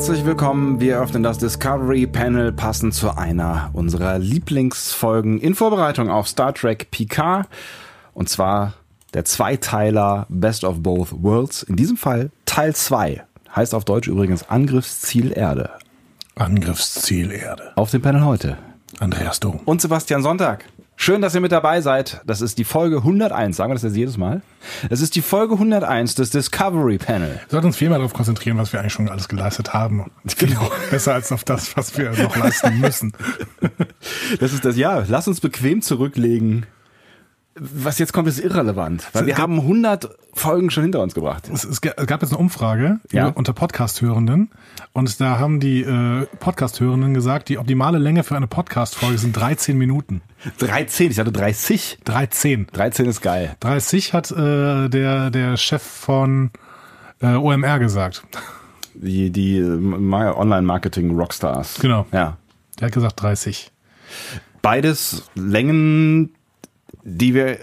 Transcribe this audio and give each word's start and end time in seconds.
Herzlich 0.00 0.24
willkommen. 0.24 0.80
Wir 0.80 0.98
öffnen 0.98 1.22
das 1.22 1.36
Discovery 1.36 2.06
Panel 2.06 2.52
passend 2.52 2.94
zu 2.94 3.18
einer 3.18 3.68
unserer 3.74 4.18
Lieblingsfolgen 4.18 5.38
in 5.38 5.54
Vorbereitung 5.54 6.08
auf 6.08 6.26
Star 6.26 6.54
Trek 6.54 6.90
Picard. 6.90 7.46
Und 8.14 8.30
zwar 8.30 8.72
der 9.12 9.26
Zweiteiler 9.26 10.24
Best 10.30 10.64
of 10.64 10.82
Both 10.82 11.22
Worlds. 11.22 11.64
In 11.64 11.76
diesem 11.76 11.98
Fall 11.98 12.30
Teil 12.46 12.74
2. 12.74 13.22
Heißt 13.54 13.74
auf 13.74 13.84
Deutsch 13.84 14.08
übrigens 14.08 14.48
Angriffsziel 14.48 15.36
Erde. 15.36 15.68
Angriffsziel 16.34 17.30
Erde. 17.30 17.72
Auf 17.76 17.90
dem 17.90 18.00
Panel 18.00 18.24
heute. 18.24 18.56
Andreas 19.00 19.38
Dom. 19.38 19.60
Und 19.66 19.82
Sebastian 19.82 20.22
Sonntag. 20.22 20.64
Schön, 21.02 21.22
dass 21.22 21.34
ihr 21.34 21.40
mit 21.40 21.50
dabei 21.50 21.80
seid. 21.80 22.20
Das 22.26 22.42
ist 22.42 22.58
die 22.58 22.64
Folge 22.64 22.98
101. 22.98 23.56
Sagen 23.56 23.70
wir 23.70 23.74
das 23.74 23.84
jetzt 23.84 23.96
jedes 23.96 24.18
Mal? 24.18 24.42
Es 24.90 25.00
ist 25.00 25.16
die 25.16 25.22
Folge 25.22 25.54
101 25.54 26.14
des 26.14 26.28
Discovery 26.28 26.98
Panel. 26.98 27.36
Wir 27.36 27.48
sollten 27.48 27.68
uns 27.68 27.78
viel 27.78 27.88
mehr 27.88 27.96
darauf 27.96 28.12
konzentrieren, 28.12 28.58
was 28.58 28.74
wir 28.74 28.80
eigentlich 28.80 28.92
schon 28.92 29.08
alles 29.08 29.26
geleistet 29.26 29.72
haben. 29.72 30.10
Genau. 30.38 30.70
Besser 30.90 31.14
als 31.14 31.32
auf 31.32 31.42
das, 31.42 31.74
was 31.74 31.96
wir 31.96 32.10
noch 32.10 32.36
leisten 32.36 32.80
müssen. 32.80 33.14
Das 34.40 34.52
ist 34.52 34.62
das, 34.62 34.76
ja, 34.76 35.02
lass 35.08 35.26
uns 35.26 35.40
bequem 35.40 35.80
zurücklegen. 35.80 36.66
Was 37.62 37.98
jetzt 37.98 38.14
kommt, 38.14 38.26
ist 38.26 38.38
irrelevant, 38.40 39.06
weil 39.12 39.26
wir 39.26 39.36
haben 39.36 39.58
100 39.60 40.08
Folgen 40.32 40.70
schon 40.70 40.84
hinter 40.84 41.02
uns 41.02 41.14
gebracht. 41.14 41.48
Es, 41.52 41.62
es 41.64 41.82
gab 41.82 42.22
jetzt 42.22 42.30
eine 42.32 42.38
Umfrage 42.38 43.00
Ja. 43.12 43.26
unter 43.28 43.52
Podcast-Hörenden 43.52 44.50
und 44.94 45.20
da 45.20 45.38
haben 45.38 45.60
die 45.60 45.82
äh, 45.82 46.26
Podcast-Hörenden 46.38 47.12
gesagt, 47.12 47.50
die 47.50 47.58
optimale 47.58 47.98
Länge 47.98 48.24
für 48.24 48.34
eine 48.36 48.46
Podcast-Folge 48.46 49.18
sind 49.18 49.36
13 49.36 49.76
Minuten. 49.76 50.22
13, 50.58 51.10
ich 51.10 51.18
hatte 51.18 51.32
30. 51.32 51.98
13. 52.04 52.68
13 52.72 53.06
ist 53.06 53.20
geil. 53.20 53.54
30 53.60 54.14
hat 54.14 54.30
äh, 54.30 54.88
der, 54.88 55.30
der 55.30 55.56
Chef 55.58 55.82
von 55.82 56.52
äh, 57.20 57.34
OMR 57.34 57.78
gesagt. 57.78 58.22
Die, 58.94 59.30
die 59.30 59.58
äh, 59.58 59.64
Ma- 59.64 60.32
Online-Marketing-Rockstars. 60.32 61.78
Genau. 61.80 62.06
Ja. 62.12 62.38
Der 62.78 62.86
hat 62.86 62.94
gesagt 62.94 63.20
30. 63.20 63.70
Beides 64.62 65.24
Längen, 65.34 66.30
die 67.04 67.34
wir 67.34 67.46
äh, 67.48 67.58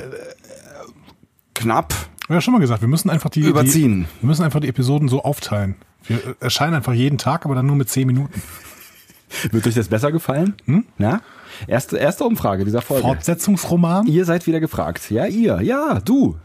knapp 1.54 1.94
Ich 2.24 2.30
ja 2.30 2.42
schon 2.42 2.54
mal 2.54 2.60
gesagt, 2.60 2.82
wir 2.82 2.88
müssen 2.88 3.10
einfach 3.10 3.30
die, 3.30 3.42
Überziehen. 3.42 4.02
Die, 4.18 4.22
wir 4.24 4.28
müssen 4.28 4.44
einfach 4.44 4.60
die 4.60 4.68
Episoden 4.68 5.08
so 5.10 5.24
aufteilen. 5.24 5.76
Wir 6.04 6.18
äh, 6.18 6.36
erscheinen 6.40 6.74
einfach 6.74 6.94
jeden 6.94 7.18
Tag, 7.18 7.46
aber 7.46 7.56
dann 7.56 7.66
nur 7.66 7.76
mit 7.76 7.90
10 7.90 8.08
Minuten. 8.08 8.42
Wird 9.52 9.68
euch 9.68 9.76
das 9.76 9.90
besser 9.90 10.12
gefallen? 10.12 10.56
Hm? 10.66 10.86
Ja? 10.98 11.22
Erste, 11.68 11.98
erste 11.98 12.24
Umfrage 12.24 12.64
dieser 12.66 12.82
Folge. 12.82 13.04
Fortsetzungsroman? 13.04 14.08
Ihr 14.08 14.26
seid 14.26 14.48
wieder 14.48 14.60
gefragt. 14.60 15.10
Ja, 15.12 15.26
ihr. 15.26 15.62
Ja, 15.62 16.00
du. 16.00 16.38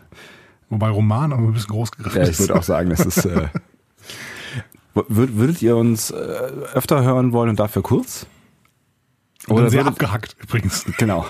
Wobei 0.69 0.89
Roman 0.89 1.33
aber 1.33 1.43
ein 1.43 1.53
bisschen 1.53 1.71
groß 1.71 1.93
gegriffen 1.93 2.19
Ja, 2.19 2.25
ich 2.25 2.31
ist. 2.31 2.41
würde 2.41 2.57
auch 2.57 2.63
sagen, 2.63 2.91
das 2.91 3.01
ist. 3.05 3.25
Äh, 3.25 3.49
würd, 4.95 5.37
würdet 5.37 5.63
ihr 5.63 5.77
uns 5.77 6.11
äh, 6.11 6.15
öfter 6.15 7.05
hören 7.05 7.33
wollen 7.33 7.51
und 7.51 7.61
dafür 7.61 7.83
kurz? 7.83 8.27
Und 9.49 9.57
dann 9.57 9.71
sehr 9.71 9.81
würdet, 9.81 9.95
abgehackt 9.95 10.37
übrigens. 10.41 10.85
genau. 10.99 11.27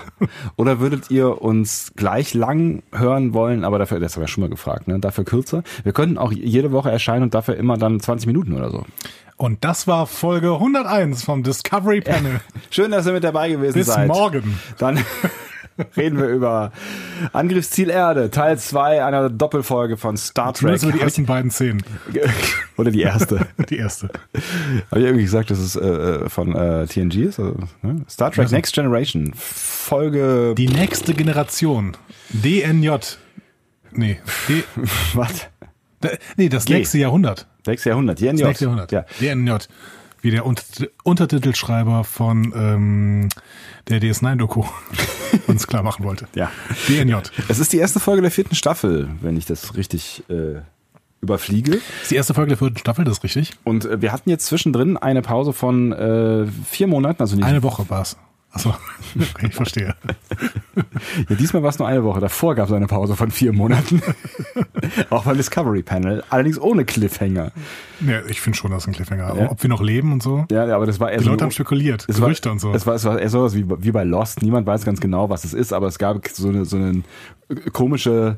Oder 0.55 0.79
würdet 0.79 1.09
ihr 1.09 1.41
uns 1.41 1.93
gleich 1.95 2.33
lang 2.33 2.83
hören 2.91 3.33
wollen, 3.33 3.63
aber 3.65 3.79
dafür, 3.79 3.99
das 3.99 4.15
haben 4.15 4.21
wir 4.23 4.27
schon 4.27 4.41
mal 4.41 4.49
gefragt, 4.49 4.87
ne? 4.87 4.99
Dafür 4.99 5.23
kürzer. 5.23 5.63
Wir 5.83 5.93
könnten 5.93 6.17
auch 6.17 6.31
jede 6.31 6.71
Woche 6.71 6.91
erscheinen 6.91 7.23
und 7.23 7.33
dafür 7.33 7.55
immer 7.55 7.77
dann 7.77 7.99
20 7.99 8.27
Minuten 8.27 8.53
oder 8.53 8.69
so. 8.69 8.85
Und 9.37 9.63
das 9.65 9.87
war 9.87 10.05
Folge 10.05 10.53
101 10.53 11.23
vom 11.23 11.43
Discovery 11.43 12.01
Panel. 12.01 12.39
Schön, 12.69 12.91
dass 12.91 13.07
ihr 13.07 13.13
mit 13.13 13.23
dabei 13.23 13.49
gewesen 13.49 13.73
Bis 13.73 13.87
seid. 13.87 14.07
morgen. 14.07 14.59
Dann 14.77 14.99
reden 15.97 16.17
wir 16.17 16.27
über 16.27 16.71
Angriffsziel 17.31 17.89
Erde, 17.89 18.29
Teil 18.31 18.57
2 18.57 19.03
einer 19.03 19.29
Doppelfolge 19.29 19.97
von 19.97 20.17
Star 20.17 20.53
Trek. 20.53 20.57
Zumindest 20.57 20.83
über 20.85 20.93
die 20.93 21.01
ersten 21.01 21.25
beiden 21.25 21.51
Szenen. 21.51 21.83
Oder 22.77 22.91
die 22.91 23.01
erste. 23.01 23.47
Die 23.69 23.77
erste. 23.77 24.09
Habe 24.89 24.99
ich 25.01 25.05
irgendwie 25.05 25.23
gesagt, 25.23 25.51
dass 25.51 25.59
es 25.59 25.75
äh, 25.75 26.27
von 26.29 26.55
äh, 26.55 26.87
TNG 26.87 27.15
ist? 27.25 27.39
Also, 27.39 27.55
ne? 27.81 28.03
Star 28.09 28.31
Trek 28.31 28.45
Also- 28.45 28.55
Next 28.55 28.73
Generation, 28.73 29.33
Folge. 29.35 30.55
Die 30.57 30.67
nächste 30.67 31.13
Generation. 31.13 31.95
DNJ. 32.29 32.89
Nee. 33.91 34.19
D, 34.49 34.63
was? 35.13 35.47
Nee, 36.35 36.49
das 36.49 36.65
G. 36.65 36.73
nächste 36.73 36.97
Jahrhundert. 36.97 37.47
Sechs 37.65 37.83
Jahrhundert. 37.85 38.19
TNG. 38.19 38.39
Das 38.39 38.47
nächste 38.47 38.65
Jahrhundert. 38.65 38.91
Ja. 38.91 39.05
DNJ. 39.21 39.51
Wie 40.21 40.31
der 40.31 40.45
Unter 40.45 40.63
Untertitelschreiber 41.03 42.03
von 42.03 42.53
ähm, 42.55 43.29
der 43.89 44.01
DS9-Doku 44.01 44.63
uns 45.47 45.67
klar 45.67 45.83
machen 45.83 46.05
wollte. 46.05 46.27
ja. 46.35 46.51
DNJ. 46.87 47.15
Es 47.47 47.59
ist 47.59 47.73
die 47.73 47.77
erste 47.77 47.99
Folge 47.99 48.21
der 48.21 48.31
vierten 48.31 48.55
Staffel, 48.55 49.09
wenn 49.21 49.37
ich 49.37 49.45
das 49.45 49.75
richtig 49.75 50.23
äh, 50.29 50.61
überfliege. 51.21 51.71
Das 51.71 52.01
ist 52.03 52.11
die 52.11 52.15
erste 52.15 52.33
Folge 52.33 52.49
der 52.49 52.57
vierten 52.57 52.77
Staffel, 52.77 53.05
das 53.05 53.17
ist 53.17 53.23
richtig. 53.23 53.51
Und 53.63 53.85
äh, 53.85 54.01
wir 54.01 54.11
hatten 54.11 54.29
jetzt 54.29 54.45
zwischendrin 54.45 54.97
eine 54.97 55.21
Pause 55.21 55.53
von 55.53 55.91
äh, 55.91 56.45
vier 56.65 56.87
Monaten, 56.87 57.21
also 57.21 57.35
nicht. 57.35 57.45
Eine 57.45 57.63
Woche 57.63 57.89
war's. 57.89 58.17
Achso, 58.53 58.69
okay, 59.15 59.47
ich 59.47 59.55
verstehe. 59.55 59.95
Ja, 61.29 61.35
diesmal 61.35 61.61
war 61.61 61.69
es 61.69 61.77
nur 61.77 61.87
eine 61.87 62.03
Woche. 62.03 62.19
Davor 62.19 62.55
gab 62.55 62.67
es 62.67 62.73
eine 62.73 62.87
Pause 62.87 63.15
von 63.15 63.29
vier 63.29 63.53
Monaten. 63.53 64.01
Auch 65.09 65.23
beim 65.23 65.37
Discovery 65.37 65.83
Panel. 65.83 66.23
Allerdings 66.29 66.59
ohne 66.59 66.85
Cliffhanger. 66.85 67.51
Ja, 68.01 68.21
ich 68.27 68.41
finde 68.41 68.57
schon, 68.57 68.71
das 68.71 68.83
ist 68.83 68.87
ein 68.87 68.93
Cliffhanger. 68.93 69.35
Ja. 69.35 69.51
Ob 69.51 69.61
wir 69.61 69.69
noch 69.69 69.81
leben 69.81 70.11
und 70.11 70.23
so. 70.23 70.45
Ja, 70.51 70.75
aber 70.75 70.85
das 70.85 70.99
war 70.99 71.11
eher 71.11 71.19
Die 71.19 71.25
so. 71.25 71.31
Leute 71.31 71.43
haben 71.43 71.51
spekuliert, 71.51 72.05
es 72.07 72.19
war, 72.19 72.27
Gerüchte 72.27 72.51
und 72.51 72.59
so. 72.59 72.73
Es 72.73 72.87
war, 72.87 72.95
es 72.95 73.05
war 73.05 73.19
eher 73.19 73.29
sowas 73.29 73.55
wie, 73.55 73.65
wie 73.67 73.91
bei 73.91 74.03
Lost. 74.03 74.41
Niemand 74.41 74.65
weiß 74.65 74.85
ganz 74.85 74.99
genau, 74.99 75.29
was 75.29 75.43
es 75.43 75.53
ist, 75.53 75.73
aber 75.73 75.87
es 75.87 75.99
gab 75.99 76.27
so 76.27 76.49
eine, 76.49 76.65
so 76.65 76.77
eine 76.77 77.03
komische, 77.71 78.37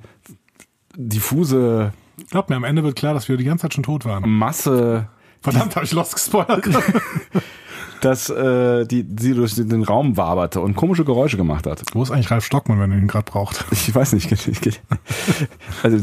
diffuse 0.95 1.93
Glaub 2.29 2.49
mir, 2.49 2.55
am 2.55 2.63
Ende 2.63 2.83
wird 2.83 2.95
klar, 2.95 3.13
dass 3.13 3.27
wir 3.27 3.37
die 3.37 3.43
ganze 3.43 3.63
Zeit 3.63 3.73
schon 3.73 3.83
tot 3.83 4.05
waren. 4.05 4.29
Masse, 4.29 5.07
Verdammt, 5.41 5.75
habe 5.75 5.85
ich 5.85 5.91
Lost 5.91 6.15
gespoilert. 6.15 6.67
Dass 8.01 8.29
äh, 8.29 8.85
die, 8.85 9.03
die 9.03 9.33
durch 9.33 9.55
den 9.55 9.83
Raum 9.83 10.17
waberte 10.17 10.61
und 10.61 10.75
komische 10.75 11.05
Geräusche 11.05 11.37
gemacht 11.37 11.65
hat. 11.67 11.81
Wo 11.93 12.03
ist 12.03 12.11
eigentlich 12.11 12.29
Ralf 12.31 12.45
Stockmann, 12.45 12.79
wenn 12.79 12.91
ihr 12.91 12.97
ihn 12.97 13.07
gerade 13.07 13.29
braucht? 13.31 13.65
Ich 13.71 13.93
weiß 13.93 14.13
nicht. 14.13 14.31
Also 15.83 15.97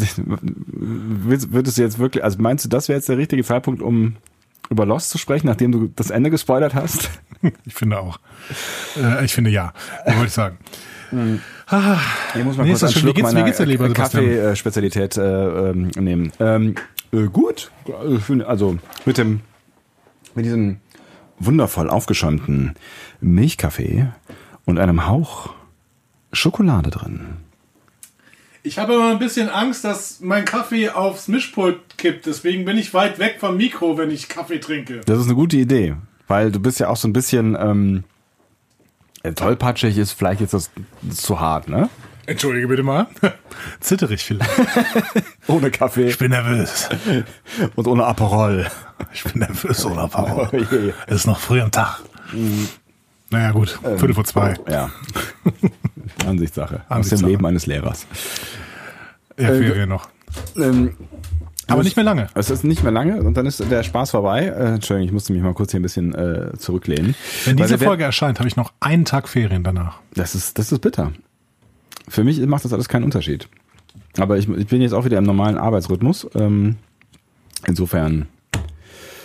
würdest 0.70 1.78
du 1.78 1.82
jetzt 1.82 1.98
wirklich, 1.98 2.24
also 2.24 2.38
meinst 2.40 2.64
du, 2.64 2.68
das 2.68 2.88
wäre 2.88 2.98
jetzt 2.98 3.08
der 3.08 3.18
richtige 3.18 3.44
Zeitpunkt, 3.44 3.82
um 3.82 4.16
über 4.70 4.86
Lost 4.86 5.10
zu 5.10 5.18
sprechen, 5.18 5.46
nachdem 5.46 5.72
du 5.72 5.88
das 5.94 6.10
Ende 6.10 6.30
gespoilert 6.30 6.74
hast? 6.74 7.10
Ich 7.66 7.74
finde 7.74 7.98
auch. 7.98 8.20
Äh, 8.96 9.24
ich 9.24 9.34
finde 9.34 9.50
ja. 9.50 9.72
Wollte 10.06 10.26
ich 10.26 10.32
sagen? 10.32 10.58
Ich 11.10 12.44
muss 12.44 12.56
mal 12.56 12.62
Nee, 12.62 12.70
kurz 12.70 12.84
einen 12.84 12.92
schön. 12.92 13.02
Wie 13.02 13.06
Schluck 13.06 13.16
geht's- 13.16 13.34
wie 13.34 13.42
geht's 13.42 13.56
dir, 13.58 13.66
lieber? 13.66 13.88
Kaffeespezialität 13.92 15.16
äh, 15.16 15.70
ähm, 15.70 15.90
nehmen. 15.98 16.30
Ähm, 16.38 16.76
äh, 17.12 17.24
gut, 17.24 17.72
also 18.46 18.78
mit 19.04 19.18
dem 19.18 19.40
mit 20.36 20.44
diesem 20.44 20.76
wundervoll 21.46 21.90
aufgeschäumten 21.90 22.74
Milchkaffee 23.20 24.08
und 24.64 24.78
einem 24.78 25.06
Hauch 25.06 25.50
Schokolade 26.32 26.90
drin. 26.90 27.36
Ich 28.64 28.78
habe 28.78 28.94
immer 28.94 29.10
ein 29.10 29.18
bisschen 29.18 29.48
Angst, 29.48 29.84
dass 29.84 30.20
mein 30.20 30.44
Kaffee 30.44 30.90
aufs 30.90 31.26
Mischpult 31.26 31.98
kippt. 31.98 32.26
Deswegen 32.26 32.64
bin 32.64 32.78
ich 32.78 32.94
weit 32.94 33.18
weg 33.18 33.38
vom 33.40 33.56
Mikro, 33.56 33.98
wenn 33.98 34.10
ich 34.10 34.28
Kaffee 34.28 34.60
trinke. 34.60 35.00
Das 35.04 35.18
ist 35.18 35.26
eine 35.26 35.34
gute 35.34 35.56
Idee, 35.56 35.96
weil 36.28 36.52
du 36.52 36.60
bist 36.60 36.78
ja 36.78 36.88
auch 36.88 36.96
so 36.96 37.08
ein 37.08 37.12
bisschen 37.12 37.56
ähm, 37.58 38.04
äh, 39.24 39.32
tollpatschig 39.32 39.98
ist 39.98 40.12
vielleicht 40.12 40.40
jetzt 40.40 40.54
das, 40.54 40.70
das 41.02 41.18
zu 41.18 41.40
hart, 41.40 41.68
ne? 41.68 41.88
Entschuldige 42.26 42.68
bitte 42.68 42.82
mal. 42.82 43.06
Zitterig 43.80 44.22
vielleicht. 44.22 44.50
Ohne 45.48 45.70
Kaffee 45.70 46.08
Ich 46.08 46.18
bin 46.18 46.30
nervös. 46.30 46.88
und 47.76 47.86
ohne 47.86 48.04
Aperol. 48.04 48.66
Ich 49.12 49.24
bin 49.24 49.40
nervös, 49.40 49.84
oder 49.84 50.08
Paul? 50.08 50.48
Oh 50.52 50.56
je. 50.56 50.92
Es 51.06 51.16
ist 51.16 51.26
noch 51.26 51.40
früh 51.40 51.60
am 51.60 51.70
Tag. 51.70 52.00
Naja, 53.30 53.50
gut. 53.50 53.78
Viertel 53.82 54.14
vor 54.14 54.24
zwei. 54.24 54.54
Ja. 54.70 54.90
Ansichtssache. 56.26 56.76
Aus 56.76 56.86
dem 56.88 56.96
Ansichtssache. 56.96 57.30
Leben 57.30 57.46
eines 57.46 57.66
Lehrers. 57.66 58.06
Ja, 59.38 59.48
Äh, 59.48 59.58
Ferien 59.58 59.88
noch. 59.88 60.08
Ähm, 60.56 60.94
Aber 61.66 61.82
nicht 61.82 61.96
mehr 61.96 62.04
lange. 62.04 62.28
Es 62.34 62.50
ist 62.50 62.64
nicht 62.64 62.82
mehr 62.82 62.92
lange 62.92 63.20
und 63.20 63.34
dann 63.34 63.46
ist 63.46 63.58
der 63.70 63.82
Spaß 63.82 64.12
vorbei. 64.12 64.46
Äh, 64.46 64.74
Entschuldigung, 64.74 65.06
ich 65.08 65.12
musste 65.12 65.32
mich 65.32 65.42
mal 65.42 65.54
kurz 65.54 65.72
hier 65.72 65.80
ein 65.80 65.82
bisschen 65.82 66.14
äh, 66.14 66.56
zurücklehnen. 66.56 67.14
Wenn 67.44 67.56
diese 67.56 67.78
Folge 67.78 68.04
erscheint, 68.04 68.38
habe 68.38 68.48
ich 68.48 68.56
noch 68.56 68.72
einen 68.80 69.04
Tag 69.04 69.28
Ferien 69.28 69.64
danach. 69.64 69.98
Das 70.14 70.34
ist, 70.34 70.58
das 70.58 70.70
ist 70.72 70.80
bitter. 70.80 71.12
Für 72.08 72.24
mich 72.24 72.40
macht 72.40 72.64
das 72.64 72.72
alles 72.72 72.88
keinen 72.88 73.04
Unterschied. 73.04 73.48
Aber 74.18 74.38
ich, 74.38 74.48
ich 74.48 74.66
bin 74.66 74.82
jetzt 74.82 74.92
auch 74.92 75.04
wieder 75.04 75.18
im 75.18 75.24
normalen 75.24 75.56
Arbeitsrhythmus. 75.56 76.28
Ähm, 76.34 76.76
insofern, 77.66 78.26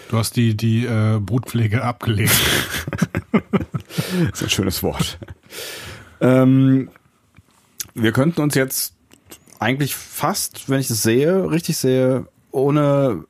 Du 0.09 0.18
hast 0.18 0.38
die, 0.38 0.56
die 0.56 0.85
äh, 0.85 1.19
Brutpflege 1.19 1.83
abgelegt. 1.83 2.31
ist 4.31 4.44
ein 4.44 4.50
schönes 4.50 4.81
Wort. 4.81 5.19
ähm, 6.21 6.89
wir 7.94 8.13
könnten 8.13 8.41
uns 8.41 8.56
jetzt 8.56 8.94
eigentlich 9.59 9.95
fast, 9.95 10.69
wenn 10.69 10.80
ich 10.80 10.89
es 10.89 11.03
sehe, 11.03 11.51
richtig 11.51 11.77
sehe, 11.77 12.27
ohne 12.51 13.25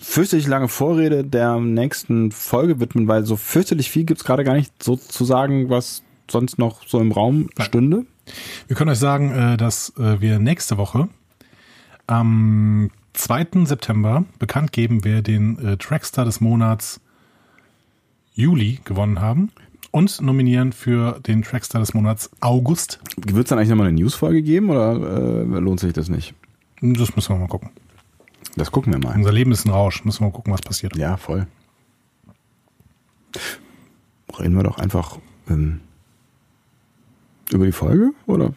fürchterlich 0.00 0.46
lange 0.46 0.68
Vorrede 0.68 1.24
der 1.24 1.58
nächsten 1.58 2.32
Folge 2.32 2.80
widmen, 2.80 3.08
weil 3.08 3.26
so 3.26 3.36
fürchterlich 3.36 3.90
viel 3.90 4.04
gibt's 4.04 4.24
gerade 4.24 4.44
gar 4.44 4.54
nicht 4.54 4.82
so 4.82 4.96
zu 4.96 5.24
sagen, 5.24 5.68
was 5.68 6.02
sonst 6.30 6.58
noch 6.58 6.86
so 6.86 7.00
im 7.00 7.12
Raum 7.12 7.50
stünde. 7.60 8.06
Wir 8.66 8.76
können 8.76 8.90
euch 8.90 8.98
sagen, 8.98 9.30
äh, 9.32 9.56
dass 9.56 9.92
äh, 9.98 10.20
wir 10.20 10.38
nächste 10.38 10.76
Woche 10.76 11.08
am 12.06 12.90
2. 13.12 13.64
September 13.64 14.24
bekannt 14.38 14.72
geben, 14.72 15.04
wer 15.04 15.22
den 15.22 15.58
äh, 15.58 15.76
Trackstar 15.76 16.24
des 16.24 16.40
Monats 16.40 17.00
Juli 18.34 18.80
gewonnen 18.84 19.20
haben 19.20 19.50
und 19.90 20.20
nominieren 20.20 20.72
für 20.72 21.20
den 21.20 21.42
Trackstar 21.42 21.80
des 21.80 21.94
Monats 21.94 22.30
August. 22.40 23.00
Wird 23.16 23.44
es 23.44 23.48
dann 23.48 23.58
eigentlich 23.58 23.70
nochmal 23.70 23.88
eine 23.88 23.96
Newsfolge 23.96 24.42
geben 24.42 24.68
oder 24.68 24.94
lohnt 25.44 25.80
sich 25.80 25.94
das 25.94 26.10
nicht? 26.10 26.34
Das 26.82 27.16
müssen 27.16 27.34
wir 27.34 27.38
mal 27.38 27.48
gucken. 27.48 27.70
Das 28.56 28.70
gucken 28.70 28.92
wir 28.92 29.00
mal. 29.00 29.14
Unser 29.14 29.32
Leben 29.32 29.52
ist 29.52 29.64
ein 29.64 29.70
Rausch. 29.70 30.04
Müssen 30.04 30.20
wir 30.20 30.26
mal 30.26 30.32
gucken, 30.32 30.52
was 30.52 30.60
passiert. 30.60 30.96
Ja, 30.96 31.16
voll. 31.16 31.46
Reden 34.38 34.54
wir 34.54 34.62
doch 34.62 34.78
einfach 34.78 35.18
ähm, 35.48 35.80
über 37.52 37.66
die 37.66 37.72
Folge? 37.72 38.12
Oder 38.26 38.52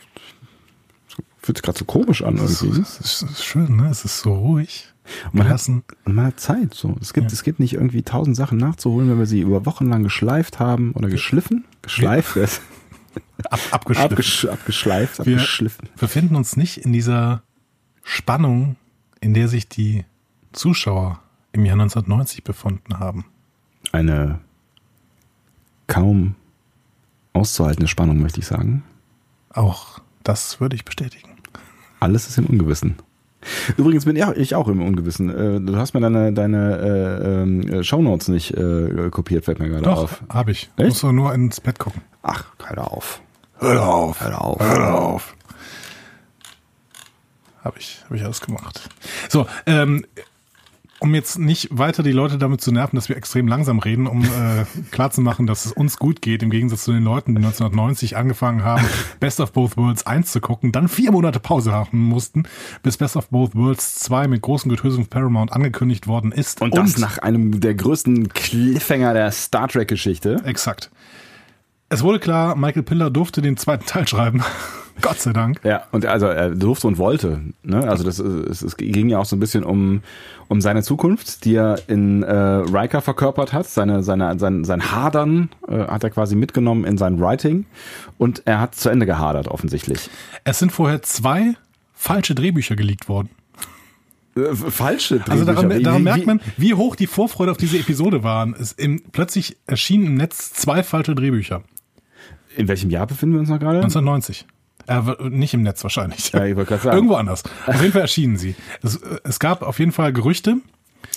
fühlt 1.37 1.57
sich 1.57 1.63
gerade 1.63 1.77
so 1.79 1.85
komisch 1.85 2.21
an 2.23 2.37
irgendwie? 2.37 2.79
Das 2.79 2.99
ist, 2.99 3.21
ist 3.23 3.43
schön, 3.45 3.75
ne? 3.75 3.89
Es 3.89 4.05
ist 4.05 4.19
so 4.21 4.33
ruhig. 4.33 4.87
Und 5.31 5.39
man, 5.39 5.49
hat, 5.49 5.67
und 5.67 5.83
man 6.05 6.25
hat 6.27 6.39
Zeit. 6.39 6.73
So. 6.75 6.95
Es, 7.01 7.13
gibt, 7.13 7.31
Ja. 7.31 7.33
es 7.33 7.43
gibt 7.43 7.59
nicht 7.59 7.73
irgendwie 7.73 8.03
tausend 8.03 8.35
Sachen 8.35 8.57
nachzuholen, 8.59 9.09
wenn 9.09 9.17
wir 9.17 9.25
sie 9.25 9.41
über 9.41 9.65
Wochen 9.65 9.87
lang 9.89 10.03
geschleift 10.03 10.59
haben 10.59 10.91
oder 10.93 11.09
geschliffen. 11.09 11.65
Geschleift. 11.81 12.35
das- 12.35 12.61
Ab, 13.49 13.59
abgeschliffen. 13.71 14.11
Abgesch 14.11 14.45
abgeschleift, 14.45 15.25
Wir 15.25 15.37
abgeschliffen. 15.37 15.89
befinden 15.97 16.35
uns 16.35 16.55
nicht 16.57 16.77
in 16.77 16.93
dieser 16.93 17.41
Spannung, 18.03 18.75
in 19.21 19.33
der 19.33 19.47
sich 19.47 19.67
die 19.67 20.05
Zuschauer 20.51 21.19
im 21.53 21.65
Jahr 21.65 21.73
1990 21.79 22.43
befunden 22.43 22.99
haben. 22.99 23.25
Eine 23.91 24.39
kaum 25.87 26.35
auszuhaltende 27.39 27.87
Spannung, 27.87 28.19
möchte 28.21 28.39
ich 28.39 28.47
sagen. 28.47 28.83
Auch 29.51 29.99
das 30.23 30.59
würde 30.59 30.75
ich 30.75 30.85
bestätigen. 30.85 31.29
Alles 31.99 32.27
ist 32.27 32.37
im 32.37 32.45
Ungewissen. 32.45 32.95
Übrigens 33.77 34.03
bin 34.05 34.17
ich 34.35 34.55
auch 34.55 34.67
im 34.67 34.81
Ungewissen. 34.81 35.29
Äh, 35.29 35.61
Du 35.61 35.77
hast 35.77 35.93
mir 35.93 36.01
deine, 36.01 36.33
deine 36.33 36.77
äh, 36.77 37.41
ähm, 37.41 37.83
Shownotes 37.83 38.27
nicht 38.27 38.51
äh, 38.51 39.09
kopiert, 39.11 39.45
fällt 39.45 39.59
mir 39.59 39.69
gerade 39.69 39.83
Doch, 39.83 40.03
auf. 40.03 40.23
habe 40.29 40.51
ich. 40.51 40.69
Echt? 40.77 40.89
Muss 40.89 41.01
doch 41.01 41.11
nur 41.13 41.33
ins 41.33 41.61
Bett 41.61 41.79
gucken. 41.79 42.01
Ach, 42.21 42.43
hör 42.65 42.91
auf. 42.91 43.21
Hör 43.59 43.87
auf. 43.87 44.19
Hör 44.21 44.41
auf. 44.41 44.59
Hör 44.61 44.93
auf. 45.01 45.35
Habe 47.63 47.77
ich, 47.79 48.01
habe 48.05 48.15
ich 48.17 48.23
alles 48.23 48.41
gemacht. 48.41 48.89
So, 49.29 49.45
ähm, 49.65 50.05
um 50.99 51.15
jetzt 51.15 51.39
nicht 51.39 51.69
weiter 51.71 52.03
die 52.03 52.11
Leute 52.11 52.37
damit 52.37 52.61
zu 52.61 52.71
nerven, 52.71 52.95
dass 52.95 53.09
wir 53.09 53.17
extrem 53.17 53.47
langsam 53.47 53.79
reden, 53.79 54.07
um 54.07 54.23
äh, 54.23 54.65
klarzumachen, 54.91 55.47
dass 55.47 55.65
es 55.65 55.71
uns 55.71 55.97
gut 55.97 56.21
geht, 56.21 56.43
im 56.43 56.49
Gegensatz 56.49 56.83
zu 56.83 56.91
den 56.91 57.03
Leuten, 57.03 57.35
die 57.35 57.39
1990 57.39 58.17
angefangen 58.17 58.63
haben, 58.63 58.85
Best 59.19 59.39
of 59.39 59.53
Both 59.53 59.77
Worlds 59.77 60.05
1 60.05 60.31
zu 60.31 60.41
gucken, 60.41 60.71
dann 60.71 60.87
vier 60.87 61.11
Monate 61.11 61.39
Pause 61.39 61.71
haben 61.71 61.99
mussten, 61.99 62.43
bis 62.83 62.97
Best 62.97 63.15
of 63.15 63.29
Both 63.29 63.55
Worlds 63.55 63.95
2 63.99 64.27
mit 64.27 64.41
großen 64.41 64.69
Getöse 64.69 64.97
von 64.97 65.07
Paramount 65.07 65.53
angekündigt 65.53 66.07
worden 66.07 66.31
ist. 66.31 66.61
Und 66.61 66.75
das 66.75 66.97
nach 66.97 67.17
einem 67.19 67.59
der 67.59 67.75
größten 67.75 68.29
Cliffhanger 68.29 69.13
der 69.13 69.31
Star 69.31 69.67
Trek-Geschichte. 69.67 70.41
Exakt. 70.45 70.89
Es 71.89 72.03
wurde 72.03 72.19
klar, 72.19 72.55
Michael 72.55 72.83
Piller 72.83 73.09
durfte 73.09 73.41
den 73.41 73.57
zweiten 73.57 73.85
Teil 73.85 74.07
schreiben. 74.07 74.43
Gott 75.01 75.19
sei 75.21 75.31
Dank. 75.31 75.61
Ja, 75.63 75.83
und 75.91 76.05
also 76.05 76.25
er 76.27 76.49
durfte 76.49 76.85
und 76.87 76.97
wollte. 76.97 77.39
Ne? 77.63 77.87
Also 77.89 78.03
das 78.03 78.19
es, 78.19 78.61
es 78.61 78.75
ging 78.75 79.07
ja 79.07 79.17
auch 79.17 79.25
so 79.25 79.35
ein 79.37 79.39
bisschen 79.39 79.63
um, 79.63 80.01
um 80.49 80.59
seine 80.59 80.83
Zukunft, 80.83 81.45
die 81.45 81.55
er 81.55 81.79
in 81.87 82.21
äh, 82.21 82.33
Riker 82.33 82.99
verkörpert 83.01 83.53
hat. 83.53 83.65
Seine, 83.67 84.03
seine, 84.03 84.37
sein, 84.37 84.65
sein 84.65 84.91
Hadern 84.91 85.49
äh, 85.69 85.87
hat 85.87 86.03
er 86.03 86.09
quasi 86.09 86.35
mitgenommen 86.35 86.83
in 86.83 86.97
sein 86.97 87.19
Writing 87.21 87.65
und 88.17 88.41
er 88.45 88.59
hat 88.59 88.75
zu 88.75 88.89
Ende 88.89 89.05
gehadert 89.05 89.47
offensichtlich. 89.47 90.09
Es 90.43 90.59
sind 90.59 90.71
vorher 90.73 91.01
zwei 91.01 91.53
falsche 91.93 92.35
Drehbücher 92.35 92.75
geleakt 92.75 93.07
worden. 93.07 93.29
Äh, 94.35 94.53
falsche 94.53 95.21
Also 95.29 95.45
daran, 95.45 95.69
Drehbücher. 95.69 95.79
Wie- 95.79 95.83
daran 95.83 95.99
wie- 96.01 96.03
merkt 96.03 96.25
man, 96.27 96.41
wie 96.57 96.73
hoch 96.73 96.97
die 96.97 97.07
Vorfreude 97.07 97.51
auf 97.51 97.57
diese 97.57 97.79
Episode 97.79 98.23
waren. 98.23 98.53
Es 98.59 98.73
im, 98.73 99.01
plötzlich 99.13 99.55
erschienen 99.65 100.07
im 100.07 100.15
Netz 100.15 100.51
zwei 100.51 100.83
falsche 100.83 101.15
Drehbücher. 101.15 101.63
In 102.59 102.67
welchem 102.67 102.89
Jahr 102.89 103.07
befinden 103.07 103.35
wir 103.35 103.39
uns 103.39 103.47
noch 103.47 103.57
gerade? 103.57 103.77
1990. 103.77 104.45
Äh, 104.87 105.29
nicht 105.29 105.53
im 105.53 105.61
Netz 105.61 105.81
wahrscheinlich. 105.81 106.33
Ja, 106.33 106.43
ich 106.43 106.57
wollte 106.57 106.67
gerade 106.67 106.83
sagen. 106.83 106.97
Irgendwo 106.97 107.15
anders. 107.15 107.43
Auf 107.65 107.79
jeden 107.79 107.93
Fall 107.93 108.01
erschienen 108.01 108.35
sie. 108.35 108.53
Es, 108.83 108.99
es 109.23 109.39
gab 109.39 109.61
auf 109.61 109.79
jeden 109.79 109.93
Fall 109.93 110.11
Gerüchte. 110.11 110.57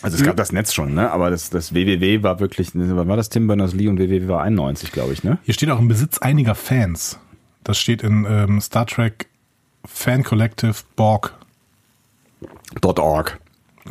Also 0.03 0.19
es 0.19 0.23
gab 0.23 0.37
das 0.37 0.53
Netz 0.53 0.73
schon, 0.73 0.95
ne? 0.95 1.11
Aber 1.11 1.31
das, 1.31 1.51
das 1.51 1.75
WWW 1.75 2.23
war 2.23 2.39
wirklich, 2.39 2.71
wann 2.75 3.09
war 3.09 3.17
das 3.17 3.29
Tim 3.29 3.49
Berners-Lee 3.49 3.89
und 3.89 3.99
WWW 3.99 4.29
war 4.29 4.43
91, 4.45 4.93
glaube 4.93 5.15
ich, 5.15 5.25
ne? 5.25 5.39
Hier 5.43 5.55
steht 5.55 5.69
auch 5.71 5.81
im 5.81 5.89
Besitz 5.89 6.19
einiger 6.19 6.55
Fans. 6.55 7.19
Das 7.65 7.77
steht 7.77 8.05
in 8.05 8.25
ähm, 8.29 8.61
Star 8.61 8.87
Trek 8.87 9.29
Fan 9.85 10.23
Collective 10.23 10.75
Borg. 10.95 11.35
.org. 12.85 13.41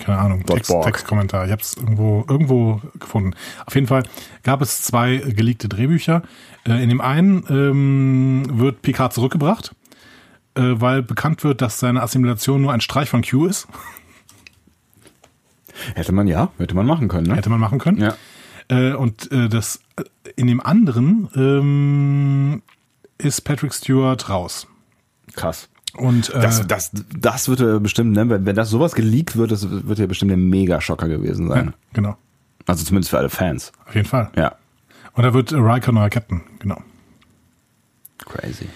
Keine 0.04 0.18
Ahnung, 0.18 0.46
Text. 0.46 0.74
Textkommentar. 0.84 1.46
Ich 1.46 1.52
habe 1.52 1.62
es 1.62 1.78
irgendwo, 1.78 2.26
irgendwo 2.28 2.82
gefunden. 3.00 3.36
Auf 3.66 3.76
jeden 3.76 3.88
Fall 3.88 4.04
gab 4.44 4.62
es 4.62 4.84
zwei 4.84 5.18
geleakte 5.18 5.70
Drehbücher. 5.70 6.24
Äh, 6.68 6.84
in 6.84 6.90
dem 6.90 7.02
einen 7.02 7.46
ähm, 7.50 8.60
wird 8.60 8.82
Picard 8.82 9.14
zurückgebracht, 9.14 9.76
äh, 10.56 10.62
weil 10.62 11.04
bekannt 11.04 11.44
wird, 11.44 11.62
dass 11.62 11.80
seine 11.80 12.02
Assimilation 12.02 12.62
nur 12.62 12.74
ein 12.74 12.82
Streich 12.82 13.10
von 13.10 13.22
Q 13.24 13.46
ist. 13.46 13.68
Hätte 15.96 16.12
man 16.12 16.28
ja, 16.28 16.52
hätte 16.58 16.76
man 16.76 16.86
machen 16.86 17.08
können, 17.08 17.28
ne? 17.28 17.36
Hätte 17.36 17.50
man 17.50 17.60
machen 17.60 17.80
können. 17.80 18.00
Ja. 18.00 18.16
Äh, 18.68 18.94
und 18.94 19.32
äh, 19.32 19.50
das 19.50 19.82
äh, 19.98 20.04
in 20.36 20.48
dem 20.48 20.62
anderen 20.62 21.30
ähm, 21.36 22.62
ist 23.18 23.42
Patrick 23.42 23.74
Stewart 23.74 24.30
raus. 24.30 24.68
Krass. 25.34 25.70
Und 25.96 26.30
äh, 26.30 26.42
Das, 26.42 26.66
das, 26.68 26.92
das 27.18 27.50
wird 27.50 27.60
ja 27.60 27.80
bestimmt, 27.80 28.14
ne, 28.14 28.30
wenn, 28.30 28.46
wenn 28.46 28.56
das 28.56 28.70
sowas 28.70 28.94
geleakt 28.94 29.36
wird, 29.36 29.52
das 29.52 29.70
wird 29.70 30.00
ja 30.00 30.08
bestimmt 30.08 30.32
ein 30.32 30.50
Mega-Schocker 30.50 31.08
gewesen 31.08 31.48
sein. 31.50 31.66
ja, 31.68 31.74
genau, 31.94 32.18
Also 32.66 32.86
zumindest 32.86 33.10
für 33.10 33.18
alle 33.18 33.30
Fans. 33.30 33.72
auf 33.86 33.96
jeden 33.96 34.08
Fall. 34.08 34.32
Ja. 34.36 34.56
Und 35.14 35.24
da 35.24 35.34
wird 35.34 35.52
Riker 35.52 35.92
neuer 35.92 36.10
Captain, 36.10 36.42
genau. 36.60 36.82
Crazy. 38.20 38.68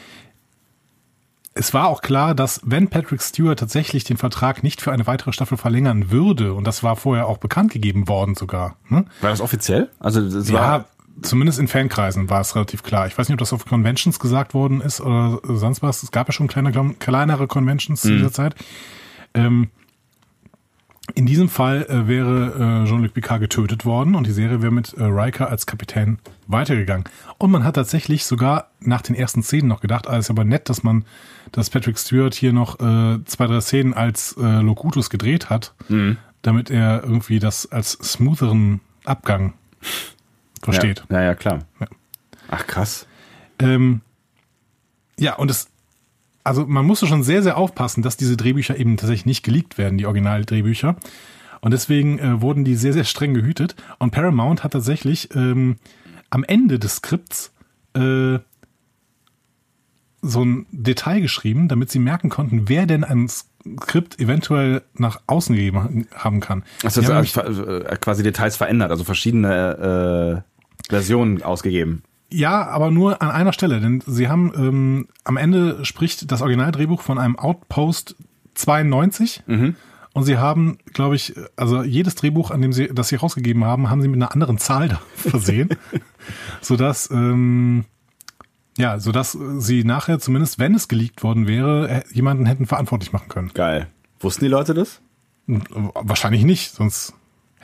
Es 1.57 1.73
war 1.73 1.87
auch 1.87 2.01
klar, 2.01 2.35
dass 2.35 2.59
wenn 2.65 2.89
Patrick 2.89 3.21
Stewart 3.21 3.57
tatsächlich 3.57 4.03
den 4.03 4.17
Vertrag 4.17 4.61
nicht 4.61 4.81
für 4.81 4.91
eine 4.91 5.07
weitere 5.07 5.31
Staffel 5.31 5.57
verlängern 5.57 6.11
würde, 6.11 6.53
und 6.53 6.65
das 6.67 6.83
war 6.83 6.97
vorher 6.97 7.27
auch 7.27 7.37
bekannt 7.37 7.71
gegeben 7.71 8.09
worden 8.09 8.35
sogar, 8.35 8.75
ne? 8.89 9.05
War 9.21 9.29
das 9.29 9.39
offiziell? 9.39 9.89
Also 9.99 10.29
das 10.29 10.49
ja, 10.49 10.55
war. 10.59 10.85
Zumindest 11.21 11.59
in 11.59 11.67
Fankreisen 11.67 12.29
war 12.29 12.41
es 12.41 12.55
relativ 12.55 12.83
klar. 12.83 13.07
Ich 13.07 13.17
weiß 13.17 13.29
nicht, 13.29 13.35
ob 13.35 13.39
das 13.39 13.53
auf 13.53 13.65
Conventions 13.65 14.19
gesagt 14.19 14.53
worden 14.53 14.81
ist 14.81 15.01
oder 15.01 15.39
sonst 15.43 15.81
was. 15.81 16.03
Es 16.03 16.11
gab 16.11 16.27
ja 16.27 16.33
schon 16.33 16.47
kleine, 16.47 16.71
kleinere 16.99 17.47
Conventions 17.47 18.01
zu 18.01 18.11
dieser 18.11 18.31
Zeit. 18.31 18.55
Ähm, 19.33 19.69
in 21.13 21.27
diesem 21.27 21.49
Fall 21.49 21.85
äh, 21.87 22.07
wäre 22.07 22.83
äh, 22.83 22.89
Jean-Luc 22.89 23.13
Picard 23.13 23.39
getötet 23.39 23.85
worden 23.85 24.15
und 24.15 24.25
die 24.25 24.31
Serie 24.31 24.63
wäre 24.63 24.71
mit 24.71 24.93
äh, 24.93 25.03
Riker 25.03 25.49
als 25.49 25.67
Kapitän 25.67 26.17
weitergegangen. 26.47 27.05
Und 27.37 27.51
man 27.51 27.63
hat 27.63 27.75
tatsächlich 27.75 28.25
sogar 28.25 28.71
nach 28.79 29.03
den 29.03 29.15
ersten 29.15 29.43
Szenen 29.43 29.67
noch 29.67 29.81
gedacht, 29.81 30.07
ah, 30.07 30.17
ist 30.17 30.31
aber 30.31 30.43
nett, 30.43 30.67
dass 30.67 30.81
man, 30.81 31.05
dass 31.51 31.69
Patrick 31.69 31.99
Stewart 31.99 32.33
hier 32.33 32.53
noch 32.53 32.79
äh, 32.79 33.23
zwei, 33.25 33.45
drei 33.45 33.61
Szenen 33.61 33.93
als 33.93 34.35
äh, 34.39 34.61
Locutus 34.61 35.11
gedreht 35.11 35.49
hat, 35.49 35.75
damit 36.41 36.71
er 36.71 37.03
irgendwie 37.03 37.39
das 37.39 37.71
als 37.71 37.91
smootheren 37.91 38.81
Abgang 39.03 39.53
versteht. 40.65 41.03
Ja, 41.09 41.21
ja, 41.21 41.35
klar. 41.35 41.59
Ja. 41.79 41.87
Ach 42.49 42.67
krass. 42.67 43.07
Ähm, 43.59 44.01
ja, 45.17 45.35
und 45.35 45.49
es, 45.49 45.69
also 46.43 46.65
man 46.65 46.85
musste 46.85 47.07
schon 47.07 47.23
sehr, 47.23 47.41
sehr 47.41 47.57
aufpassen, 47.57 48.03
dass 48.03 48.17
diese 48.17 48.37
Drehbücher 48.37 48.77
eben 48.77 48.97
tatsächlich 48.97 49.25
nicht 49.25 49.43
geleakt 49.43 49.77
werden, 49.77 49.97
die 49.97 50.05
Originaldrehbücher. 50.05 50.95
Und 51.61 51.71
deswegen 51.71 52.19
äh, 52.19 52.41
wurden 52.41 52.63
die 52.63 52.75
sehr, 52.75 52.93
sehr 52.93 53.05
streng 53.05 53.33
gehütet. 53.33 53.75
Und 53.97 54.11
Paramount 54.11 54.63
hat 54.63 54.73
tatsächlich 54.73 55.33
ähm, 55.35 55.77
am 56.29 56.43
Ende 56.43 56.77
des 56.77 56.97
Skripts 56.97 57.53
äh, 57.93 58.39
so 60.21 60.43
ein 60.43 60.65
Detail 60.71 61.21
geschrieben, 61.21 61.67
damit 61.67 61.91
sie 61.91 61.99
merken 61.99 62.29
konnten, 62.29 62.67
wer 62.67 62.85
denn 62.85 63.03
ein 63.03 63.27
Skript 63.27 64.19
eventuell 64.19 64.83
nach 64.93 65.21
außen 65.27 65.55
gegeben 65.55 66.07
haben 66.13 66.39
kann. 66.39 66.63
Also 66.83 67.01
äh, 67.01 67.97
quasi 67.99 68.23
Details 68.23 68.57
verändert, 68.57 68.91
also 68.91 69.03
verschiedene 69.03 70.43
Versionen 70.89 71.41
ausgegeben. 71.41 72.03
Ja, 72.31 72.67
aber 72.67 72.91
nur 72.91 73.21
an 73.21 73.29
einer 73.29 73.53
Stelle, 73.53 73.79
denn 73.79 74.01
sie 74.05 74.27
haben 74.27 74.51
ähm, 74.55 75.07
am 75.23 75.37
Ende 75.37 75.85
spricht 75.85 76.31
das 76.31 76.41
Originaldrehbuch 76.41 77.01
von 77.01 77.19
einem 77.19 77.37
Outpost 77.37 78.15
92 78.55 79.43
und 80.13 80.23
sie 80.23 80.37
haben, 80.37 80.77
glaube 80.93 81.17
ich, 81.17 81.35
also 81.55 81.83
jedes 81.83 82.15
Drehbuch, 82.15 82.49
an 82.49 82.61
dem 82.61 82.73
sie 82.73 82.87
das 82.87 83.09
sie 83.09 83.17
rausgegeben 83.17 83.65
haben, 83.65 83.89
haben 83.89 84.01
sie 84.01 84.07
mit 84.07 84.15
einer 84.17 84.31
anderen 84.31 84.57
Zahl 84.57 84.87
da 84.89 85.01
versehen, 85.13 85.69
sodass 86.61 87.11
ähm, 87.11 87.85
ja, 88.77 88.99
sodass 88.99 89.37
sie 89.57 89.83
nachher 89.83 90.19
zumindest, 90.19 90.59
wenn 90.59 90.73
es 90.73 90.87
geleakt 90.87 91.23
worden 91.23 91.47
wäre, 91.47 91.89
äh, 91.89 92.03
jemanden 92.11 92.45
hätten 92.45 92.65
verantwortlich 92.65 93.13
machen 93.13 93.29
können. 93.29 93.51
Geil. 93.53 93.87
Wussten 94.19 94.45
die 94.45 94.49
Leute 94.49 94.73
das? 94.73 95.01
Wahrscheinlich 95.47 96.43
nicht, 96.43 96.73
sonst 96.73 97.13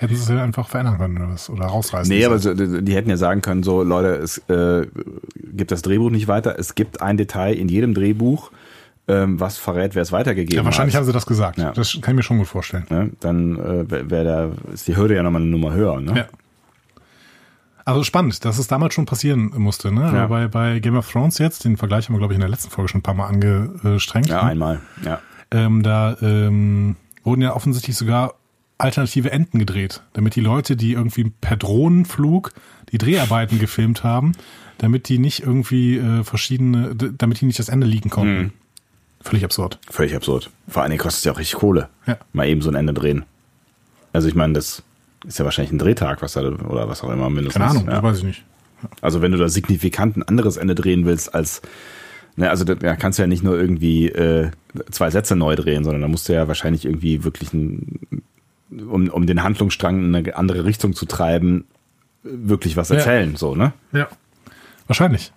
hätten 0.02 0.16
sie 0.16 0.22
es 0.24 0.30
ja 0.30 0.44
einfach 0.44 0.68
verändern 0.68 0.98
können 0.98 1.18
oder, 1.18 1.30
was, 1.30 1.50
oder 1.50 1.66
rausreißen. 1.66 2.14
Nee, 2.14 2.26
aber 2.26 2.40
so, 2.40 2.54
die, 2.54 2.96
hätten 2.96 3.10
ja 3.10 3.18
sagen 3.18 3.42
können, 3.42 3.62
so 3.62 3.84
Leute, 3.84 4.16
es 4.16 4.40
äh, 4.50 4.88
gibt 5.36 5.72
das 5.72 5.84
Drehbuch 5.84 6.10
nicht 6.10 6.28
weiter. 6.28 6.58
Es 6.58 6.74
gibt 6.74 7.02
ein 7.02 7.18
Detail 7.18 7.54
in 7.54 7.70
jedem 7.70 7.94
Drehbuch, 7.94 8.52
ähm, 9.08 9.40
was 9.40 9.58
verrät, 9.58 9.94
wer 9.94 10.02
es 10.02 10.12
weitergegeben 10.12 10.58
Ja, 10.58 10.66
wahrscheinlich 10.66 10.96
hat. 10.96 11.02
haben 11.02 11.06
sie 11.06 11.14
das 11.14 11.28
gesagt. 11.28 11.60
Ja. 11.60 11.72
Das 11.72 12.00
kann 12.02 12.14
ich 12.14 12.16
mir 12.16 12.24
schon 12.24 12.40
gut 12.40 12.48
vorstellen. 12.48 12.86
Ne? 12.90 13.12
Dann 13.20 13.60
äh, 13.60 14.10
wäre 14.10 14.24
da 14.24 14.74
ist 14.74 14.88
die 14.88 14.98
Hürde 14.98 15.16
ja 15.16 15.22
nochmal 15.22 15.42
eine 15.42 15.52
Nummer 15.52 15.72
höher. 15.74 16.02
Ne? 16.02 16.18
Ja. 16.18 16.26
Also 17.86 18.04
spannend, 18.04 18.44
dass 18.44 18.58
es 18.58 18.68
damals 18.68 18.96
schon 18.96 19.06
passieren 19.06 19.52
musste. 19.56 19.92
Ne? 19.92 20.12
Ja. 20.14 20.26
Bei, 20.28 20.48
bei 20.48 20.80
Game 20.80 20.98
of 20.98 21.12
Thrones 21.12 21.38
jetzt, 21.38 21.64
den 21.64 21.78
Vergleich 21.78 22.08
haben 22.08 22.16
wir, 22.16 22.20
glaube 22.20 22.34
ich, 22.34 22.38
in 22.38 22.42
der 22.42 22.50
letzten 22.50 22.72
Folge 22.72 22.90
schon 22.90 23.00
ein 23.00 23.04
paar 23.04 23.14
Mal 23.14 23.28
angestrengt. 23.28 24.30
Ja, 24.30 24.44
ne? 24.44 24.50
einmal. 24.52 24.80
Ja. 25.06 25.20
ähm, 25.52 25.84
da 25.84 26.18
ähm, 26.22 26.96
wurden 27.24 27.42
ja 27.42 27.56
offensichtlich 27.56 27.96
sogar 27.96 28.34
alternative 28.82 29.32
Enden 29.32 29.60
gedreht, 29.60 30.02
damit 30.14 30.36
die 30.36 30.42
Leute, 30.42 30.76
die 30.76 30.94
irgendwie 30.94 31.32
per 31.42 31.58
Drohnenflug 31.58 32.52
die 32.92 32.98
Dreharbeiten 32.98 33.60
gefilmt 33.60 34.04
haben, 34.04 34.34
damit 34.78 35.08
die 35.10 35.18
nicht 35.20 35.42
irgendwie 35.42 35.98
äh, 35.98 36.24
verschiedene, 36.24 36.96
damit 36.96 37.42
die 37.42 37.46
nicht 37.46 37.60
das 37.60 37.70
Ende 37.70 37.88
liegen 37.88 38.10
konnten. 38.10 38.42
Mhm. 38.42 38.52
Völlig 39.22 39.44
absurd. 39.46 39.80
Völlig 39.90 40.16
absurd. 40.16 40.50
Vor 40.68 40.82
allen 40.82 40.90
Dingen 40.92 41.02
kostet 41.02 41.20
es 41.20 41.24
ja 41.26 41.32
auch 41.32 41.38
richtig 41.40 41.60
Kohle. 41.60 41.90
Ja. 42.08 42.18
Mal 42.34 42.48
eben 42.48 42.62
so 42.62 42.70
ein 42.70 42.76
Ende 42.76 42.94
drehen. 42.94 43.24
Also 44.14 44.28
ich 44.28 44.36
meine, 44.36 44.54
das 44.54 44.82
ist 45.28 45.38
ja 45.40 45.46
wahrscheinlich 45.46 45.72
ein 45.72 45.78
Drehtag, 45.78 46.22
was 46.24 46.34
da 46.34 46.42
oder 46.42 46.90
was 46.90 47.04
auch 47.04 47.10
immer 47.12 47.30
mindestens. 47.30 47.54
Keine 47.62 47.70
Ahnung, 47.70 47.86
Ja. 47.86 47.94
das 47.96 48.04
weiß 48.04 48.18
ich 48.18 48.24
nicht. 48.24 48.44
Also 49.02 49.22
wenn 49.22 49.32
du 49.32 49.38
da 49.38 49.48
signifikant 49.48 50.18
ein 50.18 50.24
anderes 50.24 50.58
Ende 50.58 50.74
drehen 50.74 51.06
willst 51.06 51.36
als, 51.36 51.62
ne, 52.36 52.50
also 52.50 52.66
da 52.66 52.96
kannst 52.96 53.20
du 53.20 53.24
ja 53.24 53.28
nicht 53.28 53.44
nur 53.44 53.56
irgendwie 53.60 54.08
äh, 54.10 54.50
zwei 54.90 55.12
Sätze 55.12 55.36
neu 55.36 55.56
drehen, 55.56 55.84
sondern 55.84 56.02
da 56.02 56.08
musst 56.08 56.28
du 56.28 56.34
ja 56.34 56.48
wahrscheinlich 56.48 56.86
irgendwie 56.86 57.24
wirklich 57.24 57.54
ein, 57.54 58.24
um, 58.72 59.10
um 59.10 59.26
den 59.28 59.44
Handlungsstrang 59.44 60.00
in 60.06 60.16
eine 60.16 60.36
andere 60.36 60.66
Richtung 60.66 60.94
zu 60.94 61.06
treiben, 61.06 61.66
wirklich 62.24 62.78
was 62.78 62.90
Ja. 62.90 62.96
erzählen, 62.98 63.36
so, 63.36 63.56
ne? 63.56 63.74
Ja. 63.92 64.08
Wahrscheinlich. 64.88 65.32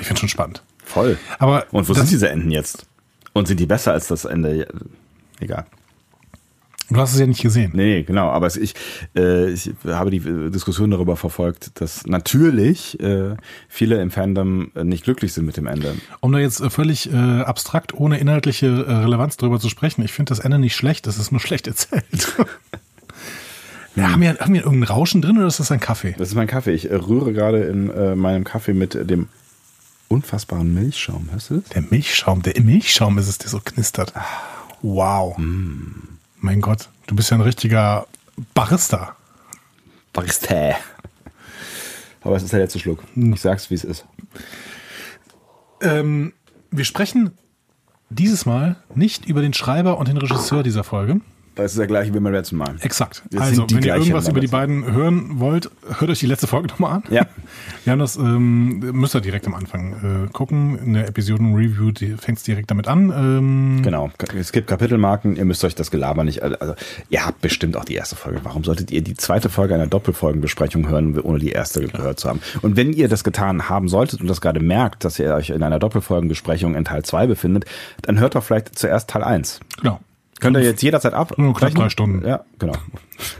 Ich 0.00 0.06
finde 0.06 0.20
schon 0.20 0.28
spannend. 0.28 0.62
Voll. 0.84 1.18
Aber 1.38 1.66
Und 1.70 1.88
wo 1.88 1.94
sind 1.94 2.10
diese 2.10 2.28
Enden 2.28 2.50
jetzt? 2.50 2.86
Und 3.32 3.46
sind 3.48 3.60
die 3.60 3.66
besser 3.66 3.92
als 3.92 4.08
das 4.08 4.24
Ende? 4.24 4.56
Ja, 4.58 4.66
Egal. 5.40 5.66
Du 6.90 6.96
hast 6.96 7.12
es 7.14 7.20
ja 7.20 7.26
nicht 7.26 7.42
gesehen. 7.42 7.72
Nee, 7.74 8.02
genau. 8.02 8.28
Aber 8.30 8.46
ich, 8.46 8.74
äh, 9.16 9.50
ich 9.50 9.70
habe 9.86 10.10
die 10.10 10.20
Diskussion 10.50 10.90
darüber 10.90 11.16
verfolgt, 11.16 11.80
dass 11.80 12.06
natürlich 12.06 12.98
äh, 13.00 13.36
viele 13.68 14.00
im 14.00 14.10
Fandom 14.10 14.70
nicht 14.82 15.04
glücklich 15.04 15.32
sind 15.32 15.46
mit 15.46 15.56
dem 15.56 15.66
Ende. 15.66 15.94
Um 16.20 16.32
da 16.32 16.38
jetzt 16.38 16.60
äh, 16.60 16.70
völlig 16.70 17.12
äh, 17.12 17.16
abstrakt, 17.16 17.94
ohne 17.94 18.18
inhaltliche 18.18 18.66
äh, 18.66 18.92
Relevanz 18.92 19.36
drüber 19.36 19.60
zu 19.60 19.68
sprechen, 19.68 20.02
ich 20.02 20.12
finde 20.12 20.30
das 20.30 20.38
Ende 20.38 20.58
nicht 20.58 20.76
schlecht, 20.76 21.06
es 21.06 21.18
ist 21.18 21.32
nur 21.32 21.40
schlecht 21.48 21.66
erzählt. 21.66 22.04
Wir 23.94 24.12
haben, 24.12 24.20
wir, 24.20 24.38
haben 24.38 24.54
wir 24.54 24.62
irgendein 24.62 24.94
Rauschen 24.94 25.22
drin 25.22 25.38
oder 25.38 25.48
ist 25.48 25.58
das 25.58 25.72
ein 25.72 25.80
Kaffee? 25.80 26.14
Das 26.16 26.28
ist 26.28 26.36
mein 26.36 26.46
Kaffee. 26.46 26.70
Ich 26.70 26.88
äh, 26.88 26.94
rühre 26.94 27.32
gerade 27.32 27.64
in 27.64 27.90
äh, 27.90 28.14
meinem 28.14 28.44
Kaffee 28.44 28.72
mit 28.72 28.94
dem 28.94 29.26
unfassbaren 30.06 30.72
Milchschaum. 30.72 31.28
Hörst 31.32 31.50
du 31.50 31.56
das? 31.56 31.70
Der 31.70 31.82
Milchschaum, 31.82 32.42
der 32.42 32.60
Milchschaum 32.62 33.18
ist 33.18 33.26
es, 33.26 33.38
der 33.38 33.50
so 33.50 33.58
knistert. 33.58 34.12
Wow. 34.82 35.36
Mein 36.40 36.60
Gott, 36.60 36.88
du 37.06 37.16
bist 37.16 37.30
ja 37.30 37.36
ein 37.36 37.40
richtiger 37.40 38.06
Barista. 38.54 39.16
Barista. 40.12 40.76
Aber 42.20 42.36
es 42.36 42.42
ist 42.42 42.52
der 42.52 42.60
letzte 42.60 42.78
Schluck. 42.78 43.02
Ich 43.16 43.40
sag's, 43.40 43.70
wie 43.70 43.74
es 43.74 43.84
ist. 43.84 44.06
Ähm, 45.80 46.32
wir 46.70 46.84
sprechen 46.84 47.32
dieses 48.10 48.46
Mal 48.46 48.76
nicht 48.94 49.26
über 49.26 49.42
den 49.42 49.52
Schreiber 49.52 49.98
und 49.98 50.08
den 50.08 50.16
Regisseur 50.16 50.62
dieser 50.62 50.84
Folge. 50.84 51.20
Das 51.58 51.72
ist 51.72 51.78
der 51.78 51.88
gleiche 51.88 52.14
wie 52.14 52.20
beim 52.20 52.32
letzten 52.32 52.56
Mal. 52.56 52.76
Exakt. 52.82 53.22
Wir 53.30 53.40
also, 53.40 53.66
wenn 53.70 53.82
ihr 53.82 53.96
irgendwas 53.96 54.28
über 54.28 54.38
die 54.40 54.46
beiden 54.46 54.92
hören 54.92 55.40
wollt, 55.40 55.70
hört 55.98 56.08
euch 56.08 56.20
die 56.20 56.26
letzte 56.26 56.46
Folge 56.46 56.68
nochmal 56.68 56.92
an. 56.94 57.02
Ja. 57.10 57.26
Wir 57.84 57.92
haben 57.92 57.98
das, 58.00 58.16
ähm, 58.16 58.78
müsst 58.92 59.14
ihr 59.14 59.20
direkt 59.20 59.46
am 59.46 59.54
Anfang 59.54 60.26
äh, 60.26 60.32
gucken. 60.32 60.78
In 60.78 60.94
der 60.94 61.08
Episoden-Review 61.08 61.92
fängt 62.18 62.38
es 62.38 62.44
direkt 62.44 62.70
damit 62.70 62.86
an. 62.86 63.10
Ähm, 63.10 63.82
Genau. 63.82 64.10
Es 64.38 64.52
gibt 64.52 64.68
Kapitelmarken. 64.68 65.36
Ihr 65.36 65.44
müsst 65.44 65.64
euch 65.64 65.74
das 65.74 65.90
Gelaber 65.90 66.22
nicht. 66.24 66.42
Also, 66.42 66.74
ihr 67.08 67.26
habt 67.26 67.40
bestimmt 67.40 67.76
auch 67.76 67.84
die 67.84 67.94
erste 67.94 68.14
Folge. 68.14 68.40
Warum 68.44 68.62
solltet 68.62 68.90
ihr 68.90 69.02
die 69.02 69.14
zweite 69.14 69.48
Folge 69.48 69.74
einer 69.74 69.86
Doppelfolgenbesprechung 69.86 70.88
hören, 70.88 71.18
ohne 71.18 71.38
die 71.38 71.50
erste 71.50 71.82
gehört 71.86 72.20
zu 72.20 72.28
haben? 72.28 72.40
Und 72.62 72.76
wenn 72.76 72.92
ihr 72.92 73.08
das 73.08 73.24
getan 73.24 73.68
haben 73.68 73.88
solltet 73.88 74.20
und 74.20 74.28
das 74.28 74.40
gerade 74.40 74.60
merkt, 74.60 75.04
dass 75.04 75.18
ihr 75.18 75.34
euch 75.34 75.50
in 75.50 75.62
einer 75.62 75.78
Doppelfolgenbesprechung 75.78 76.74
in 76.74 76.84
Teil 76.84 77.04
2 77.04 77.26
befindet, 77.26 77.64
dann 78.02 78.20
hört 78.20 78.34
doch 78.34 78.44
vielleicht 78.44 78.78
zuerst 78.78 79.10
Teil 79.10 79.24
1. 79.24 79.60
Genau. 79.80 79.98
Könnt 80.40 80.56
ihr 80.56 80.62
jetzt 80.62 80.82
jederzeit 80.82 81.14
ab? 81.14 81.34
Nur 81.36 81.54
knapp 81.54 81.74
drei 81.74 81.88
Stunden. 81.88 82.26
Ja, 82.26 82.44
genau. 82.58 82.74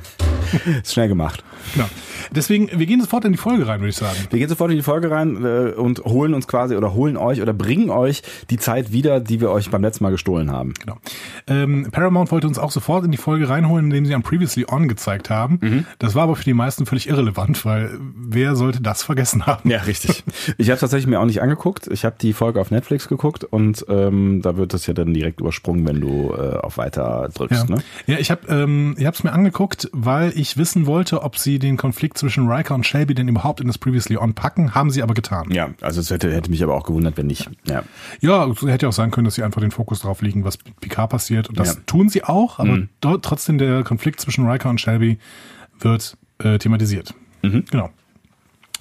Ist 0.82 0.92
schnell 0.92 1.08
gemacht. 1.08 1.44
genau. 1.74 1.88
Deswegen, 2.30 2.68
wir 2.78 2.86
gehen 2.86 3.00
sofort 3.00 3.24
in 3.24 3.32
die 3.32 3.38
Folge 3.38 3.66
rein, 3.66 3.80
würde 3.80 3.90
ich 3.90 3.96
sagen. 3.96 4.16
Wir 4.30 4.38
gehen 4.38 4.48
sofort 4.48 4.70
in 4.70 4.76
die 4.76 4.82
Folge 4.82 5.10
rein 5.10 5.44
äh, 5.44 5.72
und 5.72 6.04
holen 6.04 6.34
uns 6.34 6.46
quasi 6.46 6.76
oder 6.76 6.94
holen 6.94 7.16
euch 7.16 7.40
oder 7.42 7.52
bringen 7.52 7.90
euch 7.90 8.22
die 8.50 8.58
Zeit 8.58 8.92
wieder, 8.92 9.20
die 9.20 9.40
wir 9.40 9.50
euch 9.50 9.70
beim 9.70 9.82
letzten 9.82 10.04
Mal 10.04 10.10
gestohlen 10.10 10.50
haben. 10.50 10.74
Genau. 10.80 10.98
Ähm, 11.46 11.88
Paramount 11.90 12.30
wollte 12.30 12.46
uns 12.46 12.58
auch 12.58 12.70
sofort 12.70 13.04
in 13.04 13.10
die 13.10 13.18
Folge 13.18 13.48
reinholen, 13.48 13.86
indem 13.86 14.06
sie 14.06 14.14
am 14.14 14.22
Previously 14.22 14.66
On 14.68 14.88
gezeigt 14.88 15.30
haben. 15.30 15.58
Mhm. 15.60 15.86
Das 15.98 16.14
war 16.14 16.24
aber 16.24 16.36
für 16.36 16.44
die 16.44 16.54
meisten 16.54 16.86
völlig 16.86 17.08
irrelevant, 17.08 17.64
weil 17.64 17.90
wer 18.16 18.56
sollte 18.56 18.80
das 18.80 19.02
vergessen 19.02 19.46
haben? 19.46 19.68
Ja, 19.68 19.78
richtig. 19.82 20.24
Ich 20.56 20.70
habe 20.70 20.80
tatsächlich 20.80 21.06
mir 21.06 21.20
auch 21.20 21.24
nicht 21.26 21.42
angeguckt. 21.42 21.88
Ich 21.92 22.04
habe 22.04 22.16
die 22.20 22.32
Folge 22.32 22.60
auf 22.60 22.70
Netflix 22.70 23.08
geguckt 23.08 23.44
und 23.44 23.84
ähm, 23.88 24.40
da 24.42 24.56
wird 24.56 24.74
das 24.74 24.86
ja 24.86 24.94
dann 24.94 25.12
direkt 25.14 25.40
übersprungen, 25.40 25.86
wenn 25.86 26.00
du 26.00 26.34
äh, 26.34 26.56
auf 26.58 26.78
Weiter 26.78 27.28
drückst. 27.34 27.68
Ja, 27.68 27.76
Ne? 27.76 27.82
ja 28.06 28.18
ich 28.18 28.30
habe 28.30 28.46
ähm, 28.48 28.94
ich 28.98 29.04
hab's 29.06 29.22
mir 29.24 29.32
angeguckt, 29.32 29.88
weil 29.92 30.32
ich 30.34 30.56
wissen 30.56 30.86
wollte, 30.86 31.22
ob 31.22 31.36
sie 31.38 31.58
den 31.58 31.76
Konflikt 31.76 32.07
zwischen 32.16 32.48
Riker 32.48 32.74
und 32.74 32.86
Shelby 32.86 33.14
denn 33.14 33.28
überhaupt 33.28 33.60
in 33.60 33.66
das 33.66 33.76
Previously 33.78 34.16
On 34.16 34.34
packen. 34.34 34.74
Haben 34.74 34.90
sie 34.90 35.02
aber 35.02 35.14
getan. 35.14 35.50
Ja, 35.50 35.70
also 35.80 36.00
es 36.00 36.10
hätte, 36.10 36.32
hätte 36.32 36.50
mich 36.50 36.62
aber 36.62 36.74
auch 36.74 36.84
gewundert, 36.84 37.16
wenn 37.16 37.26
nicht. 37.26 37.50
Ja. 37.66 37.82
Ja, 38.20 38.46
es 38.46 38.62
hätte 38.62 38.86
ja 38.86 38.88
auch 38.88 38.92
sein 38.94 39.10
können, 39.10 39.24
dass 39.26 39.34
sie 39.34 39.42
einfach 39.42 39.60
den 39.60 39.70
Fokus 39.70 40.00
drauf 40.00 40.22
liegen, 40.22 40.44
was 40.44 40.58
mit 40.64 40.78
Picard 40.80 41.10
passiert. 41.10 41.48
Und 41.48 41.58
das 41.58 41.68
Ja. 41.68 41.74
Mhm. 41.80 41.86
tun 41.86 42.08
sie 42.08 42.24
auch, 42.24 42.58
aber 42.58 42.82
dort 43.00 43.24
trotzdem 43.24 43.58
der 43.58 43.82
Konflikt 43.84 44.20
zwischen 44.20 44.46
Riker 44.48 44.70
und 44.70 44.80
Shelby 44.80 45.18
wird 45.80 46.16
äh, 46.38 46.58
thematisiert. 46.58 47.14
Mhm. 47.42 47.64
Genau. 47.70 47.90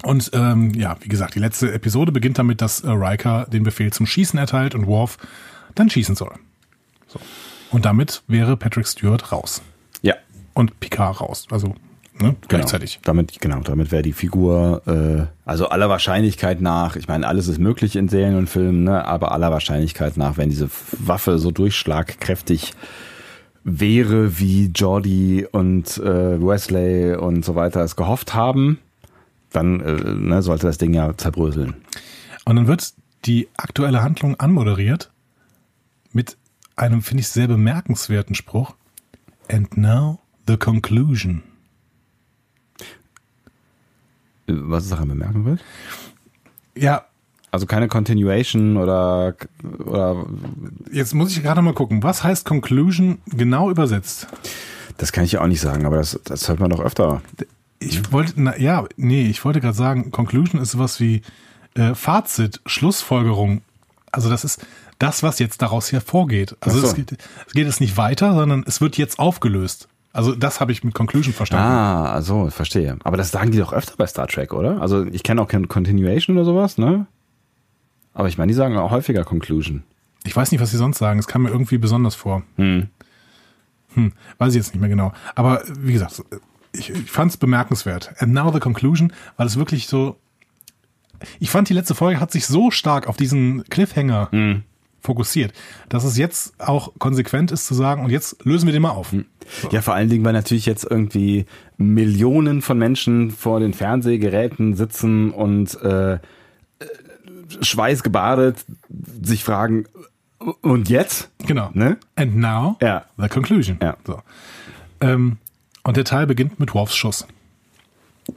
Und 0.04 0.30
ähm, 0.32 0.72
ja, 0.74 0.96
wie 1.00 1.08
gesagt, 1.08 1.34
die 1.34 1.40
letzte 1.40 1.72
Episode 1.72 2.12
beginnt 2.12 2.38
damit, 2.38 2.62
dass 2.62 2.80
äh, 2.80 2.88
Riker 2.90 3.46
den 3.50 3.64
Befehl 3.64 3.92
zum 3.92 4.06
Schießen 4.06 4.38
erteilt 4.38 4.74
und 4.76 4.86
Worf 4.86 5.18
dann 5.74 5.90
schießen 5.90 6.14
soll. 6.14 6.32
So. 7.08 7.18
Und 7.70 7.84
damit 7.84 8.22
wäre 8.28 8.56
Patrick 8.56 8.86
Stewart 8.86 9.32
raus. 9.32 9.60
Ja. 10.02 10.14
Und 10.54 10.78
Picard 10.80 11.20
raus. 11.20 11.46
Also 11.50 11.74
ne, 12.20 12.36
gleichzeitig. 12.48 12.94
Genau. 12.96 13.06
Damit, 13.06 13.40
genau, 13.40 13.60
damit 13.60 13.90
wäre 13.90 14.02
die 14.02 14.12
Figur, 14.12 14.82
äh, 14.86 15.26
also 15.44 15.68
aller 15.68 15.88
Wahrscheinlichkeit 15.88 16.60
nach, 16.60 16.96
ich 16.96 17.08
meine, 17.08 17.26
alles 17.26 17.48
ist 17.48 17.58
möglich 17.58 17.96
in 17.96 18.08
Serien 18.08 18.36
und 18.36 18.48
Filmen, 18.48 18.84
ne, 18.84 19.04
aber 19.04 19.32
aller 19.32 19.50
Wahrscheinlichkeit 19.50 20.16
nach, 20.16 20.36
wenn 20.36 20.50
diese 20.50 20.70
Waffe 20.98 21.38
so 21.38 21.50
durchschlagkräftig 21.50 22.74
wäre, 23.64 24.38
wie 24.38 24.66
Jordi 24.66 25.46
und 25.50 25.98
äh, 25.98 26.40
Wesley 26.40 27.14
und 27.14 27.44
so 27.44 27.54
weiter 27.54 27.80
es 27.82 27.96
gehofft 27.96 28.34
haben, 28.34 28.78
dann 29.52 29.80
äh, 29.80 29.92
ne, 30.14 30.42
sollte 30.42 30.66
das 30.66 30.78
Ding 30.78 30.94
ja 30.94 31.16
zerbröseln. 31.16 31.74
Und 32.44 32.56
dann 32.56 32.66
wird 32.66 32.94
die 33.24 33.48
aktuelle 33.56 34.02
Handlung 34.02 34.38
anmoderiert 34.40 35.10
mit 36.12 36.36
einem, 36.76 37.02
finde 37.02 37.22
ich, 37.22 37.28
sehr 37.28 37.48
bemerkenswerten 37.48 38.34
Spruch. 38.34 38.74
And 39.50 39.76
now 39.76 40.20
the 40.46 40.56
conclusion. 40.56 41.42
Was 44.48 44.84
ist 44.84 44.92
daran 44.92 45.08
bemerkenswert? 45.08 45.60
Ja, 46.76 47.04
Also 47.50 47.66
keine 47.66 47.88
Continuation 47.88 48.76
oder, 48.76 49.34
oder 49.84 50.26
jetzt 50.92 51.14
muss 51.14 51.36
ich 51.36 51.42
gerade 51.42 51.62
mal 51.62 51.74
gucken. 51.74 52.02
Was 52.02 52.24
heißt 52.24 52.44
conclusion 52.44 53.18
genau 53.26 53.70
übersetzt? 53.70 54.26
das 54.98 55.12
kann 55.12 55.24
ich 55.24 55.32
ja 55.32 55.40
auch 55.40 55.46
nicht 55.46 55.60
sagen, 55.60 55.86
aber 55.86 55.96
das, 55.96 56.20
das 56.24 56.48
hört 56.48 56.60
man 56.60 56.70
doch 56.70 56.80
öfter. 56.80 57.22
Ich 57.78 58.12
wollte, 58.12 58.34
na, 58.36 58.58
ja, 58.58 58.84
nee, 58.96 59.28
ich 59.28 59.44
wollte 59.44 59.60
gerade 59.60 59.76
sagen, 59.76 60.10
conclusion 60.10 60.60
ist 60.60 60.72
sowas 60.72 61.00
wie 61.00 61.22
äh, 61.74 61.94
Fazit, 61.94 62.60
Schlussfolgerung. 62.66 63.62
Also 64.10 64.28
das 64.28 64.44
ist 64.44 64.66
das, 64.98 65.22
was 65.22 65.38
jetzt 65.38 65.62
daraus 65.62 65.92
hervorgeht. 65.92 66.56
Also 66.60 66.80
so. 66.80 66.88
es, 66.88 66.94
geht, 66.94 67.12
es 67.46 67.52
geht 67.52 67.66
jetzt 67.66 67.80
nicht 67.80 67.96
weiter, 67.96 68.34
sondern 68.34 68.64
es 68.66 68.80
wird 68.80 68.98
jetzt 68.98 69.20
aufgelöst. 69.20 69.88
Also 70.12 70.34
das 70.34 70.60
habe 70.60 70.72
ich 70.72 70.82
mit 70.84 70.94
conclusion 70.94 71.34
verstanden. 71.34 71.66
Ah, 71.66 72.12
also 72.12 72.50
verstehe. 72.50 72.98
Aber 73.04 73.16
das 73.16 73.30
sagen 73.30 73.50
die 73.50 73.58
doch 73.58 73.72
öfter 73.72 73.94
bei 73.96 74.06
Star 74.06 74.26
Trek, 74.26 74.52
oder? 74.52 74.80
Also 74.80 75.04
ich 75.04 75.22
kenne 75.22 75.40
auch 75.42 75.48
kein 75.48 75.68
Continuation 75.68 76.36
oder 76.36 76.44
sowas, 76.44 76.78
ne? 76.78 77.06
Aber 78.14 78.28
ich 78.28 78.38
meine, 78.38 78.50
die 78.50 78.54
sagen 78.54 78.76
auch 78.76 78.90
häufiger 78.90 79.24
Conclusion. 79.24 79.84
Ich 80.24 80.34
weiß 80.34 80.50
nicht, 80.50 80.60
was 80.60 80.70
sie 80.70 80.76
sonst 80.76 80.98
sagen. 80.98 81.18
Es 81.18 81.28
kam 81.28 81.42
mir 81.42 81.50
irgendwie 81.50 81.78
besonders 81.78 82.14
vor. 82.14 82.42
Hm. 82.56 82.88
Hm, 83.94 84.12
weiß 84.38 84.54
ich 84.54 84.56
jetzt 84.56 84.74
nicht 84.74 84.80
mehr 84.80 84.90
genau. 84.90 85.12
Aber 85.34 85.62
wie 85.78 85.92
gesagt, 85.92 86.22
ich, 86.72 86.90
ich 86.90 87.10
fand 87.10 87.30
es 87.30 87.36
bemerkenswert. 87.36 88.12
And 88.18 88.32
now 88.32 88.52
the 88.52 88.60
conclusion, 88.60 89.12
weil 89.36 89.46
es 89.46 89.56
wirklich 89.56 89.86
so. 89.86 90.16
Ich 91.40 91.50
fand, 91.50 91.68
die 91.68 91.74
letzte 91.74 91.94
Folge 91.94 92.20
hat 92.20 92.30
sich 92.30 92.46
so 92.46 92.70
stark 92.70 93.08
auf 93.08 93.16
diesen 93.16 93.64
Cliffhanger 93.64 94.28
Hm. 94.30 94.64
Fokussiert, 95.00 95.52
dass 95.88 96.04
es 96.04 96.16
jetzt 96.18 96.58
auch 96.60 96.92
konsequent 96.98 97.50
ist 97.52 97.66
zu 97.66 97.74
sagen, 97.74 98.04
und 98.04 98.10
jetzt 98.10 98.44
lösen 98.44 98.66
wir 98.66 98.72
den 98.72 98.82
mal 98.82 98.90
auf. 98.90 99.14
Ja, 99.70 99.80
vor 99.82 99.94
allen 99.94 100.08
Dingen, 100.10 100.24
weil 100.24 100.32
natürlich 100.32 100.66
jetzt 100.66 100.84
irgendwie 100.84 101.46
Millionen 101.76 102.60
von 102.62 102.78
Menschen 102.78 103.30
vor 103.30 103.60
den 103.60 103.72
Fernsehgeräten 103.74 104.74
sitzen 104.74 105.30
und 105.30 105.80
äh, 105.82 106.18
schweißgebadet 107.60 108.64
sich 109.22 109.44
fragen, 109.44 109.86
Und 110.62 110.88
jetzt? 110.88 111.30
Genau. 111.46 111.70
Ne? 111.72 111.96
And 112.14 112.36
now, 112.36 112.76
Ja. 112.80 113.06
the 113.16 113.28
conclusion. 113.28 113.78
Ja. 113.82 113.96
So. 114.06 114.20
Ähm, 115.00 115.38
und 115.84 115.96
der 115.96 116.04
Teil 116.04 116.26
beginnt 116.26 116.60
mit 116.60 116.74
Worfs 116.74 116.94
Schuss. 116.96 117.26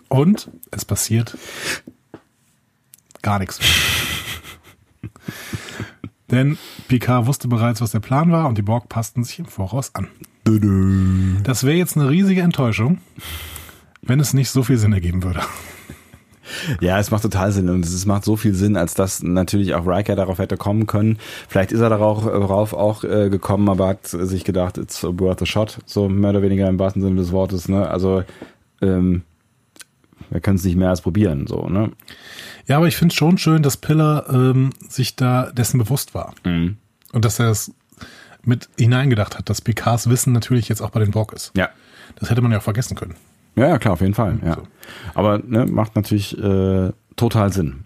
Und 0.07 0.49
es 0.71 0.85
passiert 0.85 1.37
gar 3.21 3.39
nichts. 3.39 3.59
Denn 6.31 6.57
Picard 6.87 7.27
wusste 7.27 7.47
bereits, 7.47 7.81
was 7.81 7.91
der 7.91 7.99
Plan 7.99 8.31
war 8.31 8.47
und 8.47 8.57
die 8.57 8.61
Borg 8.61 8.89
passten 8.89 9.23
sich 9.23 9.39
im 9.39 9.45
Voraus 9.45 9.93
an. 9.93 10.07
Das 11.43 11.63
wäre 11.63 11.75
jetzt 11.75 11.97
eine 11.97 12.09
riesige 12.09 12.41
Enttäuschung, 12.41 12.99
wenn 14.01 14.19
es 14.19 14.33
nicht 14.33 14.49
so 14.49 14.63
viel 14.63 14.77
Sinn 14.77 14.93
ergeben 14.93 15.23
würde. 15.23 15.41
Ja, 16.79 16.99
es 16.99 17.11
macht 17.11 17.23
total 17.23 17.51
Sinn 17.51 17.69
und 17.69 17.85
es 17.85 18.05
macht 18.05 18.25
so 18.25 18.35
viel 18.35 18.53
Sinn, 18.53 18.75
als 18.75 18.93
dass 18.93 19.23
natürlich 19.23 19.73
auch 19.73 19.85
Riker 19.85 20.15
darauf 20.15 20.39
hätte 20.39 20.57
kommen 20.57 20.87
können. 20.87 21.17
Vielleicht 21.47 21.71
ist 21.71 21.79
er 21.79 21.89
darauf, 21.89 22.73
auch 22.73 23.03
äh, 23.03 23.29
gekommen, 23.29 23.69
aber 23.69 23.87
hat 23.87 24.07
sich 24.07 24.43
gedacht, 24.43 24.77
it's 24.77 25.03
worth 25.03 25.41
a 25.41 25.45
shot, 25.45 25.79
so 25.85 26.09
mehr 26.09 26.31
oder 26.31 26.41
weniger 26.41 26.67
im 26.67 26.79
wahrsten 26.79 27.01
Sinne 27.01 27.15
des 27.17 27.31
Wortes. 27.31 27.69
Ne? 27.69 27.87
Also 27.87 28.23
ähm, 28.81 29.23
wir 30.31 30.39
können 30.39 30.57
es 30.57 30.63
nicht 30.63 30.77
mehr 30.77 30.89
als 30.89 31.01
probieren, 31.01 31.45
so. 31.45 31.67
Ne? 31.67 31.91
Ja, 32.67 32.77
aber 32.77 32.87
ich 32.87 32.95
finde 32.95 33.11
es 33.11 33.17
schon 33.17 33.37
schön, 33.37 33.61
dass 33.61 33.77
Piller 33.77 34.25
ähm, 34.31 34.71
sich 34.87 35.15
da 35.15 35.51
dessen 35.51 35.77
bewusst 35.77 36.15
war. 36.15 36.33
Mhm. 36.43 36.77
Und 37.13 37.25
dass 37.25 37.39
er 37.39 37.49
es 37.49 37.73
mit 38.43 38.69
hineingedacht 38.77 39.37
hat, 39.37 39.49
dass 39.49 39.61
Picards 39.61 40.09
Wissen 40.09 40.33
natürlich 40.33 40.69
jetzt 40.69 40.81
auch 40.81 40.89
bei 40.89 40.99
den 40.99 41.11
Borg 41.11 41.33
ist. 41.33 41.51
Ja. 41.55 41.69
Das 42.15 42.29
hätte 42.29 42.41
man 42.41 42.51
ja 42.51 42.57
auch 42.57 42.63
vergessen 42.63 42.95
können. 42.95 43.15
Ja, 43.55 43.67
ja, 43.67 43.77
klar, 43.77 43.93
auf 43.93 44.01
jeden 44.01 44.13
Fall. 44.13 44.39
Ja. 44.43 44.55
So. 44.55 44.67
Aber 45.13 45.39
ne, 45.39 45.65
macht 45.65 45.95
natürlich 45.95 46.37
äh, 46.37 46.91
total 47.15 47.51
Sinn. 47.51 47.83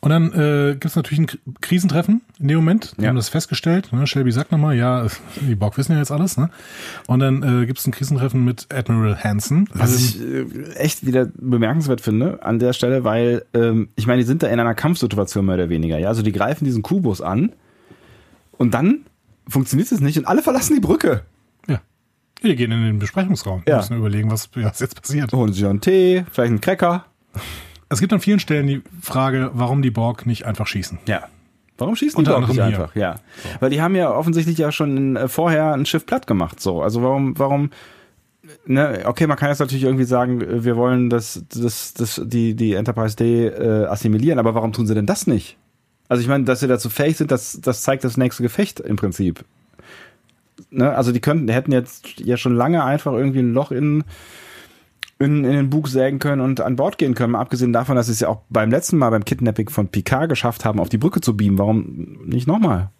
Und 0.00 0.10
dann 0.10 0.32
äh, 0.32 0.72
gibt 0.74 0.84
es 0.86 0.94
natürlich 0.96 1.18
ein 1.18 1.54
Krisentreffen 1.60 2.20
in 2.38 2.46
dem 2.48 2.58
Moment. 2.58 2.94
Die 2.98 3.02
Ja. 3.02 3.08
haben 3.08 3.16
das 3.16 3.28
festgestellt. 3.28 3.92
Ne? 3.92 4.06
Shelby 4.06 4.30
sagt 4.30 4.52
nochmal, 4.52 4.76
ja, 4.76 5.06
die 5.40 5.54
Borg 5.56 5.76
wissen 5.76 5.92
ja 5.92 5.98
jetzt 5.98 6.12
alles. 6.12 6.36
Ne? 6.36 6.50
Und 7.08 7.18
dann 7.18 7.42
äh, 7.62 7.66
gibt 7.66 7.80
es 7.80 7.86
ein 7.86 7.90
Krisentreffen 7.90 8.44
mit 8.44 8.66
Admiral 8.72 9.16
Hansen. 9.24 9.68
Was 9.74 10.14
Ähm, 10.14 10.46
ich 10.54 10.68
äh, 10.68 10.72
echt 10.76 11.04
wieder 11.04 11.26
bemerkenswert 11.36 12.00
finde 12.00 12.42
an 12.44 12.58
der 12.60 12.72
Stelle, 12.74 13.02
weil 13.02 13.44
ähm, 13.54 13.88
ich 13.96 14.06
meine, 14.06 14.20
die 14.22 14.26
sind 14.26 14.42
da 14.44 14.46
in 14.48 14.60
einer 14.60 14.74
Kampfsituation 14.74 15.44
mehr 15.46 15.56
oder 15.56 15.68
weniger. 15.68 15.98
Ja, 15.98 16.08
also 16.08 16.22
die 16.22 16.32
greifen 16.32 16.64
diesen 16.64 16.82
Kubus 16.82 17.20
an 17.20 17.52
und 18.52 18.74
dann 18.74 19.00
funktioniert 19.48 19.90
es 19.90 20.00
nicht 20.00 20.16
und 20.18 20.26
alle 20.26 20.42
verlassen 20.42 20.74
die 20.74 20.80
Brücke. 20.80 21.22
ja. 21.66 21.80
Wir 22.40 22.54
gehen 22.54 22.70
in 22.70 22.84
den 22.84 22.98
Besprechungsraum. 23.00 23.62
Wir 23.64 23.72
Ja. 23.72 23.76
müssen 23.78 23.96
überlegen, 23.96 24.30
was, 24.30 24.48
was 24.54 24.78
jetzt 24.78 24.94
passiert. 25.02 25.32
Holen 25.32 25.52
sich 25.52 25.66
einen 25.66 25.80
Tee, 25.80 26.24
vielleicht 26.30 26.50
einen 26.50 26.60
Cracker. 26.60 27.04
Es 27.88 28.00
gibt 28.00 28.12
an 28.12 28.20
vielen 28.20 28.40
Stellen 28.40 28.66
die 28.66 28.82
Frage, 29.00 29.50
warum 29.54 29.82
die 29.82 29.90
Borg 29.90 30.26
nicht 30.26 30.44
einfach 30.44 30.66
schießen. 30.66 30.98
Ja. 31.06 31.28
Warum 31.78 31.96
schießen 31.96 32.16
die 32.16 32.18
Unter 32.18 32.38
Borg 32.38 32.48
nicht 32.48 32.60
einfach? 32.60 32.94
Ja. 32.94 33.16
Weil 33.60 33.70
die 33.70 33.80
haben 33.80 33.94
ja 33.94 34.10
offensichtlich 34.10 34.58
ja 34.58 34.72
schon 34.72 35.16
äh, 35.16 35.28
vorher 35.28 35.72
ein 35.72 35.86
Schiff 35.86 36.04
platt 36.04 36.26
gemacht. 36.26 36.60
So. 36.60 36.82
Also 36.82 37.02
warum, 37.02 37.38
warum, 37.38 37.70
ne, 38.66 39.02
okay, 39.04 39.26
man 39.26 39.36
kann 39.36 39.48
jetzt 39.48 39.60
natürlich 39.60 39.84
irgendwie 39.84 40.04
sagen, 40.04 40.40
äh, 40.40 40.64
wir 40.64 40.76
wollen 40.76 41.08
das, 41.08 41.44
das, 41.48 41.94
das, 41.94 42.20
die, 42.24 42.54
die 42.54 42.74
Enterprise 42.74 43.16
D 43.16 43.46
äh, 43.46 43.86
assimilieren, 43.86 44.38
aber 44.38 44.54
warum 44.54 44.72
tun 44.72 44.86
sie 44.86 44.94
denn 44.94 45.06
das 45.06 45.26
nicht? 45.26 45.56
Also 46.08 46.22
ich 46.22 46.28
meine, 46.28 46.44
dass 46.44 46.60
sie 46.60 46.68
dazu 46.68 46.90
fähig 46.90 47.16
sind, 47.16 47.30
das, 47.30 47.60
das 47.60 47.82
zeigt 47.82 48.02
das 48.02 48.16
nächste 48.16 48.42
Gefecht 48.42 48.80
im 48.80 48.96
Prinzip. 48.96 49.44
Ne? 50.70 50.94
Also 50.94 51.12
die 51.12 51.20
könnten, 51.20 51.46
die 51.46 51.52
hätten 51.52 51.72
jetzt 51.72 52.18
ja 52.20 52.36
schon 52.36 52.54
lange 52.54 52.82
einfach 52.82 53.12
irgendwie 53.12 53.40
ein 53.40 53.52
Loch 53.52 53.70
in, 53.70 54.04
in, 55.18 55.44
in 55.44 55.52
den 55.52 55.70
Bug 55.70 55.88
sägen 55.88 56.18
können 56.18 56.40
und 56.40 56.60
an 56.60 56.76
Bord 56.76 56.98
gehen 56.98 57.14
können. 57.14 57.32
Mal 57.32 57.40
abgesehen 57.40 57.72
davon, 57.72 57.96
dass 57.96 58.06
sie 58.06 58.12
es 58.12 58.20
ja 58.20 58.28
auch 58.28 58.42
beim 58.48 58.70
letzten 58.70 58.98
Mal 58.98 59.10
beim 59.10 59.24
Kidnapping 59.24 59.68
von 59.68 59.88
Picard 59.88 60.28
geschafft 60.28 60.64
haben, 60.64 60.78
auf 60.78 60.88
die 60.88 60.98
Brücke 60.98 61.20
zu 61.20 61.36
beamen. 61.36 61.58
Warum 61.58 62.18
nicht 62.24 62.46
nochmal? 62.46 62.90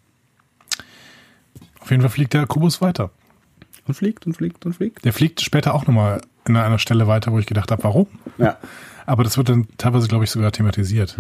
Auf 1.81 1.91
jeden 1.91 2.03
Fall 2.03 2.11
fliegt 2.11 2.35
der 2.35 2.47
Kubus 2.47 2.81
weiter. 2.81 3.11
Und 3.87 3.95
fliegt 3.95 4.27
und 4.27 4.35
fliegt 4.35 4.67
und 4.67 4.75
fliegt. 4.75 5.05
Der 5.05 5.13
fliegt 5.13 5.41
später 5.41 5.75
auch 5.75 5.87
nochmal 5.87 6.21
in 6.47 6.57
einer 6.57 6.79
Stelle 6.79 7.07
weiter, 7.07 7.33
wo 7.33 7.39
ich 7.39 7.47
gedacht 7.47 7.71
habe, 7.71 7.85
warum? 7.85 8.07
Ja. 8.37 8.59
Aber 9.07 9.25
das 9.25 9.39
wird 9.39 9.49
dann 9.49 9.69
teilweise, 9.79 10.09
glaube 10.09 10.25
ich, 10.25 10.31
sogar 10.31 10.53
thematisiert. 10.53 11.17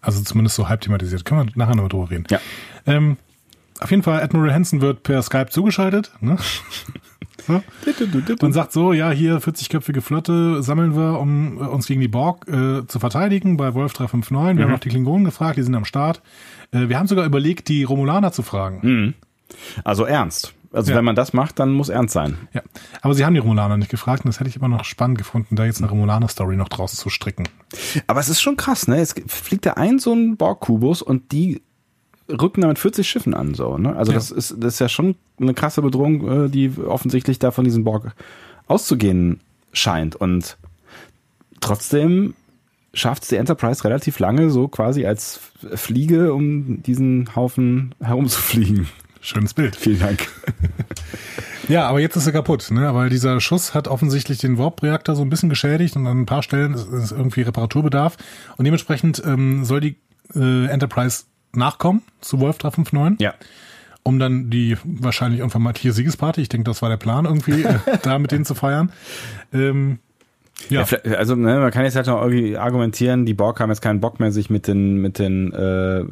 Also 0.00 0.22
zumindest 0.22 0.56
so 0.56 0.68
halb 0.68 0.80
thematisiert. 0.80 1.24
Können 1.24 1.46
wir 1.46 1.52
nachher 1.54 1.76
nochmal 1.76 1.88
drüber 1.88 2.10
reden. 2.10 2.24
Ja. 2.30 2.40
Ähm, 2.86 3.16
auf 3.80 3.90
jeden 3.90 4.02
Fall, 4.02 4.20
Admiral 4.20 4.52
Hansen 4.52 4.80
wird 4.80 5.02
per 5.02 5.22
Skype 5.22 5.50
zugeschaltet. 5.50 6.10
Ne? 6.20 6.36
Und 8.42 8.52
sagt 8.52 8.72
so, 8.72 8.92
ja, 8.92 9.10
hier 9.10 9.38
40-köpfige 9.40 10.00
Flotte 10.00 10.62
sammeln 10.62 10.94
wir, 10.96 11.18
um 11.20 11.58
äh, 11.58 11.66
uns 11.66 11.86
gegen 11.86 12.00
die 12.00 12.08
Borg 12.08 12.46
äh, 12.48 12.86
zu 12.86 12.98
verteidigen 12.98 13.56
bei 13.56 13.74
Wolf 13.74 13.92
359. 13.94 14.58
Wir 14.58 14.64
haben 14.66 14.74
auch 14.74 14.80
die 14.80 14.88
Klingonen 14.88 15.24
gefragt, 15.24 15.56
die 15.58 15.62
sind 15.62 15.74
am 15.74 15.84
Start. 15.84 16.20
Äh, 16.72 16.88
wir 16.88 16.98
haben 16.98 17.06
sogar 17.06 17.24
überlegt, 17.24 17.68
die 17.68 17.84
Romulaner 17.84 18.32
zu 18.32 18.42
fragen. 18.42 19.14
Also 19.84 20.04
ernst. 20.04 20.54
Also 20.70 20.90
Ja. 20.90 20.98
wenn 20.98 21.04
man 21.06 21.16
das 21.16 21.32
macht, 21.32 21.58
dann 21.58 21.72
muss 21.72 21.88
ernst 21.88 22.12
sein. 22.12 22.36
Ja, 22.52 22.60
aber 23.00 23.14
sie 23.14 23.24
haben 23.24 23.32
die 23.32 23.40
Romulaner 23.40 23.78
nicht 23.78 23.90
gefragt 23.90 24.24
und 24.24 24.28
das 24.28 24.38
hätte 24.38 24.50
ich 24.50 24.56
immer 24.56 24.68
noch 24.68 24.84
spannend 24.84 25.16
gefunden, 25.16 25.56
da 25.56 25.64
jetzt 25.64 25.80
eine 25.80 25.88
Romulaner-Story 25.88 26.56
noch 26.56 26.68
draus 26.68 26.94
zu 26.94 27.08
stricken. 27.08 27.44
Aber 28.06 28.20
es 28.20 28.28
ist 28.28 28.42
schon 28.42 28.56
krass, 28.58 28.86
ne? 28.86 28.98
Es 29.00 29.14
fliegt 29.28 29.64
da 29.64 29.72
ein 29.74 29.98
so 29.98 30.12
ein 30.12 30.36
Borg-Kubus 30.36 31.00
und 31.00 31.32
die 31.32 31.62
rücken 32.30 32.60
da 32.62 32.68
mit 32.68 32.78
40 32.78 33.08
Schiffen 33.08 33.34
an, 33.34 33.54
so, 33.54 33.78
ne? 33.78 33.96
Also 33.96 34.12
Ja. 34.12 34.18
das 34.18 34.30
ist, 34.30 34.54
das 34.58 34.74
ist 34.74 34.78
ja 34.80 34.88
schon 34.88 35.14
eine 35.40 35.54
krasse 35.54 35.82
Bedrohung, 35.82 36.46
äh, 36.46 36.48
die 36.48 36.72
offensichtlich 36.86 37.38
da 37.38 37.50
von 37.50 37.64
diesem 37.64 37.84
Borg 37.84 38.12
auszugehen 38.66 39.40
scheint. 39.72 40.16
Und 40.16 40.56
trotzdem 41.60 42.34
schafft 42.94 43.22
es 43.22 43.28
die 43.28 43.36
Enterprise 43.36 43.84
relativ 43.84 44.18
lange, 44.18 44.50
so 44.50 44.68
quasi 44.68 45.06
als 45.06 45.40
Fliege, 45.74 46.32
um 46.34 46.82
diesen 46.82 47.34
Haufen 47.36 47.94
herumzufliegen. 48.00 48.88
Schönes 49.20 49.54
Bild. 49.54 49.76
Vielen 49.76 50.00
Dank. 50.00 50.28
Ja, 51.68 51.86
aber 51.86 52.00
jetzt 52.00 52.16
ist 52.16 52.24
er 52.26 52.32
kaputt, 52.32 52.70
ne? 52.70 52.94
Weil 52.94 53.10
dieser 53.10 53.42
Schuss 53.42 53.74
hat 53.74 53.88
offensichtlich 53.88 54.38
den 54.38 54.56
Warp-Reaktor 54.56 55.14
so 55.14 55.20
ein 55.20 55.28
bisschen 55.28 55.50
geschädigt 55.50 55.96
und 55.96 56.06
an 56.06 56.20
ein 56.22 56.24
paar 56.26 56.42
Stellen 56.42 56.72
ist, 56.72 56.88
ist 56.90 57.12
irgendwie 57.12 57.42
Reparaturbedarf. 57.42 58.16
Und 58.56 58.64
dementsprechend 58.64 59.22
ähm, 59.26 59.66
soll 59.66 59.80
die 59.80 59.96
äh, 60.34 60.64
Enterprise 60.68 61.24
nachkommen 61.54 62.02
zu 62.20 62.40
Wolf 62.40 62.58
359, 62.58 63.20
Ja. 63.20 63.34
um 64.02 64.18
dann 64.18 64.50
die 64.50 64.76
wahrscheinlich 64.84 65.42
unvermeidliche 65.42 65.92
Siegesparty, 65.92 66.40
ich 66.42 66.48
denke, 66.48 66.64
das 66.70 66.82
war 66.82 66.88
der 66.88 66.96
Plan, 66.96 67.24
irgendwie 67.24 67.62
äh, 67.62 67.78
da 68.02 68.18
mit 68.18 68.32
denen 68.32 68.44
zu 68.44 68.54
feiern. 68.54 68.92
Ähm, 69.52 69.98
ja, 70.70 70.82
Ja, 71.04 71.12
also 71.14 71.36
ne, 71.36 71.58
man 71.60 71.70
kann 71.70 71.84
jetzt 71.84 71.94
halt 71.94 72.08
noch 72.08 72.20
irgendwie 72.20 72.56
argumentieren, 72.56 73.24
die 73.26 73.34
Borg 73.34 73.60
haben 73.60 73.70
jetzt 73.70 73.80
keinen 73.80 74.00
Bock 74.00 74.18
mehr, 74.18 74.32
sich 74.32 74.50
mit 74.50 74.66
den 74.66 75.00
mit 75.00 75.18
den 75.20 75.52
äh, 75.52 76.04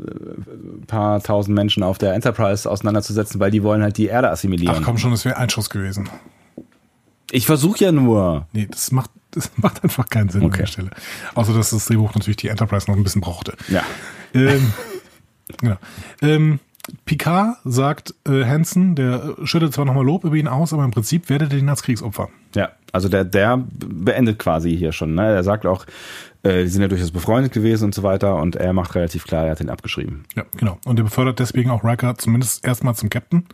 paar 0.87 1.21
tausend 1.21 1.55
Menschen 1.57 1.83
auf 1.83 1.99
der 1.99 2.15
Enterprise 2.15 2.71
auseinanderzusetzen, 2.71 3.41
weil 3.41 3.51
die 3.51 3.63
wollen 3.65 3.83
halt 3.83 3.99
die 3.99 4.07
Erde 4.07 4.31
assimilieren. 4.31 4.77
ach 4.79 4.83
komm 4.85 4.99
schon, 4.99 5.11
das 5.11 5.25
wäre 5.25 5.37
ein 5.37 5.51
Schuss 5.51 5.69
gewesen. 5.69 6.09
Ich 7.33 7.45
versuche 7.47 7.83
ja 7.85 7.91
nur. 7.91 8.47
Nee, 8.53 8.69
das 8.71 8.93
macht, 8.93 9.11
das 9.33 9.51
macht 9.57 9.83
einfach 9.83 10.09
keinen 10.09 10.29
Sinn 10.29 10.43
an 10.43 10.47
Okay. 10.47 10.59
der 10.59 10.67
Stelle. 10.67 10.91
Außer, 11.35 11.53
dass 11.53 11.71
das 11.71 11.87
Drehbuch 11.87 12.15
natürlich 12.15 12.37
die 12.37 12.47
Enterprise 12.49 12.89
noch 12.89 12.97
ein 12.97 13.03
bisschen 13.03 13.21
brauchte. 13.23 13.55
Ja. 13.69 13.83
Ähm, 14.33 14.73
genau. 15.59 15.77
Ähm, 16.23 16.61
Picard 17.05 17.57
sagt 17.65 18.15
äh, 18.29 18.45
Hansen, 18.45 18.95
der 18.95 19.37
äh, 19.39 19.47
schüttet 19.47 19.73
zwar 19.73 19.85
nochmal 19.85 20.05
Lob 20.05 20.25
über 20.25 20.37
ihn 20.37 20.49
aus, 20.49 20.73
aber 20.73 20.85
im 20.85 20.91
Prinzip 20.91 21.29
werdet 21.29 21.53
ihr 21.53 21.59
ihn 21.59 21.69
als 21.69 21.83
Kriegsopfer. 21.83 22.29
Ja, 22.55 22.71
also 22.93 23.09
der 23.09 23.25
der 23.25 23.65
beendet 23.79 24.39
quasi 24.39 24.77
hier 24.77 24.93
schon. 24.93 25.15
Ne? 25.15 25.27
Er 25.27 25.43
sagt 25.43 25.67
auch, 25.67 25.85
äh, 26.43 26.63
die 26.63 26.69
sind 26.69 26.83
ja 26.83 26.89
durchaus 26.89 27.11
befreundet 27.11 27.53
gewesen 27.53 27.87
und 27.87 27.95
so 27.95 28.03
weiter 28.03 28.37
und 28.37 28.57
er 28.57 28.73
macht 28.73 28.95
relativ 28.95 29.25
klar, 29.25 29.47
er 29.47 29.53
hat 29.53 29.61
ihn 29.61 29.71
abgeschrieben. 29.71 30.25
Ja, 30.37 30.45
genau. 30.57 30.79
Und 30.85 30.99
er 30.99 31.05
befördert 31.05 31.39
deswegen 31.39 31.71
auch 31.71 31.85
Riker 31.85 32.17
zumindest 32.17 32.65
erstmal 32.65 32.95
zum 32.95 33.11
Captain. 33.11 33.47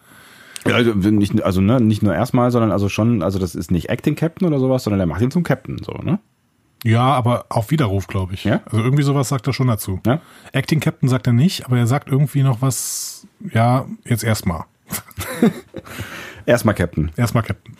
Ja, 0.66 0.74
also 0.74 0.92
nicht, 0.92 1.42
also 1.42 1.60
ne, 1.60 1.80
nicht 1.80 2.02
nur 2.02 2.14
erstmal, 2.14 2.50
sondern 2.50 2.70
also 2.70 2.88
schon, 2.88 3.22
also 3.22 3.38
das 3.38 3.54
ist 3.54 3.70
nicht 3.70 3.88
Acting 3.88 4.14
Captain 4.14 4.46
oder 4.46 4.60
sowas, 4.60 4.84
sondern 4.84 5.00
er 5.00 5.06
macht 5.06 5.22
ihn 5.22 5.30
zum 5.30 5.42
Captain, 5.42 5.78
so 5.82 5.92
ne? 5.92 6.20
Ja, 6.84 7.02
aber 7.12 7.46
auf 7.48 7.70
Widerruf, 7.70 8.06
glaube 8.08 8.34
ich. 8.34 8.44
Ja? 8.44 8.60
Also 8.66 8.78
irgendwie 8.78 9.02
sowas 9.04 9.28
sagt 9.28 9.46
er 9.46 9.52
schon 9.52 9.68
dazu. 9.68 10.00
Ja. 10.06 10.20
Acting 10.52 10.80
Captain 10.80 11.08
sagt 11.08 11.26
er 11.28 11.32
nicht, 11.32 11.64
aber 11.66 11.78
er 11.78 11.86
sagt 11.86 12.08
irgendwie 12.08 12.42
noch 12.42 12.60
was, 12.62 13.26
ja, 13.52 13.86
jetzt 14.04 14.24
erstmal. 14.24 14.64
Erstmal 16.46 16.74
Captain. 16.74 17.10
Erstmal 17.16 17.44
Captain. 17.44 17.76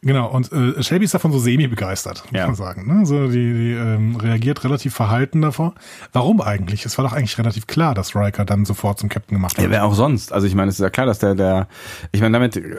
Genau, 0.00 0.28
und 0.30 0.50
äh, 0.52 0.80
Shelby 0.82 1.04
ist 1.06 1.14
davon 1.14 1.32
so 1.32 1.40
semi-begeistert, 1.40 2.22
muss 2.30 2.38
Ja. 2.38 2.46
man 2.46 2.54
sagen. 2.54 2.86
Ne? 3.00 3.04
So, 3.04 3.26
die 3.26 3.52
die 3.52 3.72
ähm, 3.72 4.14
reagiert 4.16 4.62
relativ 4.62 4.94
verhalten 4.94 5.42
davor. 5.42 5.74
Warum 6.12 6.40
eigentlich? 6.40 6.86
Es 6.86 6.96
war 6.98 7.04
doch 7.04 7.12
eigentlich 7.12 7.36
relativ 7.36 7.66
klar, 7.66 7.94
dass 7.94 8.14
Riker 8.14 8.44
dann 8.44 8.64
sofort 8.64 8.98
zum 9.00 9.08
Captain 9.08 9.36
gemacht 9.36 9.56
Ja, 9.56 9.64
wird. 9.64 9.72
wer 9.72 9.84
auch 9.84 9.94
sonst. 9.94 10.32
Also 10.32 10.46
ich 10.46 10.54
meine, 10.54 10.68
es 10.68 10.76
ist 10.76 10.82
ja 10.84 10.90
klar, 10.90 11.04
dass 11.06 11.18
der, 11.18 11.34
der, 11.34 11.66
ich 12.12 12.20
meine, 12.20 12.32
damit, 12.32 12.56
äh, 12.56 12.76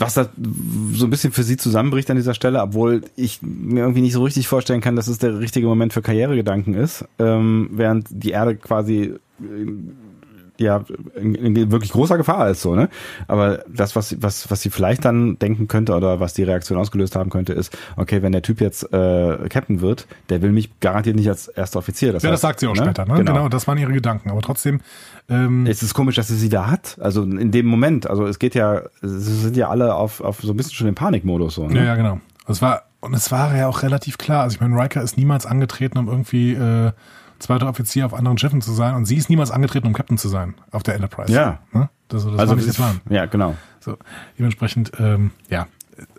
was 0.00 0.14
da 0.14 0.28
so 0.92 1.06
ein 1.06 1.10
bisschen 1.10 1.32
für 1.32 1.42
sie 1.42 1.56
zusammenbricht 1.56 2.10
an 2.10 2.16
dieser 2.16 2.34
Stelle, 2.34 2.62
obwohl 2.62 3.02
ich 3.16 3.40
mir 3.42 3.80
irgendwie 3.80 4.00
nicht 4.00 4.14
so 4.14 4.24
richtig 4.24 4.48
vorstellen 4.48 4.80
kann, 4.80 4.96
dass 4.96 5.08
es 5.08 5.18
der 5.18 5.38
richtige 5.38 5.66
Moment 5.66 5.92
für 5.92 6.02
Karrieregedanken 6.02 6.74
ist, 6.74 7.04
ähm, 7.18 7.68
während 7.72 8.06
die 8.10 8.30
Erde 8.30 8.56
quasi 8.56 9.14
ja 10.60 10.84
in, 11.14 11.34
in 11.34 11.70
wirklich 11.70 11.92
großer 11.92 12.16
Gefahr 12.16 12.50
ist 12.50 12.62
so, 12.62 12.74
ne? 12.74 12.88
Aber 13.28 13.64
das, 13.68 13.96
was, 13.96 14.20
was, 14.22 14.50
was 14.50 14.60
sie 14.60 14.70
vielleicht 14.70 15.04
dann 15.04 15.38
denken 15.38 15.68
könnte 15.68 15.94
oder 15.94 16.20
was 16.20 16.34
die 16.34 16.42
Reaktion 16.42 16.78
ausgelöst 16.78 17.16
haben 17.16 17.30
könnte, 17.30 17.52
ist, 17.52 17.76
okay, 17.96 18.22
wenn 18.22 18.32
der 18.32 18.42
Typ 18.42 18.60
jetzt 18.60 18.92
äh, 18.92 19.48
Captain 19.48 19.80
wird, 19.80 20.06
der 20.28 20.42
will 20.42 20.52
mich 20.52 20.78
garantiert 20.80 21.16
nicht 21.16 21.28
als 21.28 21.48
erster 21.48 21.78
Offizier. 21.78 22.12
Das 22.12 22.22
ja, 22.22 22.30
das 22.30 22.40
sagt 22.40 22.60
sie 22.60 22.66
auch 22.66 22.74
ne? 22.74 22.82
später, 22.82 23.06
ne? 23.06 23.14
Genau. 23.14 23.32
genau, 23.32 23.48
das 23.48 23.66
waren 23.66 23.78
ihre 23.78 23.92
Gedanken. 23.92 24.30
Aber 24.30 24.40
trotzdem. 24.42 24.80
Ähm, 25.28 25.66
es 25.66 25.82
ist 25.82 25.94
komisch, 25.94 26.16
dass 26.16 26.28
sie 26.28 26.36
sie 26.36 26.48
da 26.48 26.70
hat. 26.70 26.96
Also 27.00 27.22
in 27.22 27.50
dem 27.50 27.66
Moment. 27.66 28.08
Also 28.08 28.26
es 28.26 28.38
geht 28.38 28.54
ja, 28.54 28.82
sie 29.00 29.34
sind 29.34 29.56
ja 29.56 29.68
alle 29.68 29.94
auf, 29.94 30.20
auf 30.20 30.40
so 30.40 30.52
ein 30.52 30.56
bisschen 30.56 30.74
schon 30.74 30.88
im 30.88 30.94
Panikmodus 30.94 31.54
so. 31.54 31.66
Ne? 31.66 31.76
Ja, 31.76 31.84
ja, 31.84 31.94
genau. 31.94 32.20
Es 32.48 32.60
war, 32.60 32.82
und 33.00 33.14
es 33.14 33.30
war 33.30 33.56
ja 33.56 33.68
auch 33.68 33.82
relativ 33.82 34.18
klar. 34.18 34.42
Also 34.42 34.54
ich 34.54 34.60
meine, 34.60 34.76
Riker 34.76 35.02
ist 35.02 35.16
niemals 35.16 35.46
angetreten, 35.46 35.98
um 35.98 36.08
irgendwie 36.08 36.54
äh, 36.54 36.92
zweiter 37.40 37.68
Offizier 37.68 38.06
auf 38.06 38.14
anderen 38.14 38.38
Schiffen 38.38 38.60
zu 38.60 38.72
sein 38.72 38.94
und 38.94 39.06
sie 39.06 39.16
ist 39.16 39.28
niemals 39.28 39.50
angetreten, 39.50 39.86
um 39.86 39.92
Captain 39.92 40.18
zu 40.18 40.28
sein 40.28 40.54
auf 40.70 40.82
der 40.82 40.94
Enterprise. 40.94 41.32
Ja. 41.32 41.60
Ne? 41.72 41.90
Das, 42.08 42.24
das 42.24 42.38
also 42.38 42.56
war 42.56 42.62
nicht 42.62 42.74
Plan. 42.74 43.00
Ja, 43.08 43.26
genau. 43.26 43.56
So, 43.80 43.96
dementsprechend, 44.38 44.92
ähm, 44.98 45.30
ja, 45.48 45.66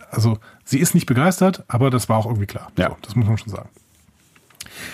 also 0.10 0.38
sie 0.66 0.80
ist 0.80 0.94
nicht 0.94 1.06
begeistert, 1.06 1.64
aber 1.68 1.90
das 1.90 2.10
war 2.10 2.18
auch 2.18 2.26
irgendwie 2.26 2.48
klar. 2.48 2.72
Ja. 2.78 2.90
So, 2.90 2.98
das 3.02 3.16
muss 3.16 3.28
man 3.28 3.38
schon 3.38 3.50
sagen. 3.50 3.70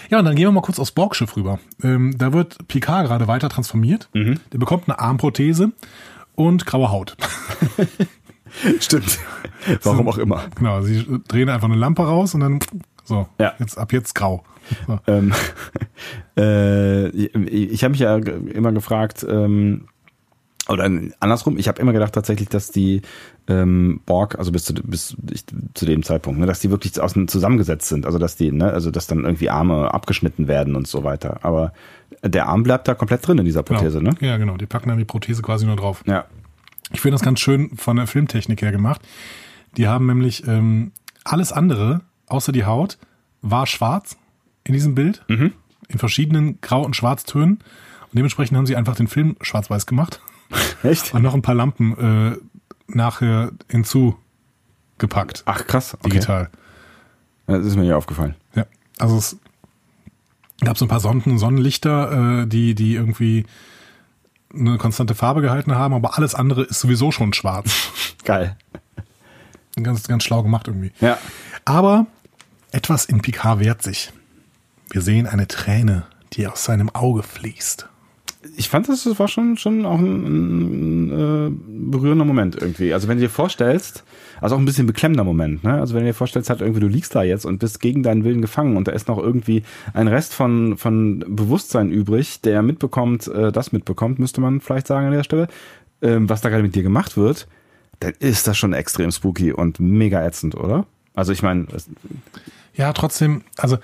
Ja, 0.10 0.20
und 0.20 0.26
dann 0.26 0.36
gehen 0.36 0.48
wir 0.48 0.52
mal 0.52 0.62
kurz 0.62 0.80
aufs 0.80 0.92
Borgschiff 0.92 1.36
rüber. 1.36 1.60
Ähm, 1.84 2.18
da 2.18 2.34
wird 2.34 2.68
Picard 2.68 3.08
gerade 3.08 3.28
weiter 3.28 3.50
transformiert. 3.50 4.10
Mhm. 4.13 4.40
Der 4.52 4.58
bekommt 4.58 4.88
eine 4.88 5.00
Armprothese 5.00 5.72
und 6.36 6.66
graue 6.66 6.92
Haut. 6.92 7.16
Stimmt. 8.80 9.20
Warum 9.84 10.06
so, 10.06 10.12
auch 10.12 10.18
immer. 10.18 10.46
Genau, 10.56 10.82
sie 10.82 11.06
drehen 11.28 11.50
einfach 11.50 11.68
eine 11.68 11.78
Lampe 11.78 12.04
raus 12.04 12.34
und 12.34 12.42
dann 12.42 12.60
so, 13.04 13.28
ja. 13.40 13.54
jetzt 13.60 13.78
ab 13.78 13.94
jetzt 13.94 14.16
grau. 14.16 14.44
Ähm, 15.08 15.34
äh, 16.38 17.08
ich 17.10 17.84
habe 17.84 17.91
mich 17.91 17.99
ja 17.99 18.17
immer 18.17 18.71
gefragt, 18.71 19.25
ähm, 19.30 19.88
oder 20.69 20.89
andersrum, 21.19 21.58
ich 21.58 21.67
habe 21.67 21.82
immer 21.82 21.93
gedacht 21.93 22.13
tatsächlich, 22.13 22.49
dass 22.49 22.71
die 22.71 23.01
ähm, 23.47 24.01
Borg, 24.06 24.38
also 24.38 24.51
bis 24.51 24.65
zu, 24.65 24.73
bis 24.73 25.15
ich, 25.32 25.45
zu 25.73 25.86
dem 25.86 26.03
Zeitpunkt, 26.03 26.39
ne, 26.39 26.45
dass 26.45 26.60
die 26.60 26.69
wirklich 26.69 26.99
aus 26.99 27.13
zusammengesetzt 27.27 27.88
sind, 27.88 28.06
also 28.06 28.17
dass 28.17 28.36
die, 28.36 28.51
ne, 28.51 28.71
also 28.71 28.91
dass 28.91 29.08
dann 29.08 29.23
irgendwie 29.23 29.49
Arme 29.49 29.93
abgeschnitten 29.93 30.47
werden 30.47 30.75
und 30.75 30.88
so 30.88 31.03
weiter. 31.03 31.39
Aber 31.43 31.71
der 32.21 32.47
Arm 32.47 32.63
bleibt 32.63 32.88
da 32.88 32.95
komplett 32.95 33.25
drin 33.25 33.38
in 33.38 33.45
dieser 33.45 33.63
genau. 33.63 33.80
Prothese, 33.80 33.99
genau. 33.99 34.12
ne? 34.12 34.17
Ja, 34.27 34.38
genau. 34.38 34.58
Die 34.58 34.65
packen 34.65 34.89
dann 34.89 34.97
die 34.97 35.06
Prothese 35.06 35.41
quasi 35.41 35.65
nur 35.65 35.77
drauf. 35.77 36.03
Ja. 36.06 36.25
Ich 36.91 37.01
finde 37.01 37.15
das 37.15 37.21
ganz 37.21 37.39
schön 37.39 37.75
von 37.77 37.97
der 37.97 38.08
Filmtechnik 38.08 38.62
her 38.62 38.71
gemacht. 38.71 39.01
Die 39.77 39.88
haben 39.88 40.06
nämlich 40.06 40.47
ähm, 40.47 40.91
alles 41.23 41.51
andere, 41.51 42.01
außer 42.27 42.51
die 42.51 42.65
Haut, 42.65 42.97
war 43.41 43.67
schwarz 43.67 44.17
in 44.67 44.73
diesem 44.73 44.95
Bild. 44.95 45.23
Mhm. 45.27 45.53
In 45.88 45.99
verschiedenen 45.99 46.60
Grau- 46.62 46.84
und 46.84 46.95
Schwarztönen. 46.95 47.56
Und 47.56 48.13
dementsprechend 48.13 48.58
haben 48.58 48.65
sie 48.65 48.75
einfach 48.75 48.95
den 48.95 49.08
Film 49.08 49.38
schwarz-weiß 49.41 49.86
gemacht. 49.86 50.21
Echt? 50.84 51.13
Und 51.13 51.23
noch 51.23 51.34
ein 51.34 51.41
paar 51.41 51.56
Lampen 51.56 52.34
äh, 52.34 52.38
nachher 52.88 53.51
hinzugepackt. 53.69 55.43
Ach, 55.45 55.65
krass. 55.65 55.95
Okay. 55.95 56.10
Digital. 56.10 56.49
Das 57.47 57.65
ist 57.65 57.75
mir 57.75 57.86
ja 57.86 57.95
aufgefallen. 57.95 58.36
Ja. 58.56 58.65
Also 58.99 59.17
es 59.17 59.38
gab 60.62 60.77
so 60.77 60.86
ein 60.86 60.89
paar 60.89 60.99
Sonnen 60.99 61.38
Sonnenlichter, 61.38 62.41
äh, 62.41 62.47
die, 62.47 62.75
die 62.75 62.95
irgendwie 62.95 63.45
eine 64.53 64.77
konstante 64.77 65.15
Farbe 65.15 65.41
gehalten 65.41 65.75
haben, 65.75 65.93
aber 65.93 66.17
alles 66.17 66.36
andere 66.36 66.63
ist 66.63 66.80
sowieso 66.80 67.12
schon 67.12 67.34
schwarz. 67.34 67.91
Geil. 68.25 68.58
Ganz, 69.82 70.08
ganz 70.08 70.23
schlau 70.23 70.43
gemacht 70.43 70.67
irgendwie. 70.67 70.91
Ja. 70.99 71.17
Aber 71.63 72.08
etwas 72.71 73.06
in 73.06 73.21
Picard 73.21 73.60
wehrt 73.60 73.84
sich. 73.84 74.12
Wir 74.89 75.02
sehen 75.02 75.28
eine 75.28 75.47
Träne, 75.47 76.04
die 76.34 76.47
aus 76.47 76.63
seinem 76.63 76.89
Auge 76.89 77.23
fließt. 77.23 77.88
Ich 78.56 78.69
fand, 78.69 78.88
das 78.88 79.06
war 79.19 79.28
schon, 79.28 79.58
schon 79.58 79.86
auch 79.86 80.00
ein, 80.00 80.23
ein, 80.23 81.12
äh, 81.12 81.91
berührender 81.91 82.23
Moment 82.23 82.56
irgendwie. 82.56 82.93
Also 82.93 83.08
wenn 83.08 83.17
du 83.17 83.23
dir 83.23 83.30
vorstellst, 83.30 84.04
also 84.39 84.56
auch 84.56 84.60
ein 84.60 84.65
bisschen 84.65 84.88
beklemmender 84.88 85.23
Moment, 85.23 85.63
ne? 85.63 85.73
Also 85.73 85.95
wenn 85.95 86.04
du 86.04 86.10
dir 86.10 86.13
vorstellst, 86.13 86.50
halt 86.50 86.62
irgendwie 86.62 86.80
du 86.80 86.88
liegst 86.88 87.13
da 87.13 87.23
jetzt 87.23 87.45
und 87.45 87.60
bist 87.60 87.80
gegen 87.80 88.04
deinen 88.04 88.23
Willen 88.23 88.41
gefangen 88.41 88.78
und 88.78 88.88
da 88.88 88.93
ist 88.93 89.08
noch 89.08 89.17
irgendwie 89.17 89.63
ein 89.93 90.08
Rest 90.08 90.34
von, 90.34 90.78
von 90.78 91.26
Bewusstsein 91.28 91.89
übrig, 91.89 92.41
der 92.41 92.62
mitbekommt, 92.62 93.28
äh, 93.28 93.52
das 93.52 93.71
mitbekommt, 93.71 94.19
müsste 94.19 94.39
man 94.39 94.62
vielleicht 94.62 94.88
sagen 94.88 95.08
an 95.08 95.13
der 95.13 95.23
Stelle, 95.23 95.47
ähm, 96.02 96.30
was 96.30 96.41
da 96.41 96.50
gerade 96.50 96.63
mit 96.63 96.76
dir 96.76 96.84
gemacht 96.84 97.17
wird, 97.17 97.47
dann 98.00 98.13
ist 98.19 98.47
das 98.47 98.58
schon 98.58 98.73
extrem 98.73 99.12
spooky 99.12 99.52
und 99.52 99.80
mega 99.80 100.23
ätzend, 100.26 100.56
oder? 100.56 100.86
Also 101.15 101.34
ich 101.34 101.41
meine. 101.41 101.65
Ja, 102.76 102.93
trotzdem, 102.93 103.41
also 103.58 103.80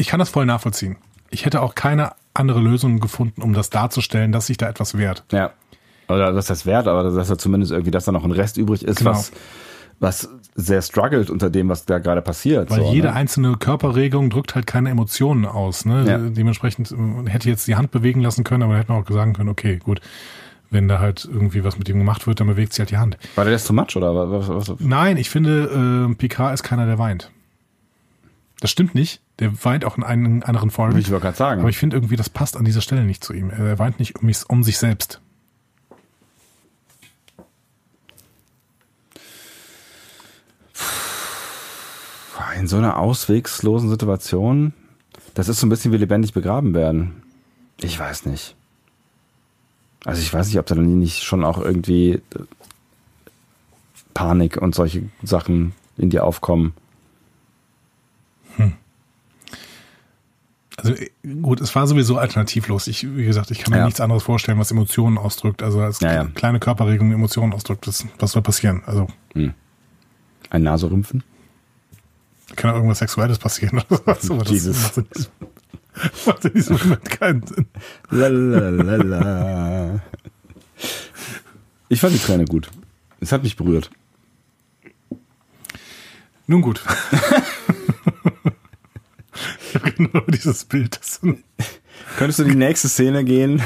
ich 0.00 0.08
kann 0.08 0.18
das 0.18 0.30
voll 0.30 0.46
nachvollziehen. 0.46 0.96
Ich 1.30 1.44
hätte 1.44 1.62
auch 1.62 1.74
keine 1.74 2.12
andere 2.34 2.60
Lösung 2.60 3.00
gefunden, 3.00 3.42
um 3.42 3.52
das 3.52 3.70
darzustellen, 3.70 4.32
dass 4.32 4.46
sich 4.46 4.56
da 4.56 4.68
etwas 4.68 4.96
wehrt. 4.96 5.24
Ja. 5.32 5.52
Oder 6.08 6.32
dass 6.32 6.46
das 6.46 6.66
wert, 6.66 6.88
aber 6.88 7.04
dass 7.04 7.28
da 7.28 7.38
zumindest 7.38 7.70
irgendwie, 7.70 7.92
dass 7.92 8.04
da 8.04 8.12
noch 8.12 8.24
ein 8.24 8.32
Rest 8.32 8.56
übrig 8.56 8.84
ist, 8.84 8.98
genau. 8.98 9.10
was, 9.10 9.30
was 10.00 10.28
sehr 10.56 10.82
struggelt 10.82 11.30
unter 11.30 11.50
dem, 11.50 11.68
was 11.68 11.84
da 11.84 11.98
gerade 11.98 12.22
passiert. 12.22 12.70
Weil 12.70 12.80
so, 12.80 12.92
jede 12.92 13.08
ne? 13.08 13.14
einzelne 13.14 13.56
Körperregung 13.56 14.30
drückt 14.30 14.56
halt 14.56 14.66
keine 14.66 14.90
Emotionen 14.90 15.44
aus. 15.44 15.84
Ne? 15.84 16.04
Ja. 16.08 16.18
Dementsprechend 16.18 16.90
äh, 16.90 17.30
hätte 17.30 17.48
jetzt 17.48 17.68
die 17.68 17.76
Hand 17.76 17.92
bewegen 17.92 18.22
lassen 18.22 18.42
können, 18.42 18.64
aber 18.64 18.76
hätte 18.76 18.90
man 18.90 19.04
auch 19.04 19.08
sagen 19.08 19.34
können, 19.34 19.48
okay, 19.48 19.76
gut, 19.76 20.00
wenn 20.70 20.88
da 20.88 20.98
halt 20.98 21.28
irgendwie 21.30 21.62
was 21.62 21.78
mit 21.78 21.88
ihm 21.88 21.98
gemacht 21.98 22.26
wird, 22.26 22.40
dann 22.40 22.46
bewegt 22.46 22.72
sich 22.72 22.80
halt 22.80 22.90
die 22.90 22.96
Hand. 22.96 23.18
War 23.36 23.44
der 23.44 23.52
das 23.52 23.64
too 23.64 23.72
much 23.72 23.96
oder 23.96 24.30
was? 24.30 24.48
was? 24.48 24.80
Nein, 24.80 25.16
ich 25.16 25.30
finde, 25.30 26.08
äh, 26.10 26.14
Picard 26.14 26.54
ist 26.54 26.62
keiner, 26.62 26.86
der 26.86 26.98
weint. 26.98 27.30
Das 28.60 28.70
stimmt 28.70 28.94
nicht. 28.94 29.22
Der 29.38 29.64
weint 29.64 29.86
auch 29.86 29.96
in 29.96 30.04
einen 30.04 30.42
anderen 30.42 30.70
Folgen. 30.70 30.98
Ich 30.98 31.10
wollte 31.10 31.22
gerade 31.22 31.36
sagen. 31.36 31.60
Aber 31.62 31.70
ich 31.70 31.78
finde 31.78 31.96
irgendwie, 31.96 32.16
das 32.16 32.28
passt 32.28 32.56
an 32.56 32.64
dieser 32.64 32.82
Stelle 32.82 33.04
nicht 33.04 33.24
zu 33.24 33.32
ihm. 33.32 33.48
Er 33.50 33.78
weint 33.78 33.98
nicht 33.98 34.16
um, 34.16 34.26
mich, 34.26 34.48
um 34.48 34.62
sich 34.62 34.78
selbst. 34.78 35.20
In 42.58 42.66
so 42.68 42.76
einer 42.76 42.98
auswegslosen 42.98 43.88
Situation, 43.88 44.74
das 45.32 45.48
ist 45.48 45.60
so 45.60 45.66
ein 45.66 45.70
bisschen 45.70 45.92
wie 45.92 45.96
lebendig 45.96 46.34
begraben 46.34 46.74
werden. 46.74 47.22
Ich 47.80 47.98
weiß 47.98 48.26
nicht. 48.26 48.54
Also 50.04 50.20
ich 50.20 50.32
weiß 50.32 50.48
nicht, 50.48 50.58
ob 50.58 50.66
da 50.66 50.74
dann 50.74 50.98
nicht 50.98 51.22
schon 51.22 51.44
auch 51.44 51.58
irgendwie 51.58 52.20
Panik 54.12 54.58
und 54.58 54.74
solche 54.74 55.04
Sachen 55.22 55.72
in 55.96 56.10
dir 56.10 56.24
aufkommen. 56.24 56.74
Also 60.82 60.94
äh, 60.94 61.10
gut, 61.42 61.60
es 61.60 61.74
war 61.74 61.86
sowieso 61.86 62.18
alternativlos. 62.18 62.86
Ich, 62.86 63.04
wie 63.16 63.24
gesagt, 63.24 63.50
ich 63.50 63.58
kann 63.60 63.72
mir 63.72 63.78
Ja. 63.78 63.84
nichts 63.84 64.00
anderes 64.00 64.22
vorstellen, 64.22 64.58
was 64.58 64.70
Emotionen 64.70 65.18
ausdrückt. 65.18 65.62
Also 65.62 65.80
als 65.80 66.00
Ja, 66.00 66.12
ja. 66.12 66.24
kleine 66.34 66.58
Körperregung 66.60 67.12
Emotionen 67.12 67.52
ausdrückt. 67.52 67.86
Das, 67.86 68.06
was 68.18 68.32
soll 68.32 68.42
passieren? 68.42 68.82
Also 68.86 69.06
Ein 69.34 70.62
Naserümpfen? 70.62 71.22
kann 72.56 72.70
ja 72.70 72.74
irgendwas 72.76 72.98
Sexuelles 72.98 73.38
passieren. 73.38 73.80
oder 73.88 74.16
so, 74.16 74.34
aber 74.34 74.42
das 74.44 74.52
Jesus. 74.52 74.92
diesem- 74.92 75.06
macht 76.26 76.44
in 76.46 76.52
diesem 76.54 76.76
Moment 76.78 77.04
keinen 77.10 77.46
Sinn. 77.46 77.66
Lalalala. 78.10 80.00
Ich 81.88 82.00
fand 82.00 82.14
die 82.14 82.18
Träne 82.18 82.44
gut. 82.46 82.70
Es 83.20 83.30
hat 83.32 83.42
mich 83.42 83.56
berührt. 83.56 83.90
Nun 86.46 86.62
gut. 86.62 86.82
genau 90.12 90.24
dieses 90.28 90.64
Bild. 90.64 90.98
Das 90.98 91.20
Könntest 92.16 92.38
du 92.38 92.44
die 92.44 92.54
nächste 92.54 92.88
Szene 92.88 93.24
gehen? 93.24 93.62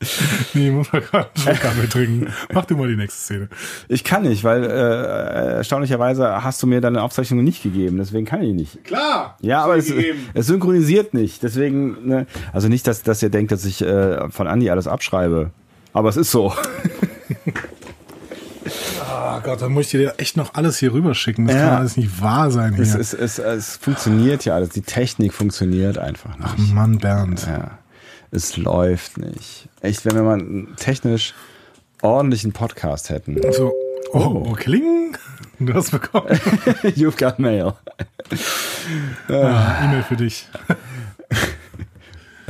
nee, 0.54 0.70
muss 0.70 0.92
mal 0.92 1.00
gerade 1.00 1.30
Schluck 1.36 1.60
Kaffee 1.60 1.88
trinken. 1.88 2.32
Mach 2.52 2.64
du 2.64 2.76
mal 2.76 2.88
die 2.88 2.96
nächste 2.96 3.20
Szene. 3.20 3.48
Ich 3.86 4.02
kann 4.02 4.22
nicht, 4.22 4.42
weil 4.42 4.64
äh, 4.64 5.56
erstaunlicherweise 5.56 6.42
hast 6.42 6.60
du 6.62 6.66
mir 6.66 6.80
deine 6.80 7.02
Aufzeichnung 7.02 7.44
nicht 7.44 7.62
gegeben. 7.62 7.98
Deswegen 7.98 8.26
kann 8.26 8.42
ich 8.42 8.54
nicht. 8.54 8.84
Klar. 8.84 9.36
Ja, 9.40 9.62
aber 9.62 9.76
es, 9.76 9.92
es 10.34 10.46
synchronisiert 10.46 11.14
nicht. 11.14 11.42
Deswegen, 11.44 12.08
ne, 12.08 12.26
also 12.52 12.68
nicht, 12.68 12.86
dass, 12.88 13.02
dass 13.02 13.22
ihr 13.22 13.30
denkt, 13.30 13.52
dass 13.52 13.64
ich 13.64 13.80
äh, 13.82 14.28
von 14.30 14.48
Andi 14.48 14.70
alles 14.70 14.88
abschreibe. 14.88 15.52
Aber 15.92 16.08
es 16.08 16.16
ist 16.16 16.32
so. 16.32 16.52
Oh 19.20 19.40
Gott, 19.42 19.62
dann 19.62 19.72
muss 19.72 19.86
ich 19.86 19.90
dir 19.92 20.14
echt 20.18 20.36
noch 20.36 20.54
alles 20.54 20.78
hier 20.78 20.92
rüberschicken. 20.92 21.46
Das 21.46 21.56
Ja. 21.56 21.68
kann 21.68 21.78
alles 21.78 21.96
nicht 21.96 22.20
wahr 22.22 22.50
sein 22.50 22.74
hier. 22.74 22.82
Es, 22.84 22.94
es, 22.94 23.12
es, 23.14 23.38
es 23.38 23.76
funktioniert 23.76 24.44
ja 24.44 24.54
alles. 24.54 24.70
Die 24.70 24.82
Technik 24.82 25.32
funktioniert 25.34 25.98
einfach 25.98 26.36
nicht. 26.38 26.48
Ach 26.52 26.72
Mann, 26.72 26.98
Bernd. 26.98 27.46
Ja, 27.46 27.78
es 28.30 28.56
läuft 28.56 29.18
nicht. 29.18 29.68
Echt, 29.80 30.04
wenn 30.04 30.14
wir 30.14 30.22
mal 30.22 30.38
einen 30.38 30.74
technisch 30.76 31.34
ordentlichen 32.02 32.52
Podcast 32.52 33.10
hätten. 33.10 33.40
So, 33.52 33.72
oh, 34.12 34.44
oh, 34.46 34.52
Kling. 34.52 35.16
Du 35.58 35.74
hast 35.74 35.90
bekommen. 35.90 36.28
You've 36.94 37.18
got 37.18 37.38
mail. 37.40 37.72
Ah, 39.28 39.84
E-Mail 39.84 40.02
für 40.04 40.16
dich. 40.16 40.48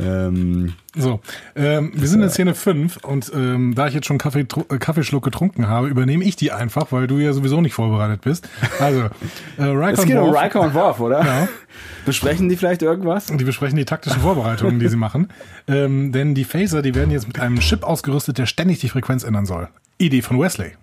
Ähm, 0.01 0.75
So, 0.99 1.21
ähm, 1.55 1.91
wir 1.95 2.07
sind 2.09 2.21
in 2.21 2.29
Szene 2.29 2.53
5 2.53 2.97
und 2.97 3.31
ähm, 3.33 3.73
da 3.73 3.87
ich 3.87 3.93
jetzt 3.93 4.05
schon 4.05 4.17
Kaffee, 4.17 4.41
äh, 4.41 4.77
Kaffeeschluck 4.77 5.23
getrunken 5.23 5.67
habe, 5.67 5.87
übernehme 5.87 6.25
ich 6.25 6.35
die 6.35 6.51
einfach, 6.51 6.91
weil 6.91 7.07
du 7.07 7.19
ja 7.19 7.31
sowieso 7.31 7.61
nicht 7.61 7.73
vorbereitet 7.73 8.21
bist. 8.21 8.49
Also, 8.79 9.03
äh, 9.57 9.63
Riker 9.63 9.99
Es 9.99 10.05
geht 10.05 10.17
um 10.17 10.27
Worf, 10.27 10.43
Riker 10.43 10.61
und 10.61 10.73
Worf, 10.73 10.99
oder? 10.99 11.23
Ja. 11.23 11.47
Besprechen 12.05 12.49
die 12.49 12.57
vielleicht 12.57 12.81
irgendwas? 12.81 13.27
die 13.27 13.43
besprechen 13.43 13.77
die 13.77 13.85
taktischen 13.85 14.21
Vorbereitungen, 14.21 14.79
die 14.79 14.89
sie 14.89 14.97
machen. 14.97 15.29
Ähm, 15.67 16.11
denn 16.11 16.35
die 16.35 16.43
Phaser, 16.43 16.81
die 16.81 16.95
werden 16.95 17.11
jetzt 17.11 17.27
mit 17.27 17.39
einem 17.39 17.59
Chip 17.59 17.83
ausgerüstet, 17.83 18.37
der 18.37 18.45
ständig 18.45 18.79
die 18.79 18.89
Frequenz 18.89 19.23
ändern 19.23 19.45
soll. 19.45 19.69
Idee 19.99 20.21
von 20.21 20.39
Wesley. 20.39 20.73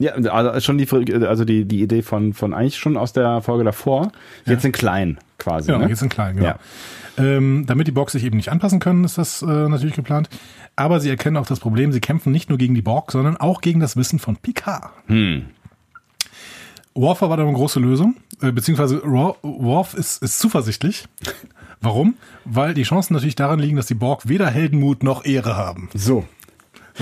Ja, 0.00 0.12
also 0.12 0.58
schon 0.60 0.78
die, 0.78 0.88
also 1.26 1.44
die, 1.44 1.66
die 1.66 1.82
Idee 1.82 2.00
von, 2.00 2.32
von 2.32 2.54
eigentlich 2.54 2.78
schon 2.78 2.96
aus 2.96 3.12
der 3.12 3.42
Folge 3.42 3.64
davor. 3.64 4.12
Jetzt 4.46 4.64
in 4.64 4.72
klein 4.72 5.18
quasi. 5.36 5.66
Genau, 5.66 5.84
ne? 5.84 5.90
jetzt 5.90 6.00
in 6.00 6.08
klein, 6.08 6.36
genau. 6.36 6.48
Ja. 6.48 6.58
Ähm, 7.18 7.64
damit 7.66 7.86
die 7.86 7.92
Borg 7.92 8.10
sich 8.10 8.24
eben 8.24 8.38
nicht 8.38 8.50
anpassen 8.50 8.80
können, 8.80 9.04
ist 9.04 9.18
das 9.18 9.42
äh, 9.42 9.46
natürlich 9.46 9.94
geplant. 9.94 10.30
Aber 10.74 11.00
sie 11.00 11.10
erkennen 11.10 11.36
auch 11.36 11.46
das 11.46 11.60
Problem, 11.60 11.92
sie 11.92 12.00
kämpfen 12.00 12.32
nicht 12.32 12.48
nur 12.48 12.56
gegen 12.56 12.74
die 12.74 12.80
Borg, 12.80 13.12
sondern 13.12 13.36
auch 13.36 13.60
gegen 13.60 13.78
das 13.78 13.94
Wissen 13.94 14.18
von 14.18 14.36
Picard. 14.36 14.90
Hm. 15.06 15.46
Worf 16.94 17.20
war 17.20 17.36
da 17.36 17.42
eine 17.42 17.52
große 17.52 17.78
Lösung, 17.78 18.16
äh, 18.40 18.52
beziehungsweise 18.52 19.02
Worf 19.02 19.92
ist, 19.92 20.22
ist 20.22 20.38
zuversichtlich. 20.38 21.04
Warum? 21.82 22.14
Weil 22.46 22.72
die 22.72 22.84
Chancen 22.84 23.12
natürlich 23.14 23.36
daran 23.36 23.58
liegen, 23.58 23.76
dass 23.76 23.86
die 23.86 23.94
Borg 23.94 24.28
weder 24.28 24.48
Heldenmut 24.48 25.02
noch 25.02 25.26
Ehre 25.26 25.56
haben. 25.56 25.90
So. 25.94 26.24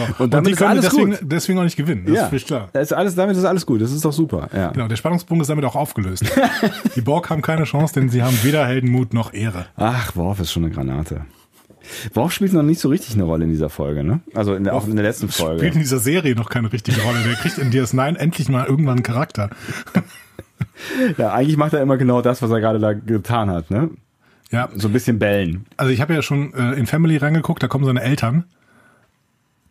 Und, 0.04 0.20
Und 0.20 0.34
damit 0.34 0.46
die 0.48 0.52
ist 0.52 0.58
können 0.58 0.70
alles 0.70 0.84
deswegen, 0.88 1.10
gut. 1.10 1.18
deswegen 1.22 1.58
auch 1.58 1.64
nicht 1.64 1.76
gewinnen. 1.76 2.04
Das 2.06 2.22
ist 2.22 2.28
völlig 2.28 2.46
klar. 2.46 2.68
Das 2.72 2.82
ist 2.82 2.92
alles, 2.92 3.14
damit 3.14 3.36
ist 3.36 3.44
alles 3.44 3.66
gut. 3.66 3.80
Das 3.80 3.92
ist 3.92 4.04
doch 4.04 4.12
super. 4.12 4.48
Ja. 4.54 4.70
Genau, 4.70 4.88
der 4.88 4.96
Spannungspunkt 4.96 5.42
ist 5.42 5.48
damit 5.48 5.64
auch 5.64 5.76
aufgelöst. 5.76 6.24
die 6.96 7.00
Borg 7.00 7.30
haben 7.30 7.42
keine 7.42 7.64
Chance, 7.64 7.94
denn 7.94 8.08
sie 8.08 8.22
haben 8.22 8.36
weder 8.42 8.66
Heldenmut 8.66 9.12
noch 9.14 9.32
Ehre. 9.32 9.66
Ach, 9.76 10.14
Worf 10.16 10.40
ist 10.40 10.52
schon 10.52 10.64
eine 10.64 10.72
Granate. 10.74 11.22
Worf 12.12 12.32
spielt 12.32 12.52
noch 12.52 12.62
nicht 12.62 12.80
so 12.80 12.88
richtig 12.90 13.14
eine 13.14 13.24
Rolle 13.24 13.44
in 13.44 13.50
dieser 13.50 13.70
Folge, 13.70 14.04
ne? 14.04 14.20
Also 14.34 14.54
in 14.54 14.64
der, 14.64 14.74
auch 14.74 14.86
in 14.86 14.96
der 14.96 15.04
letzten 15.04 15.28
Folge. 15.28 15.58
Spielt 15.60 15.74
in 15.74 15.80
dieser 15.80 15.98
Serie 16.00 16.34
noch 16.34 16.50
keine 16.50 16.70
richtige 16.72 17.00
Rolle. 17.00 17.20
Der 17.24 17.34
kriegt 17.34 17.56
in 17.58 17.70
DS9 17.72 18.16
endlich 18.16 18.48
mal 18.48 18.66
irgendwann 18.66 18.96
einen 18.96 19.02
Charakter. 19.02 19.50
Ja, 21.16 21.32
eigentlich 21.32 21.56
macht 21.56 21.72
er 21.72 21.82
immer 21.82 21.96
genau 21.96 22.20
das, 22.22 22.42
was 22.42 22.50
er 22.50 22.60
gerade 22.60 22.78
da 22.78 22.92
getan 22.92 23.50
hat, 23.50 23.70
ne? 23.70 23.90
Ja, 24.50 24.68
So 24.74 24.88
ein 24.88 24.92
bisschen 24.92 25.18
bellen. 25.18 25.66
also 25.76 25.92
ich 25.92 26.00
habe 26.00 26.14
ja 26.14 26.22
schon 26.22 26.52
äh, 26.54 26.72
in 26.72 26.86
Family 26.86 27.16
reingeguckt, 27.16 27.62
da 27.62 27.68
kommen 27.68 27.84
seine 27.84 28.00
Eltern. 28.02 28.44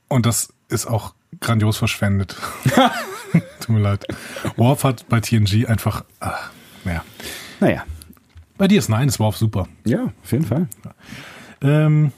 Und 0.07 0.25
das 0.25 0.53
ist 0.69 0.85
auch 0.85 1.13
grandios 1.39 1.77
verschwendet. 1.77 2.35
Tut 3.59 3.69
mir 3.69 3.81
leid. 3.81 4.05
Worf 4.55 4.83
hat 4.83 5.07
bei 5.09 5.19
TNG 5.19 5.65
einfach, 5.67 6.03
ach, 6.19 6.51
ja. 6.85 7.03
Naja. 7.59 7.83
Bei 8.57 8.65
DS9 8.65 9.07
ist 9.07 9.19
Worf 9.19 9.37
super. 9.37 9.67
Ja, 9.85 10.11
auf 10.23 10.31
jeden 10.31 10.45
Fall. 10.45 10.67
Ähm, 11.61 12.11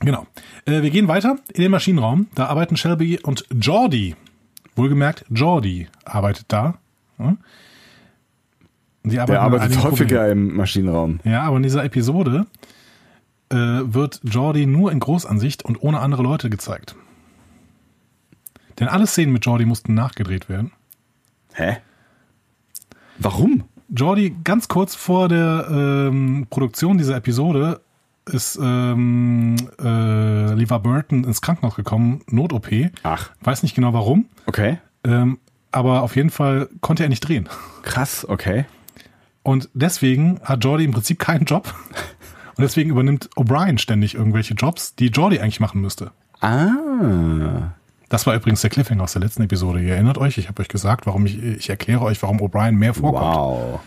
genau. 0.00 0.26
Äh, 0.64 0.82
wir 0.82 0.90
gehen 0.90 1.08
weiter 1.08 1.38
in 1.52 1.62
den 1.62 1.70
Maschinenraum. 1.70 2.28
Da 2.34 2.46
arbeiten 2.46 2.76
Shelby 2.76 3.18
und 3.22 3.44
Jordi. 3.52 4.16
Wohlgemerkt, 4.76 5.24
Jordi 5.30 5.88
arbeitet 6.04 6.46
da. 6.48 6.78
Hm? 7.18 7.38
Die 9.04 9.18
arbeiten 9.18 9.32
Der 9.32 9.42
arbeitet 9.42 9.82
häufiger 9.82 10.30
im 10.30 10.56
Maschinenraum. 10.56 11.18
Problemen. 11.18 11.34
Ja, 11.34 11.42
aber 11.42 11.56
in 11.56 11.62
dieser 11.62 11.84
Episode 11.84 12.46
äh, 13.50 13.56
wird 13.56 14.20
Jordi 14.24 14.66
nur 14.66 14.92
in 14.92 15.00
Großansicht 15.00 15.64
und 15.64 15.82
ohne 15.82 16.00
andere 16.00 16.22
Leute 16.22 16.50
gezeigt. 16.50 16.94
Denn 18.78 18.88
alle 18.88 19.06
Szenen 19.06 19.32
mit 19.32 19.44
Jordi 19.44 19.64
mussten 19.66 19.94
nachgedreht 19.94 20.48
werden. 20.48 20.72
Hä? 21.52 21.78
Warum? 23.18 23.64
Jordi, 23.94 24.34
ganz 24.44 24.68
kurz 24.68 24.94
vor 24.94 25.28
der 25.28 25.66
ähm, 25.70 26.46
Produktion 26.48 26.96
dieser 26.96 27.16
Episode 27.16 27.80
ist 28.26 28.58
ähm, 28.62 29.56
äh, 29.80 30.54
Levar 30.54 30.80
Burton 30.80 31.24
ins 31.24 31.42
Krankenhaus 31.42 31.74
gekommen, 31.74 32.22
Not-OP. 32.30 32.68
Ach. 33.02 33.30
Weiß 33.40 33.62
nicht 33.64 33.74
genau 33.74 33.92
warum, 33.92 34.26
Okay. 34.46 34.78
ähm, 35.04 35.38
aber 35.72 36.02
auf 36.02 36.14
jeden 36.16 36.30
Fall 36.30 36.68
konnte 36.80 37.02
er 37.02 37.08
nicht 37.08 37.20
drehen. 37.26 37.48
Krass, 37.82 38.24
okay. 38.28 38.64
Und 39.42 39.68
deswegen 39.74 40.40
hat 40.44 40.62
Jordi 40.64 40.84
im 40.84 40.92
Prinzip 40.92 41.18
keinen 41.18 41.44
Job. 41.44 41.74
Und 42.56 42.62
deswegen 42.62 42.90
übernimmt 42.90 43.30
O'Brien 43.36 43.78
ständig 43.78 44.14
irgendwelche 44.14 44.54
Jobs, 44.54 44.94
die 44.94 45.06
Jordi 45.08 45.38
eigentlich 45.40 45.60
machen 45.60 45.80
müsste. 45.80 46.10
Ah. 46.40 47.72
Das 48.08 48.26
war 48.26 48.34
übrigens 48.34 48.60
der 48.60 48.70
Cliffhanger 48.70 49.04
aus 49.04 49.12
der 49.12 49.22
letzten 49.22 49.42
Episode. 49.42 49.80
Ihr 49.80 49.94
erinnert 49.94 50.18
euch, 50.18 50.36
ich 50.38 50.48
habe 50.48 50.60
euch 50.62 50.68
gesagt, 50.68 51.06
warum 51.06 51.26
ich, 51.26 51.40
ich 51.42 51.70
erkläre 51.70 52.02
euch, 52.02 52.20
warum 52.22 52.38
O'Brien 52.40 52.72
mehr 52.72 52.92
vorkommt. 52.94 53.24
Wow. 53.36 53.80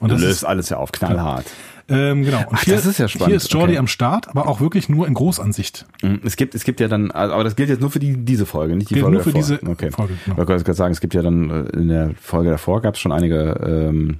Und 0.00 0.10
Du 0.10 0.14
das 0.14 0.22
löst 0.22 0.32
ist, 0.38 0.44
alles 0.44 0.68
ja 0.68 0.76
auf, 0.78 0.92
knallhart. 0.92 1.44
ähm, 1.88 2.22
genau. 2.24 2.38
Und 2.40 2.48
Ach, 2.52 2.64
das 2.64 2.86
ist 2.86 2.98
ja 2.98 3.08
spannend. 3.08 3.28
Hier 3.30 3.36
ist 3.36 3.52
Jordi 3.52 3.72
Okay. 3.72 3.78
am 3.78 3.86
Start, 3.88 4.28
aber 4.28 4.46
auch 4.48 4.60
wirklich 4.60 4.88
nur 4.88 5.06
in 5.08 5.14
Großansicht. 5.14 5.86
Mhm. 6.02 6.20
Es 6.24 6.36
gibt, 6.36 6.54
es 6.54 6.62
gibt 6.64 6.78
ja 6.80 6.86
dann, 6.88 7.10
also, 7.10 7.34
aber 7.34 7.42
das 7.44 7.56
gilt 7.56 7.68
jetzt 7.68 7.80
nur 7.80 7.90
für 7.90 7.98
die, 7.98 8.16
diese 8.16 8.46
Folge, 8.46 8.76
nicht 8.76 8.90
die 8.90 8.94
Gilt 8.94 9.04
Folge 9.04 9.16
nur 9.16 9.24
für 9.24 9.32
davor. 9.32 9.56
diese 9.58 9.70
okay. 9.70 9.90
Folge, 9.90 10.14
genau. 10.24 10.40
Ich 10.42 10.48
wollte 10.48 10.64
gerade 10.64 10.76
sagen, 10.76 10.92
es 10.92 11.00
gibt 11.00 11.14
ja 11.14 11.22
dann 11.22 11.50
äh, 11.50 11.68
in 11.76 11.88
der 11.88 12.10
Folge 12.20 12.50
davor 12.50 12.80
gab 12.80 12.94
es 12.94 13.00
schon 13.00 13.10
einige, 13.12 13.38
ähm, 13.64 14.18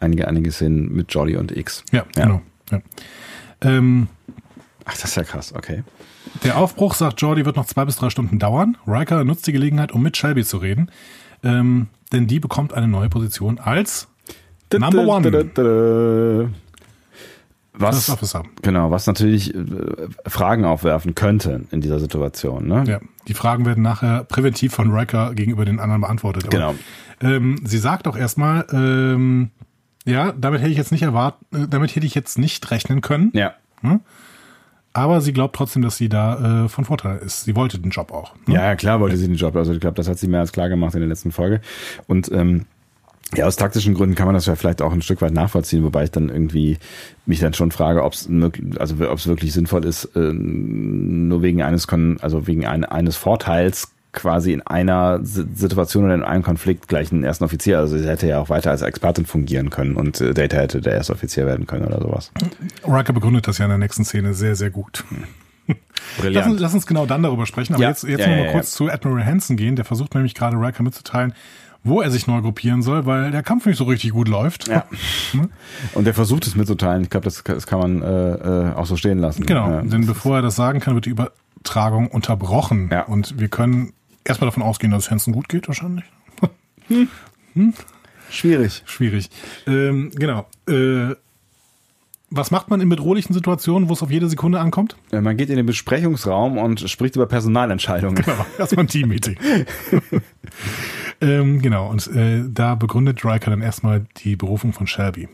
einige, 0.00 0.26
einige 0.28 0.50
Szenen 0.52 0.92
mit 0.94 1.12
Jolly 1.12 1.36
und 1.36 1.54
X. 1.56 1.84
Ja, 1.92 2.04
Ja. 2.16 2.24
genau. 2.24 2.42
Ja. 2.70 2.80
Ähm, 3.60 4.08
Ach, 4.84 4.92
das 4.92 5.04
ist 5.04 5.16
ja 5.16 5.24
krass, 5.24 5.54
okay. 5.54 5.82
der 6.44 6.56
Aufbruch, 6.56 6.94
sagt 6.94 7.20
Jordi, 7.20 7.44
wird 7.44 7.56
noch 7.56 7.66
zwei 7.66 7.84
bis 7.84 7.96
drei 7.96 8.08
Stunden 8.08 8.38
dauern. 8.38 8.78
Riker 8.86 9.22
nutzt 9.22 9.46
die 9.46 9.52
Gelegenheit, 9.52 9.92
um 9.92 10.02
mit 10.02 10.16
Shelby 10.16 10.44
zu 10.44 10.56
reden. 10.56 10.90
Ähm, 11.44 11.88
denn 12.10 12.26
die 12.26 12.40
bekommt 12.40 12.72
eine 12.72 12.88
neue 12.88 13.10
Position 13.10 13.58
als 13.58 14.08
Number 14.72 15.06
one. 15.06 16.50
Was, 17.80 18.12
genau, 18.62 18.90
was 18.90 19.06
natürlich 19.06 19.54
äh, 19.54 19.60
Fragen 20.26 20.64
aufwerfen 20.64 21.14
könnte 21.14 21.64
in 21.70 21.80
dieser 21.80 22.00
Situation, 22.00 22.66
ne? 22.66 22.82
Ja, 22.88 23.00
die 23.28 23.34
Fragen 23.34 23.66
werden 23.66 23.82
nachher 23.82 24.24
präventiv 24.24 24.74
von 24.74 24.90
Riker 24.90 25.32
gegenüber 25.34 25.64
den 25.64 25.78
anderen 25.78 26.00
beantwortet. 26.00 26.44
Aber, 26.46 26.50
Genau. 26.50 26.74
Ähm, 27.20 27.60
sie 27.64 27.78
sagt 27.78 28.08
auch 28.08 28.16
erstmal, 28.16 28.66
ähm, 28.72 29.50
ja, 30.04 30.32
damit 30.32 30.60
hätte 30.60 30.70
ich 30.70 30.76
jetzt 30.76 30.92
nicht 30.92 31.02
erwartet, 31.02 31.40
äh, 31.52 31.68
damit 31.68 31.94
hätte 31.94 32.06
ich 32.06 32.14
jetzt 32.14 32.38
nicht 32.38 32.70
rechnen 32.70 33.00
können. 33.00 33.30
Ja. 33.34 33.54
Aber 34.92 35.20
sie 35.20 35.32
glaubt 35.32 35.54
trotzdem, 35.54 35.82
dass 35.82 35.96
sie 35.96 36.08
da 36.08 36.64
äh, 36.64 36.68
von 36.68 36.84
Vorteil 36.84 37.18
ist. 37.18 37.44
Sie 37.44 37.54
wollte 37.54 37.78
den 37.78 37.90
Job 37.90 38.10
auch. 38.10 38.34
ne? 38.46 38.54
Ja, 38.54 38.64
ja, 38.64 38.76
klar 38.76 39.00
wollte 39.00 39.16
sie 39.16 39.26
den 39.26 39.36
Job. 39.36 39.54
Also 39.54 39.72
ich 39.72 39.80
glaube, 39.80 39.94
das 39.94 40.08
hat 40.08 40.18
sie 40.18 40.28
mehr 40.28 40.40
als 40.40 40.52
klar 40.52 40.68
gemacht 40.68 40.94
in 40.94 41.00
der 41.00 41.08
letzten 41.08 41.30
Folge. 41.30 41.60
Und 42.06 42.32
ähm, 42.32 42.64
ja, 43.36 43.46
aus 43.46 43.56
taktischen 43.56 43.94
Gründen 43.94 44.14
kann 44.14 44.26
man 44.26 44.34
das 44.34 44.46
ja 44.46 44.56
vielleicht 44.56 44.80
auch 44.80 44.92
ein 44.92 45.02
Stück 45.02 45.20
weit 45.20 45.34
nachvollziehen, 45.34 45.84
wobei 45.84 46.04
ich 46.04 46.10
dann 46.10 46.30
irgendwie 46.30 46.78
mich 47.26 47.40
dann 47.40 47.52
schon 47.52 47.70
frage, 47.70 48.02
ob 48.02 48.14
es 48.14 48.28
also 48.78 48.94
ob 49.10 49.18
es 49.18 49.26
wirklich 49.26 49.52
sinnvoll 49.52 49.84
ist, 49.84 50.06
äh, 50.16 50.32
nur 50.32 51.42
wegen 51.42 51.62
eines 51.62 51.86
Kon 51.86 52.16
also 52.22 52.46
wegen 52.46 52.66
ein, 52.66 52.84
eines 52.84 53.16
Vorteils 53.16 53.92
quasi 54.12 54.52
in 54.52 54.62
einer 54.62 55.20
Si- 55.24 55.44
Situation 55.54 56.04
oder 56.04 56.14
in 56.14 56.22
einem 56.22 56.42
Konflikt 56.42 56.88
gleich 56.88 57.12
einen 57.12 57.24
ersten 57.24 57.44
Offizier. 57.44 57.78
Also 57.78 57.98
sie 57.98 58.08
hätte 58.08 58.26
ja 58.26 58.40
auch 58.40 58.48
weiter 58.48 58.70
als 58.70 58.82
Expertin 58.82 59.26
fungieren 59.26 59.70
können 59.70 59.96
und 59.96 60.20
äh, 60.20 60.34
Data 60.34 60.56
hätte 60.56 60.80
der 60.80 60.94
erste 60.94 61.12
Offizier 61.12 61.46
werden 61.46 61.66
können 61.66 61.84
oder 61.86 62.00
sowas. 62.00 62.32
Riker 62.86 63.12
begründet 63.12 63.46
das 63.46 63.58
ja 63.58 63.66
in 63.66 63.70
der 63.70 63.78
nächsten 63.78 64.04
Szene 64.04 64.34
sehr, 64.34 64.56
sehr 64.56 64.70
gut. 64.70 65.04
Lass 66.22 66.46
uns, 66.46 66.60
lass 66.60 66.74
uns 66.74 66.86
genau 66.86 67.06
dann 67.06 67.22
darüber 67.22 67.46
sprechen. 67.46 67.74
Aber 67.74 67.82
Ja. 67.82 67.90
jetzt, 67.90 68.02
jetzt 68.04 68.20
Ja, 68.20 68.28
noch 68.28 68.36
mal 68.36 68.44
ja, 68.46 68.52
kurz 68.52 68.72
zu 68.72 68.88
Admiral 68.90 69.24
Hansen 69.24 69.56
gehen. 69.56 69.76
Der 69.76 69.84
versucht 69.84 70.14
nämlich 70.14 70.34
gerade 70.34 70.56
Riker 70.56 70.82
mitzuteilen, 70.82 71.34
wo 71.84 72.00
er 72.00 72.10
sich 72.10 72.26
neu 72.26 72.40
gruppieren 72.40 72.82
soll, 72.82 73.06
weil 73.06 73.30
der 73.30 73.42
Kampf 73.42 73.66
nicht 73.66 73.76
so 73.76 73.84
richtig 73.84 74.10
gut 74.12 74.26
läuft. 74.28 74.68
Ja. 74.68 74.84
Und 75.94 76.04
der 76.06 76.14
versucht 76.14 76.46
es 76.46 76.56
mitzuteilen. 76.56 77.02
Ich 77.02 77.10
glaube, 77.10 77.24
das, 77.24 77.44
das 77.44 77.66
kann 77.66 77.78
man 77.78 78.02
äh, 78.02 78.32
äh, 78.70 78.72
auch 78.74 78.86
so 78.86 78.96
stehen 78.96 79.18
lassen. 79.18 79.46
Genau, 79.46 79.68
Ja. 79.70 79.82
denn 79.82 80.06
bevor 80.06 80.36
er 80.36 80.42
das 80.42 80.56
sagen 80.56 80.80
kann, 80.80 80.94
wird 80.94 81.06
die 81.06 81.10
Übertragung 81.10 82.08
unterbrochen. 82.08 82.88
Ja. 82.90 83.02
Und 83.02 83.38
wir 83.38 83.48
können 83.48 83.92
erstmal 84.24 84.48
davon 84.48 84.62
ausgehen, 84.62 84.90
dass 84.92 85.04
es 85.04 85.10
Hansen 85.10 85.32
gut 85.32 85.48
geht, 85.48 85.68
wahrscheinlich. 85.68 86.04
Schwierig. 88.30 88.82
Schwierig. 88.86 89.30
Ähm, 89.66 90.10
genau. 90.14 90.46
Äh, 90.68 91.14
was 92.30 92.50
macht 92.50 92.68
man 92.68 92.80
in 92.80 92.88
bedrohlichen 92.88 93.32
Situationen, 93.32 93.88
wo 93.88 93.94
es 93.94 94.02
auf 94.02 94.10
jede 94.10 94.28
Sekunde 94.28 94.60
ankommt? 94.60 94.96
Äh, 95.12 95.20
Man 95.20 95.36
geht 95.36 95.50
in 95.50 95.56
den 95.56 95.66
Besprechungsraum 95.66 96.58
und 96.58 96.88
spricht 96.88 97.16
über 97.16 97.26
Personalentscheidungen. 97.26 98.22
Genau, 98.28 98.44
erstmal 98.58 98.84
ein 98.84 98.88
Team-Meeting. 98.88 99.36
ähm, 101.20 101.62
genau, 101.62 101.88
und 101.88 102.06
äh, 102.08 102.44
da 102.48 102.74
begründet 102.74 103.24
Riker 103.24 103.50
dann 103.50 103.62
erstmal 103.62 104.06
die 104.18 104.36
Berufung 104.36 104.72
von 104.72 104.86
Shelby. 104.86 105.28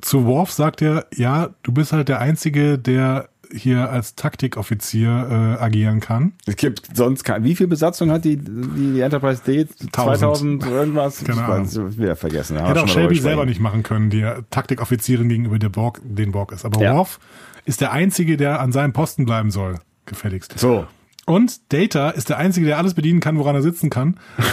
Zu 0.00 0.26
Worf 0.26 0.50
sagt 0.50 0.82
er, 0.82 1.06
ja, 1.14 1.50
du 1.62 1.72
bist 1.72 1.92
halt 1.92 2.08
der 2.08 2.20
Einzige, 2.20 2.78
der 2.78 3.28
hier 3.54 3.90
als 3.90 4.14
Taktikoffizier 4.14 5.56
äh, 5.58 5.62
agieren 5.62 6.00
kann. 6.00 6.32
Es 6.46 6.56
gibt 6.56 6.96
sonst 6.96 7.24
kein. 7.24 7.44
Wie 7.44 7.54
viel 7.54 7.66
Besatzung 7.66 8.10
hat 8.10 8.24
die, 8.24 8.36
die, 8.36 8.92
die 8.94 9.00
Enterprise 9.00 9.42
D? 9.46 9.66
2000 9.92 10.66
irgendwas? 10.66 11.18
Keine 11.24 11.40
ich 11.40 11.48
weiß, 11.48 11.98
wieder 11.98 12.16
vergessen. 12.16 12.56
Ja, 12.56 12.68
Hätte 12.68 12.82
auch 12.82 12.88
Shelby 12.88 13.16
selber 13.16 13.46
nicht 13.46 13.60
machen 13.60 13.82
können, 13.82 14.10
die 14.10 14.26
Taktikoffizierin 14.50 15.28
gegenüber 15.28 15.58
der 15.58 15.68
Borg, 15.68 16.00
den 16.04 16.32
Borg 16.32 16.52
ist. 16.52 16.64
Aber 16.64 16.80
Ja. 16.80 16.94
Worf 16.94 17.18
ist 17.64 17.80
der 17.80 17.92
Einzige, 17.92 18.36
der 18.36 18.60
an 18.60 18.72
seinem 18.72 18.92
Posten 18.92 19.26
bleiben 19.26 19.50
soll, 19.50 19.78
gefälligst. 20.06 20.58
So. 20.58 20.86
Und 21.26 21.72
Data 21.72 22.10
ist 22.10 22.30
der 22.30 22.38
Einzige, 22.38 22.66
der 22.66 22.78
alles 22.78 22.94
bedienen 22.94 23.20
kann, 23.20 23.38
woran 23.38 23.54
er 23.54 23.62
sitzen 23.62 23.90
kann. 23.90 24.18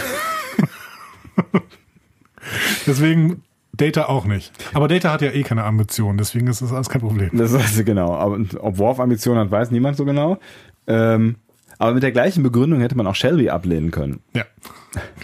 Deswegen 2.86 3.42
Data 3.76 4.06
auch 4.06 4.24
nicht. 4.24 4.52
Aber 4.74 4.88
Data 4.88 5.12
hat 5.12 5.22
ja 5.22 5.30
eh 5.30 5.42
keine 5.42 5.64
Ambitionen, 5.64 6.18
deswegen 6.18 6.46
ist 6.46 6.62
das 6.62 6.72
alles 6.72 6.88
kein 6.88 7.00
Problem. 7.00 7.30
Das 7.32 7.52
ist 7.52 7.84
genau. 7.84 8.14
Aber 8.14 8.38
ob 8.60 8.78
Worf 8.78 9.00
Ambitionen 9.00 9.40
hat, 9.40 9.50
weiß 9.50 9.70
niemand 9.70 9.96
so 9.96 10.04
genau. 10.04 10.38
Ähm, 10.86 11.36
aber 11.78 11.92
mit 11.94 12.02
der 12.02 12.12
gleichen 12.12 12.42
Begründung 12.42 12.80
hätte 12.80 12.96
man 12.96 13.06
auch 13.06 13.14
Shelby 13.14 13.50
ablehnen 13.50 13.90
können. 13.90 14.20
Ja. 14.34 14.44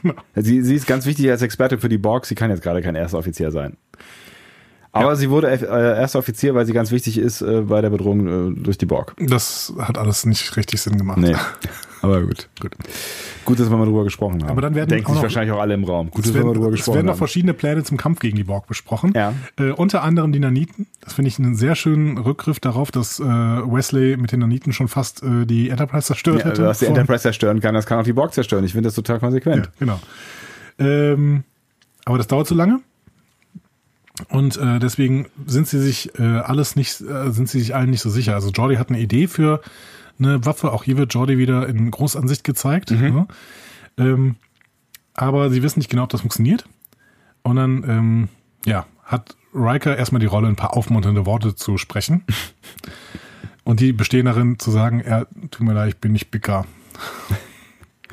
Genau. 0.03 0.15
Sie, 0.35 0.61
sie 0.63 0.75
ist 0.75 0.87
ganz 0.87 1.07
wichtig 1.07 1.31
als 1.31 1.41
Experte 1.41 1.79
für 1.79 1.89
die 1.89 1.97
Borg. 1.97 2.27
Sie 2.27 2.35
kann 2.35 2.51
jetzt 2.51 2.63
gerade 2.63 2.83
kein 2.83 2.95
erster 2.95 3.17
Offizier 3.17 3.51
sein. 3.51 3.79
Aber 4.91 5.11
Ja. 5.11 5.15
sie 5.17 5.31
wurde 5.31 5.49
äh, 5.51 5.99
erster 5.99 6.19
Offizier, 6.19 6.55
weil 6.55 6.67
sie 6.67 6.75
ganz 6.75 6.91
wichtig 6.91 7.17
ist 7.17 7.41
äh, 7.41 7.63
bei 7.63 7.81
der 7.81 7.89
Bedrohung 7.89 8.53
äh, 8.53 8.61
durch 8.61 8.77
die 8.77 8.85
Borg. 8.85 9.15
Das 9.19 9.73
hat 9.79 9.97
alles 9.97 10.27
nicht 10.27 10.57
richtig 10.59 10.83
Sinn 10.83 10.99
gemacht. 10.99 11.17
Nee. 11.19 11.35
Aber 12.03 12.21
gut. 12.23 12.49
Gut. 12.61 12.73
Gut, 13.45 13.59
dass 13.61 13.71
wir 13.71 13.77
mal 13.77 13.85
drüber 13.87 14.05
gesprochen 14.05 14.43
haben. 14.43 14.51
Aber 14.51 14.61
dann 14.61 14.75
werden 14.75 14.91
Denken 14.91 15.07
auch 15.07 15.11
sich 15.11 15.17
noch- 15.17 15.23
wahrscheinlich 15.23 15.53
auch 15.53 15.61
alle 15.61 15.75
im 15.75 15.85
Raum. 15.85 16.11
Gut, 16.11 16.25
Es 16.25 16.27
dass 16.27 16.35
wir 16.35 16.41
mal 16.41 16.49
werden, 16.49 16.55
drüber 16.59 16.69
es 16.69 16.77
gesprochen 16.77 16.95
werden 16.97 17.07
noch 17.07 17.17
verschiedene 17.17 17.55
Pläne 17.55 17.83
zum 17.85 17.97
Kampf 17.97 18.19
gegen 18.21 18.37
die 18.37 18.45
Borg 18.45 18.67
besprochen. 18.67 19.13
Ja. 19.15 19.33
Äh, 19.59 19.71
unter 19.71 20.03
anderem 20.03 20.33
die 20.33 20.39
Naniten. 20.41 20.87
Das 21.01 21.15
finde 21.15 21.29
ich 21.29 21.39
einen 21.39 21.55
sehr 21.55 21.75
schönen 21.75 22.19
Rückgriff 22.19 22.61
darauf, 22.61 22.91
dass 22.91 23.19
äh, 23.21 23.25
Wesley 23.25 24.17
mit 24.17 24.33
den 24.33 24.41
Naniten 24.41 24.73
schon 24.73 24.89
fast 24.89 25.23
äh, 25.23 25.47
die 25.47 25.71
Enterprise 25.71 26.07
zerstört 26.09 26.41
Ja, 26.41 26.47
hätte. 26.47 26.67
was 26.67 26.81
die 26.81 26.87
Enterprise 26.87 27.23
zerstören 27.23 27.61
kann, 27.61 27.75
das 27.75 27.87
kann 27.87 27.99
auch 27.99 28.05
die 28.05 28.13
Borg 28.13 28.35
zerstören. 28.35 28.65
Ich 28.65 28.73
finde 28.73 28.89
das 28.89 28.95
total 28.95 29.19
konsequent. 29.21 29.67
Ja, 29.67 29.73
genau. 29.79 30.01
Ähm, 30.79 31.45
aber 32.05 32.19
das 32.19 32.27
dauert 32.27 32.47
zu 32.49 32.55
lange. 32.55 32.81
Und 34.29 34.57
äh, 34.59 34.79
deswegen 34.79 35.27
sind 35.47 35.67
sie 35.69 35.81
sich 35.81 36.19
äh, 36.19 36.23
alles 36.23 36.77
nicht, 36.77 37.01
äh, 37.01 37.31
sind 37.31 37.49
sie 37.49 37.61
sich 37.61 37.75
allen 37.75 37.91
nicht 37.91 38.03
so 38.03 38.11
sicher. 38.11 38.35
Also 38.35 38.51
Jordi 38.51 38.77
hat 38.77 38.91
eine 38.91 39.01
Idee 39.01 39.27
für 39.27 39.61
eine 40.25 40.45
Waffe. 40.45 40.73
Auch 40.73 40.85
hier 40.85 40.97
wird 40.97 41.15
Jordi 41.15 41.39
wieder 41.39 41.69
in 41.69 41.91
Großansicht 41.91 42.45
gezeigt. 42.45 42.91
Ne? 42.91 43.27
Ähm, 43.99 44.37
aber 45.15 45.51
sie 45.51 45.63
wissen 45.63 45.79
nicht 45.79 45.91
genau, 45.91 46.05
ob 46.05 46.11
das 46.11 46.23
funktioniert. 46.23 46.65
Und 47.43 47.57
dann, 47.57 47.85
ähm, 47.89 48.29
ja, 48.65 48.87
hat 49.05 49.37
Riker 49.55 49.97
erstmal 49.97 50.21
die 50.21 50.27
Rolle, 50.27 50.49
ein 50.49 50.57
paar 50.57 50.77
aufmunternde 50.77 51.27
Worte 51.27 51.55
zu 51.55 51.77
sprechen. 51.79 52.25
Und 53.65 53.81
die 53.81 53.93
bestehen 53.93 54.27
darin 54.27 54.59
zu 54.59 54.71
sagen, 54.71 55.01
er, 55.01 55.29
tut 55.51 55.61
mir 55.61 55.73
leid, 55.73 55.91
ich 55.91 55.97
bin 55.99 56.13
nicht 56.13 56.33
Picard. 56.33 56.67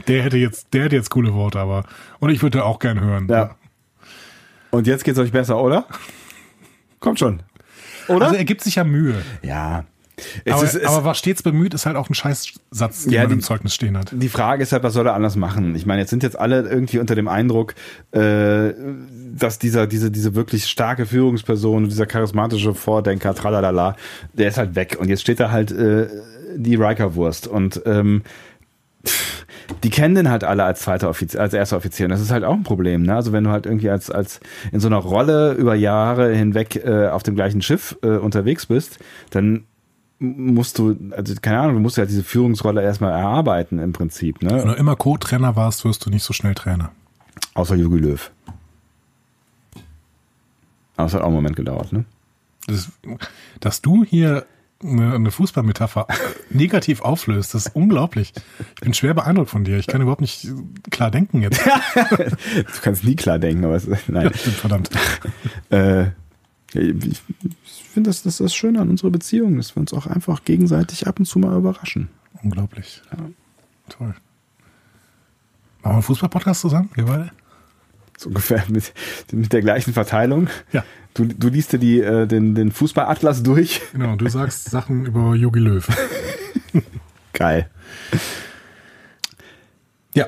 Der 0.07 0.23
hätte 0.23 0.37
jetzt, 0.37 0.73
der 0.73 0.83
hätte 0.83 0.95
jetzt 0.95 1.09
coole 1.09 1.33
Worte, 1.33 1.59
aber, 1.59 1.85
und 2.19 2.29
ich 2.29 2.41
würde 2.43 2.63
auch 2.63 2.79
gern 2.79 3.01
hören. 3.01 3.27
Ja. 3.27 3.55
Und 4.69 4.85
jetzt 4.85 5.03
geht's 5.03 5.17
euch 5.17 5.31
besser, 5.31 5.59
oder? 5.59 5.87
Kommt 6.99 7.17
schon. 7.17 7.41
Oder? 8.07 8.27
Also 8.27 8.37
er 8.37 8.45
gibt 8.45 8.61
sich 8.61 8.75
ja 8.75 8.83
Mühe. 8.83 9.23
ja. 9.41 9.85
Aber, 10.49 10.63
ist, 10.63 10.83
aber 10.85 11.03
war 11.03 11.15
stets 11.15 11.43
bemüht, 11.43 11.73
ist 11.73 11.85
halt 11.85 11.95
auch 11.95 12.09
ein 12.09 12.13
Scheißsatz, 12.13 13.03
den 13.03 13.13
Ja, 13.13 13.21
man 13.21 13.29
die- 13.29 13.33
im 13.35 13.41
Zeugnis 13.41 13.73
stehen 13.73 13.97
hat. 13.97 14.11
die 14.15 14.29
Frage 14.29 14.63
ist 14.63 14.71
halt, 14.71 14.83
was 14.83 14.93
soll 14.93 15.05
er 15.07 15.13
anders 15.13 15.35
machen? 15.35 15.75
Ich 15.75 15.85
meine, 15.85 16.01
jetzt 16.01 16.09
sind 16.09 16.23
jetzt 16.23 16.39
alle 16.39 16.61
irgendwie 16.67 16.99
unter 16.99 17.15
dem 17.15 17.27
Eindruck, 17.27 17.75
äh, 18.11 18.73
dass 19.35 19.59
dieser, 19.59 19.87
diese, 19.87 20.11
diese 20.11 20.35
wirklich 20.35 20.65
starke 20.67 21.05
Führungsperson, 21.05 21.87
dieser 21.89 22.05
charismatische 22.05 22.73
Vordenker, 22.73 23.33
tralalala, 23.35 23.95
der 24.33 24.47
ist 24.49 24.57
halt 24.57 24.75
weg. 24.75 24.97
Und 24.99 25.09
jetzt 25.09 25.21
steht 25.21 25.39
da 25.39 25.51
halt 25.51 25.71
äh, 25.71 26.07
die 26.55 26.75
Riker-Wurst. 26.75 27.47
Und 27.47 27.81
ähm, 27.85 28.23
die 29.83 29.89
kennen 29.91 30.15
den 30.15 30.29
halt 30.29 30.43
alle 30.43 30.63
als 30.63 30.81
zweiter 30.81 31.09
Offizier, 31.09 31.39
als 31.39 31.53
erster 31.53 31.77
Offizier. 31.77 32.05
Und 32.07 32.09
das 32.11 32.21
ist 32.21 32.31
halt 32.31 32.43
auch 32.43 32.53
ein 32.53 32.63
Problem. 32.63 33.03
Ne? 33.03 33.15
Also 33.15 33.31
wenn 33.31 33.43
du 33.43 33.51
halt 33.51 33.65
irgendwie 33.65 33.89
als, 33.89 34.09
als 34.09 34.39
in 34.71 34.79
so 34.79 34.87
einer 34.87 34.97
Rolle 34.97 35.53
über 35.53 35.75
Jahre 35.75 36.33
hinweg 36.35 36.75
äh, 36.83 37.07
auf 37.07 37.23
dem 37.23 37.35
gleichen 37.35 37.61
Schiff 37.61 37.95
äh, 38.01 38.07
unterwegs 38.17 38.65
bist, 38.65 38.99
dann 39.29 39.65
musst 40.19 40.77
du, 40.77 40.97
also 41.11 41.33
keine 41.41 41.59
Ahnung, 41.59 41.75
du 41.75 41.81
musst 41.81 41.97
ja 41.97 42.05
diese 42.05 42.23
Führungsrolle 42.23 42.83
erstmal 42.83 43.11
erarbeiten 43.11 43.79
im 43.79 43.93
Prinzip, 43.93 44.37
Wenn 44.41 44.55
ne? 44.55 44.63
du 44.65 44.73
immer 44.73 44.95
Co-Trainer 44.95 45.55
warst, 45.55 45.85
wirst 45.85 46.05
du 46.05 46.09
nicht 46.09 46.23
so 46.23 46.33
schnell 46.33 46.55
Trainer. 46.55 46.91
Außer 47.53 47.75
Jogi 47.75 47.97
Löw. 47.97 48.31
Aber 50.97 51.07
es 51.07 51.13
hat 51.13 51.21
auch 51.21 51.27
einen 51.27 51.35
Moment 51.35 51.55
gedauert, 51.55 51.93
ne? 51.93 52.03
Das, 52.67 52.91
dass 53.61 53.81
du 53.81 54.03
hier 54.03 54.45
eine, 54.83 55.13
eine 55.15 55.31
Fußballmetapher 55.31 56.07
negativ 56.49 57.01
auflöst, 57.01 57.53
das 57.53 57.67
ist 57.67 57.75
unglaublich. 57.75 58.33
Ich 58.75 58.81
bin 58.81 58.93
schwer 58.93 59.13
beeindruckt 59.13 59.49
von 59.49 59.63
dir. 59.63 59.77
Ich 59.77 59.87
kann 59.87 60.01
überhaupt 60.01 60.21
nicht 60.21 60.47
klar 60.91 61.11
denken 61.11 61.41
jetzt. 61.41 61.61
Du 62.19 62.81
kannst 62.81 63.03
nie 63.03 63.15
klar 63.15 63.39
denken, 63.39 63.65
aber 63.65 63.75
es, 63.75 63.87
nein. 64.07 64.31
Stimmt, 64.33 64.55
verdammt. 64.55 64.89
Äh, 65.69 66.07
ich 66.73 67.21
ich 67.63 67.83
finde, 67.93 68.09
das, 68.09 68.21
das 68.21 68.35
ist 68.35 68.39
das 68.39 68.55
Schöne 68.55 68.79
an 68.79 68.89
unserer 68.89 69.09
Beziehung, 69.09 69.57
dass 69.57 69.75
wir 69.75 69.79
uns 69.81 69.93
auch 69.93 70.05
einfach 70.07 70.43
gegenseitig 70.45 71.07
ab 71.07 71.19
und 71.19 71.25
zu 71.25 71.39
mal 71.39 71.57
überraschen. 71.57 72.09
Unglaublich. 72.43 73.01
Toll. 73.89 74.07
Machen 74.07 75.83
wir 75.83 75.91
einen 75.91 76.01
Fußball-Podcast 76.03 76.61
zusammen, 76.61 76.89
wir 76.93 77.05
beide? 77.05 77.31
So 78.17 78.29
ungefähr 78.29 78.63
mit, 78.67 78.93
mit 79.31 79.53
der 79.53 79.61
gleichen 79.61 79.93
Verteilung. 79.93 80.49
Ja. 80.73 80.83
Du, 81.13 81.25
du 81.25 81.47
liest 81.47 81.73
dir 81.73 81.79
die, 81.79 82.01
äh, 82.01 82.27
den, 82.27 82.53
den 82.53 82.71
Fußballatlas 82.71 83.43
durch. 83.43 83.81
Genau, 83.93 84.15
du 84.15 84.27
sagst 84.29 84.69
Sachen 84.69 85.05
über 85.05 85.35
Yogi 85.35 85.59
Löw. 85.59 85.87
Geil. 87.33 87.69
Ja, 90.13 90.27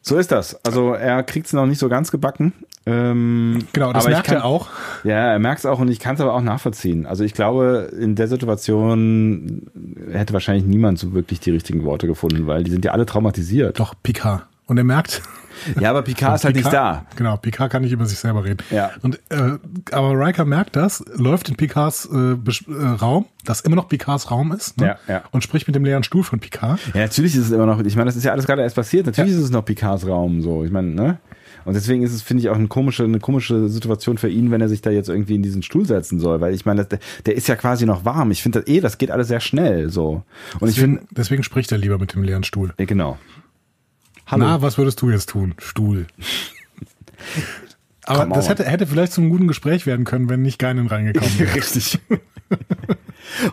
So 0.00 0.16
ist 0.16 0.32
das. 0.32 0.64
Also 0.64 0.94
er 0.94 1.22
kriegt 1.22 1.46
es 1.46 1.52
noch 1.52 1.66
nicht 1.66 1.78
so 1.78 1.88
ganz 1.88 2.10
gebacken. 2.10 2.52
Ähm, 2.84 3.58
genau, 3.72 3.92
das 3.92 4.06
merkt 4.08 4.26
kann- 4.26 4.38
er 4.38 4.44
auch. 4.44 4.68
Ja, 5.04 5.32
er 5.32 5.38
merkt 5.38 5.60
es 5.60 5.66
auch 5.66 5.78
und 5.78 5.88
ich 5.88 6.00
kann 6.00 6.16
es 6.16 6.20
aber 6.20 6.34
auch 6.34 6.40
nachvollziehen. 6.40 7.06
Also 7.06 7.22
ich 7.24 7.32
glaube, 7.34 7.92
in 7.98 8.14
der 8.16 8.28
Situation 8.28 9.62
hätte 10.10 10.32
wahrscheinlich 10.32 10.64
niemand 10.64 10.98
so 10.98 11.12
wirklich 11.14 11.40
die 11.40 11.50
richtigen 11.50 11.84
Worte 11.84 12.06
gefunden, 12.06 12.46
weil 12.46 12.64
die 12.64 12.70
sind 12.70 12.84
ja 12.84 12.92
alle 12.92 13.06
traumatisiert. 13.06 13.78
Doch, 13.78 13.94
Picard. 14.02 14.46
Und 14.66 14.78
er 14.78 14.84
merkt, 14.84 15.22
Ja, 15.78 15.90
aber 15.90 16.02
Picard 16.02 16.36
ist 16.36 16.44
halt 16.44 16.56
nicht 16.56 16.72
da. 16.72 17.04
Genau, 17.16 17.36
Picard 17.36 17.70
kann 17.70 17.82
nicht 17.82 17.92
über 17.92 18.06
sich 18.06 18.18
selber 18.18 18.44
reden. 18.44 18.58
Ja. 18.70 18.90
Und 19.02 19.20
äh, 19.28 19.58
aber 19.92 20.12
Riker 20.18 20.44
merkt 20.44 20.76
das, 20.76 21.04
läuft 21.14 21.48
in 21.50 21.56
Picards 21.56 22.08
äh, 22.12 22.16
äh, 22.32 22.86
Raum, 23.00 23.26
das 23.44 23.60
immer 23.60 23.76
noch 23.76 23.88
Picards 23.88 24.30
Raum 24.30 24.50
ist, 24.52 24.80
ne? 24.80 24.86
Ja, 24.86 25.14
ja. 25.14 25.22
und 25.30 25.42
spricht 25.44 25.66
mit 25.68 25.76
dem 25.76 25.84
leeren 25.84 26.04
Stuhl 26.04 26.22
von 26.24 26.40
Picard. 26.40 26.80
Ja, 26.94 27.02
natürlich 27.02 27.34
ist 27.36 27.46
es 27.46 27.50
immer 27.50 27.66
noch, 27.66 27.80
ich 27.80 27.96
meine, 27.96 28.06
das 28.06 28.16
ist 28.16 28.24
ja 28.24 28.32
alles 28.32 28.46
gerade 28.46 28.62
erst 28.62 28.76
passiert. 28.76 29.06
Natürlich 29.06 29.32
Ja. 29.32 29.38
ist 29.38 29.44
es 29.44 29.50
noch 29.50 29.64
Picards 29.64 30.06
Raum, 30.06 30.40
so. 30.42 30.64
Ich 30.64 30.70
meine, 30.70 30.88
ne? 30.88 31.18
Und 31.64 31.74
deswegen 31.74 32.02
ist 32.02 32.12
es, 32.12 32.22
finde 32.22 32.42
ich, 32.42 32.48
auch 32.48 32.56
eine 32.56 32.68
komische, 32.68 33.04
eine 33.04 33.20
komische 33.20 33.68
Situation 33.68 34.18
für 34.18 34.28
ihn, 34.28 34.50
wenn 34.50 34.60
er 34.60 34.68
sich 34.68 34.82
da 34.82 34.90
jetzt 34.90 35.08
irgendwie 35.08 35.34
in 35.34 35.42
diesen 35.42 35.62
Stuhl 35.62 35.86
setzen 35.86 36.20
soll, 36.20 36.40
weil 36.40 36.54
ich 36.54 36.66
meine, 36.66 36.84
der, 36.84 36.98
der 37.26 37.34
ist 37.34 37.48
ja 37.48 37.56
quasi 37.56 37.86
noch 37.86 38.04
warm. 38.04 38.30
Ich 38.30 38.42
finde 38.42 38.60
das 38.60 38.68
eh, 38.68 38.80
das 38.80 38.98
geht 38.98 39.10
alles 39.10 39.28
sehr 39.28 39.40
schnell, 39.40 39.90
so. 39.90 40.22
Und 40.60 40.68
ich 40.68 40.78
finde, 40.78 40.98
Deswegen, 41.00 41.14
deswegen 41.16 41.42
spricht 41.42 41.72
er 41.72 41.78
lieber 41.78 41.98
mit 41.98 42.14
dem 42.14 42.22
leeren 42.22 42.44
Stuhl. 42.44 42.74
ja, 42.78 42.84
genau. 42.84 43.18
Na, 44.34 44.62
was 44.62 44.78
würdest 44.78 45.00
du 45.02 45.10
jetzt 45.10 45.28
tun? 45.28 45.54
Stuhl. 45.58 46.06
Aber 48.04 48.22
Come 48.22 48.34
das 48.34 48.48
hätte, 48.48 48.64
hätte 48.64 48.86
vielleicht 48.86 49.12
zum 49.12 49.28
guten 49.30 49.46
Gespräch 49.46 49.86
werden 49.86 50.04
können, 50.04 50.28
wenn 50.28 50.42
nicht 50.42 50.58
Geinen 50.58 50.86
reingekommen 50.86 51.38
wäre. 51.38 51.54
Richtig. 51.54 52.00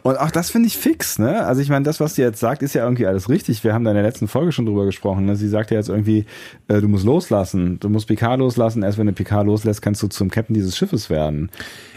Und 0.04 0.18
auch 0.18 0.32
das 0.32 0.50
finde 0.50 0.68
ich 0.68 0.78
fix, 0.78 1.20
ne? 1.20 1.46
Also 1.46 1.62
ich 1.62 1.70
meine, 1.70 1.84
das, 1.84 2.00
was 2.00 2.16
sie 2.16 2.22
jetzt 2.22 2.40
sagt, 2.40 2.62
ist 2.64 2.74
ja 2.74 2.84
irgendwie 2.84 3.06
alles 3.06 3.30
richtig. 3.30 3.64
Wir 3.64 3.74
haben 3.74 3.84
da 3.84 3.92
in 3.92 3.96
der 3.96 4.04
letzten 4.04 4.28
Folge 4.28 4.52
schon 4.52 4.66
drüber 4.66 4.86
gesprochen. 4.86 5.26
Ne? 5.26 5.36
Sie 5.36 5.48
sagt 5.48 5.72
ja 5.72 5.78
jetzt 5.78 5.90
irgendwie, 5.90 6.26
äh, 6.68 6.82
du 6.82 6.88
musst 6.88 7.06
loslassen. 7.06 7.80
Du 7.80 7.90
musst 7.90 8.08
Picard 8.08 8.40
loslassen. 8.40 8.84
Erst 8.84 8.98
wenn 8.98 9.08
du 9.08 9.14
Picard 9.14 9.46
loslässt, 9.46 9.82
kannst 9.82 10.02
du 10.04 10.08
zum 10.08 10.30
Captain 10.30 10.54
dieses 10.54 10.78
Schiffes 10.78 11.10
werden. 11.10 11.52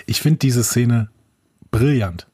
Ich 0.07 0.21
finde 0.21 0.39
diese 0.39 0.63
Szene 0.63 1.11
brillant. 1.71 2.27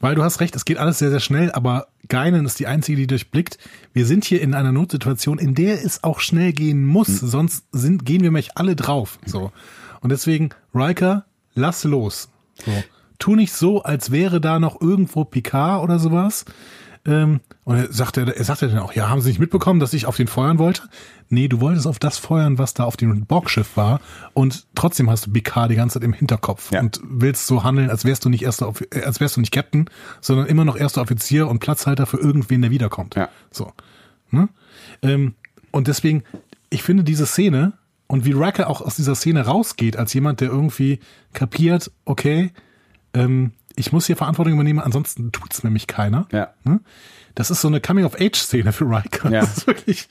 Weil 0.00 0.14
du 0.14 0.22
hast 0.22 0.40
recht, 0.40 0.54
es 0.54 0.64
geht 0.64 0.78
alles 0.78 0.98
sehr, 0.98 1.10
sehr 1.10 1.20
schnell, 1.20 1.50
aber 1.50 1.88
Geinen 2.06 2.46
ist 2.46 2.60
die 2.60 2.68
einzige, 2.68 2.96
die 2.96 3.06
durchblickt. 3.08 3.58
Wir 3.92 4.06
sind 4.06 4.24
hier 4.24 4.40
in 4.40 4.54
einer 4.54 4.70
Notsituation, 4.70 5.38
in 5.38 5.54
der 5.54 5.84
es 5.84 6.04
auch 6.04 6.20
schnell 6.20 6.52
gehen 6.52 6.86
muss, 6.86 7.18
sonst 7.18 7.66
sind, 7.72 8.04
gehen 8.04 8.22
wir 8.22 8.30
mich 8.30 8.56
alle 8.56 8.76
drauf. 8.76 9.18
So. 9.26 9.50
Und 10.00 10.10
deswegen, 10.10 10.50
Riker, 10.72 11.26
lass 11.54 11.82
los. 11.82 12.28
So. 12.64 12.72
Tu 13.18 13.34
nicht 13.34 13.52
so, 13.52 13.82
als 13.82 14.10
wäre 14.10 14.40
da 14.40 14.58
noch 14.58 14.80
irgendwo 14.80 15.24
Picard 15.24 15.82
oder 15.82 15.98
sowas. 15.98 16.44
Ähm, 17.04 17.40
und 17.64 17.76
er 17.76 17.92
sagte, 17.92 18.36
er 18.36 18.44
sagte 18.44 18.68
dann 18.68 18.78
auch, 18.78 18.92
ja, 18.92 19.08
haben 19.08 19.20
Sie 19.20 19.28
nicht 19.30 19.38
mitbekommen, 19.38 19.80
dass 19.80 19.92
ich 19.94 20.06
auf 20.06 20.16
den 20.16 20.26
feuern 20.26 20.58
wollte? 20.58 20.82
Nee, 21.28 21.48
du 21.48 21.60
wolltest 21.60 21.86
auf 21.86 21.98
das 21.98 22.18
feuern, 22.18 22.58
was 22.58 22.74
da 22.74 22.84
auf 22.84 22.96
dem 22.96 23.24
Borgschiff 23.24 23.76
war. 23.76 24.00
Und 24.34 24.66
trotzdem 24.74 25.08
hast 25.10 25.26
du 25.26 25.32
Picard 25.32 25.70
die 25.70 25.76
ganze 25.76 25.94
Zeit 25.94 26.04
im 26.04 26.12
Hinterkopf 26.12 26.70
Ja. 26.72 26.80
und 26.80 27.00
willst 27.04 27.46
so 27.46 27.64
handeln, 27.64 27.90
als 27.90 28.04
wärst 28.04 28.24
du 28.24 28.28
nicht 28.28 28.42
erster, 28.42 28.72
äh, 28.90 29.02
als 29.02 29.20
wärst 29.20 29.36
du 29.36 29.40
nicht 29.40 29.52
Captain, 29.52 29.88
sondern 30.20 30.46
immer 30.46 30.64
noch 30.64 30.76
erster 30.76 31.00
Offizier 31.00 31.48
und 31.48 31.60
Platzhalter 31.60 32.06
für 32.06 32.18
irgendwen, 32.18 32.62
der 32.62 32.70
wiederkommt. 32.70 33.14
Ja. 33.14 33.28
So. 33.50 33.72
Ne? 34.30 34.48
Ähm, 35.02 35.34
und 35.70 35.88
deswegen, 35.88 36.24
ich 36.70 36.82
finde 36.82 37.04
diese 37.04 37.26
Szene 37.26 37.72
und 38.06 38.24
wie 38.24 38.32
Riker 38.32 38.68
auch 38.68 38.80
aus 38.80 38.96
dieser 38.96 39.14
Szene 39.14 39.44
rausgeht, 39.46 39.96
als 39.96 40.12
jemand, 40.14 40.40
der 40.40 40.48
irgendwie 40.48 40.98
kapiert, 41.32 41.90
okay, 42.04 42.52
ähm, 43.14 43.52
ich 43.78 43.92
muss 43.92 44.06
hier 44.06 44.16
Verantwortung 44.16 44.54
übernehmen, 44.54 44.80
ansonsten 44.80 45.32
tut's 45.32 45.62
nämlich 45.64 45.86
keiner. 45.86 46.26
Ja. 46.32 46.48
Ne? 46.64 46.80
Das 47.34 47.52
ist 47.52 47.60
so 47.60 47.68
eine 47.68 47.80
Coming-of-Age-Szene 47.80 48.72
für 48.72 48.84
Riker. 48.84 49.30
Ja. 49.30 49.40
Das 49.42 49.58
ist 49.58 49.66
wirklich 49.68 50.08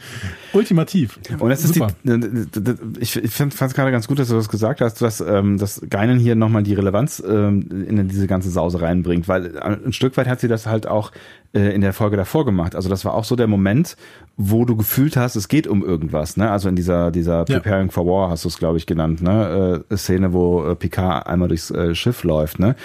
ultimativ. 0.53 1.19
Und 1.39 1.49
das 1.49 1.65
ist 1.65 1.73
Super. 1.73 1.89
die, 2.05 3.01
ich, 3.01 3.11
fand 3.33 3.53
es 3.53 3.73
gerade 3.73 3.91
ganz 3.91 4.07
gut, 4.07 4.17
dass 4.19 4.29
du 4.29 4.35
das 4.35 4.47
gesagt 4.47 4.79
hast, 4.79 5.01
dass, 5.01 5.19
ähm, 5.19 5.57
dass 5.57 5.81
Geinen 5.89 6.19
hier 6.19 6.35
nochmal 6.35 6.63
die 6.63 6.73
Relevanz 6.73 7.21
ähm, 7.27 7.85
in 7.85 8.07
diese 8.07 8.27
ganze 8.27 8.49
Sause 8.49 8.81
reinbringt, 8.81 9.27
weil 9.27 9.59
ein 9.59 9.91
Stück 9.91 10.15
weit 10.15 10.27
hat 10.27 10.39
sie 10.39 10.47
das 10.47 10.67
halt 10.67 10.87
auch 10.87 11.11
äh, 11.53 11.75
in 11.75 11.81
der 11.81 11.91
Folge 11.91 12.15
davor 12.15 12.45
gemacht. 12.45 12.75
Also 12.75 12.87
das 12.87 13.03
war 13.03 13.13
auch 13.13 13.25
so 13.25 13.35
der 13.35 13.47
Moment, 13.47 13.97
wo 14.37 14.63
du 14.63 14.77
gefühlt 14.77 15.17
hast, 15.17 15.35
es 15.35 15.49
geht 15.49 15.67
um 15.67 15.83
irgendwas. 15.83 16.37
Ne? 16.37 16.49
Also 16.49 16.69
in 16.69 16.77
dieser, 16.77 17.11
dieser 17.11 17.39
Ja. 17.39 17.59
Preparing 17.59 17.91
for 17.91 18.05
War 18.05 18.29
hast 18.29 18.45
du 18.45 18.47
es, 18.47 18.57
glaube 18.57 18.77
ich, 18.77 18.85
genannt, 18.85 19.21
ne? 19.21 19.83
Äh, 19.89 19.97
Szene, 19.97 20.31
wo 20.31 20.63
äh, 20.63 20.75
Picard 20.75 21.27
einmal 21.27 21.49
durchs 21.49 21.71
äh, 21.71 21.93
Schiff 21.93 22.23
läuft, 22.23 22.59
ne? 22.59 22.75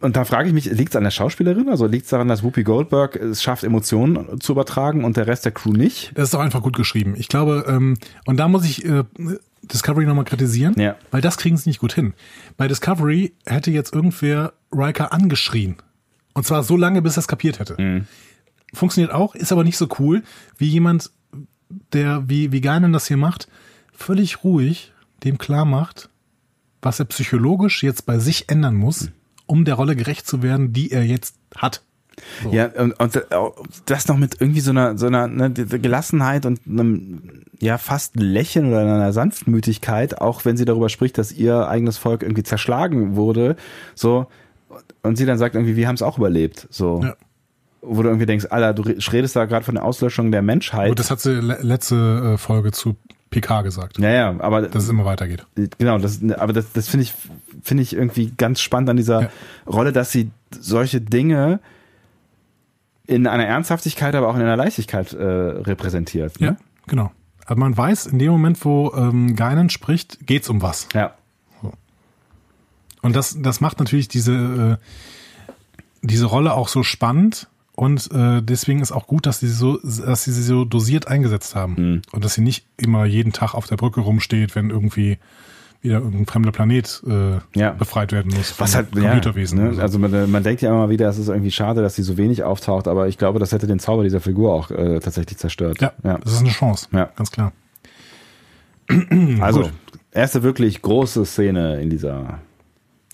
Und 0.00 0.16
da 0.16 0.24
frage 0.24 0.48
ich 0.48 0.54
mich, 0.54 0.64
liegt 0.66 0.90
es 0.90 0.96
an 0.96 1.04
der 1.04 1.10
Schauspielerin? 1.10 1.68
Also 1.68 1.86
liegt 1.86 2.04
es 2.04 2.10
daran, 2.10 2.28
dass 2.28 2.42
Whoopi 2.42 2.62
Goldberg 2.64 3.16
es 3.16 3.42
schafft, 3.42 3.62
Emotionen 3.64 4.40
zu 4.40 4.52
übertragen 4.52 5.04
und 5.04 5.16
der 5.16 5.26
Rest 5.26 5.44
der 5.44 5.52
Crew 5.52 5.72
nicht? 5.72 6.12
Das 6.14 6.24
ist 6.24 6.34
doch 6.34 6.40
einfach 6.40 6.62
gut 6.62 6.76
geschrieben. 6.76 7.14
Ich 7.16 7.28
glaube, 7.28 7.64
ähm, 7.68 7.96
und 8.24 8.38
da 8.38 8.48
muss 8.48 8.64
ich 8.64 8.84
äh, 8.84 9.04
Discovery 9.62 10.06
nochmal 10.06 10.24
kritisieren, 10.24 10.74
Ja. 10.78 10.96
weil 11.10 11.20
das 11.20 11.36
kriegen 11.36 11.56
sie 11.56 11.68
nicht 11.68 11.78
gut 11.80 11.92
hin. 11.92 12.14
Bei 12.56 12.68
Discovery 12.68 13.34
hätte 13.44 13.70
jetzt 13.70 13.94
irgendwer 13.94 14.54
Riker 14.72 15.12
angeschrien. 15.12 15.76
Und 16.32 16.46
zwar 16.46 16.62
so 16.62 16.76
lange, 16.76 17.02
bis 17.02 17.16
er 17.16 17.20
es 17.20 17.28
kapiert 17.28 17.58
hätte. 17.58 17.80
Mhm. 17.80 18.06
Funktioniert 18.72 19.12
auch, 19.12 19.34
ist 19.34 19.52
aber 19.52 19.62
nicht 19.64 19.76
so 19.76 19.88
cool, 19.98 20.22
wie 20.58 20.66
jemand, 20.68 21.10
der, 21.92 22.24
wie, 22.28 22.50
wie 22.50 22.60
Geinen 22.60 22.92
das 22.92 23.06
hier 23.06 23.16
macht, 23.16 23.46
völlig 23.92 24.42
ruhig 24.42 24.92
dem 25.22 25.38
klar 25.38 25.64
macht, 25.64 26.08
was 26.84 27.00
er 27.00 27.06
psychologisch 27.06 27.82
jetzt 27.82 28.06
bei 28.06 28.18
sich 28.18 28.48
ändern 28.48 28.74
muss, 28.74 29.10
um 29.46 29.64
der 29.64 29.74
Rolle 29.74 29.96
gerecht 29.96 30.26
zu 30.26 30.42
werden, 30.42 30.72
die 30.72 30.90
er 30.90 31.04
jetzt 31.04 31.36
hat. 31.56 31.82
So. 32.42 32.52
Ja, 32.52 32.66
und, 32.66 32.92
und 32.92 33.26
das 33.86 34.06
noch 34.06 34.16
mit 34.16 34.40
irgendwie 34.40 34.60
so 34.60 34.70
einer, 34.70 34.96
so 34.96 35.06
einer 35.06 35.26
ne, 35.26 35.50
Gelassenheit 35.50 36.46
und 36.46 36.60
einem 36.66 37.42
ja 37.60 37.76
fast 37.78 38.16
Lächeln 38.16 38.68
oder 38.68 38.80
einer 38.80 39.12
Sanftmütigkeit, 39.12 40.20
auch 40.20 40.44
wenn 40.44 40.56
sie 40.56 40.64
darüber 40.64 40.88
spricht, 40.88 41.18
dass 41.18 41.32
ihr 41.32 41.66
eigenes 41.66 41.98
Volk 41.98 42.22
irgendwie 42.22 42.44
zerschlagen 42.44 43.16
wurde, 43.16 43.56
so 43.94 44.28
und 45.02 45.16
sie 45.16 45.26
dann 45.26 45.38
sagt 45.38 45.54
irgendwie, 45.54 45.76
wir 45.76 45.86
haben 45.86 45.94
es 45.94 46.02
auch 46.02 46.18
überlebt, 46.18 46.66
so. 46.70 47.00
Ja. 47.02 47.16
Wo 47.86 48.02
du 48.02 48.08
irgendwie 48.08 48.24
denkst, 48.24 48.46
Alter, 48.48 48.72
du 48.72 48.82
redest 48.82 49.36
da 49.36 49.44
gerade 49.44 49.62
von 49.62 49.74
der 49.74 49.84
Auslöschung 49.84 50.32
der 50.32 50.40
Menschheit. 50.40 50.88
Gut, 50.88 50.98
das 50.98 51.10
hat 51.10 51.20
sie 51.20 51.34
le 51.34 51.58
letzte 51.60 52.32
äh, 52.34 52.38
Folge 52.38 52.72
zu 52.72 52.96
PK 53.30 53.62
gesagt, 53.62 53.98
ja, 53.98 54.10
ja, 54.10 54.40
aber 54.40 54.62
dass 54.62 54.84
es 54.84 54.88
immer 54.88 55.04
weitergeht. 55.04 55.44
Genau, 55.78 55.98
das, 55.98 56.20
aber 56.36 56.52
das, 56.52 56.72
das 56.72 56.88
finde 56.88 57.04
ich, 57.04 57.14
finde 57.62 57.82
ich 57.82 57.94
irgendwie 57.94 58.32
ganz 58.36 58.60
spannend 58.60 58.90
an 58.90 58.96
dieser 58.96 59.22
Ja. 59.22 59.28
Rolle, 59.66 59.92
dass 59.92 60.12
sie 60.12 60.30
solche 60.50 61.00
Dinge 61.00 61.58
in 63.06 63.26
einer 63.26 63.44
Ernsthaftigkeit, 63.46 64.14
aber 64.14 64.28
auch 64.28 64.36
in 64.36 64.42
einer 64.42 64.56
Leichtigkeit 64.56 65.12
äh, 65.12 65.22
repräsentiert. 65.24 66.38
Ja, 66.40 66.52
Ne? 66.52 66.56
genau. 66.86 67.10
Aber 67.46 67.60
man 67.60 67.76
weiß, 67.76 68.06
in 68.06 68.18
dem 68.18 68.30
Moment, 68.32 68.64
wo 68.64 68.92
ähm, 68.96 69.34
Geinen 69.36 69.68
spricht, 69.68 70.26
geht's 70.26 70.48
um 70.48 70.62
was. 70.62 70.88
Ja. 70.94 71.14
Und 73.02 73.14
das, 73.14 73.36
das 73.42 73.60
macht 73.60 73.80
natürlich 73.80 74.08
diese, 74.08 74.78
äh, 74.80 75.96
diese 76.00 76.24
Rolle 76.26 76.54
auch 76.54 76.68
so 76.68 76.82
spannend. 76.82 77.48
Und 77.76 78.08
äh, 78.12 78.40
deswegen 78.40 78.80
ist 78.80 78.92
auch 78.92 79.06
gut, 79.08 79.26
dass 79.26 79.40
sie 79.40 79.48
so, 79.48 79.78
dass 79.82 80.24
sie 80.24 80.32
sie 80.32 80.42
so 80.42 80.64
dosiert 80.64 81.08
eingesetzt 81.08 81.54
haben. 81.56 81.74
Mhm. 81.76 82.02
Und 82.12 82.24
dass 82.24 82.34
sie 82.34 82.40
nicht 82.42 82.64
immer 82.76 83.04
jeden 83.04 83.32
Tag 83.32 83.54
auf 83.54 83.66
der 83.66 83.76
Brücke 83.76 84.00
rumsteht, 84.00 84.54
wenn 84.54 84.70
irgendwie 84.70 85.18
wieder 85.80 85.96
irgendein 85.98 86.24
fremder 86.26 86.52
Planet 86.52 87.02
äh, 87.06 87.58
Ja. 87.58 87.72
befreit 87.72 88.12
werden 88.12 88.32
muss. 88.34 88.54
Was 88.58 88.74
halt, 88.74 88.92
Computerwesen. 88.92 89.58
ja, 89.58 89.64
ne? 89.64 89.74
so. 89.74 89.82
Also 89.82 89.98
man, 89.98 90.30
man 90.30 90.42
denkt 90.42 90.62
ja 90.62 90.70
immer 90.70 90.88
wieder, 90.88 91.08
es 91.08 91.18
ist 91.18 91.28
irgendwie 91.28 91.50
schade, 91.50 91.82
dass 91.82 91.94
sie 91.96 92.02
so 92.02 92.16
wenig 92.16 92.42
auftaucht, 92.42 92.88
aber 92.88 93.08
ich 93.08 93.18
glaube, 93.18 93.38
das 93.38 93.52
hätte 93.52 93.66
den 93.66 93.78
Zauber 93.80 94.02
dieser 94.04 94.20
Figur 94.20 94.54
auch 94.54 94.70
äh, 94.70 95.00
tatsächlich 95.00 95.36
zerstört. 95.36 95.80
ja, 95.82 95.92
ja. 96.02 96.18
das 96.18 96.32
ist 96.32 96.40
eine 96.40 96.50
Chance. 96.50 96.88
Ja. 96.92 97.10
Ganz 97.16 97.30
klar. 97.32 97.52
Also, 99.40 99.62
Gut. 99.62 99.72
erste 100.12 100.42
wirklich 100.42 100.80
große 100.82 101.24
Szene 101.24 101.80
in 101.82 101.90
dieser, 101.90 102.38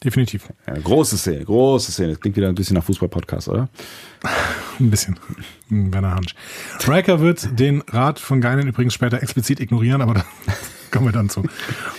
Definitiv. 0.02 0.48
ja, 0.66 0.74
große 0.74 1.18
Szene, 1.18 1.44
große 1.44 1.92
Szene. 1.92 2.10
Das 2.10 2.20
klingt 2.20 2.36
wieder 2.36 2.48
ein 2.48 2.54
bisschen 2.54 2.74
nach 2.74 2.84
Fußball-Podcast, 2.84 3.48
oder? 3.48 3.68
Ein 4.78 4.90
bisschen. 4.90 5.18
Werner 5.68 6.14
Hansch. 6.14 6.34
Riker 6.88 7.20
wird 7.20 7.58
den 7.58 7.82
Rat 7.82 8.18
von 8.18 8.40
Geinen 8.40 8.66
übrigens 8.66 8.94
später 8.94 9.22
explizit 9.22 9.60
ignorieren, 9.60 10.00
aber 10.00 10.14
da 10.14 10.24
kommen 10.90 11.06
wir 11.06 11.12
dann 11.12 11.28
zu. 11.28 11.44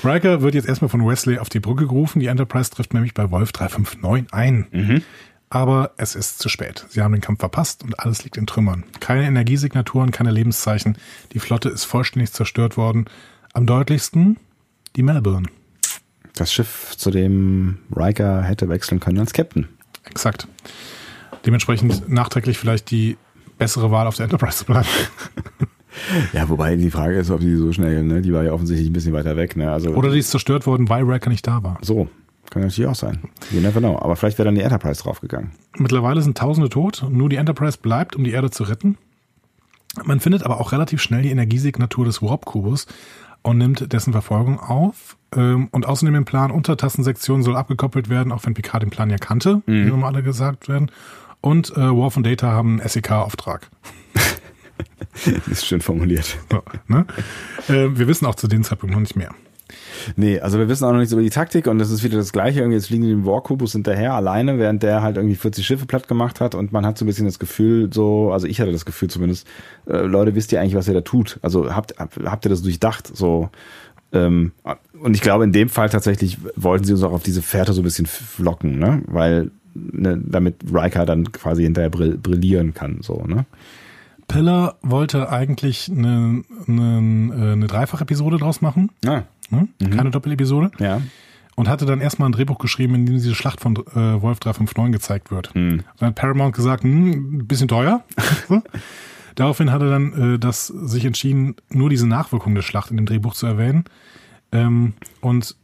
Riker 0.04 0.41
wird 0.41 0.56
jetzt 0.56 0.68
erstmal 0.68 0.89
von 0.89 1.06
Wesley 1.08 1.38
auf 1.38 1.49
die 1.49 1.60
Brücke 1.60 1.86
gerufen. 1.86 2.20
Die 2.20 2.26
Enterprise 2.28 2.72
trifft 2.72 2.93
nämlich 2.95 3.14
bei 3.14 3.30
Wolf 3.30 3.52
359 3.52 4.34
ein. 4.34 5.04
Aber 5.52 5.91
es 5.97 6.16
ist 6.16 6.39
zu 6.39 6.47
spät. 6.49 6.86
Sie 6.89 7.02
haben 7.02 7.12
den 7.12 7.22
Kampf 7.22 7.41
verpasst 7.41 7.84
und 7.84 7.99
alles 7.99 8.24
liegt 8.24 8.38
in 8.38 8.47
Trümmern. 8.47 8.84
Keine 9.02 9.26
Energiesignaturen, 9.28 10.12
keine 10.12 10.32
Lebenszeichen. 10.32 10.97
Die 11.34 11.39
Flotte 11.39 11.70
ist 11.70 11.84
vollständig 11.84 12.32
zerstört 12.32 12.78
worden. 12.78 13.06
Am 13.54 13.66
deutlichsten 13.68 14.38
die 14.95 15.04
Melbourne. 15.04 15.47
Das 16.42 16.52
Schiff, 16.52 16.96
zu 16.98 17.12
dem 17.12 17.78
Riker 17.96 18.42
hätte 18.42 18.68
wechseln 18.68 19.00
können 19.00 19.20
als 19.20 19.32
Captain. 19.32 19.68
Exakt. 20.06 20.48
Dementsprechend 21.46 22.10
nachträglich 22.10 22.58
vielleicht 22.58 22.89
die 22.89 23.16
bessere 23.60 23.92
Wahl 23.92 24.08
auf 24.08 24.16
der 24.16 24.24
Enterprise 24.24 24.58
zu 24.58 24.66
bleiben. 24.66 24.88
Ja, 26.32 26.48
wobei 26.48 26.78
die 26.78 26.89
Frage 26.89 27.18
ist, 27.18 27.30
ob 27.32 27.42
die 27.42 27.54
so 27.58 27.74
schnell, 27.74 28.02
ne? 28.04 28.22
Die 28.22 28.32
war 28.32 28.44
ja 28.44 28.54
offensichtlich 28.54 28.89
ein 28.89 28.94
bisschen 28.94 29.12
weiter 29.12 29.36
weg, 29.36 29.58
ne? 29.58 29.70
Also 29.70 29.89
Oder 29.89 30.10
die 30.10 30.20
ist 30.20 30.32
zerstört 30.32 30.66
worden, 30.66 30.88
weil 30.88 31.04
Riker 31.04 31.30
nicht 31.30 31.46
da 31.46 31.62
war. 31.64 31.78
so. 31.82 32.08
Kann 32.50 32.62
natürlich 32.62 32.89
auch 32.89 32.96
sein. 32.96 33.20
You 33.52 33.60
never 33.60 33.82
know. 33.82 34.00
Aber 34.00 34.16
vielleicht 34.16 34.38
wäre 34.38 34.46
dann 34.46 34.56
die 34.56 34.62
Enterprise 34.62 35.04
draufgegangen. 35.04 35.52
Mittlerweile 35.78 36.22
sind 36.22 36.38
Tausende 36.38 36.70
tot, 36.70 37.06
nur 37.10 37.28
die 37.28 37.36
Enterprise 37.36 37.78
bleibt, 37.78 38.16
um 38.16 38.24
die 38.24 38.32
Erde 38.32 38.52
zu 38.52 38.64
retten. 38.64 38.98
Man 40.06 40.22
findet 40.22 40.44
aber 40.44 40.62
auch 40.62 40.72
relativ 40.72 41.02
schnell 41.02 41.24
die 41.24 41.30
Energiesignatur 41.30 42.06
des 42.06 42.22
Warp-Kubus 42.22 42.88
und 43.44 43.58
nimmt 43.58 43.92
dessen 43.92 44.12
Verfolgung 44.14 44.60
auf. 44.60 45.18
Ähm, 45.36 45.70
Und 45.72 45.86
außerdem 45.86 46.16
im 46.16 46.26
Plan 46.26 46.52
Untertassensektion 46.52 47.44
soll 47.44 47.56
abgekoppelt 47.56 48.10
werden, 48.10 48.32
auch 48.32 48.46
wenn 48.46 48.54
Picard 48.54 48.84
den 48.84 48.89
Plan 48.89 49.10
ja 49.10 49.18
kannte, 49.18 49.62
wie 49.66 49.88
immer 49.89 50.08
alle 50.08 50.24
gesagt 50.24 50.68
werden. 50.68 50.92
Und 51.42 51.72
äh, 51.72 51.89
Worf 51.89 52.18
und 52.18 52.26
Data 52.26 52.52
haben 52.52 52.80
einen 52.80 52.88
SEK-Auftrag. 52.88 53.70
ist 55.50 55.66
schön 55.66 55.82
formuliert. 55.82 56.38
So, 56.52 56.64
ne? 56.88 57.06
äh, 57.68 57.89
wir 57.98 58.08
wissen 58.08 58.26
auch 58.26 58.36
zu 58.36 58.48
dem 58.48 58.64
Zeitpunkt 58.64 58.94
noch 58.94 59.02
nicht 59.02 59.16
mehr. 59.16 59.34
Nee, 60.16 60.40
also 60.40 60.58
wir 60.60 60.68
wissen 60.70 60.86
auch 60.86 60.92
noch 60.92 61.00
nichts 61.00 61.14
über 61.14 61.22
die 61.22 61.30
Taktik 61.30 61.68
und 61.68 61.80
das 61.80 61.92
ist 61.92 62.04
wieder 62.04 62.18
das 62.18 62.32
Gleiche. 62.32 62.60
Irgendwie 62.60 62.78
jetzt 62.78 62.88
fliegen 62.88 63.04
die 63.04 63.10
dem 63.10 63.26
Warkubus 63.26 63.74
hinterher 63.74 64.14
alleine, 64.14 64.58
während 64.60 64.84
der 64.84 65.02
halt 65.02 65.18
irgendwie 65.18 65.36
40 65.36 65.66
Schiffe 65.66 65.86
platt 65.86 66.08
gemacht 66.08 66.40
hat 66.42 66.56
und 66.56 66.72
man 66.72 66.86
hat 66.86 66.98
so 66.98 67.06
ein 67.06 67.08
bisschen 67.08 67.26
das 67.26 67.40
Gefühl, 67.40 67.92
so, 67.94 68.32
also 68.32 68.48
ich 68.48 68.60
hatte 68.62 68.72
das 68.72 68.86
Gefühl 68.86 69.10
zumindest, 69.10 69.48
äh, 69.88 69.98
Leute, 69.98 70.36
wisst 70.36 70.52
ihr 70.52 70.62
eigentlich, 70.62 70.76
was 70.76 70.88
ihr 70.88 70.94
da 70.94 71.02
tut? 71.02 71.40
Also 71.42 71.76
habt, 71.76 71.96
habt, 72.00 72.46
ihr 72.46 72.50
das 72.50 72.62
durchdacht? 72.62 73.16
So, 73.16 73.50
ähm, 74.14 74.52
und 75.02 75.16
ich 75.16 75.22
glaube, 75.22 75.44
in 75.44 75.52
dem 75.52 75.70
Fall 75.70 75.90
tatsächlich 75.90 76.38
wollten 76.56 76.84
sie 76.84 76.94
uns 76.94 77.04
auch 77.04 77.14
auf 77.14 77.24
diese 77.24 77.42
Fährte 77.42 77.74
so 77.74 77.82
ein 77.82 77.84
bisschen 77.84 78.08
locken, 78.38 78.78
ne? 78.78 79.02
Weil, 79.08 79.52
ne, 79.74 80.22
damit 80.24 80.56
Riker 80.72 81.06
dann 81.06 81.32
quasi 81.32 81.64
hinterher 81.64 81.90
brill 81.90 82.18
brillieren 82.18 82.74
kann, 82.74 83.00
so, 83.02 83.24
ne? 83.26 83.46
Pillar 84.28 84.78
wollte 84.82 85.30
eigentlich 85.30 85.92
eine, 85.92 86.44
eine, 86.68 87.34
äh, 87.34 87.52
eine 87.52 87.68
Dreifach-Episode 87.68 88.38
draus 88.38 88.62
machen, 88.62 88.90
Ah, 89.06 89.24
ne? 89.52 89.68
keine 89.89 90.12
Doppelepisode. 90.12 90.72
ja. 90.80 91.02
und 91.56 91.70
hatte 91.70 91.86
dann 91.86 92.02
erstmal 92.02 92.30
ein 92.30 92.32
Drehbuch 92.32 92.58
geschrieben, 92.58 92.95
in 92.95 93.06
dem 93.06 93.16
diese 93.16 93.36
Schlacht 93.36 93.62
von 93.62 93.76
äh, 93.76 94.22
Wolf 94.22 94.39
359 94.39 94.91
gezeigt 94.93 95.32
wird. 95.32 95.52
Dann 95.97 96.08
hat 96.08 96.16
Paramount 96.16 96.56
gesagt, 96.56 96.84
hm, 96.84 97.38
ein 97.39 97.47
bisschen 97.47 97.68
teuer. 97.68 98.04
Daraufhin 99.36 99.72
hat 99.72 99.82
er 99.82 99.89
dann 99.89 100.34
äh, 100.34 100.39
das 100.39 100.68
sich 100.68 101.06
entschieden, 101.06 101.56
nur 101.70 101.89
diese 101.89 102.08
Nachwirkung 102.08 102.56
der 102.56 102.62
Schlacht 102.62 102.91
in 102.91 102.97
dem 102.97 103.06
Drehbuch 103.06 103.34
zu 103.34 103.45
erwähnen. 103.45 103.86
Ähm, 104.52 104.93
und 105.22 105.56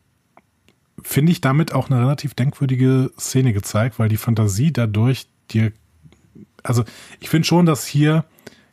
finde 1.03 1.31
ich 1.31 1.41
damit 1.41 1.73
auch 1.73 1.89
eine 1.89 1.99
relativ 1.99 2.33
denkwürdige 2.33 3.11
Szene 3.19 3.53
gezeigt, 3.53 3.99
weil 3.99 4.09
die 4.09 4.17
Fantasie 4.17 4.71
dadurch 4.71 5.27
dir, 5.51 5.71
also 6.63 6.83
ich 7.19 7.29
finde 7.29 7.47
schon, 7.47 7.65
dass 7.65 7.85
hier 7.85 8.25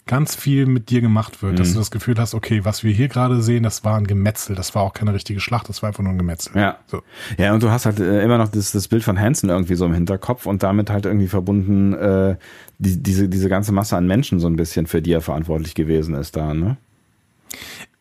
ganz 0.06 0.34
viel 0.34 0.66
mit 0.66 0.90
dir 0.90 1.00
gemacht 1.00 1.42
wird, 1.42 1.58
dass 1.58 1.72
du 1.72 1.78
das 1.78 1.90
Gefühl 1.90 2.16
hast, 2.18 2.34
okay, 2.34 2.64
was 2.64 2.84
wir 2.84 2.92
hier 2.92 3.08
gerade 3.08 3.40
sehen, 3.42 3.62
das 3.62 3.84
war 3.84 3.96
ein 3.96 4.06
Gemetzel, 4.06 4.54
das 4.54 4.74
war 4.74 4.82
auch 4.82 4.92
keine 4.92 5.14
richtige 5.14 5.40
Schlacht, 5.40 5.68
das 5.68 5.82
war 5.82 5.88
einfach 5.88 6.02
nur 6.02 6.12
ein 6.12 6.18
Gemetzel. 6.18 6.52
Ja. 6.54 6.78
So. 6.86 7.02
Ja, 7.38 7.54
und 7.54 7.62
du 7.62 7.70
hast 7.70 7.86
halt 7.86 8.00
äh, 8.00 8.22
immer 8.22 8.36
noch 8.36 8.48
das, 8.48 8.72
das 8.72 8.88
Bild 8.88 9.02
von 9.02 9.18
Hansen 9.18 9.48
irgendwie 9.48 9.76
so 9.76 9.86
im 9.86 9.94
Hinterkopf 9.94 10.44
und 10.44 10.62
damit 10.62 10.90
halt 10.90 11.06
irgendwie 11.06 11.28
verbunden 11.28 11.94
äh, 11.94 12.36
die, 12.78 13.02
diese, 13.02 13.28
diese 13.30 13.48
ganze 13.48 13.72
Masse 13.72 13.96
an 13.96 14.06
Menschen 14.06 14.40
so 14.40 14.46
ein 14.46 14.56
bisschen, 14.56 14.86
für 14.86 15.00
die 15.00 15.12
er 15.12 15.22
verantwortlich 15.22 15.74
gewesen 15.74 16.14
ist 16.14 16.36
da, 16.36 16.52
ne? 16.52 16.76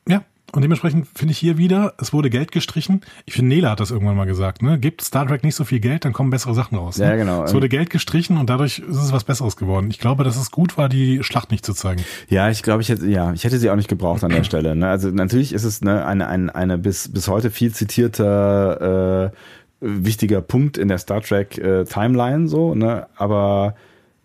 Ja, 0.07 0.23
und 0.53 0.61
dementsprechend 0.61 1.07
finde 1.15 1.31
ich 1.31 1.39
hier 1.39 1.57
wieder, 1.57 1.95
es 1.97 2.13
wurde 2.13 2.29
Geld 2.29 2.51
gestrichen. 2.51 3.01
Ich 3.25 3.33
finde, 3.33 3.49
Nela 3.49 3.71
hat 3.71 3.79
das 3.79 3.89
irgendwann 3.89 4.15
mal 4.15 4.25
gesagt, 4.25 4.61
ne? 4.61 4.77
Gibt 4.77 5.01
Star 5.01 5.27
Trek 5.27 5.43
nicht 5.43 5.55
so 5.55 5.63
viel 5.63 5.79
Geld, 5.79 6.05
dann 6.05 6.13
kommen 6.13 6.29
bessere 6.29 6.53
Sachen 6.53 6.77
raus. 6.77 6.99
Ne? 6.99 7.05
Ja, 7.05 7.15
genau. 7.15 7.43
Es 7.43 7.55
wurde 7.55 7.69
Geld 7.69 7.89
gestrichen 7.89 8.37
und 8.37 8.51
dadurch 8.51 8.79
ist 8.79 8.97
es 8.97 9.11
was 9.11 9.23
Besseres 9.23 9.57
geworden. 9.57 9.87
Ich 9.89 9.97
glaube, 9.97 10.23
dass 10.23 10.37
es 10.37 10.51
gut 10.51 10.77
war, 10.77 10.89
die 10.89 11.23
Schlacht 11.23 11.49
nicht 11.49 11.65
zu 11.65 11.73
zeigen. 11.73 12.03
Ja, 12.29 12.51
ich 12.51 12.61
glaube, 12.61 12.83
ich 12.83 12.89
hätte, 12.89 13.07
ja, 13.07 13.33
ich 13.33 13.43
hätte 13.43 13.57
sie 13.57 13.71
auch 13.71 13.75
nicht 13.75 13.89
gebraucht 13.89 14.23
an 14.23 14.29
der 14.29 14.43
Stelle. 14.43 14.75
Ne? 14.75 14.87
Also 14.87 15.09
natürlich 15.09 15.53
ist 15.53 15.63
es 15.63 15.81
ne, 15.81 16.05
eine, 16.05 16.27
eine, 16.27 16.53
eine 16.53 16.77
bis, 16.77 17.11
bis 17.11 17.27
heute 17.27 17.49
viel 17.49 17.73
zitierte 17.73 19.31
äh, 19.33 19.37
wichtiger 19.83 20.41
Punkt 20.41 20.77
in 20.77 20.87
der 20.87 20.99
Star 20.99 21.21
Trek 21.21 21.57
äh, 21.57 21.83
Timeline 21.85 22.47
so, 22.47 22.75
ne? 22.75 23.07
Aber 23.15 23.73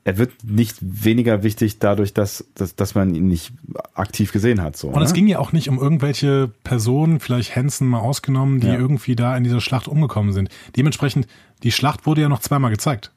er 0.05 0.17
wird 0.19 0.33
nicht 0.45 0.77
weniger 0.81 1.43
wichtig 1.43 1.79
dadurch, 1.81 2.15
dass, 2.15 2.47
dass, 2.55 2.75
dass 2.77 2.95
man 2.95 3.15
ihn 3.15 3.29
nicht 3.29 3.53
aktiv 3.95 4.33
gesehen 4.33 4.63
hat. 4.63 4.77
So, 4.77 4.89
Und 4.89 5.03
es 5.03 5.11
ne? 5.11 5.15
ging 5.17 5.27
ja 5.27 5.39
auch 5.39 5.53
nicht 5.53 5.69
um 5.69 5.79
irgendwelche 5.79 6.51
Personen, 6.65 7.21
vielleicht 7.21 7.55
Hansen 7.57 7.87
mal 7.89 8.01
ausgenommen, 8.01 8.61
die 8.61 8.69
Ja. 8.69 8.75
irgendwie 8.75 9.17
da 9.17 9.37
in 9.37 9.45
dieser 9.45 9.61
Schlacht 9.61 9.87
umgekommen 9.89 10.33
sind. 10.33 10.49
Dementsprechend, 10.77 11.27
die 11.63 11.73
Schlacht 11.73 12.07
wurde 12.07 12.23
ja 12.23 12.29
noch 12.29 12.41
zweimal 12.41 12.71
gezeigt. 12.71 13.13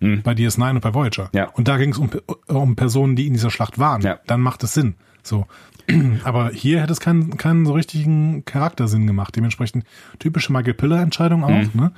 Bei 0.00 0.32
DS9 0.32 0.70
und 0.76 0.80
bei 0.80 0.94
Voyager. 0.94 1.24
Hm. 1.24 1.30
Ja. 1.34 1.44
Und 1.50 1.68
da 1.68 1.76
ging 1.76 1.90
es 1.92 1.98
um, 1.98 2.08
um 2.46 2.74
Personen, 2.74 3.16
die 3.16 3.26
in 3.26 3.34
dieser 3.34 3.50
Schlacht 3.50 3.78
waren. 3.78 4.00
Ja. 4.00 4.18
Dann 4.26 4.40
macht 4.40 4.64
es 4.64 4.72
Sinn. 4.72 4.94
So. 5.22 5.46
Aber 6.24 6.52
hier 6.54 6.80
hätte 6.80 6.92
es 6.94 7.00
keinen, 7.00 7.36
keinen 7.36 7.66
so 7.66 7.74
richtigen 7.74 8.46
Charaktersinn 8.46 9.06
gemacht. 9.06 9.36
Dementsprechend 9.36 9.84
typische 10.18 10.54
Michael 10.54 10.72
Piller-Entscheidung 10.72 11.44
auch, 11.44 11.50
Hm. 11.50 11.70
ne? 11.74 11.92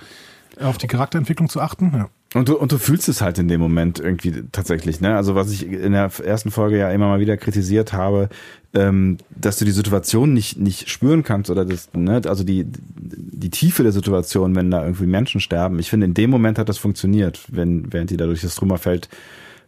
Auf 0.60 0.78
die 0.78 0.88
Charakterentwicklung 0.88 1.48
zu 1.48 1.60
achten. 1.60 1.92
Ja. 1.94 2.08
Und 2.34 2.48
du, 2.48 2.56
und 2.56 2.72
du 2.72 2.78
fühlst 2.78 3.08
es 3.08 3.20
halt 3.20 3.38
in 3.38 3.48
dem 3.48 3.60
Moment 3.60 4.00
irgendwie 4.00 4.44
tatsächlich, 4.52 5.00
ne? 5.00 5.16
Also 5.16 5.34
was 5.34 5.50
ich 5.50 5.66
in 5.66 5.92
der 5.92 6.10
ersten 6.24 6.50
Folge 6.50 6.78
ja 6.78 6.90
immer 6.90 7.08
mal 7.08 7.20
wieder 7.20 7.36
kritisiert 7.36 7.92
habe, 7.92 8.30
ähm, 8.72 9.18
dass 9.30 9.58
du 9.58 9.66
die 9.66 9.70
Situation 9.70 10.32
nicht, 10.32 10.58
nicht 10.58 10.88
spüren 10.88 11.24
kannst 11.24 11.50
oder 11.50 11.66
das, 11.66 11.90
ne? 11.92 12.22
Also 12.26 12.42
die, 12.42 12.64
die 12.66 13.50
Tiefe 13.50 13.82
der 13.82 13.92
Situation, 13.92 14.54
wenn 14.54 14.70
da 14.70 14.82
irgendwie 14.82 15.06
Menschen 15.06 15.40
sterben. 15.42 15.78
Ich 15.78 15.90
finde, 15.90 16.06
in 16.06 16.14
dem 16.14 16.30
Moment 16.30 16.58
hat 16.58 16.70
das 16.70 16.78
funktioniert, 16.78 17.40
wenn, 17.48 17.92
während 17.92 18.08
die 18.08 18.16
da 18.16 18.24
durch 18.24 18.40
das 18.40 18.54
Trümmerfeld 18.54 19.10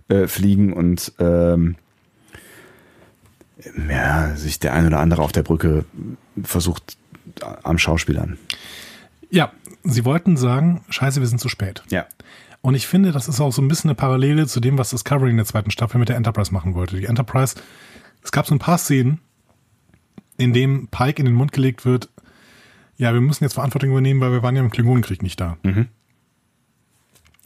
äh, 0.09 0.27
fliegen 0.27 0.73
und 0.73 1.13
ähm, 1.19 1.77
ja, 3.89 4.35
sich 4.37 4.59
der 4.59 4.73
ein 4.73 4.87
oder 4.87 5.01
andere 5.01 5.23
auf 5.23 5.33
der 5.33 5.43
Brücke 5.43 5.85
versucht 6.43 6.97
am 7.63 7.79
Schauspielern. 7.79 8.39
ja, 9.31 9.53
sie 9.83 10.05
wollten 10.05 10.37
sagen, 10.37 10.83
scheiße, 10.89 11.21
wir 11.21 11.27
sind 11.27 11.41
zu 11.41 11.49
spät. 11.49 11.83
Ja. 11.91 12.07
Und 12.65 12.75
ich 12.75 12.87
finde, 12.87 13.13
das 13.13 13.29
ist 13.29 13.43
auch 13.43 13.53
so 13.53 13.61
ein 13.61 13.69
bisschen 13.69 13.91
eine 13.91 13.95
Parallele 13.95 14.47
zu 14.47 14.59
dem, 14.59 14.79
was 14.79 14.89
Discovery 14.89 15.29
in 15.29 15.37
der 15.37 15.45
zweiten 15.45 15.71
Staffel 15.71 15.99
mit 15.99 16.09
der 16.09 16.17
Enterprise 16.17 16.51
machen 16.51 16.73
wollte. 16.75 16.97
Die 16.97 17.05
Enterprise, 17.05 17.57
es 18.23 18.33
gab 18.33 18.47
so 18.47 18.55
ein 18.55 18.59
paar 18.59 18.79
Szenen, 18.79 19.21
in 20.39 20.55
dem 20.55 20.89
Pike 20.89 21.19
in 21.21 21.27
den 21.27 21.35
Mund 21.35 21.53
gelegt 21.53 21.85
wird, 21.85 22.09
ja, 22.97 23.13
wir 23.13 23.21
müssen 23.21 23.45
jetzt 23.45 23.53
Verantwortung 23.53 23.91
übernehmen, 23.91 24.23
weil 24.23 24.33
wir 24.33 24.43
waren 24.43 24.57
ja 24.57 24.63
im 24.63 24.71
Klingonenkrieg 24.71 25.23
nicht 25.23 25.39
da. 25.43 25.59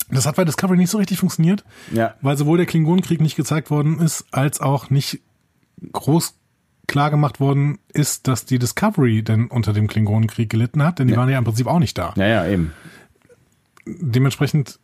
Das 0.09 0.25
hat 0.25 0.37
bei 0.37 0.45
Discovery 0.45 0.77
nicht 0.79 0.91
so 0.91 0.99
richtig 0.99 1.19
funktioniert, 1.19 1.65
Ja. 1.93 2.15
weil 2.23 2.37
sowohl 2.37 2.59
der 2.59 2.67
Klingonenkrieg 2.67 3.21
nicht 3.21 3.35
gezeigt 3.35 3.73
worden 3.73 3.99
ist, 3.99 4.25
als 4.31 4.61
auch 4.61 4.89
nicht 4.89 5.21
groß 5.93 6.37
klar 6.87 7.11
gemacht 7.11 7.41
worden 7.41 7.81
ist, 7.93 8.29
dass 8.29 8.45
die 8.45 8.61
Discovery 8.61 9.25
denn 9.25 9.49
unter 9.49 9.73
dem 9.73 9.89
Klingonenkrieg 9.89 10.49
gelitten 10.49 10.85
hat, 10.85 11.01
denn 11.01 11.09
die 11.09 11.15
Ja. 11.15 11.19
waren 11.19 11.29
ja 11.29 11.39
im 11.39 11.45
Prinzip 11.45 11.67
auch 11.67 11.81
nicht 11.81 11.99
da 11.99 12.15
Ja, 12.17 12.27
ja, 12.29 12.47
eben. 12.47 12.73
dementsprechend, 13.85 14.79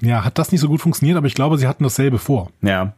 ja, 0.00 0.24
hat 0.24 0.38
das 0.38 0.52
nicht 0.52 0.60
so 0.60 0.68
gut 0.68 0.80
funktioniert, 0.80 1.16
aber 1.16 1.26
ich 1.26 1.34
glaube, 1.34 1.58
sie 1.58 1.66
hatten 1.66 1.84
dasselbe 1.84 2.18
vor. 2.18 2.50
Ja. 2.62 2.94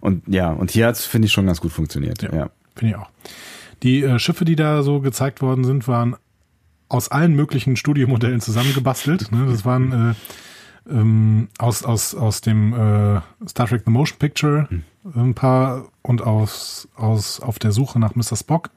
Und 0.00 0.22
ja, 0.26 0.50
und 0.50 0.70
hier 0.70 0.86
hat's 0.86 1.04
finde 1.04 1.26
ich, 1.26 1.32
schon 1.32 1.46
ganz 1.46 1.60
gut 1.60 1.72
funktioniert. 1.72 2.22
Ja. 2.22 2.50
Finde 2.74 2.94
ich 2.94 2.96
auch. 2.96 3.10
Die 3.82 4.02
äh, 4.02 4.18
Schiffe, 4.18 4.44
die 4.44 4.56
da 4.56 4.82
so 4.82 5.00
gezeigt 5.00 5.42
worden 5.42 5.64
sind, 5.64 5.86
waren 5.88 6.16
aus 6.88 7.10
allen 7.10 7.34
möglichen 7.34 7.76
Studiomodellen 7.76 8.40
zusammengebastelt. 8.40 9.32
ne? 9.32 9.46
Das 9.50 9.64
waren 9.64 10.14
äh, 10.86 10.90
ähm, 10.90 11.48
aus, 11.58 11.84
aus, 11.84 12.14
aus 12.14 12.40
dem 12.40 12.72
äh, 12.72 13.20
Star 13.48 13.66
Trek 13.66 13.82
The 13.84 13.90
Motion 13.90 14.18
Picture 14.18 14.68
ein 15.14 15.34
paar 15.34 15.86
und 16.02 16.22
aus, 16.22 16.88
aus 16.96 17.40
auf 17.40 17.58
der 17.58 17.72
Suche 17.72 17.98
nach 17.98 18.14
Mr. 18.14 18.36
Spock. 18.36 18.70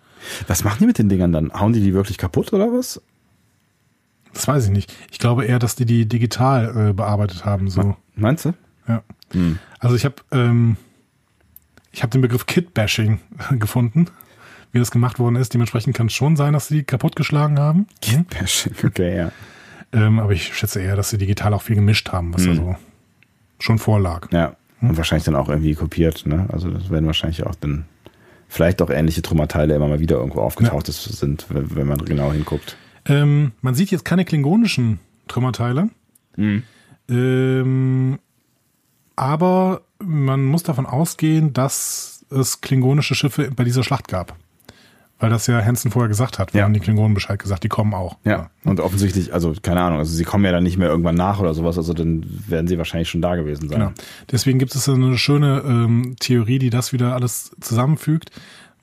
Was 0.48 0.64
machen 0.64 0.80
die 0.82 0.88
mit 0.88 0.98
den 0.98 1.10
Dingern 1.10 1.32
dann? 1.32 1.54
Hauen 1.54 1.74
die 1.74 1.82
die 1.82 1.94
wirklich 1.94 2.18
kaputt 2.18 2.52
oder 2.54 2.72
was? 2.72 3.02
Das 4.38 4.48
weiß 4.48 4.66
ich 4.66 4.72
nicht. 4.72 4.94
Ich 5.12 5.18
glaube 5.18 5.46
eher, 5.46 5.58
dass 5.58 5.76
die 5.76 5.86
die 5.86 6.08
digital 6.08 6.90
äh, 6.90 6.94
bearbeitet 6.94 7.44
haben. 7.44 7.72
So. 7.72 7.98
Meinst 8.16 8.46
du? 8.46 8.54
Ja. 8.88 9.02
Also 9.80 9.96
ich 9.96 10.06
habe 10.06 10.16
ähm, 10.32 10.78
ich 11.92 12.04
habe 12.04 12.12
den 12.12 12.22
Begriff 12.22 12.46
Kit-Bashing 12.46 13.20
gefunden, 13.60 14.06
wie 14.72 14.78
das 14.78 14.92
gemacht 14.92 15.18
worden 15.18 15.36
ist. 15.38 15.56
Dementsprechend 15.56 15.98
kann 15.98 16.08
es 16.08 16.14
schon 16.14 16.36
sein, 16.36 16.54
dass 16.54 16.68
sie 16.68 16.76
die 16.76 16.84
kaputtgeschlagen 16.84 17.58
haben. 17.58 17.88
Bashing, 18.30 18.74
okay, 18.86 19.18
ja. 19.18 19.32
Ähm, 19.92 20.20
aber 20.20 20.34
ich 20.34 20.56
schätze 20.56 20.82
eher, 20.82 20.96
dass 20.96 21.10
sie 21.10 21.18
digital 21.18 21.56
auch 21.56 21.64
viel 21.64 21.76
gemischt 21.76 22.12
haben, 22.12 22.32
was 22.34 22.48
also 22.48 22.76
schon 23.58 23.80
vorlag. 23.80 24.32
Ja. 24.32 24.56
Und 24.82 24.96
wahrscheinlich 24.98 25.26
dann 25.26 25.36
auch 25.36 25.50
irgendwie 25.50 25.74
kopiert, 25.74 26.28
ne? 26.28 26.46
Also 26.52 26.70
das 26.70 26.92
werden 26.92 27.08
wahrscheinlich 27.08 27.44
auch 27.44 27.56
dann 27.56 27.86
vielleicht 28.48 28.84
auch 28.84 28.92
ähnliche 28.92 29.24
Trümmerteile 29.24 29.74
immer 29.74 29.88
mal 29.88 30.00
wieder 30.00 30.18
irgendwo 30.18 30.42
aufgetaucht 30.42 30.86
sind, 30.86 31.48
wenn, 31.50 31.76
wenn 31.76 31.88
man 31.88 31.98
genau 32.06 32.32
hinguckt. 32.32 32.78
Ähm, 33.08 33.52
man 33.62 33.76
sieht 33.76 33.92
jetzt 33.92 34.06
keine 34.06 34.26
klingonischen 34.26 35.00
Trümmerteile. 35.28 35.90
Ähm, 37.10 38.20
aber 39.16 39.82
man 40.04 40.46
muss 40.46 40.64
davon 40.64 40.86
ausgehen, 40.86 41.54
dass 41.54 42.26
es 42.30 42.62
klingonische 42.62 43.16
Schiffe 43.16 43.50
bei 43.56 43.64
dieser 43.64 43.84
Schlacht 43.84 44.08
gab. 44.08 44.36
Weil 45.20 45.32
das 45.32 45.48
ja 45.48 45.60
Hansen 45.66 45.90
vorher 45.90 46.10
gesagt 46.10 46.38
hat. 46.38 46.54
Wir 46.54 46.60
Ja. 46.60 46.66
haben 46.66 46.76
die 46.76 46.80
Klingonen 46.80 47.16
Bescheid 47.16 47.40
gesagt, 47.40 47.64
die 47.64 47.70
kommen 47.70 47.96
auch. 47.96 48.18
Ja. 48.24 48.52
Und 48.64 48.80
offensichtlich, 48.80 49.34
also 49.34 49.52
keine 49.64 49.82
Ahnung, 49.82 49.98
also 49.98 50.14
sie 50.14 50.24
kommen 50.24 50.46
ja 50.46 50.52
dann 50.52 50.62
nicht 50.62 50.78
mehr 50.78 50.90
irgendwann 50.90 51.16
nach 51.16 51.40
oder 51.40 51.56
sowas, 51.56 51.76
also 51.80 51.94
dann 51.94 52.24
werden 52.48 52.68
sie 52.68 52.78
wahrscheinlich 52.78 53.10
schon 53.10 53.24
da 53.24 53.36
gewesen 53.36 53.68
sein. 53.68 53.80
Genau. 53.80 53.92
Deswegen 54.32 54.60
gibt 54.60 54.76
es 54.76 54.88
eine 54.88 55.18
schöne 55.18 55.64
ähm, 55.66 56.16
Theorie, 56.20 56.60
die 56.60 56.70
das 56.70 56.94
wieder 56.94 57.16
alles 57.16 57.50
zusammenfügt, 57.60 58.30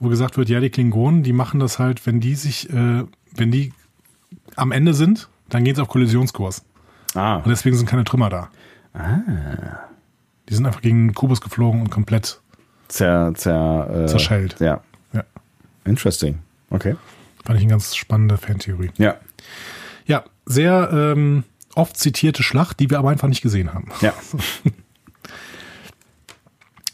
wo 0.00 0.08
gesagt 0.08 0.36
wird, 0.36 0.48
ja, 0.48 0.58
die 0.58 0.70
Klingonen, 0.70 1.22
die 1.22 1.32
machen 1.32 1.60
das 1.60 1.78
halt, 1.78 2.04
wenn 2.04 2.18
die 2.18 2.34
sich, 2.34 2.68
äh, 2.70 3.04
wenn 3.36 3.50
die 3.52 3.72
am 4.56 4.72
Ende 4.72 4.94
sind, 4.94 5.28
dann 5.48 5.64
gehen 5.64 5.74
sie 5.74 5.82
auf 5.82 5.88
Kollisionskurs. 5.88 6.64
Ah, 7.14 7.36
Und 7.36 7.48
deswegen 7.48 7.76
sind 7.76 7.86
keine 7.88 8.04
Trümmer 8.04 8.28
da. 8.30 8.48
Die 10.48 10.54
sind 10.54 10.66
einfach 10.66 10.82
gegen 10.82 11.08
den 11.08 11.14
Kubus 11.14 11.40
geflogen 11.40 11.80
und 11.80 11.90
komplett. 11.90 12.40
zer, 12.88 13.32
zer, 13.34 14.04
äh, 14.04 14.06
Zerschellt. 14.06 14.60
Ja. 14.60 14.80
Ja. 15.12 15.24
Interesting. 15.84 16.38
Okay. 16.70 16.96
Fand 17.44 17.58
ich 17.58 17.64
eine 17.64 17.70
ganz 17.70 17.94
spannende 17.96 18.36
Fantheorie. 18.36 18.90
Ja. 18.96 19.16
Ja, 20.06 20.24
sehr 20.46 20.90
ähm, 20.92 21.44
oft 21.74 21.96
zitierte 21.96 22.42
Schlacht, 22.42 22.78
die 22.80 22.90
wir 22.90 22.98
aber 22.98 23.10
einfach 23.10 23.28
nicht 23.28 23.42
gesehen 23.42 23.72
haben. 23.74 23.88
Ja. 24.00 24.12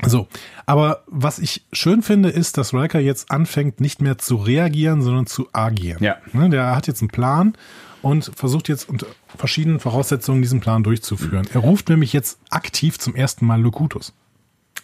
So, 0.07 0.28
aber 0.66 1.03
was 1.07 1.38
ich 1.38 1.64
schön 1.72 2.03
finde, 2.03 2.30
ist, 2.30 2.57
dass 2.57 2.72
Riker 2.72 3.01
jetzt 3.01 3.30
anfängt, 3.30 3.80
nicht 3.80 4.01
mehr 4.01 4.18
zu 4.18 4.36
reagieren, 4.36 5.03
sondern 5.03 5.26
zu 5.26 5.48
agieren. 5.53 6.03
Ja. 6.03 6.16
Ne, 6.32 6.48
der 6.48 6.74
hat 6.74 6.86
jetzt 6.86 7.03
einen 7.03 7.11
Plan 7.11 7.55
und 8.03 8.30
versucht 8.34 8.68
jetzt 8.68 8.88
unter 8.88 9.07
verschiedenen 9.36 9.80
Voraussetzungen 9.80 10.42
diesen 10.42 10.61
Plan 10.61 10.82
durchzuführen. 10.82 11.46
Er 11.53 11.61
ruft 11.61 11.88
nämlich 11.88 12.12
jetzt 12.12 12.38
aktiv 12.51 12.98
zum 12.98 13.14
ersten 13.14 13.46
Mal 13.46 13.61
Locutus. 13.61 14.14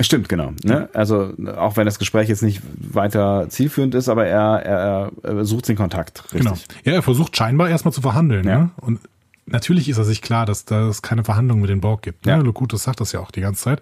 Stimmt, 0.01 0.29
genau. 0.29 0.53
Ne? 0.63 0.91
Also 0.93 1.33
auch 1.57 1.77
wenn 1.77 1.87
das 1.87 1.99
Gespräch 1.99 2.29
jetzt 2.29 2.43
nicht 2.43 2.61
weiter 2.77 3.47
zielführend 3.49 3.95
ist, 3.95 4.11
aber 4.11 4.27
er, 4.27 4.63
er, 4.63 5.11
er 5.23 5.45
sucht 5.45 5.69
den 5.69 5.77
Kontakt. 5.77 6.25
Richtig. 6.35 6.43
Genau. 6.43 6.57
Ja, 6.85 6.93
er 6.93 7.03
versucht 7.03 7.37
scheinbar 7.37 7.71
erstmal 7.71 7.95
zu 7.95 8.03
verhandeln. 8.03 8.47
Ja. 8.47 8.59
Ne? 8.59 8.71
Und 8.77 9.01
natürlich 9.47 9.89
ist 9.89 9.97
er 9.97 10.05
sich 10.05 10.21
klar, 10.21 10.45
dass 10.45 10.67
da 10.67 10.89
es 10.89 11.01
keine 11.01 11.25
Verhandlung 11.25 11.61
mit 11.61 11.71
den 11.71 11.81
Borg 11.81 12.03
gibt. 12.03 12.27
Ne? 12.27 12.33
Ja. 12.33 12.39
Locutus 12.39 12.83
sagt 12.83 13.01
das 13.01 13.13
ja 13.13 13.21
auch 13.21 13.31
die 13.31 13.41
ganze 13.41 13.63
Zeit. 13.63 13.81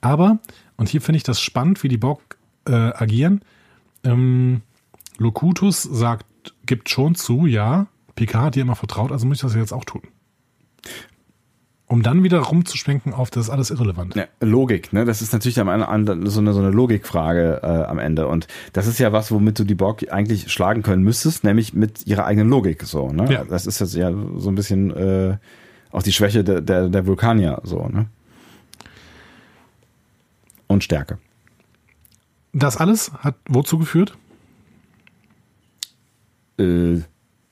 Aber, 0.00 0.38
und 0.76 0.88
hier 0.88 1.00
finde 1.00 1.16
ich 1.16 1.22
das 1.22 1.40
spannend, 1.40 1.82
wie 1.82 1.88
die 1.88 1.98
Borg 1.98 2.38
äh, 2.66 2.72
agieren. 2.72 3.42
Ähm, 4.04 4.62
Locutus 5.18 5.82
sagt, 5.82 6.26
gibt 6.66 6.88
schon 6.88 7.14
zu, 7.14 7.46
ja, 7.46 7.86
Picard 8.14 8.44
hat 8.44 8.54
dir 8.56 8.62
immer 8.62 8.76
vertraut, 8.76 9.12
also 9.12 9.26
muss 9.26 9.38
ich 9.38 9.42
das 9.42 9.54
jetzt 9.54 9.72
auch 9.72 9.84
tun. 9.84 10.02
Um 11.86 12.02
dann 12.02 12.22
wieder 12.22 12.38
rumzuschwenken 12.38 13.12
auf, 13.12 13.30
das 13.30 13.44
ist 13.44 13.50
alles 13.50 13.70
irrelevant. 13.70 14.14
Ja, 14.14 14.24
Logik, 14.40 14.94
ne? 14.94 15.04
Das 15.04 15.20
ist 15.20 15.34
natürlich 15.34 15.60
am 15.60 15.68
Ende 15.68 16.30
so 16.30 16.40
eine, 16.40 16.54
so 16.54 16.60
eine 16.60 16.70
Logikfrage 16.70 17.60
äh, 17.62 17.66
am 17.66 17.98
Ende. 17.98 18.28
Und 18.28 18.48
das 18.72 18.86
ist 18.86 18.98
ja 18.98 19.12
was, 19.12 19.30
womit 19.30 19.58
du 19.58 19.64
die 19.64 19.74
Borg 19.74 20.10
eigentlich 20.10 20.50
schlagen 20.50 20.82
können 20.82 21.02
müsstest, 21.02 21.44
nämlich 21.44 21.74
mit 21.74 22.06
ihrer 22.06 22.24
eigenen 22.24 22.48
Logik. 22.48 22.84
So, 22.84 23.12
ne? 23.12 23.30
Ja. 23.30 23.44
Das 23.44 23.66
ist 23.66 23.78
jetzt 23.80 23.94
ja 23.94 24.10
so 24.36 24.48
ein 24.48 24.54
bisschen 24.54 24.90
äh, 24.90 25.36
auch 25.90 26.02
die 26.02 26.12
Schwäche 26.12 26.42
der, 26.44 26.62
der, 26.62 26.88
der 26.88 27.06
Vulkanier, 27.06 27.60
so, 27.62 27.86
ne? 27.88 28.06
Und 30.72 30.82
Stärke. 30.82 31.18
Das 32.54 32.78
alles 32.78 33.12
hat 33.18 33.34
wozu 33.46 33.78
geführt? 33.78 34.16
Äh, 36.58 37.00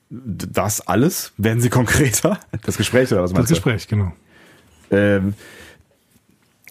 das 0.09 0.81
alles? 0.87 1.33
Werden 1.37 1.61
sie 1.61 1.69
konkreter? 1.69 2.39
Das 2.63 2.77
Gespräch 2.77 3.11
oder 3.11 3.21
was 3.21 3.29
Das 3.29 3.37
meinst 3.37 3.51
du? 3.51 3.55
Gespräch, 3.55 3.87
genau. 3.87 4.11
Ähm, 4.89 5.35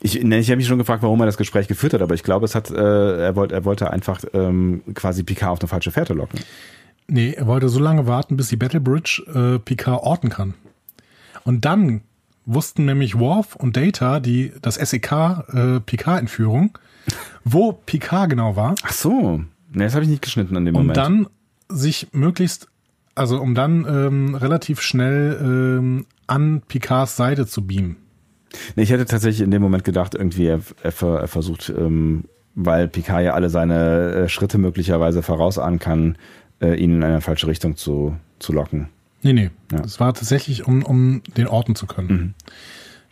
ich, 0.01 0.23
ne, 0.23 0.39
ich 0.39 0.49
habe 0.49 0.57
mich 0.57 0.67
schon 0.67 0.79
gefragt, 0.79 1.03
warum 1.03 1.21
er 1.21 1.27
das 1.27 1.37
Gespräch 1.37 1.69
geführt 1.69 1.95
hat, 1.95 2.03
aber 2.03 2.15
ich 2.15 2.23
glaube, 2.25 2.45
es 2.45 2.55
hat, 2.55 2.71
äh, 2.71 3.27
er, 3.27 3.37
wollte, 3.37 3.55
er 3.55 3.65
wollte 3.65 3.91
einfach 3.91 4.25
ähm, 4.33 4.83
quasi 4.95 5.23
Picard 5.23 5.53
auf 5.53 5.61
eine 5.61 5.69
falsche 5.69 5.93
Fährte 5.93 6.15
locken. 6.15 6.41
Nee, 7.07 7.33
er 7.33 7.47
wollte 7.47 7.69
so 7.69 7.79
lange 7.79 8.07
warten, 8.07 8.37
bis 8.37 8.49
die 8.49 8.57
Battle 8.57 8.81
Bridge 8.81 9.23
äh, 9.33 9.59
Picard 9.59 10.03
orten 10.03 10.29
kann. 10.29 10.55
Und 11.45 11.65
dann 11.65 12.03
wussten 12.47 12.85
nämlich 12.85 13.19
Worf 13.19 13.57
und 13.57 13.77
Data, 13.77 14.21
die 14.21 14.53
das 14.63 14.77
SEK 14.77 15.13
äh, 15.13 15.81
Picard-Entführung, 15.81 16.79
wo 17.45 17.73
Picard 17.73 18.31
genau 18.31 18.57
war, 18.57 18.75
Ach 18.83 18.93
so, 18.93 19.39
ne, 19.73 19.85
das 19.85 19.95
habe 19.95 20.05
ich 20.05 20.11
nicht 20.11 20.23
geschnitten 20.23 20.57
an 20.57 20.65
dem 20.65 20.75
um 20.75 20.83
Moment. 20.83 20.97
dann 20.97 21.27
sich 21.69 22.09
möglichst 22.13 22.69
also 23.15 23.41
um 23.41 23.55
dann 23.55 23.87
ähm, 23.89 24.35
relativ 24.35 24.81
schnell 24.81 25.39
ähm, 25.43 26.07
an 26.27 26.63
Picards 26.67 27.17
Seite 27.17 27.47
zu 27.47 27.67
beamen. 27.67 27.97
Nee, 28.77 28.83
ich 28.85 28.91
hätte 28.91 29.05
tatsächlich 29.05 29.43
in 29.43 29.51
dem 29.51 29.63
Moment 29.63 29.85
gedacht, 29.85 30.15
irgendwie 30.15 30.47
er, 30.47 30.61
er, 30.83 30.93
er 31.03 31.29
versucht, 31.29 31.69
ähm, 31.77 32.25
weil 32.55 32.89
Picard 32.89 33.23
ja 33.25 33.35
alle 33.35 33.51
seine 33.51 34.13
äh, 34.13 34.29
Schritte 34.29 34.59
möglicherweise 34.59 35.23
vorausahnen 35.23 35.79
kann, 35.79 36.17
äh, 36.61 36.75
ihn 36.75 36.97
in 36.97 37.05
eine 37.05 37.21
falsche 37.21 37.47
Richtung 37.47 37.77
zu, 37.77 38.17
zu 38.39 38.53
locken. 38.53 38.89
Nee, 39.23 39.33
nee. 39.33 39.51
Ja. 39.73 39.81
Es 39.81 40.01
war 40.01 40.15
tatsächlich, 40.15 40.67
um, 40.67 40.83
um 40.83 41.23
den 41.37 41.47
orten 41.47 41.75
zu 41.75 41.87
können. 41.87 42.35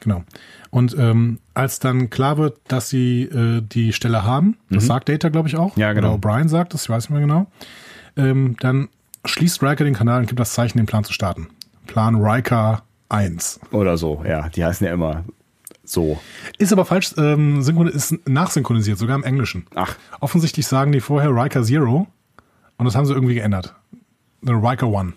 Genau. 0.00 0.24
Und 0.70 0.96
ähm, 0.98 1.38
als 1.54 1.80
dann 1.80 2.10
klar 2.10 2.38
wird, 2.38 2.58
dass 2.68 2.88
sie 2.88 3.22
äh, 3.22 3.62
die 3.62 3.92
Stelle 3.92 4.24
haben, 4.24 4.56
das 4.70 4.86
sagt 4.86 5.08
Data, 5.08 5.28
glaube 5.28 5.48
ich, 5.48 5.56
auch. 5.56 5.76
Ja, 5.76 5.92
genau. 5.92 6.14
Oder 6.14 6.28
O'Brien 6.28 6.48
sagt 6.48 6.74
das, 6.74 6.84
ich 6.84 6.90
weiß 6.90 7.04
nicht 7.04 7.18
mehr 7.18 7.26
genau. 7.26 7.46
Ähm, 8.16 8.56
dann 8.60 8.88
schließt 9.24 9.62
Riker 9.62 9.84
den 9.84 9.94
Kanal 9.94 10.20
und 10.20 10.26
gibt 10.26 10.40
das 10.40 10.52
Zeichen, 10.52 10.78
den 10.78 10.86
Plan 10.86 11.04
zu 11.04 11.12
starten. 11.12 11.48
Plan 11.86 12.16
Riker 12.16 12.82
1. 13.08 13.60
Oder 13.72 13.96
so, 13.96 14.22
ja. 14.26 14.48
Die 14.50 14.64
heißen 14.64 14.86
ja 14.86 14.92
immer 14.92 15.24
so. 15.84 16.20
Ist 16.58 16.72
aber 16.72 16.84
falsch, 16.84 17.14
ähm, 17.16 17.62
synchron 17.62 17.88
ist 17.88 18.14
nachsynchronisiert, 18.28 18.98
sogar 18.98 19.16
im 19.16 19.24
Englischen. 19.24 19.66
Ach. 19.74 19.96
Offensichtlich 20.20 20.66
sagen 20.66 20.92
die 20.92 21.00
vorher 21.00 21.30
Riker 21.30 21.62
Zero 21.62 22.06
und 22.76 22.84
das 22.84 22.94
haben 22.94 23.06
sie 23.06 23.14
irgendwie 23.14 23.34
geändert. 23.34 23.74
Riker 24.42 24.88
One. 24.88 25.14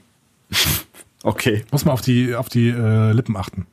Okay. 1.23 1.63
Muss 1.71 1.85
man 1.85 1.93
auf 1.93 2.01
die, 2.01 2.33
auf 2.33 2.49
die 2.49 2.69
äh, 2.69 3.11
Lippen 3.11 3.37
achten. 3.37 3.67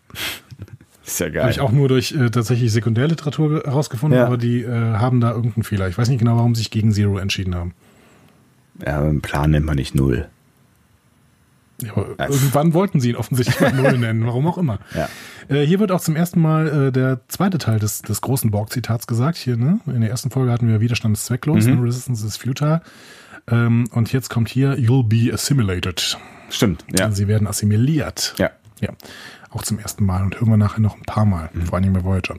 Ist 1.07 1.18
ja 1.18 1.26
Habe 1.29 1.35
geil. 1.35 1.51
ich 1.51 1.61
auch 1.61 1.72
nur 1.72 1.89
durch 1.89 2.12
äh, 2.12 2.29
tatsächlich 2.29 2.70
Sekundärliteratur 2.70 3.49
ge- 3.49 3.64
herausgefunden, 3.64 4.18
Ja. 4.18 4.26
aber 4.26 4.37
die 4.37 4.61
äh, 4.64 4.68
haben 4.70 5.22
da 5.22 5.31
irgendeinen 5.33 5.62
Fehler. 5.64 5.89
Ich 5.89 5.97
weiß 5.97 6.11
nicht 6.11 6.18
genau, 6.18 6.37
warum 6.37 6.55
sie 6.55 6.59
sich 6.61 6.70
gegen 6.70 6.93
Zero 6.93 7.16
entschieden 7.16 7.55
haben. 7.55 7.72
Ja, 8.85 9.01
einen 9.01 9.22
Plan 9.22 9.51
nennt 9.51 9.64
man 9.64 9.76
nicht 9.76 9.95
null. 9.95 10.29
Ja, 11.83 11.95
irgendwann 12.18 12.74
wollten 12.74 13.01
sie 13.01 13.11
ihn 13.11 13.16
offensichtlich 13.16 13.59
mal 13.61 13.72
Null 13.72 13.97
nennen, 13.99 14.26
warum 14.26 14.47
auch 14.47 14.59
immer. 14.59 14.79
Ja. 14.95 15.09
Äh, 15.49 15.64
hier 15.64 15.79
wird 15.81 15.91
auch 15.91 16.01
zum 16.03 16.16
ersten 16.16 16.41
Mal 16.43 16.89
äh, 16.89 16.93
der 16.93 17.20
zweite 17.29 17.57
Teil 17.57 17.79
des, 17.79 18.03
des 18.03 18.20
großen 18.20 18.51
Borg-Zitats 18.51 19.07
gesagt. 19.07 19.39
Hier, 19.39 19.57
ne? 19.57 19.81
In 19.87 20.03
der 20.03 20.11
ersten 20.11 20.31
Folge 20.31 20.53
hatten 20.53 20.68
wir 20.68 20.81
Widerstand 20.81 21.16
ist 21.16 21.24
zwecklos, 21.24 21.64
ne? 21.66 21.83
Resistance 21.83 22.26
is 22.26 22.37
futile. 22.37 22.83
Ähm, 23.51 23.85
und 23.93 24.12
jetzt 24.12 24.29
kommt 24.29 24.51
hier, 24.51 24.74
you'll 24.74 25.07
be 25.09 25.33
assimilated. 25.33 26.18
Stimmt, 26.49 26.84
ja. 26.99 27.11
Sie 27.11 27.28
werden 27.28 27.46
assimiliert. 27.46 28.34
Ja. 28.38 28.51
Ja, 28.80 28.90
auch 29.51 29.62
zum 29.62 29.78
ersten 29.78 30.05
Mal 30.05 30.22
und 30.22 30.40
hören 30.40 30.51
wir 30.51 30.57
nachher 30.57 30.80
noch 30.80 30.96
ein 30.96 31.03
paar 31.03 31.24
Mal, 31.24 31.51
vor 31.64 31.74
allen 31.74 31.82
Dingen 31.82 31.94
bei 31.94 32.05
Voyager. 32.05 32.36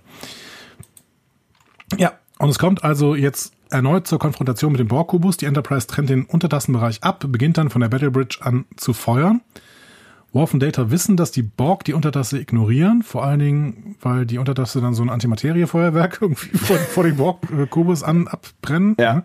Ja, 1.98 2.14
und 2.38 2.50
es 2.50 2.60
kommt 2.60 2.84
also 2.84 3.16
jetzt 3.16 3.54
erneut 3.70 4.08
zur 4.08 4.20
Konfrontation 4.20 4.72
mit 4.72 4.80
dem 4.80 4.88
Borg-Kubus. 4.88 5.38
Die 5.38 5.46
Enterprise 5.46 5.88
trennt 5.88 6.10
den 6.10 6.26
Untertassenbereich 6.26 7.04
ab, 7.04 7.26
beginnt 7.28 7.58
dann 7.58 7.70
von 7.70 7.82
der 7.82 7.90
Battle 7.90 8.12
Bridge 8.12 8.40
an 8.42 8.66
zu 8.78 8.94
feuern. 8.94 9.42
Worf 10.32 10.54
und 10.54 10.62
Data 10.62 10.92
wissen, 10.92 11.18
dass 11.18 11.32
die 11.32 11.42
Borg 11.42 11.84
die 11.86 11.94
Untertasse 11.94 12.40
ignorieren, 12.40 13.02
vor 13.02 13.24
allen 13.24 13.40
Dingen, 13.40 13.96
weil 14.02 14.28
die 14.28 14.38
Untertasse 14.38 14.80
dann 14.80 14.94
so 14.94 15.02
ein 15.02 15.10
Antimateriefeuerwerk 15.10 16.20
irgendwie 16.22 16.56
vor, 16.58 16.78
vor 16.78 17.04
dem 17.04 17.18
Borg-Kubus 17.18 18.04
an 18.04 18.28
abbrennen. 18.28 18.96
Ja. 19.00 19.24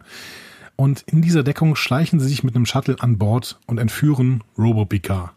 Und 0.77 1.03
in 1.07 1.23
dieser 1.23 1.43
Deckung 1.43 1.77
schleichen 1.77 2.19
sie 2.21 2.29
sich 2.29 2.43
mit 2.43 2.57
einem 2.57 2.67
Shuttle 2.67 2.97
an 3.01 3.19
Bord 3.19 3.59
und 3.67 3.79
entführen 3.79 4.43
Robo 4.59 4.85
Picard. 4.85 5.31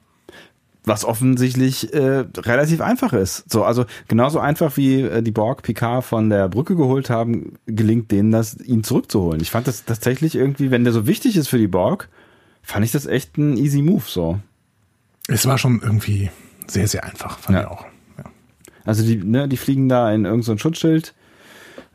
Was 0.83 1.03
offensichtlich 1.03 1.93
äh, 1.93 2.23
relativ 2.38 2.79
einfach 2.81 3.11
ist. 3.11 3.49
So, 3.51 3.63
also 3.65 3.85
genauso 4.07 4.39
einfach 4.39 4.77
wie 4.77 5.01
äh, 5.01 5.21
die 5.21 5.31
Borg 5.31 5.61
Picard 5.61 6.05
von 6.05 6.29
der 6.29 6.47
Brücke 6.47 6.75
geholt 6.77 7.09
haben, 7.09 7.53
gelingt 7.65 8.09
denen 8.11 8.31
das, 8.31 8.57
ihn 8.61 8.83
zurückzuholen. 8.85 9.41
Ich 9.41 9.51
fand 9.51 9.67
das 9.67 9.83
tatsächlich 9.83 10.35
irgendwie, 10.35 10.71
wenn 10.71 10.85
der 10.85 10.93
so 10.93 11.05
wichtig 11.05 11.35
ist 11.35 11.49
für 11.49 11.57
die 11.57 11.67
Borg, 11.67 12.07
fand 12.63 12.85
ich 12.85 12.91
das 12.93 13.05
echt 13.05 13.38
ein 13.38 13.57
easy 13.57 13.81
Move 13.81 14.03
so. 14.07 14.39
Es 15.27 15.45
war 15.45 15.57
schon 15.57 15.81
irgendwie 15.83 16.31
sehr, 16.67 16.88
sehr 16.88 17.03
einfach, 17.03 17.38
fand 17.38 17.57
Ja. 17.57 17.63
ich 17.63 17.67
auch. 17.69 17.85
Ja. 18.17 18.23
Also 18.85 19.03
die, 19.03 19.17
ne, 19.17 19.49
die 19.49 19.57
fliegen 19.57 19.89
da 19.89 20.09
in 20.13 20.23
irgendein 20.23 20.43
so 20.43 20.57
Schutzschild, 20.57 21.13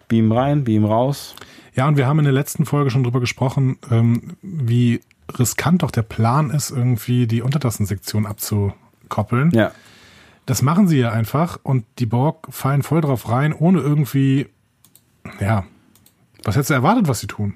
beam 0.09 0.31
rein, 0.33 0.65
beam 0.65 0.85
raus. 0.85 1.35
Ja, 1.75 1.89
und 1.89 1.97
wir 1.97 2.07
haben 2.07 2.19
in 2.19 2.25
der 2.25 2.35
letzten 2.35 2.67
Folge 2.67 2.91
schon 2.91 3.03
drüber 3.03 3.21
gesprochen, 3.21 3.79
ähm, 3.91 4.37
wie 4.43 5.01
riskant 5.39 5.83
doch 5.83 5.91
der 5.91 6.03
Plan 6.03 6.51
ist, 6.51 6.71
irgendwie 6.71 7.27
die 7.27 7.43
Untertassensektion 7.43 8.27
abzukoppeln. 8.27 9.51
Ja. 9.53 9.73
Das 10.45 10.61
machen 10.61 10.89
sie 10.89 10.99
ja 10.99 11.13
einfach 11.13 11.59
und 11.63 11.85
die 11.99 12.07
Borg 12.07 12.49
fallen 12.51 12.83
voll 12.83 13.01
drauf 13.01 13.29
rein, 13.29 13.53
ohne 13.53 13.81
irgendwie, 13.81 14.49
ja, 15.41 15.65
was 16.43 16.57
hättest 16.57 16.71
du 16.71 16.75
erwartet, 16.75 17.09
was 17.09 17.21
sie 17.21 17.29
tun? 17.29 17.55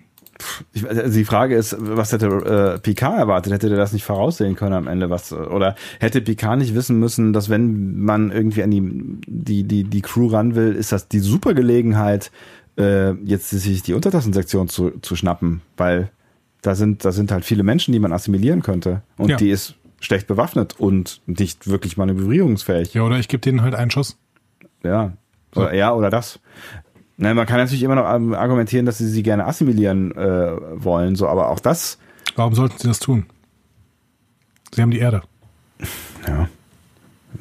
Ich, 0.72 0.89
also 0.89 1.12
die 1.18 1.24
Frage 1.24 1.57
ist, 1.57 1.76
was 1.78 2.12
hätte 2.12 2.26
äh, 2.26 2.78
Picard 2.78 3.18
erwartet? 3.18 3.53
Hätte 3.53 3.68
der 3.68 3.78
das 3.78 3.93
nicht 3.93 4.05
voraussehen 4.05 4.55
können 4.57 4.74
am 4.74 4.87
Ende? 4.89 5.11
Was 5.11 5.32
oder 5.32 5.74
hätte 6.01 6.20
Picard 6.20 6.59
nicht 6.59 6.74
wissen 6.74 6.99
müssen, 6.99 7.32
dass 7.32 7.49
wenn 7.49 7.99
man 8.01 8.30
irgendwie 8.30 8.62
an 8.62 8.70
die 8.70 8.82
die 9.26 9.64
die, 9.64 9.84
die 9.84 10.03
Crew 10.03 10.28
ran 10.28 10.55
will, 10.55 10.74
ist 10.74 10.93
das 10.93 11.09
die 11.09 11.20
super 11.20 11.55
Gelegenheit, 11.55 12.30
äh, 12.78 13.12
jetzt 13.24 13.51
sich 13.51 13.82
die 13.82 13.95
Untertassensektion 13.95 14.68
zu, 14.68 14.91
zu 15.03 15.16
schnappen, 15.16 15.62
weil 15.76 16.11
da 16.62 16.74
sind 16.74 17.05
da 17.05 17.12
sind 17.12 17.30
halt 17.32 17.45
viele 17.45 17.62
Menschen, 17.62 17.93
die 17.93 17.99
man 18.01 18.12
assimilieren 18.12 18.62
könnte 18.62 19.03
und 19.16 19.30
Ja. 19.30 19.37
die 19.37 19.51
ist 19.51 19.74
schlecht 20.01 20.26
bewaffnet 20.26 20.74
und 20.78 21.22
nicht 21.26 21.68
wirklich 21.68 21.97
manövrierungsfähig. 21.97 22.93
Ja, 22.95 23.03
oder 23.03 23.18
ich 23.18 23.28
gebe 23.28 23.41
denen 23.41 23.62
halt 23.62 23.74
einen 23.74 23.91
Schuss. 23.91 24.18
Ja. 24.82 25.12
Oder, 25.55 25.74
ja, 25.74 25.95
oder 25.95 26.11
das. 26.11 26.39
Nein, 27.19 27.35
man 27.37 27.47
kann 27.47 27.59
natürlich 27.59 27.83
immer 27.83 27.95
noch 27.95 28.12
ähm, 28.14 28.35
argumentieren, 28.35 28.85
dass 28.87 28.99
sie 28.99 29.09
sie 29.09 29.23
gerne 29.23 29.47
assimilieren 29.47 30.12
äh, 30.17 30.51
wollen, 30.85 31.17
so, 31.17 31.29
aber 31.29 31.49
auch 31.51 31.61
das, 31.61 31.99
Warum 32.35 32.55
sollten 32.55 32.77
sie 32.79 32.89
das 32.89 32.99
tun? 32.99 33.25
Sie 34.75 34.83
haben 34.83 34.91
die 34.91 34.99
Erde. 34.99 35.23
ja. 36.27 36.49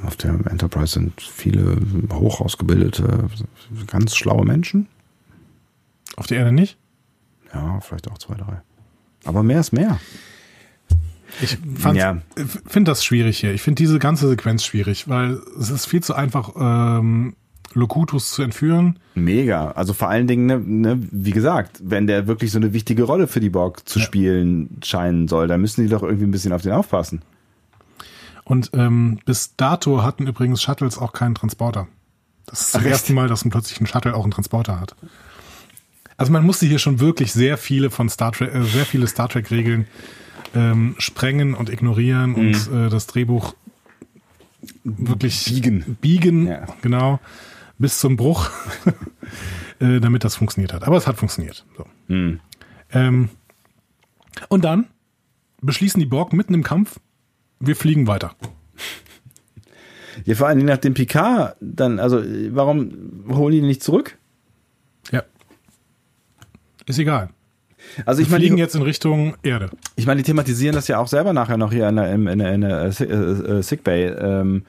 Auf 0.03 0.15
der 0.17 0.31
Enterprise 0.49 0.93
sind 0.93 1.19
viele 1.21 1.77
hoch 2.13 2.39
ausgebildete, 2.41 3.29
ganz 3.87 4.15
schlaue 4.15 4.45
Menschen. 4.45 4.87
Auf 6.17 6.27
der 6.27 6.39
Erde 6.39 6.51
nicht? 6.51 6.77
Ja, 7.53 7.79
vielleicht 7.81 8.09
auch 8.11 8.17
zwei, 8.17 8.35
drei. 8.35 8.61
Aber 9.23 9.41
mehr 9.43 9.59
ist 9.59 9.71
mehr. 9.73 9.99
Ich 11.41 11.57
Ja. 11.93 12.21
finde 12.67 12.91
das 12.91 13.03
schwierig 13.03 13.39
hier. 13.39 13.53
Ich 13.53 13.61
finde 13.61 13.81
diese 13.81 13.99
ganze 13.99 14.27
Sequenz 14.29 14.63
schwierig, 14.63 15.07
weil 15.09 15.39
es 15.59 15.69
ist 15.69 15.85
viel 15.85 16.03
zu 16.03 16.13
einfach, 16.13 16.51
ähm, 16.57 17.35
Locutus 17.75 18.31
zu 18.31 18.41
entführen. 18.41 18.97
Mega. 19.13 19.71
Also 19.71 19.93
vor 19.93 20.09
allen 20.09 20.27
Dingen, 20.27 20.45
ne, 20.47 20.57
ne, 20.59 21.07
wie 21.11 21.31
gesagt, 21.31 21.79
wenn 21.83 22.07
der 22.07 22.25
wirklich 22.27 22.51
so 22.51 22.57
eine 22.57 22.73
wichtige 22.73 23.03
Rolle 23.03 23.27
für 23.27 23.39
die 23.39 23.49
Borg 23.49 23.87
zu 23.87 23.99
Ja. 23.99 24.05
spielen 24.05 24.77
scheinen 24.83 25.27
soll, 25.27 25.47
dann 25.47 25.61
müssen 25.61 25.83
die 25.83 25.89
doch 25.89 26.01
irgendwie 26.03 26.25
ein 26.25 26.31
bisschen 26.31 26.53
auf 26.53 26.61
den 26.61 26.71
aufpassen. 26.71 27.21
Und 28.43 28.71
ähm, 28.73 29.19
bis 29.25 29.55
dato 29.57 30.03
hatten 30.03 30.27
übrigens 30.27 30.61
Shuttles 30.61 30.97
auch 30.97 31.13
keinen 31.13 31.35
Transporter. 31.35 31.87
Das 32.45 32.61
ist 32.61 32.75
das 32.75 32.81
Ach, 32.83 32.85
erste 32.87 33.13
Mal, 33.13 33.27
dass 33.27 33.43
ein 33.43 33.49
plötzlich 33.49 33.79
ein 33.81 33.87
Shuttle 33.87 34.15
auch 34.15 34.23
einen 34.23 34.31
Transporter 34.31 34.79
hat. 34.79 34.95
Also 36.17 36.31
man 36.31 36.45
musste 36.45 36.65
hier 36.65 36.79
schon 36.79 36.99
wirklich 36.99 37.33
sehr 37.33 37.57
viele 37.57 37.89
von 37.89 38.07
Star 38.07 38.31
Trek, 38.31 38.53
äh, 38.53 38.63
sehr 38.63 38.85
viele 38.85 39.07
Star 39.07 39.27
Trek 39.29 39.49
Regeln 39.51 39.87
ähm, 40.53 40.95
sprengen 40.99 41.55
und 41.55 41.69
ignorieren 41.69 42.35
und 42.35 42.69
äh, 42.71 42.89
das 42.89 43.07
Drehbuch 43.07 43.55
wirklich 44.83 45.47
Mhm. 45.49 45.53
Biegen. 45.55 45.97
biegen, 46.01 46.47
Ja. 46.47 46.65
genau, 46.81 47.19
bis 47.77 47.99
zum 47.99 48.15
Bruch, 48.17 48.49
äh, 49.79 49.99
damit 49.99 50.23
das 50.23 50.35
funktioniert 50.35 50.73
hat. 50.73 50.83
Aber 50.83 50.97
es 50.97 51.07
hat 51.07 51.17
funktioniert. 51.17 51.65
So. 51.77 51.85
Hm. 52.07 52.39
Ähm, 52.91 53.29
und 54.49 54.63
dann 54.63 54.87
beschließen 55.61 55.99
die 55.99 56.05
Borg 56.05 56.33
mitten 56.33 56.53
im 56.53 56.63
Kampf, 56.63 56.99
wir 57.59 57.75
fliegen 57.75 58.07
weiter. 58.07 58.35
Ja, 60.23 60.35
vor 60.35 60.47
allen 60.47 60.57
Dingen 60.57 60.69
nachdem 60.69 60.93
Picard 60.93 61.57
dann, 61.59 61.99
also 61.99 62.23
warum 62.49 63.25
holen 63.29 63.51
die 63.51 63.61
nicht 63.61 63.83
zurück? 63.83 64.17
Ja. 65.11 65.23
Ist 66.85 66.99
egal. 66.99 67.29
Also 68.05 68.21
ich 68.21 68.29
meine, 68.29 68.41
fliegen 68.41 68.55
die, 68.55 68.61
jetzt 68.61 68.75
in 68.75 68.81
Richtung 68.81 69.35
Erde. 69.43 69.69
ich 69.95 70.05
meine, 70.05 70.21
die 70.21 70.25
thematisieren 70.25 70.75
das 70.75 70.87
ja 70.87 70.97
auch 70.99 71.07
selber 71.07 71.33
nachher 71.33 71.57
noch 71.57 71.71
hier 71.71 71.87
in 71.87 71.95
der, 71.97 72.13
in 72.13 72.39
der, 72.39 72.53
in 72.53 72.61
der 72.61 72.81
äh, 72.81 73.03
äh, 73.03 73.61
Sickbay, 73.61 74.07
ähm, 74.07 74.65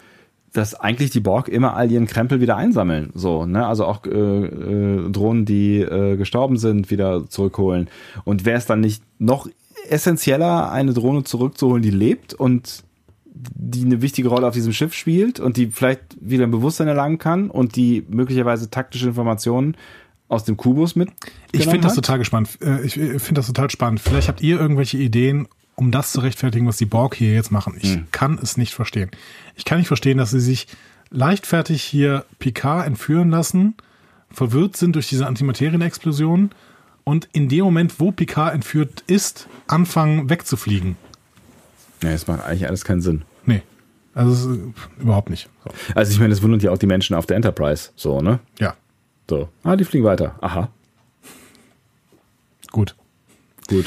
dass 0.52 0.74
eigentlich 0.74 1.10
die 1.10 1.20
Borg 1.20 1.48
immer 1.48 1.76
all 1.76 1.90
ihren 1.90 2.06
Krempel 2.06 2.40
wieder 2.40 2.56
einsammeln. 2.56 3.10
So, 3.14 3.46
ne? 3.46 3.66
Also 3.66 3.84
auch 3.84 4.04
äh, 4.06 4.10
äh, 4.10 5.10
Drohnen, 5.10 5.44
die 5.44 5.80
äh, 5.80 6.16
gestorben 6.16 6.56
sind, 6.56 6.90
wieder 6.90 7.28
zurückholen. 7.28 7.88
Und 8.24 8.44
wäre 8.44 8.58
es 8.58 8.66
dann 8.66 8.80
nicht 8.80 9.02
noch 9.18 9.48
essentieller, 9.88 10.72
eine 10.72 10.94
Drohne 10.94 11.24
zurückzuholen, 11.24 11.82
die 11.82 11.90
lebt 11.90 12.34
und 12.34 12.84
die 13.34 13.84
eine 13.84 14.00
wichtige 14.00 14.28
Rolle 14.28 14.46
auf 14.46 14.54
diesem 14.54 14.72
Schiff 14.72 14.94
spielt 14.94 15.40
und 15.40 15.56
die 15.56 15.66
vielleicht 15.66 16.16
wieder 16.20 16.44
ein 16.44 16.50
Bewusstsein 16.50 16.88
erlangen 16.88 17.18
kann 17.18 17.50
und 17.50 17.76
die 17.76 18.04
möglicherweise 18.08 18.70
taktische 18.70 19.08
Informationen 19.08 19.76
aus 20.28 20.44
dem 20.44 20.56
Kubus 20.56 20.96
mit. 20.96 21.10
Ich 21.52 21.64
finde 21.64 21.82
das 21.82 21.94
total 21.94 22.18
gespannt. 22.18 22.58
Äh, 22.60 22.84
Ich 22.84 22.96
äh, 22.96 23.18
finde 23.18 23.40
das 23.40 23.46
total 23.46 23.70
spannend. 23.70 24.00
Vielleicht 24.00 24.28
habt 24.28 24.40
ihr 24.42 24.58
irgendwelche 24.58 24.96
Ideen, 24.98 25.46
um 25.76 25.90
das 25.90 26.12
zu 26.12 26.20
rechtfertigen, 26.20 26.66
was 26.66 26.76
die 26.78 26.86
Borg 26.86 27.14
hier 27.14 27.32
jetzt 27.34 27.52
machen. 27.52 27.76
Ich 27.80 27.94
Hm. 27.94 28.06
kann 28.10 28.38
es 28.42 28.56
nicht 28.56 28.74
verstehen. 28.74 29.10
Ich 29.54 29.64
kann 29.64 29.78
nicht 29.78 29.88
verstehen, 29.88 30.18
dass 30.18 30.30
sie 30.30 30.40
sich 30.40 30.66
leichtfertig 31.10 31.82
hier 31.82 32.24
Picard 32.38 32.86
entführen 32.86 33.30
lassen, 33.30 33.74
verwirrt 34.30 34.76
sind 34.76 34.94
durch 34.96 35.08
diese 35.08 35.26
Antimaterienexplosion 35.26 36.50
und 37.04 37.28
in 37.32 37.48
dem 37.48 37.64
Moment, 37.64 38.00
wo 38.00 38.10
Picard 38.10 38.54
entführt 38.54 39.04
ist, 39.06 39.48
anfangen 39.68 40.28
wegzufliegen. 40.28 40.96
Ja, 42.02 42.10
das 42.10 42.26
macht 42.26 42.42
eigentlich 42.44 42.66
alles 42.66 42.84
keinen 42.84 43.00
Sinn. 43.02 43.22
Nee. 43.44 43.62
Also 44.14 44.32
es 44.32 44.40
ist, 44.58 44.60
überhaupt 44.98 45.30
nicht. 45.30 45.48
So. 45.64 45.70
Also 45.94 46.10
ich 46.12 46.18
meine, 46.18 46.30
das 46.30 46.42
wundert 46.42 46.62
ja 46.62 46.70
auch 46.70 46.78
die 46.78 46.86
Menschen 46.86 47.14
auf 47.14 47.26
der 47.26 47.36
Enterprise, 47.36 47.90
so, 47.96 48.20
ne? 48.20 48.40
Ja, 48.58 48.74
So. 49.28 49.48
Ah, 49.62 49.76
die 49.76 49.84
fliegen 49.84 50.04
weiter. 50.04 50.36
Aha. 50.40 50.68
gut. 52.72 52.94
Gut. 53.68 53.86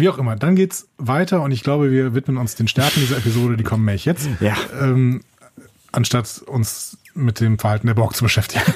Wie 0.00 0.08
auch 0.08 0.18
immer, 0.18 0.36
dann 0.36 0.56
geht's 0.56 0.88
weiter 0.98 1.42
und 1.42 1.52
ich 1.52 1.62
glaube, 1.62 1.90
wir 1.90 2.14
widmen 2.14 2.36
uns 2.36 2.54
den 2.54 2.68
Stärken 2.68 3.00
dieser 3.00 3.18
Episode, 3.18 3.56
die 3.56 3.64
kommen 3.64 3.84
nämlich 3.84 4.04
jetzt. 4.04 4.28
Ja. 4.40 4.56
Ähm, 4.80 5.22
anstatt 5.92 6.42
uns 6.46 6.98
mit 7.14 7.40
dem 7.40 7.58
Verhalten 7.58 7.86
der 7.86 7.94
Borg 7.94 8.14
zu 8.14 8.24
beschäftigen. 8.24 8.64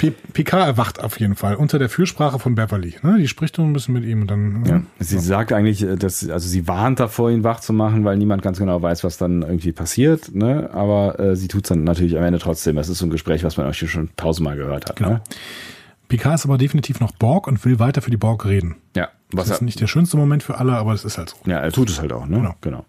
P 0.00 0.12
Picard 0.32 0.66
erwacht 0.66 1.04
auf 1.04 1.20
jeden 1.20 1.36
Fall 1.36 1.56
unter 1.56 1.78
der 1.78 1.90
Fürsprache 1.90 2.38
von 2.38 2.54
Beverly. 2.54 2.94
Ne? 3.02 3.18
Die 3.18 3.28
spricht 3.28 3.56
so 3.56 3.62
ein 3.62 3.74
bisschen 3.74 3.92
mit 3.92 4.04
ihm 4.04 4.22
und 4.22 4.30
dann. 4.30 4.64
Ja. 4.64 4.82
Sie 4.98 5.18
sagt 5.18 5.52
eigentlich, 5.52 5.82
äh, 5.82 5.96
dass, 5.96 6.26
also 6.26 6.48
sie 6.48 6.66
warnt 6.66 7.00
davor, 7.00 7.30
ihn 7.30 7.44
wach 7.44 7.60
zu 7.60 7.74
machen, 7.74 8.02
weil 8.06 8.16
niemand 8.16 8.40
ganz 8.40 8.58
genau 8.58 8.80
weiß, 8.80 9.04
was 9.04 9.18
dann 9.18 9.42
irgendwie 9.42 9.72
passiert, 9.72 10.34
ne? 10.34 10.70
Aber 10.72 11.20
äh, 11.20 11.36
sie 11.36 11.48
tut's 11.48 11.68
dann 11.68 11.84
natürlich 11.84 12.16
am 12.16 12.24
Ende 12.24 12.38
trotzdem. 12.38 12.76
Das 12.76 12.88
ist 12.88 12.96
so 12.96 13.04
ein 13.04 13.10
Gespräch, 13.10 13.44
was 13.44 13.58
man 13.58 13.66
euch 13.66 13.78
schon 13.90 14.08
tausendmal 14.16 14.56
gehört 14.56 14.88
hat. 14.88 14.96
Genau. 14.96 15.10
Ne? 15.10 15.20
Picard 16.08 16.36
ist 16.36 16.46
aber 16.46 16.56
definitiv 16.56 17.00
noch 17.00 17.12
Borg 17.12 17.46
und 17.46 17.62
will 17.66 17.78
weiter 17.78 18.00
für 18.00 18.10
die 18.10 18.16
Borg 18.16 18.46
reden. 18.46 18.76
Ja. 18.96 19.08
Was 19.32 19.48
Das 19.48 19.56
ist 19.56 19.62
nicht 19.62 19.80
der 19.80 19.86
schönste 19.86 20.16
Moment 20.16 20.42
für 20.42 20.58
alle, 20.58 20.72
aber 20.72 20.92
es 20.92 21.04
ist 21.04 21.18
halt 21.18 21.30
so. 21.30 21.36
ja, 21.50 21.58
er 21.58 21.72
tut 21.72 21.90
es 21.90 22.00
halt 22.00 22.12
auch, 22.12 22.26
ne? 22.26 22.36
Genau. 22.36 22.54
genau. 22.60 22.84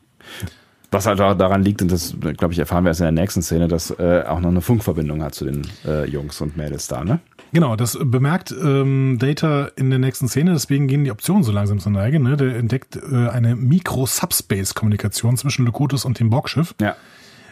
Was 0.93 1.05
halt 1.05 1.21
auch 1.21 1.33
daran 1.35 1.63
liegt, 1.63 1.81
und 1.81 1.89
das, 1.89 2.15
glaube 2.19 2.53
ich, 2.53 2.59
erfahren 2.59 2.83
wir 2.83 2.89
erst 2.89 2.99
in 2.99 3.05
der 3.05 3.13
nächsten 3.13 3.41
Szene, 3.41 3.69
dass 3.69 3.91
äh, 3.91 4.23
auch 4.27 4.41
noch 4.41 4.49
eine 4.49 4.59
Funkverbindung 4.59 5.23
hat 5.23 5.33
zu 5.33 5.45
den 5.45 5.65
äh, 5.85 6.05
Jungs 6.05 6.41
und 6.41 6.57
Mädels 6.57 6.87
da, 6.87 7.03
ne? 7.03 7.19
Genau, 7.53 7.75
das 7.75 7.97
bemerkt 8.01 8.51
ähm, 8.51 9.17
Data 9.19 9.69
in 9.75 9.89
der 9.89 9.99
nächsten 9.99 10.29
Szene, 10.29 10.53
deswegen 10.53 10.87
gehen 10.87 11.03
die 11.03 11.11
Optionen 11.11 11.43
so 11.43 11.51
langsam 11.51 11.79
zur 11.79 11.91
Neige. 11.91 12.19
Ne? 12.19 12.37
Der 12.37 12.55
entdeckt 12.55 12.95
äh, 12.95 13.27
eine 13.27 13.55
Mikro-Subspace-Kommunikation 13.57 15.35
zwischen 15.35 15.65
Locutus 15.65 16.05
und 16.05 16.19
dem 16.19 16.29
Borgschiff. 16.29 16.73
Ja. 16.79 16.95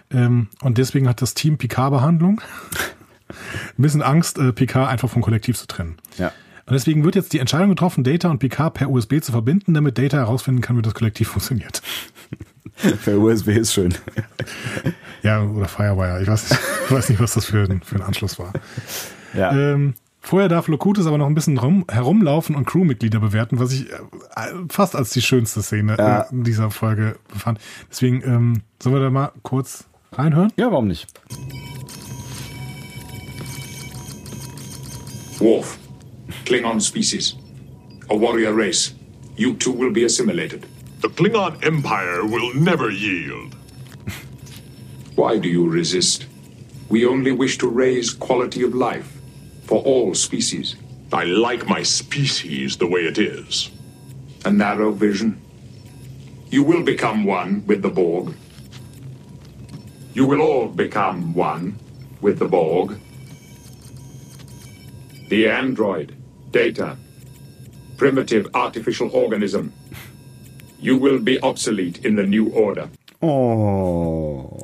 Ähm, 0.09 0.47
und 0.61 0.77
deswegen 0.77 1.09
hat 1.09 1.21
das 1.21 1.33
Team 1.33 1.57
Picard-Behandlung 1.57 2.39
ein 3.29 3.35
bisschen 3.77 4.01
Angst, 4.01 4.37
äh, 4.37 4.53
Picard 4.53 4.89
einfach 4.89 5.09
vom 5.09 5.21
Kollektiv 5.21 5.57
zu 5.57 5.67
trennen. 5.67 5.97
Ja. 6.17 6.31
Und 6.69 6.73
deswegen 6.73 7.03
wird 7.03 7.15
jetzt 7.15 7.33
die 7.33 7.39
Entscheidung 7.39 7.69
getroffen, 7.69 8.03
Data 8.03 8.29
und 8.29 8.37
Picard 8.39 8.75
per 8.75 8.89
USB 8.91 9.21
zu 9.21 9.31
verbinden, 9.31 9.73
damit 9.73 9.97
Data 9.97 10.17
herausfinden 10.17 10.61
kann, 10.61 10.77
wie 10.77 10.83
das 10.83 10.93
Kollektiv 10.93 11.29
funktioniert. 11.29 11.81
Für 12.75 13.19
USB 13.19 13.49
ist 13.49 13.73
schön. 13.73 13.93
Ja, 15.21 15.43
oder 15.43 15.67
Firewire. 15.67 16.21
Ich 16.21 16.29
weiß 16.29 16.49
nicht, 16.49 16.61
ich 16.85 16.91
weiß 16.91 17.09
nicht 17.09 17.19
was 17.19 17.33
das 17.33 17.43
für 17.45 17.63
ein, 17.69 17.81
für 17.81 17.95
ein 17.95 18.01
Anschluss 18.01 18.39
war. 18.39 18.53
Ja. 19.33 19.51
Ähm, 19.51 19.95
vorher 20.21 20.47
darf 20.47 20.69
Locutus 20.69 21.07
aber 21.07 21.17
noch 21.17 21.27
ein 21.27 21.35
bisschen 21.35 21.57
rum, 21.57 21.83
herumlaufen 21.89 22.55
und 22.55 22.65
Crewmitglieder 22.65 23.19
bewerten, 23.19 23.59
was 23.59 23.73
ich 23.73 23.91
äh, 23.91 23.95
fast 24.69 24.95
als 24.95 25.09
die 25.09 25.21
schönste 25.21 25.61
Szene 25.61 25.97
Ja. 25.99 26.21
in 26.31 26.45
dieser 26.45 26.71
Folge 26.71 27.17
befand. 27.33 27.59
Deswegen 27.89 28.21
ähm, 28.23 28.61
sollen 28.81 28.95
wir 28.95 29.01
da 29.01 29.09
mal 29.09 29.31
kurz 29.43 29.89
reinhören? 30.13 30.53
ja, 30.55 30.71
warum 30.71 30.87
nicht? 30.87 31.05
Worf, 35.39 35.77
Klingon 36.45 36.81
species, 36.81 37.35
a 38.09 38.15
warrior 38.15 38.53
race. 38.53 38.93
You 39.35 39.55
two 39.55 39.71
will 39.71 39.91
be 39.91 40.03
assimilated. 40.03 40.65
The 41.01 41.09
Klingon 41.09 41.65
Empire 41.65 42.25
will 42.25 42.53
never 42.53 42.89
yield. 42.89 43.55
Why 45.15 45.37
do 45.37 45.49
you 45.49 45.69
resist? 45.69 46.25
We 46.89 47.05
only 47.05 47.31
wish 47.31 47.57
to 47.59 47.67
raise 47.67 48.13
quality 48.13 48.63
of 48.63 48.73
life 48.73 49.19
for 49.65 49.81
all 49.83 50.13
species. 50.13 50.75
I 51.13 51.23
like 51.23 51.67
my 51.67 51.83
species 51.83 52.77
the 52.77 52.87
way 52.87 53.01
it 53.01 53.17
is. 53.17 53.71
A 54.45 54.51
narrow 54.51 54.91
vision. 54.91 55.41
You 56.49 56.63
will 56.63 56.83
become 56.83 57.25
one 57.25 57.65
with 57.67 57.81
the 57.81 57.89
Borg. 57.89 58.33
You 60.13 60.25
will 60.25 60.41
all 60.41 60.67
become 60.67 61.33
one 61.33 61.77
with 62.21 62.39
the 62.39 62.47
Borg. 62.47 62.99
The 65.29 65.47
android, 65.47 66.15
data, 66.51 66.97
primitive 67.97 68.49
artificial 68.53 69.09
organism. 69.11 69.71
You 70.81 70.97
will 71.01 71.19
be 71.19 71.39
obsolete 71.41 72.05
in 72.05 72.15
the 72.15 72.23
new 72.23 72.47
order. 72.53 72.87
Oh. 73.21 74.57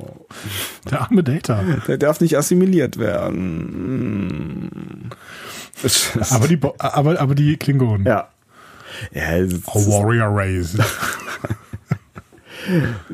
Der 0.89 1.01
arme 1.01 1.23
Data. 1.23 1.61
Der 1.87 1.97
darf 1.97 2.21
nicht 2.21 2.37
assimiliert 2.37 2.97
werden. 2.97 4.69
Ist- 5.83 6.17
Aber 6.31 6.47
die, 6.47 6.55
Bo 6.55 6.73
aber, 6.77 7.19
aber 7.19 7.35
die 7.35 7.57
Klingonen. 7.57 8.05
ja. 8.05 8.29
Ja, 9.13 9.23
A 9.23 9.73
warrior 9.73 10.29
race. 10.31 10.77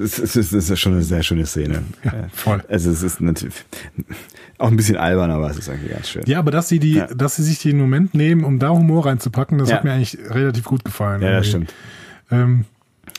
es 0.01 0.19
ist, 0.19 0.35
es 0.35 0.53
ist 0.69 0.79
schon 0.79 0.93
eine 0.93 1.03
sehr 1.03 1.23
schöne 1.23 1.45
Szene. 1.45 1.83
Ja, 2.03 2.27
voll. 2.33 2.63
Also 2.69 2.89
es 2.91 3.03
ist 3.03 3.21
natürlich 3.21 3.55
auch 4.57 4.67
ein 4.69 4.75
bisschen 4.77 4.97
albern, 4.97 5.31
aber 5.31 5.49
es 5.49 5.57
ist 5.57 5.69
eigentlich 5.69 5.91
ganz 5.91 6.09
schön. 6.09 6.23
Ja, 6.25 6.39
aber 6.39 6.51
dass 6.51 6.69
sie 6.69 6.79
die, 6.79 6.93
Ja. 6.93 7.07
dass 7.07 7.35
sie 7.35 7.43
sich 7.43 7.59
den 7.59 7.77
Moment 7.77 8.13
nehmen, 8.13 8.43
um 8.43 8.59
da 8.59 8.69
Humor 8.69 9.05
reinzupacken, 9.05 9.57
das 9.57 9.69
Ja. 9.69 9.77
hat 9.77 9.83
mir 9.83 9.91
eigentlich 9.93 10.17
relativ 10.29 10.63
gut 10.65 10.83
gefallen. 10.85 11.21
Ja, 11.21 11.31
das 11.33 11.47
irgendwie. 11.47 11.67
stimmt. 11.71 11.73
Ähm, 12.31 12.65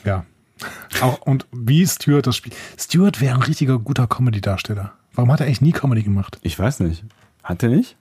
ja. 0.05 0.25
Auch, 1.01 1.21
und 1.21 1.45
wie 1.51 1.85
Stuart 1.85 2.25
das 2.27 2.37
spielt. 2.37 2.55
Stuart 2.79 3.19
wäre 3.19 3.35
ein 3.35 3.41
richtiger 3.41 3.79
guter 3.79 4.07
Comedy-Darsteller. 4.07 4.93
Warum 5.13 5.31
hat 5.31 5.41
er 5.41 5.45
eigentlich 5.47 5.61
nie 5.61 5.71
Comedy 5.73 6.03
gemacht? 6.03 6.39
Ich 6.41 6.57
weiß 6.57 6.79
nicht. 6.79 7.03
Hat 7.43 7.61
er 7.63 7.69
nicht? 7.69 7.97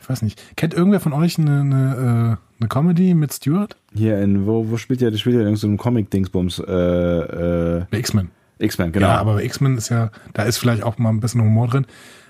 Ich 0.00 0.08
weiß 0.08 0.22
nicht. 0.22 0.42
Kennt 0.56 0.74
irgendwer 0.74 1.00
von 1.00 1.12
euch 1.12 1.38
eine, 1.38 1.60
eine, 1.60 2.38
äh, 2.38 2.60
eine 2.60 2.68
Comedy 2.68 3.14
mit 3.14 3.32
Stuart? 3.32 3.76
Hier 3.94 4.20
in, 4.20 4.46
wo, 4.46 4.70
wo 4.70 4.76
spielt 4.76 5.00
der? 5.00 5.10
Der 5.10 5.18
spielt 5.18 5.36
ja 5.36 5.46
in 5.46 5.56
so 5.56 5.66
einem 5.66 5.76
Comic-Dingsbums. 5.76 6.60
Äh, 6.60 7.78
äh, 7.80 7.84
X-Men. 7.92 8.30
X-Men, 8.58 8.92
genau. 8.92 9.08
Ja, 9.08 9.18
aber 9.18 9.34
bei 9.34 9.44
X-Men 9.44 9.76
ist 9.76 9.88
ja, 9.88 10.10
da 10.32 10.42
ist 10.44 10.58
vielleicht 10.58 10.82
auch 10.82 10.98
mal 10.98 11.10
ein 11.10 11.20
bisschen 11.20 11.42
Humor 11.42 11.68
drin. 11.68 11.86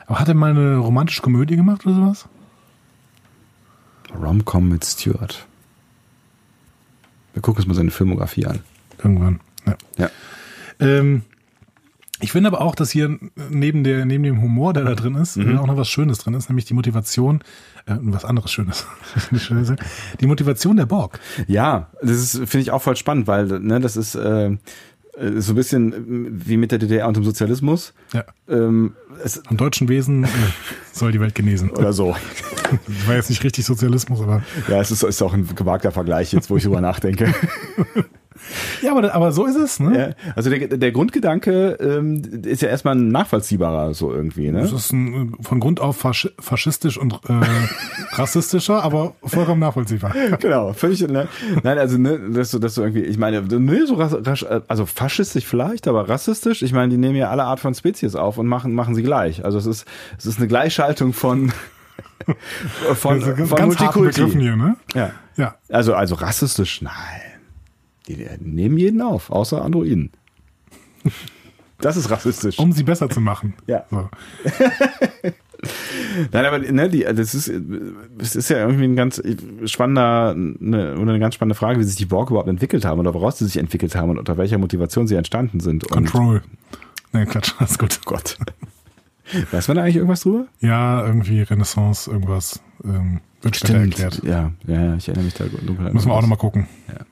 Aber 0.06 0.18
hat 0.18 0.28
er 0.28 0.34
mal 0.34 0.50
eine 0.50 0.76
romantische 0.76 1.22
Komödie 1.22 1.56
gemacht 1.56 1.86
oder 1.86 1.94
sowas? 1.94 2.28
Rom-Com 4.14 4.68
mit 4.68 4.84
Stewart. 4.84 5.46
Wir 7.32 7.42
gucken 7.42 7.60
uns 7.60 7.68
mal 7.68 7.74
seine 7.74 7.92
Filmografie 7.92 8.46
an. 8.46 8.60
Irgendwann. 8.98 9.40
Ja. 9.66 9.76
Ja. 9.98 10.10
Ähm, 10.80 11.22
ich 12.20 12.32
finde 12.32 12.48
aber 12.48 12.60
auch, 12.60 12.74
dass 12.74 12.90
hier 12.90 13.18
neben, 13.50 13.84
der, 13.84 14.04
neben 14.04 14.22
dem 14.24 14.40
Humor, 14.42 14.72
der 14.72 14.84
da 14.84 14.94
drin 14.94 15.14
ist, 15.14 15.36
Mhm. 15.36 15.58
auch 15.58 15.66
noch 15.66 15.76
was 15.76 15.88
Schönes 15.88 16.18
drin 16.18 16.34
ist, 16.34 16.48
nämlich 16.48 16.64
die 16.64 16.74
Motivation, 16.74 17.40
äh, 17.86 17.96
was 18.00 18.24
anderes 18.24 18.50
Schönes. 18.52 18.86
Die 20.20 20.26
Motivation 20.26 20.76
der 20.76 20.86
Borg. 20.86 21.18
Ja, 21.46 21.88
das 22.02 22.32
finde 22.36 22.60
ich 22.60 22.70
auch 22.70 22.82
voll 22.82 22.96
spannend, 22.96 23.26
weil, 23.26 23.46
ne, 23.60 23.80
das 23.80 23.96
ist 23.96 24.14
äh, 24.14 24.46
äh, 24.50 24.56
so 25.38 25.52
ein 25.52 25.56
bisschen 25.56 26.36
wie 26.46 26.56
mit 26.56 26.72
der 26.72 26.78
DDR 26.78 27.08
und 27.08 27.16
dem 27.16 27.24
Sozialismus. 27.24 27.92
Ja. 28.12 28.24
Ähm, 28.48 28.94
es, 29.24 29.44
Am 29.46 29.56
deutschen 29.56 29.88
Wesen 29.88 30.24
äh, 30.24 30.28
soll 30.92 31.12
die 31.12 31.20
Welt 31.20 31.34
genesen. 31.34 31.70
oder 31.76 31.92
so. 31.92 32.14
War 33.06 33.14
jetzt 33.16 33.30
nicht 33.30 33.42
richtig 33.42 33.64
Sozialismus, 33.64 34.20
aber. 34.20 34.42
Ja, 34.68 34.80
es 34.80 34.90
ist, 34.90 35.02
ist 35.02 35.22
auch 35.22 35.32
ein 35.34 35.48
gewagter 35.54 35.90
Vergleich 35.90 36.32
jetzt, 36.32 36.50
wo 36.50 36.56
ich 36.56 36.62
drüber 36.64 36.80
nachdenke. 36.80 37.34
Ja, 38.82 38.93
aber, 38.93 39.14
aber 39.14 39.32
so 39.32 39.47
ist 39.47 39.57
es, 39.57 39.80
ne? 39.80 40.14
Ja, 40.16 40.32
also 40.34 40.51
der, 40.51 40.68
der 40.68 40.93
Grundgedanke 40.93 41.76
ähm, 41.80 42.22
ist 42.45 42.62
ja 42.62 42.68
erstmal 42.68 42.97
ein 42.97 43.09
nachvollziehbarer 43.09 43.95
so 43.95 44.12
irgendwie, 44.12 44.51
Das 44.51 44.70
ne? 44.70 44.76
ist 44.76 44.93
ein, 44.93 45.36
von 45.41 45.61
Grund 45.61 45.80
auf 45.80 45.97
fasch 45.97 46.30
faschistisch 46.38 46.99
und 46.99 47.14
äh, 47.28 47.32
rassistischer, 48.12 48.82
aber 48.82 49.14
vollkommen 49.24 49.61
nachvollziehbar. 49.61 50.14
Genau, 50.41 50.72
völlig, 50.72 51.01
ne? 51.07 51.28
Nein, 51.62 51.78
also, 51.78 51.99
ne, 51.99 52.18
dass 52.30 52.51
du, 52.51 52.59
dass 52.59 52.74
du 52.74 52.82
irgendwie, 52.82 53.03
ich 53.03 53.18
meine, 53.18 53.43
ne, 53.43 53.86
so 53.86 53.95
rasch, 53.95 54.45
also 54.68 54.86
faschistisch 54.86 55.47
vielleicht, 55.47 55.86
aber 55.88 56.09
rassistisch, 56.09 56.62
ich 56.62 56.72
meine, 56.72 56.91
die 56.91 56.99
nehmen 56.99 57.16
ja 57.16 57.30
alle 57.30 57.45
Art 57.45 57.61
von 57.61 57.74
Spezies 57.74 58.14
auf 58.14 58.38
und 58.38 58.47
machen, 58.47 58.74
machen 58.74 58.95
sie 58.95 59.03
gleich. 59.03 59.45
Also 59.45 59.59
es 59.59 59.66
ist, 59.66 59.86
es 60.18 60.26
ist 60.26 60.38
eine 60.38 60.49
Gleichschaltung 60.49 61.12
von, 61.12 61.53
von, 62.95 63.22
Also 63.22 63.47
von 63.47 63.66
Multikulti. 63.66 64.30
Hier, 64.30 64.57
ne? 64.57 64.76
Ja. 64.95 65.11
Ja. 65.36 65.55
Also, 65.70 65.95
also 65.95 66.16
rassistisch, 66.16 66.82
nein. 66.82 67.30
Die, 68.16 68.28
nehmen 68.40 68.78
jeden 68.78 69.02
auf, 69.02 69.30
außer 69.30 69.62
Androiden. 69.62 70.11
Das 71.82 71.96
ist 71.96 72.11
rassistisch. 72.11 72.58
Um 72.58 72.72
sie 72.72 72.82
besser 72.82 73.08
zu 73.08 73.22
machen. 73.22 73.54
Ja. 73.66 73.86
So. 73.90 74.11
Nein, 76.32 76.44
aber 76.44 76.58
ne, 76.58 76.88
die, 76.88 77.04
das 77.04 77.34
ist, 77.34 77.50
es 78.18 78.36
ist 78.36 78.50
ja 78.50 78.58
irgendwie 78.58 78.84
ein 78.84 78.96
ganz 78.96 79.22
spannender, 79.64 80.30
eine, 80.30 80.92
eine 80.98 81.18
ganz 81.18 81.34
spannende 81.34 81.54
Frage, 81.54 81.78
wie 81.80 81.84
sich 81.84 81.96
die 81.96 82.06
Borg 82.06 82.30
überhaupt 82.30 82.48
entwickelt 82.48 82.84
haben 82.84 82.98
oder 82.98 83.14
woraus 83.14 83.38
sie 83.38 83.46
sich 83.46 83.56
entwickelt 83.56 83.94
haben 83.94 84.11
und 84.11 84.18
unter 84.18 84.36
welcher 84.36 84.58
Motivation 84.58 85.06
sie 85.06 85.14
entstanden 85.14 85.61
sind. 85.61 85.84
Und, 85.84 85.90
Control. 85.90 86.42
Ne, 87.12 87.26
Quatsch, 87.26 87.54
alles 87.58 87.78
gut. 87.78 88.00
Gott. 88.04 88.36
Weiß 89.51 89.68
man 89.68 89.76
da 89.76 89.83
eigentlich 89.85 89.97
irgendwas 89.97 90.20
drüber? 90.20 90.47
Ja, 90.61 91.05
irgendwie 91.05 91.43
Renaissance, 91.43 92.11
irgendwas. 92.11 92.61
Ähm, 92.85 93.20
wird 93.43 93.57
später 93.57 93.78
erklärt. 93.78 94.20
Ja, 94.22 94.53
ja, 94.66 94.81
ja, 94.83 94.95
ich 94.97 95.09
erinnere 95.09 95.24
mich 95.24 95.35
da 95.35 95.45
dunkel. 95.45 95.87
an 95.87 95.93
Müssen 95.95 96.09
wir 96.09 96.14
auch 96.14 96.20
nochmal 96.20 96.37
gucken. 96.39 96.66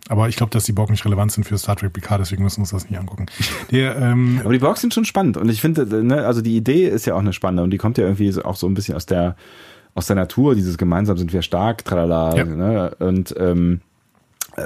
Aber 0.08 0.28
ich 0.28 0.36
glaube, 0.36 0.50
dass 0.50 0.64
die 0.64 0.72
Borg 0.72 0.90
nicht 0.90 1.04
relevant 1.04 1.32
sind 1.32 1.44
für 1.44 1.56
Star 1.56 1.76
Trek 1.76 1.92
PK, 1.94 2.18
deswegen 2.18 2.42
müssen 2.42 2.58
wir 2.58 2.62
uns 2.62 2.70
das 2.70 2.88
nicht 2.90 2.98
angucken. 2.98 3.26
Der, 3.70 3.96
ähm, 3.96 4.40
Aber 4.44 4.52
die 4.52 4.58
Borgs 4.58 4.80
sind 4.82 4.92
schon 4.92 5.04
spannend 5.06 5.36
und 5.38 5.48
ich 5.48 5.60
finde, 5.62 6.04
ne, 6.04 6.26
also 6.26 6.42
die 6.42 6.56
Idee 6.56 6.86
ist 6.86 7.06
ja 7.06 7.14
auch 7.14 7.20
eine 7.20 7.32
spannende 7.32 7.62
und 7.62 7.70
die 7.70 7.78
kommt 7.78 7.96
ja 7.98 8.04
irgendwie 8.04 8.34
auch 8.42 8.56
so 8.56 8.66
ein 8.66 8.74
bisschen 8.74 8.94
aus 8.94 9.06
der 9.06 9.36
aus 9.94 10.06
der 10.06 10.16
Natur, 10.16 10.54
dieses 10.54 10.78
gemeinsam 10.78 11.16
sind 11.16 11.32
wir 11.32 11.42
stark, 11.42 11.84
tralala, 11.84 12.36
Ja. 12.36 12.44
ne? 12.44 12.94
Und 13.00 13.34
ähm, 13.38 13.80
äh, 13.80 13.87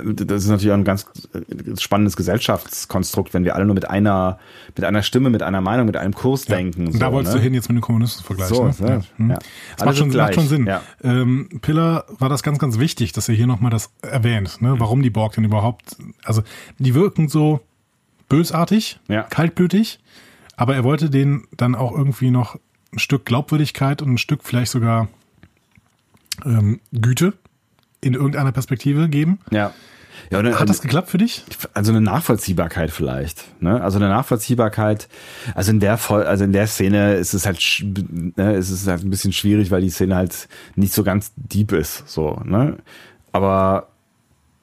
das 0.05 0.45
ist 0.45 0.49
natürlich 0.49 0.73
auch 0.73 0.77
ein 0.77 0.85
ganz 0.85 1.07
äh, 1.35 1.77
spannendes 1.79 2.17
Gesellschaftskonstrukt, 2.17 3.35
wenn 3.35 3.45
wir 3.45 3.55
alle 3.55 3.65
nur 3.65 3.75
mit 3.75 3.89
einer, 3.89 4.39
mit 4.75 4.85
einer 4.85 5.03
Stimme, 5.03 5.31
mit 5.31 5.43
einer 5.43 5.61
Meinung, 5.61 5.87
mit 5.87 5.97
einem 5.97 6.15
Kurs 6.15 6.45
denken. 6.45 6.87
Und 6.87 7.01
da 7.01 7.07
so, 7.07 7.13
wolltest 7.13 7.35
ne? 7.35 7.41
du 7.41 7.45
hin 7.45 7.55
jetzt 7.55 7.69
mit 7.69 7.77
den 7.77 7.83
Kommunisten 7.83 8.25
vergleichen. 8.25 8.73
So, 8.73 8.85
ne? 8.85 8.91
ja. 8.91 9.01
Hm. 9.17 9.31
Ja. 9.31 9.39
Das 9.77 9.87
macht 9.87 9.97
schon, 9.97 10.09
macht 10.11 10.35
schon. 10.35 10.49
Sinn. 10.49 10.67
Ja. 10.67 10.83
Ähm, 11.03 11.49
Pillar 11.61 12.05
war 12.19 12.29
das 12.29 12.43
ganz, 12.43 12.59
ganz 12.59 12.79
wichtig, 12.79 13.13
dass 13.13 13.29
er 13.29 13.35
hier 13.35 13.47
nochmal 13.47 13.71
das 13.71 13.91
erwähnt, 14.03 14.61
ne? 14.61 14.75
warum 14.79 15.03
die 15.03 15.11
Borg 15.11 15.35
denn 15.35 15.45
überhaupt, 15.45 15.97
also 16.25 16.43
die 16.79 16.95
wirken 16.95 17.29
so 17.29 17.61
bösartig, 18.29 18.99
Ja. 19.09 19.23
kaltblütig, 19.23 20.01
aber 20.57 20.75
er 20.75 20.85
wollte 20.85 21.11
denen 21.11 21.47
dann 21.57 21.75
auch 21.75 21.93
irgendwie 21.93 22.31
noch 22.31 22.57
ein 22.93 22.99
Stück 22.99 23.25
Glaubwürdigkeit 23.25 24.03
und 24.03 24.15
ein 24.15 24.19
Stück 24.19 24.43
vielleicht 24.45 24.71
sogar 24.71 25.09
ähm, 26.45 26.81
Güte 26.93 27.35
in 28.03 28.15
irgendeiner 28.15 28.53
Perspektive 28.53 29.09
geben. 29.09 29.39
Ja. 29.51 29.73
ja 30.31 30.39
und, 30.39 30.59
Hat 30.59 30.69
das 30.69 30.83
geklappt 30.83 31.09
für 31.09 31.19
dich? 31.19 31.45
also 31.73 31.93
eine 31.93 32.03
Nachvollziehbarkeit 32.03 32.91
vielleicht, 32.91 33.45
ne? 33.63 33.81
Also 33.81 33.99
eine 33.99 34.09
Nachvollziehbarkeit. 34.09 35.09
Also 35.55 35.71
in 35.71 35.81
der 35.81 35.99
also 36.11 36.45
in 36.45 36.53
der 36.53 36.67
Szene 36.67 37.15
ist 37.15 37.33
es 37.33 37.47
halt, 37.47 37.59
ne, 38.37 38.55
ist 38.55 38.71
es 38.71 38.87
halt 38.87 39.03
ein 39.03 39.11
bisschen 39.11 39.33
schwierig, 39.33 39.71
weil 39.71 39.81
die 39.81 39.91
Szene 39.91 40.17
halt 40.17 40.49
nicht 40.75 40.93
so 40.93 41.05
ganz 41.05 41.33
deep 41.37 41.73
ist, 41.73 42.09
so, 42.09 42.43
ne? 42.45 42.77
Aber 43.31 43.89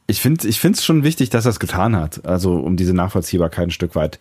ich 0.05 0.21
finde, 0.21 0.47
ich 0.47 0.59
finde 0.59 0.77
es 0.77 0.85
schon 0.85 1.03
wichtig, 1.03 1.29
dass 1.29 1.45
er 1.45 1.51
es 1.51 1.59
getan 1.59 1.95
hat. 1.95 2.25
Also 2.25 2.55
um 2.55 2.75
diese 2.75 2.93
Nachvollziehbarkeit 2.93 3.67
ein 3.67 3.71
Stück 3.71 3.95
weit 3.95 4.19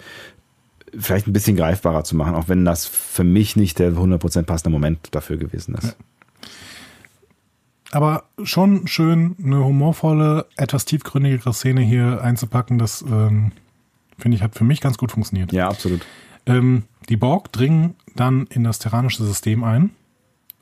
vielleicht 0.99 1.27
ein 1.27 1.33
bisschen 1.33 1.57
greifbarer 1.57 2.05
zu 2.05 2.16
machen, 2.16 2.35
auch 2.35 2.49
wenn 2.49 2.64
das 2.64 2.87
für 2.87 3.25
mich 3.25 3.57
nicht 3.57 3.79
der 3.79 3.93
100% 3.93 4.43
passende 4.45 4.71
Moment 4.71 5.09
dafür 5.11 5.37
gewesen 5.37 5.75
ist. 5.75 5.97
Aber 7.91 8.24
schon 8.43 8.86
schön, 8.86 9.36
eine 9.43 9.64
humorvolle, 9.64 10.47
etwas 10.57 10.84
tiefgründigere 10.84 11.55
Szene 11.55 11.80
hier 11.80 12.22
einzupacken, 12.22 12.78
das 12.78 13.03
ähm, 13.03 13.53
finde 14.18 14.36
ich, 14.36 14.43
hat 14.43 14.55
für 14.55 14.64
mich 14.64 14.80
ganz 14.80 14.99
gut 14.99 15.12
funktioniert. 15.12 15.53
Ja, 15.53 15.68
absolut. 15.68 16.05
Ähm, 16.47 16.84
die 17.09 17.16
Borg 17.16 17.51
dringen 17.53 17.95
dann 18.14 18.47
in 18.47 18.64
das 18.64 18.78
terranische 18.78 19.24
System 19.24 19.64
ein, 19.64 19.91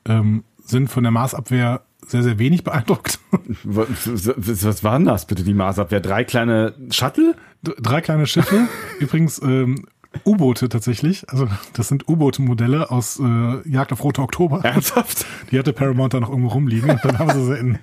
ähm, 0.05 0.43
sind 0.63 0.89
von 0.89 1.03
der 1.03 1.11
Marsabwehr 1.11 1.81
sehr, 2.05 2.23
sehr 2.23 2.39
wenig 2.39 2.63
beeindruckt. 2.63 3.19
Was, 3.63 4.65
was 4.65 4.83
war 4.83 4.97
denn 4.97 5.05
das 5.05 5.25
bitte, 5.25 5.43
die 5.43 5.53
Marsabwehr? 5.53 5.99
Drei 5.99 6.23
kleine 6.23 6.73
Shuttle? 6.91 7.35
Drei 7.61 8.01
kleine 8.01 8.27
Schiffe, 8.27 8.67
übrigens 8.99 9.41
ähm, 9.41 9.87
U-Boote 10.25 10.69
tatsächlich. 10.69 11.29
Also 11.29 11.47
das 11.73 11.87
sind 11.87 12.07
U-Boot-Modelle 12.07 12.91
aus 12.91 13.19
äh, 13.19 13.69
Jagd 13.69 13.93
auf 13.93 14.03
Rote 14.03 14.21
Oktober. 14.21 14.61
Ernsthaft? 14.63 15.25
Die 15.51 15.59
hatte 15.59 15.73
Paramount 15.73 16.13
da 16.13 16.19
noch 16.19 16.29
irgendwo 16.29 16.49
rumliegen. 16.49 16.89
Und 16.89 17.03
dann 17.03 17.19
haben 17.19 17.31
sie 17.31 17.45
sie 17.45 17.57
in, 17.57 17.69
in 17.73 17.79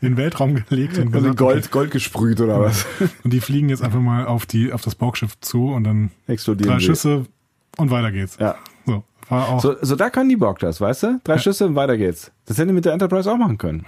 den 0.00 0.16
Weltraum 0.16 0.54
gelegt 0.54 0.98
und, 0.98 1.08
Also 1.14 1.20
gesagt, 1.20 1.36
Gold, 1.38 1.70
Gold 1.70 1.90
gesprüht 1.90 2.40
oder 2.40 2.60
was? 2.60 2.86
okay. 3.00 3.10
und 3.24 3.32
die 3.32 3.40
fliegen 3.40 3.68
jetzt 3.68 3.82
einfach 3.82 4.00
mal 4.00 4.26
auf 4.26 4.46
die 4.46 4.72
auf 4.72 4.82
das 4.82 4.94
Borgschiff 4.94 5.38
zu 5.40 5.68
und 5.68 5.84
dann 5.84 6.10
Explodieren 6.26 6.72
drei 6.72 6.78
sie. 6.78 6.86
Schüsse 6.86 7.26
und 7.76 7.90
weiter 7.90 8.12
geht's. 8.12 8.36
Ja. 8.38 8.56
So, 8.86 9.04
war 9.28 9.48
auch. 9.48 9.60
So, 9.60 9.76
so 9.80 9.96
da 9.96 10.10
können 10.10 10.28
die 10.28 10.36
Borg 10.36 10.58
das, 10.58 10.80
weißt 10.80 11.02
du? 11.04 11.20
Drei 11.24 11.38
Schüsse 11.38 11.66
und 11.66 11.74
weiter 11.76 11.96
geht's. 11.96 12.30
Das 12.46 12.58
hätten 12.58 12.68
die 12.68 12.74
mit 12.74 12.84
der 12.84 12.92
Enterprise 12.92 13.30
auch 13.30 13.36
machen 13.36 13.58
können. 13.58 13.84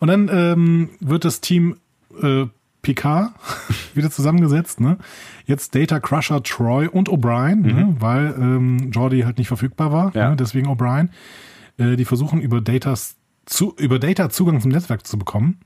Und 0.00 0.08
dann 0.08 0.28
ähm, 0.32 0.90
wird 1.00 1.24
das 1.24 1.40
Team 1.40 1.76
äh, 2.22 2.46
Picard 2.82 3.30
wieder 3.94 4.10
zusammengesetzt. 4.10 4.80
Ne? 4.80 4.98
Jetzt 5.46 5.74
Data 5.74 6.00
Crusher, 6.00 6.42
Troy 6.42 6.86
und 6.88 7.08
O'Brien, 7.08 7.62
ne? 7.62 7.96
weil 8.00 8.34
ähm, 8.38 8.90
Jordi 8.92 9.20
halt 9.22 9.38
nicht 9.38 9.48
verfügbar 9.48 9.92
war. 9.92 10.12
Ja. 10.14 10.30
Ne? 10.30 10.36
Deswegen 10.36 10.68
O'Brien. 10.68 11.08
Äh, 11.78 11.96
die 11.96 12.04
versuchen 12.04 12.40
über 12.40 12.60
Datas 12.60 13.16
zu, 13.46 13.74
über 13.78 13.98
Data 13.98 14.28
Zugang 14.30 14.60
zum 14.60 14.70
Netzwerk 14.70 15.06
zu 15.06 15.18
bekommen. 15.18 15.58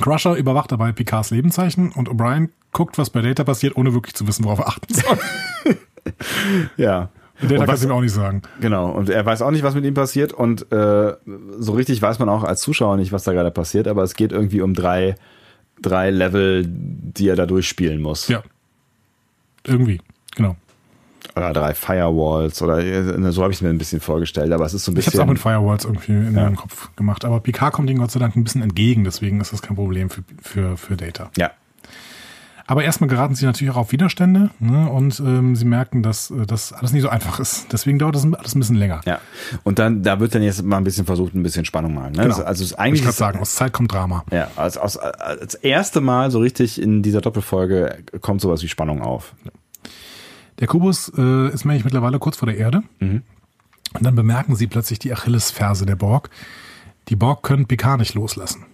Crusher 0.00 0.34
überwacht 0.36 0.70
dabei 0.72 0.92
Picards 0.92 1.30
Lebenszeichen 1.30 1.90
und 1.92 2.08
O'Brien 2.10 2.50
guckt, 2.72 2.98
was 2.98 3.10
bei 3.10 3.22
Data 3.22 3.44
passiert, 3.44 3.76
ohne 3.76 3.94
wirklich 3.94 4.14
zu 4.14 4.26
wissen, 4.28 4.44
worauf 4.44 4.58
er 4.58 4.68
achten 4.68 4.92
soll. 4.94 5.18
Ja. 6.76 7.08
Data 7.40 7.52
Und 7.54 7.58
kann 7.60 7.68
was- 7.68 7.80
es 7.80 7.84
ihm 7.84 7.90
auch 7.92 8.00
nicht 8.00 8.12
sagen. 8.14 8.42
Genau, 8.60 8.90
und 8.90 9.10
er 9.10 9.24
weiß 9.26 9.42
auch 9.42 9.50
nicht, 9.50 9.62
was 9.62 9.74
mit 9.74 9.84
ihm 9.84 9.92
passiert 9.94 10.32
und 10.32 10.72
äh, 10.72 11.14
so 11.58 11.72
richtig 11.72 12.00
weiß 12.00 12.18
man 12.18 12.28
auch 12.30 12.44
als 12.44 12.62
Zuschauer 12.62 12.96
nicht, 12.96 13.12
was 13.12 13.24
da 13.24 13.32
gerade 13.32 13.50
passiert, 13.50 13.88
aber 13.88 14.02
es 14.04 14.14
geht 14.14 14.32
irgendwie 14.32 14.62
um 14.62 14.72
drei, 14.72 15.16
drei 15.80 16.10
Level, 16.10 16.64
die 16.66 17.28
er 17.28 17.36
da 17.36 17.46
durchspielen 17.46 18.00
muss. 18.00 18.28
Ja. 18.28 18.42
Irgendwie, 19.64 20.00
genau. 20.34 20.56
Oder 21.34 21.52
drei 21.52 21.74
Firewalls 21.74 22.62
oder 22.62 22.78
äh, 22.78 23.32
so 23.32 23.42
habe 23.42 23.52
ich 23.52 23.58
es 23.58 23.62
mir 23.62 23.68
ein 23.68 23.78
bisschen 23.78 24.00
vorgestellt, 24.00 24.52
aber 24.52 24.64
es 24.64 24.72
ist 24.74 24.84
so 24.84 24.92
ein 24.92 24.96
Ich 24.96 25.06
habe 25.06 25.10
bisschen. 25.10 25.20
es 25.20 25.24
auch 25.24 25.28
mit 25.28 25.38
Firewalls 25.38 25.84
irgendwie 25.84 26.12
in 26.12 26.32
meinem 26.32 26.56
Kopf 26.56 26.94
gemacht, 26.96 27.24
aber 27.24 27.40
Picard 27.40 27.72
kommt 27.74 27.90
ihm 27.90 27.98
Gott 27.98 28.10
sei 28.10 28.20
Dank 28.20 28.36
ein 28.36 28.44
bisschen 28.44 28.62
entgegen, 28.62 29.04
deswegen 29.04 29.40
ist 29.40 29.52
das 29.52 29.60
kein 29.60 29.76
Problem 29.76 30.08
für, 30.08 30.22
für, 30.40 30.76
für 30.76 30.96
Data. 30.96 31.30
ja, 31.36 31.50
Aber 32.68 32.82
erstmal 32.82 33.08
geraten 33.08 33.34
sie 33.36 33.44
natürlich 33.44 33.72
auch 33.72 33.78
auf 33.78 33.92
Widerstände 33.92 34.50
ne, 34.58 34.90
und 34.90 35.20
ähm, 35.20 35.54
sie 35.54 35.64
merken, 35.64 36.02
dass 36.02 36.30
äh, 36.30 36.46
das 36.46 36.72
alles 36.72 36.92
nicht 36.92 37.02
so 37.02 37.08
einfach 37.08 37.38
ist. 37.38 37.72
Deswegen 37.72 37.98
dauert 37.98 38.16
das 38.16 38.24
alles 38.24 38.54
ein 38.54 38.58
bisschen 38.58 38.76
länger. 38.76 39.00
ja. 39.06 39.20
Und 39.62 39.78
dann, 39.78 40.02
da 40.02 40.18
wird 40.18 40.34
dann 40.34 40.42
jetzt 40.42 40.62
mal 40.64 40.78
ein 40.78 40.84
bisschen 40.84 41.06
versucht, 41.06 41.34
ein 41.34 41.42
bisschen 41.44 41.64
Spannung 41.64 41.94
mal. 41.94 42.10
Ne? 42.10 42.22
Genau. 42.22 42.36
Also 42.36 42.42
es 42.42 42.60
ist 42.60 42.72
ich 42.72 42.78
eigentlich 42.78 43.04
kann 43.04 43.12
sagen, 43.12 43.38
aus 43.38 43.54
Zeit 43.54 43.72
kommt 43.72 43.92
Drama. 43.92 44.24
Ja, 44.32 44.50
als, 44.56 44.76
als, 44.76 44.96
als 44.98 45.54
erste 45.54 46.00
Mal 46.00 46.30
so 46.32 46.40
richtig 46.40 46.82
in 46.82 47.02
dieser 47.02 47.20
Doppelfolge 47.20 47.98
kommt 48.20 48.40
sowas 48.40 48.62
wie 48.62 48.68
Spannung 48.68 49.00
auf. 49.00 49.34
Der 50.58 50.66
Kubus 50.66 51.12
äh, 51.16 51.48
ist 51.52 51.64
nämlich 51.64 51.84
mittlerweile 51.84 52.18
kurz 52.18 52.36
vor 52.36 52.46
der 52.46 52.56
Erde. 52.56 52.82
Mhm. 52.98 53.22
Und 53.92 54.04
dann 54.04 54.14
bemerken 54.16 54.56
sie 54.56 54.66
plötzlich 54.66 54.98
die 54.98 55.12
Achillesferse 55.12 55.86
der 55.86 55.96
Borg. 55.96 56.30
Die 57.08 57.16
Borg 57.16 57.42
können 57.42 57.66
Picard 57.66 58.00
nicht 58.00 58.14
loslassen. 58.14 58.66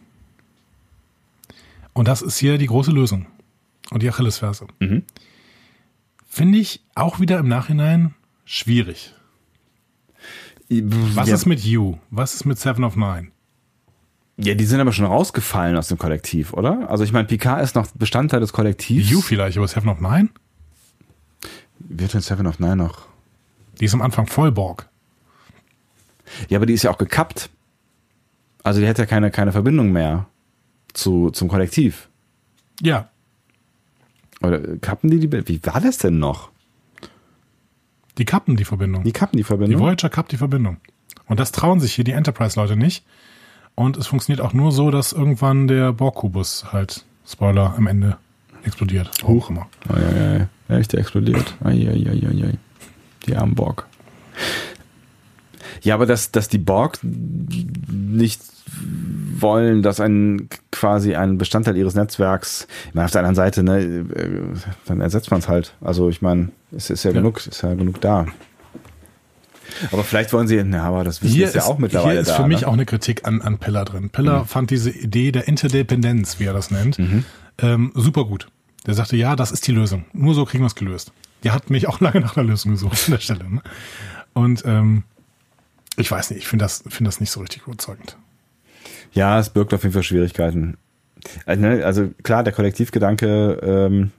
Und 1.93 2.09
das 2.09 2.23
ist 2.23 2.39
hier 2.39 2.57
die 2.57 2.67
große 2.67 2.91
Lösung. 2.91 3.27
Und 3.93 4.03
die 4.03 4.09
Achillesferse. 4.09 4.67
Mhm. 4.81 5.05
Finde 6.29 6.59
ich 6.59 6.83
auch 6.95 7.21
wieder 7.21 7.39
im 7.39 7.49
Nachhinein 7.49 8.15
schwierig. 8.45 9.15
Was 10.69 11.29
ja, 11.29 11.35
ist 11.35 11.47
mit 11.47 11.61
You? 11.61 11.99
Was 12.11 12.35
ist 12.35 12.47
mit 12.47 12.59
Seven 12.59 12.85
of 12.85 12.97
Nine? 12.97 13.33
ja, 14.39 14.55
die 14.55 14.65
sind 14.65 14.81
aber 14.81 14.93
schon 14.93 15.05
rausgefallen 15.05 15.77
aus 15.77 15.89
dem 15.89 15.99
Kollektiv, 15.99 16.53
oder? 16.53 16.89
Also 16.89 17.05
ich 17.05 17.13
meine, 17.13 17.27
Picard 17.27 17.63
ist 17.63 17.75
noch 17.75 17.87
Bestandteil 17.93 18.41
des 18.41 18.53
Kollektivs. 18.53 19.09
You 19.09 19.21
vielleicht, 19.21 19.59
aber 19.59 19.69
Seven 19.69 19.89
of 19.89 20.01
Nine? 20.01 20.31
Wird 21.79 22.15
denn 22.15 22.21
Seven 22.23 22.47
of 22.47 22.59
Nine 22.59 22.77
noch? 22.77 23.07
Die 23.81 23.85
ist 23.85 23.95
am 23.95 24.03
Anfang 24.03 24.27
voll 24.27 24.51
Borg. 24.51 24.89
Ja, 26.49 26.59
aber 26.59 26.67
die 26.67 26.73
ist 26.73 26.83
ja 26.83 26.91
auch 26.91 26.99
gekappt. 26.99 27.51
Also 28.63 28.81
die 28.81 28.89
hat 28.89 28.99
ja 28.99 29.07
keine, 29.07 29.31
keine 29.31 29.53
Verbindung 29.53 29.93
mehr 29.93 30.27
zu, 30.95 31.31
zum 31.31 31.49
Kollektiv. 31.49 32.09
Ja, 32.81 33.11
Oder 34.43 34.77
kappen 34.79 35.11
die 35.11 35.21
die? 35.21 35.49
Wie 35.49 35.61
war 35.65 35.81
das 35.81 35.99
denn 35.99 36.19
noch? 36.19 36.51
die 38.19 38.25
kappen 38.25 38.57
die 38.57 38.65
Verbindung. 38.65 39.05
Die 39.05 39.13
kappen 39.13 39.37
die 39.37 39.43
Die 39.43 39.47
Verbindung? 39.47 39.81
Voyager 39.81 40.09
kappt 40.09 40.33
die 40.33 40.37
Verbindung. 40.37 40.77
Und 41.27 41.41
das 41.41 41.53
trauen 41.53 41.81
sich 41.81 41.95
hier 41.95 42.05
die 42.05 42.13
Enterprise-Leute 42.13 42.77
nicht. 42.77 43.05
Und 43.75 43.97
es 43.97 44.07
funktioniert 44.07 44.45
auch 44.45 44.53
nur 44.53 44.71
so, 44.71 44.91
dass 44.91 45.13
irgendwann 45.13 45.67
der 45.67 45.93
Borg-Kubus 45.93 46.73
halt, 46.73 47.05
Spoiler, 47.27 47.75
am 47.77 47.87
Ende 47.87 48.19
explodiert. 48.65 49.11
Hoch 49.25 49.49
immer. 49.49 49.67
Oh, 49.89 49.95
ja, 49.97 50.11
ja, 50.11 50.39
ja. 50.39 50.49
Ja, 50.69 50.77
ist 50.77 50.93
der 50.93 51.01
explodiert. 51.01 51.57
Ai, 51.65 51.89
ai, 51.89 52.11
ai, 52.11 52.29
ai, 52.29 52.45
ai. 52.45 52.59
Die 53.27 53.37
armen 53.37 53.55
Borg. 53.55 53.87
Ja, 55.81 55.95
aber 55.95 56.07
dass, 56.07 56.31
dass 56.33 56.49
die 56.49 56.59
Borg 56.59 56.99
nicht 57.03 58.43
wollen, 59.39 59.83
dass 59.83 60.01
ein 60.01 60.49
quasi 60.71 61.15
ein 61.15 61.37
Bestandteil 61.39 61.77
ihres 61.77 61.95
Netzwerks, 61.95 62.67
ich 62.89 62.95
meine, 62.95 63.05
auf 63.07 63.11
der 63.11 63.21
anderen 63.21 63.35
Seite, 63.35 63.63
ne, 63.63 63.81
äh, 63.81 64.41
dann 64.87 65.01
ersetzt 65.01 65.31
man 65.31 65.41
es 65.41 65.49
halt. 65.49 65.75
Also 65.81 66.09
ich 66.09 66.23
meine, 66.23 66.51
es 66.71 66.91
ist 66.91 67.03
ja, 67.05 67.11
Ja. 67.11 67.17
genug, 67.19 67.45
ist 67.47 67.63
ja 67.63 67.75
genug 67.75 68.01
da. 68.01 68.27
Aber 69.91 70.05
vielleicht 70.05 70.33
wollen 70.33 70.47
sie, 70.49 70.63
na, 70.65 70.85
aber 70.85 71.03
das 71.03 71.23
Wissen 71.23 71.35
Hier 71.35 71.47
ist 71.47 71.55
ja 71.55 71.65
auch 71.65 71.79
mittlerweile 71.79 72.13
hier 72.13 72.21
ist 72.21 72.29
da. 72.31 72.37
für 72.37 72.47
mich 72.47 72.61
ne? 72.61 72.69
auch 72.69 72.73
eine 72.75 72.85
Kritik 72.87 73.27
an, 73.27 73.41
an 73.41 73.59
Pillar 73.59 73.85
drin. 73.85 74.11
Pillar 74.11 74.45
fand 74.45 74.71
diese 74.71 74.91
Idee 74.91 75.33
der 75.33 75.49
Interdependenz, 75.49 76.39
wie 76.39 76.45
er 76.45 76.53
das 76.53 76.71
nennt, 76.71 76.99
Mhm. 76.99 77.25
ähm, 77.59 77.93
super 77.95 78.25
gut. 78.27 78.49
Der 78.87 78.95
sagte, 78.95 79.17
ja, 79.17 79.35
das 79.37 79.51
ist 79.53 79.67
die 79.67 79.73
Lösung. 79.73 80.05
Nur 80.13 80.35
so 80.35 80.45
kriegen 80.45 80.63
wir 80.63 80.67
es 80.67 80.75
gelöst. 80.75 81.13
Die 81.45 81.51
hat 81.53 81.71
mich 81.71 81.89
auch 81.89 82.01
lange 82.01 82.21
nach 82.21 82.37
einer 82.37 82.47
Lösung 82.49 82.73
gesucht 82.73 83.03
an 83.07 83.13
der 83.13 83.21
Stelle. 83.21 83.49
Ne? 83.51 83.63
Und 84.35 84.63
ähm, 84.67 85.05
ich 85.97 86.11
weiß 86.11 86.31
nicht, 86.31 86.41
ich 86.41 86.49
finde 86.49 86.65
das, 86.65 86.85
finde 86.89 87.09
das 87.09 87.21
nicht 87.21 87.31
so 87.31 87.41
richtig 87.41 87.63
überzeugend. 87.67 88.17
Ja, 89.13 89.39
es 89.39 89.51
birgt 89.51 89.75
auf 89.75 89.83
jeden 89.83 89.93
Fall 89.93 90.03
Schwierigkeiten. 90.03 90.77
Also, 91.47 91.63
ne, 91.63 91.85
also 91.85 92.11
klar, 92.23 92.43
der 92.43 92.53
Kollektivgedanke, 92.53 93.61
ähm, 93.63 94.11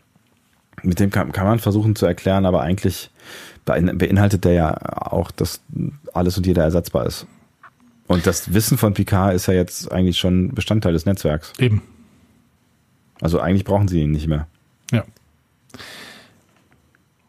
mit 0.83 0.99
dem 0.99 1.09
kann, 1.11 1.31
kann 1.31 1.45
man 1.45 1.59
versuchen 1.59 1.95
zu 1.95 2.05
erklären, 2.05 2.45
aber 2.45 2.61
eigentlich 2.61 3.09
bein- 3.65 3.97
beinhaltet 3.97 4.43
der 4.45 4.53
ja 4.53 4.77
auch, 5.11 5.31
dass 5.31 5.61
alles 6.13 6.37
und 6.37 6.45
jeder 6.45 6.63
ersetzbar 6.63 7.05
ist. 7.05 7.25
Und 8.07 8.27
das 8.27 8.53
Wissen 8.53 8.77
von 8.77 8.93
Picard 8.93 9.33
ist 9.33 9.47
ja 9.47 9.53
jetzt 9.53 9.91
eigentlich 9.91 10.17
schon 10.17 10.53
Bestandteil 10.53 10.93
des 10.93 11.05
Netzwerks. 11.05 11.53
Eben. 11.57 11.81
Also 13.21 13.39
eigentlich 13.39 13.63
brauchen 13.63 13.87
sie 13.87 14.01
ihn 14.01 14.11
nicht 14.11 14.27
mehr. 14.27 14.47
Ja. 14.91 15.03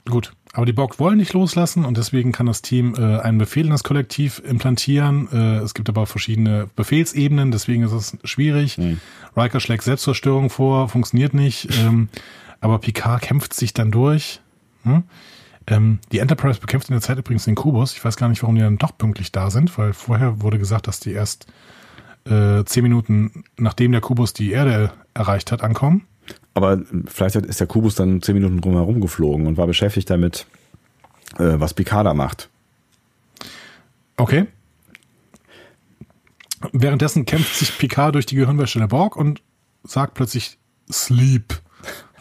Gut. 0.08 0.32
Aber 0.54 0.66
die 0.66 0.72
Borg 0.72 1.00
wollen 1.00 1.18
nicht 1.18 1.32
loslassen 1.32 1.84
und 1.84 1.96
deswegen 1.96 2.30
kann 2.30 2.46
das 2.46 2.62
Team 2.62 2.94
äh, 2.96 3.18
einen 3.18 3.38
Befehl 3.38 3.64
in 3.64 3.72
das 3.72 3.82
Kollektiv 3.82 4.40
implantieren. 4.46 5.28
Äh, 5.32 5.56
es 5.58 5.74
gibt 5.74 5.88
aber 5.88 6.06
verschiedene 6.06 6.68
Befehlsebenen, 6.76 7.50
deswegen 7.50 7.82
ist 7.82 7.92
es 7.92 8.16
schwierig. 8.22 8.76
Hm. 8.76 9.00
Riker 9.36 9.58
schlägt 9.58 9.82
Selbstzerstörung 9.82 10.50
vor, 10.50 10.88
funktioniert 10.88 11.34
nicht. 11.34 11.68
Ähm, 11.80 12.08
aber 12.60 12.78
Picard 12.78 13.20
kämpft 13.20 13.52
sich 13.52 13.74
dann 13.74 13.90
durch. 13.90 14.40
Hm? 14.84 15.02
Ähm, 15.66 15.98
die 16.12 16.20
Enterprise 16.20 16.60
bekämpft 16.60 16.88
in 16.88 16.94
der 16.94 17.02
Zeit 17.02 17.18
übrigens 17.18 17.46
den 17.46 17.56
Kubus. 17.56 17.92
Ich 17.94 18.04
weiß 18.04 18.16
gar 18.16 18.28
nicht, 18.28 18.42
warum 18.42 18.54
die 18.54 18.62
dann 18.62 18.78
doch 18.78 18.96
pünktlich 18.96 19.32
da 19.32 19.50
sind, 19.50 19.76
weil 19.76 19.92
vorher 19.92 20.40
wurde 20.40 20.60
gesagt, 20.60 20.86
dass 20.86 21.00
die 21.00 21.12
erst 21.12 21.46
äh, 22.26 22.64
zehn 22.64 22.84
Minuten 22.84 23.42
nachdem 23.56 23.90
der 23.90 24.00
Kubus 24.00 24.32
die 24.34 24.52
Erde 24.52 24.92
erreicht 25.14 25.50
hat, 25.50 25.62
ankommen. 25.62 26.06
Aber 26.54 26.80
vielleicht 27.06 27.36
ist 27.36 27.60
der 27.60 27.66
Kubus 27.66 27.96
dann 27.96 28.22
zehn 28.22 28.34
Minuten 28.34 28.60
drumherum 28.60 29.00
geflogen 29.00 29.46
und 29.46 29.56
war 29.56 29.66
beschäftigt 29.66 30.08
damit, 30.08 30.46
äh, 31.38 31.54
was 31.58 31.74
Picard 31.74 32.06
da 32.06 32.14
macht. 32.14 32.48
Okay. 34.16 34.46
Währenddessen 36.72 37.26
kämpft 37.26 37.56
sich 37.56 37.76
Picard 37.76 38.14
durch 38.14 38.26
die 38.26 38.36
Gehirnwäsche 38.36 38.78
der 38.78 38.86
Borg 38.86 39.16
und 39.16 39.42
sagt 39.82 40.14
plötzlich 40.14 40.58
Sleep. 40.90 41.60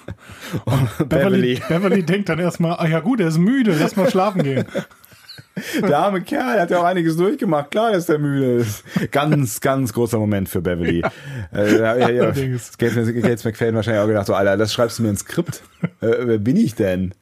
Und 0.66 1.10
Beverly, 1.10 1.62
Beverly 1.70 2.04
denkt 2.04 2.28
dann 2.28 2.38
erstmal, 2.38 2.74
ah 2.74 2.88
ja 2.88 3.00
gut, 3.00 3.22
er 3.22 3.30
ist 3.30 3.38
müde, 3.38 3.74
lass 3.80 3.96
mal 3.96 4.10
schlafen 4.10 4.44
gehen. 4.44 4.66
Der 5.82 6.00
arme 6.00 6.22
Kerl 6.22 6.60
hat 6.60 6.72
ja 6.72 6.80
auch 6.80 6.84
einiges 6.84 7.16
durchgemacht. 7.16 7.72
Klar, 7.72 7.92
dass 7.92 8.08
der 8.08 8.20
müde 8.20 8.62
ist. 8.62 8.84
Ganz, 9.12 9.62
ganz 9.62 9.94
großer 9.94 10.18
Moment 10.18 10.50
für 10.50 10.62
Beverly. 10.62 11.02
Ja. 11.02 11.12
Äh, 11.54 11.80
ja, 11.80 12.10
ja. 12.10 12.32
Gates, 12.78 13.46
McFadden 13.46 13.76
wahrscheinlich 13.76 14.02
auch 14.02 14.08
gedacht, 14.08 14.28
so, 14.28 14.34
Alter, 14.34 14.58
das 14.58 14.74
schreibst 14.74 15.00
du 15.00 15.04
mir 15.04 15.10
ins 15.10 15.22
Skript. 15.22 15.62
Äh, 16.02 16.16
wer 16.20 16.38
bin 16.38 16.58
ich 16.58 16.76
denn? 16.76 17.14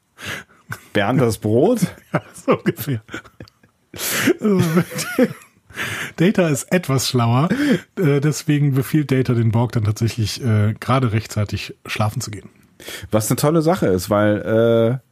Bernd 0.94 1.22
das 1.22 1.38
Brot? 1.38 1.80
Ja, 2.14 2.22
so 2.34 2.58
ungefähr. 2.58 3.02
Data 6.18 6.48
ist 6.50 6.72
etwas 6.72 7.08
schlauer, 7.08 7.50
äh, 7.98 8.20
deswegen 8.20 8.74
befiehlt 8.74 9.12
Data 9.12 9.34
den 9.34 9.52
Borg 9.52 9.72
dann 9.74 9.84
tatsächlich 9.86 10.44
äh, 10.44 10.74
gerade 10.80 11.14
rechtzeitig 11.14 11.76
schlafen 11.86 12.22
zu 12.22 12.32
gehen. 12.32 12.50
Was 13.12 13.30
eine 13.30 13.38
tolle 13.38 13.62
Sache 13.62 13.88
ist, 13.88 14.10
weil 14.10 15.02
äh, 15.02 15.11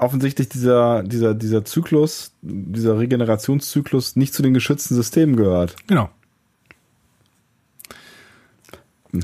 offensichtlich 0.00 0.48
dieser, 0.48 1.02
dieser, 1.02 1.34
dieser 1.34 1.64
Zyklus, 1.64 2.32
dieser 2.42 2.98
Regenerationszyklus 2.98 4.16
nicht 4.16 4.32
zu 4.34 4.42
den 4.42 4.54
geschützten 4.54 4.94
Systemen 4.94 5.36
gehört. 5.36 5.76
Genau. 5.86 6.10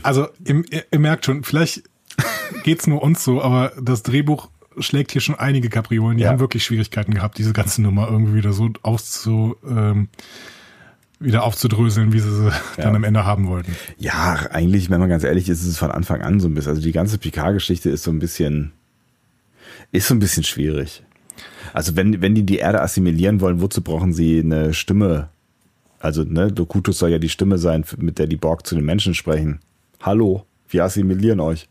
Also, 0.02 0.28
ihr, 0.44 0.64
ihr 0.90 0.98
merkt 0.98 1.24
schon, 1.26 1.44
vielleicht 1.44 1.82
geht's 2.64 2.86
nur 2.86 3.02
uns 3.02 3.22
so, 3.24 3.40
aber 3.40 3.72
das 3.80 4.02
Drehbuch 4.02 4.50
schlägt 4.78 5.12
hier 5.12 5.20
schon 5.20 5.36
einige 5.36 5.68
Kapriolen. 5.70 6.18
Die 6.18 6.24
Ja. 6.24 6.30
haben 6.30 6.40
wirklich 6.40 6.64
Schwierigkeiten 6.64 7.14
gehabt, 7.14 7.38
diese 7.38 7.52
ganze 7.52 7.80
Nummer 7.82 8.08
irgendwie 8.10 8.34
wieder 8.34 8.52
so 8.52 8.68
auszu, 8.82 9.56
ähm, 9.66 10.08
wieder 11.18 11.44
aufzudröseln, 11.44 12.12
wie 12.12 12.18
sie 12.20 12.30
sie 12.34 12.50
dann 12.76 12.94
am 12.94 13.04
Ende 13.04 13.24
haben 13.24 13.46
wollten. 13.48 13.74
Ja, 13.96 14.34
eigentlich, 14.50 14.90
wenn 14.90 15.00
man 15.00 15.08
ganz 15.08 15.24
ehrlich 15.24 15.48
ist, 15.48 15.62
ist 15.62 15.68
es 15.68 15.78
von 15.78 15.90
Anfang 15.90 16.20
an 16.20 16.40
so 16.40 16.48
ein 16.48 16.52
bisschen. 16.54 16.70
Also 16.70 16.82
die 16.82 16.92
ganze 16.92 17.16
Picard-Geschichte 17.16 17.88
ist 17.88 18.02
so 18.02 18.10
ein 18.10 18.18
bisschen, 18.18 18.72
ist 19.92 20.08
so 20.08 20.14
ein 20.14 20.18
bisschen 20.18 20.44
schwierig. 20.44 21.02
Also 21.72 21.96
wenn, 21.96 22.20
wenn 22.22 22.34
die 22.34 22.44
die 22.44 22.58
Erde 22.58 22.80
assimilieren 22.80 23.40
wollen, 23.40 23.60
wozu 23.60 23.82
brauchen 23.82 24.12
sie 24.12 24.40
eine 24.40 24.72
Stimme? 24.74 25.28
Also, 25.98 26.22
ne, 26.24 26.48
Locutus 26.48 26.98
soll 26.98 27.10
ja 27.10 27.18
die 27.18 27.28
Stimme 27.28 27.58
sein, 27.58 27.84
mit 27.96 28.18
der 28.18 28.26
die 28.26 28.36
Borg 28.36 28.66
zu 28.66 28.74
den 28.74 28.84
Menschen 28.84 29.14
sprechen. 29.14 29.60
Hallo, 30.02 30.44
wir 30.68 30.84
assimilieren 30.84 31.40
euch. 31.40 31.68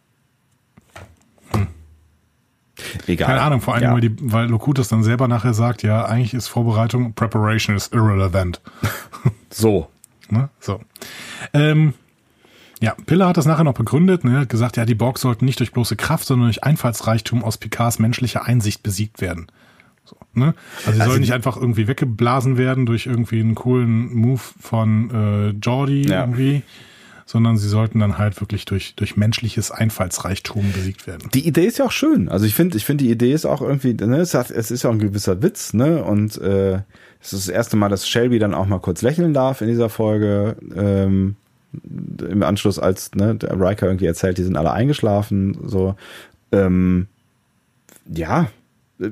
Egal. 3.07 3.27
Keine 3.27 3.41
Ahnung, 3.41 3.61
vor 3.61 3.75
allem, 3.75 3.83
Ja. 3.83 3.93
weil, 3.93 4.01
die, 4.01 4.15
weil 4.19 4.47
Locutus 4.47 4.89
dann 4.89 5.03
selber 5.03 5.27
nachher 5.27 5.53
sagt, 5.53 5.83
ja, 5.83 6.05
eigentlich 6.05 6.33
ist 6.33 6.47
Vorbereitung, 6.47 7.13
Preparation 7.13 7.75
is 7.75 7.87
irrelevant. 7.93 8.61
So. 9.49 9.87
Ne? 10.29 10.49
So. 10.59 10.81
Ähm, 11.53 11.93
ja, 12.81 12.95
Piller 13.05 13.27
hat 13.27 13.37
das 13.37 13.45
nachher 13.45 13.63
noch 13.63 13.73
begründet, 13.73 14.23
ne, 14.23 14.39
hat 14.39 14.49
gesagt, 14.49 14.77
ja, 14.77 14.85
die 14.85 14.95
Borg 14.95 15.17
sollten 15.19 15.45
nicht 15.45 15.59
durch 15.59 15.71
bloße 15.71 15.95
Kraft, 15.95 16.25
sondern 16.27 16.47
durch 16.47 16.63
Einfallsreichtum 16.63 17.43
aus 17.43 17.57
Picards 17.57 17.99
menschlicher 17.99 18.45
Einsicht 18.45 18.83
besiegt 18.83 19.21
werden. 19.21 19.47
So, 20.03 20.17
ne? 20.33 20.53
Also 20.85 20.99
sie 20.99 21.05
sollen 21.05 21.21
nicht 21.21 21.33
einfach 21.33 21.57
irgendwie 21.57 21.87
weggeblasen 21.87 22.57
werden 22.57 22.85
durch 22.85 23.05
irgendwie 23.07 23.39
einen 23.39 23.55
coolen 23.55 24.13
Move 24.13 24.41
von 24.59 25.09
äh, 25.09 25.49
Jordi 25.49 26.07
Ja. 26.07 26.21
irgendwie, 26.21 26.61
sondern 27.25 27.57
sie 27.57 27.67
sollten 27.67 27.99
dann 27.99 28.19
halt 28.19 28.39
wirklich 28.39 28.65
durch, 28.65 28.93
durch 28.95 29.17
menschliches 29.17 29.71
Einfallsreichtum 29.71 30.73
besiegt 30.73 31.07
werden. 31.07 31.29
Die 31.33 31.47
Idee 31.47 31.65
ist 31.65 31.79
ja 31.79 31.85
auch 31.85 31.91
schön. 31.91 32.29
Also 32.29 32.45
ich 32.45 32.53
finde, 32.53 32.77
ich 32.77 32.85
finde 32.85 33.03
die 33.05 33.09
Idee 33.09 33.31
ist 33.33 33.45
auch 33.45 33.61
irgendwie, 33.61 33.95
ne, 33.95 34.17
es, 34.17 34.35
hat, 34.35 34.51
es 34.51 34.69
ist 34.69 34.83
ja 34.83 34.91
auch 34.91 34.93
ein 34.93 34.99
gewisser 34.99 35.41
Witz, 35.41 35.73
ne? 35.73 36.03
Und 36.03 36.37
äh, 36.39 36.81
es 37.19 37.33
ist 37.33 37.47
das 37.47 37.49
erste 37.49 37.77
Mal, 37.77 37.89
dass 37.89 38.07
Shelby 38.07 38.37
dann 38.37 38.53
auch 38.53 38.67
mal 38.67 38.79
kurz 38.79 39.01
lächeln 39.01 39.33
darf 39.33 39.61
in 39.61 39.67
dieser 39.69 39.89
Folge. 39.89 40.57
Ähm, 40.75 41.35
Im 41.83 42.43
Anschluss, 42.43 42.79
als 42.79 43.11
ne, 43.15 43.35
der 43.35 43.59
Riker 43.59 43.87
irgendwie 43.87 44.05
erzählt, 44.05 44.37
die 44.37 44.43
sind 44.43 44.57
alle 44.57 44.71
eingeschlafen. 44.71 45.57
So, 45.63 45.95
ähm, 46.51 47.07
ja, 48.07 48.47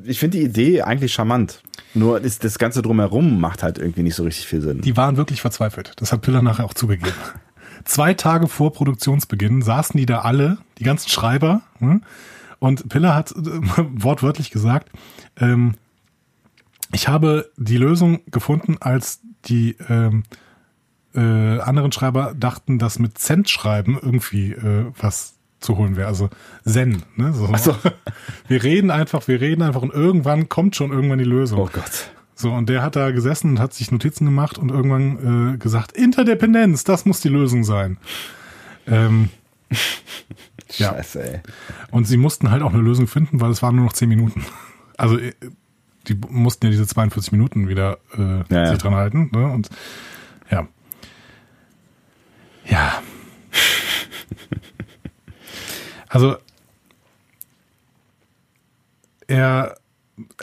ich 0.05 0.19
finde 0.19 0.37
die 0.37 0.43
Idee 0.43 0.81
eigentlich 0.81 1.13
charmant. 1.13 1.61
Nur 1.93 2.21
ist 2.21 2.43
das 2.43 2.57
Ganze 2.57 2.81
drumherum 2.81 3.39
macht 3.39 3.63
halt 3.63 3.77
irgendwie 3.77 4.03
nicht 4.03 4.15
so 4.15 4.23
richtig 4.23 4.47
viel 4.47 4.61
Sinn. 4.61 4.81
Die 4.81 4.97
waren 4.97 5.17
wirklich 5.17 5.41
verzweifelt. 5.41 5.93
Das 5.97 6.11
hat 6.11 6.21
Piller 6.21 6.41
nachher 6.41 6.65
auch 6.65 6.73
zugegeben. 6.73 7.13
Zwei 7.85 8.13
Tage 8.13 8.47
vor 8.47 8.71
Produktionsbeginn 8.71 9.61
saßen 9.61 9.97
die 9.97 10.05
da 10.05 10.19
alle, 10.19 10.57
die 10.79 10.85
ganzen 10.85 11.09
Schreiber, 11.09 11.61
hm? 11.79 12.01
und 12.59 12.87
Piller 12.87 13.13
hat 13.13 13.31
äh, 13.31 13.35
wortwörtlich 13.91 14.51
gesagt, 14.51 14.89
ähm, 15.37 15.75
ich 16.93 17.07
habe 17.07 17.51
die 17.57 17.77
Lösung 17.77 18.21
gefunden, 18.31 18.77
als 18.79 19.19
die 19.45 19.75
ähm, 19.89 20.23
äh, 21.15 21.59
anderen 21.59 21.91
Schreiber 21.91 22.33
dachten, 22.37 22.79
dass 22.79 22.99
mit 22.99 23.17
Cent 23.17 23.49
schreiben 23.49 23.97
irgendwie 24.01 24.51
äh, 24.53 24.85
was 24.99 25.35
zu 25.59 25.77
holen 25.77 25.95
wäre. 25.95 26.07
Also 26.07 26.29
Zen. 26.65 27.03
Ne? 27.15 27.33
So. 27.33 27.55
so. 27.57 27.75
Wir 28.47 28.63
reden 28.63 28.91
einfach, 28.91 29.27
wir 29.27 29.39
reden 29.39 29.61
einfach 29.61 29.81
und 29.81 29.93
irgendwann 29.93 30.49
kommt 30.49 30.75
schon 30.75 30.91
irgendwann 30.91 31.19
die 31.19 31.23
Lösung. 31.25 31.59
oh 31.59 31.69
Gott. 31.71 32.11
So, 32.35 32.51
und 32.51 32.67
der 32.67 32.81
hat 32.81 32.95
da 32.95 33.11
gesessen 33.11 33.51
und 33.51 33.59
hat 33.59 33.73
sich 33.73 33.91
Notizen 33.91 34.25
gemacht 34.25 34.57
und 34.57 34.69
irgendwann 34.69 35.53
äh, 35.53 35.57
gesagt, 35.57 35.91
Interdependenz, 35.93 36.83
das 36.83 37.05
muss 37.05 37.21
die 37.21 37.29
Lösung 37.29 37.63
sein. 37.63 37.97
Ähm, 38.87 39.29
Ja. 40.77 40.89
Scheiße, 40.95 41.23
ey. 41.33 41.39
und 41.91 42.05
sie 42.07 42.17
mussten 42.17 42.49
halt 42.49 42.63
auch 42.63 42.73
eine 42.73 42.81
Lösung 42.81 43.05
finden, 43.05 43.39
weil 43.41 43.51
es 43.51 43.61
waren 43.61 43.75
nur 43.75 43.85
noch 43.85 43.93
10 43.93 44.09
Minuten. 44.09 44.43
Also 44.97 45.19
äh, 45.19 45.33
die 46.07 46.15
mussten 46.29 46.65
ja 46.65 46.71
diese 46.71 46.87
42 46.87 47.31
Minuten 47.31 47.67
wieder 47.67 47.99
äh, 48.17 48.21
Ja, 48.21 48.43
ja. 48.49 48.65
sich 48.69 48.79
dran 48.79 48.95
halten. 48.95 49.29
Ne? 49.31 49.45
Und 49.51 49.69
ja. 50.49 50.67
Ja. 52.65 53.01
Also 56.09 56.37
er 59.27 59.77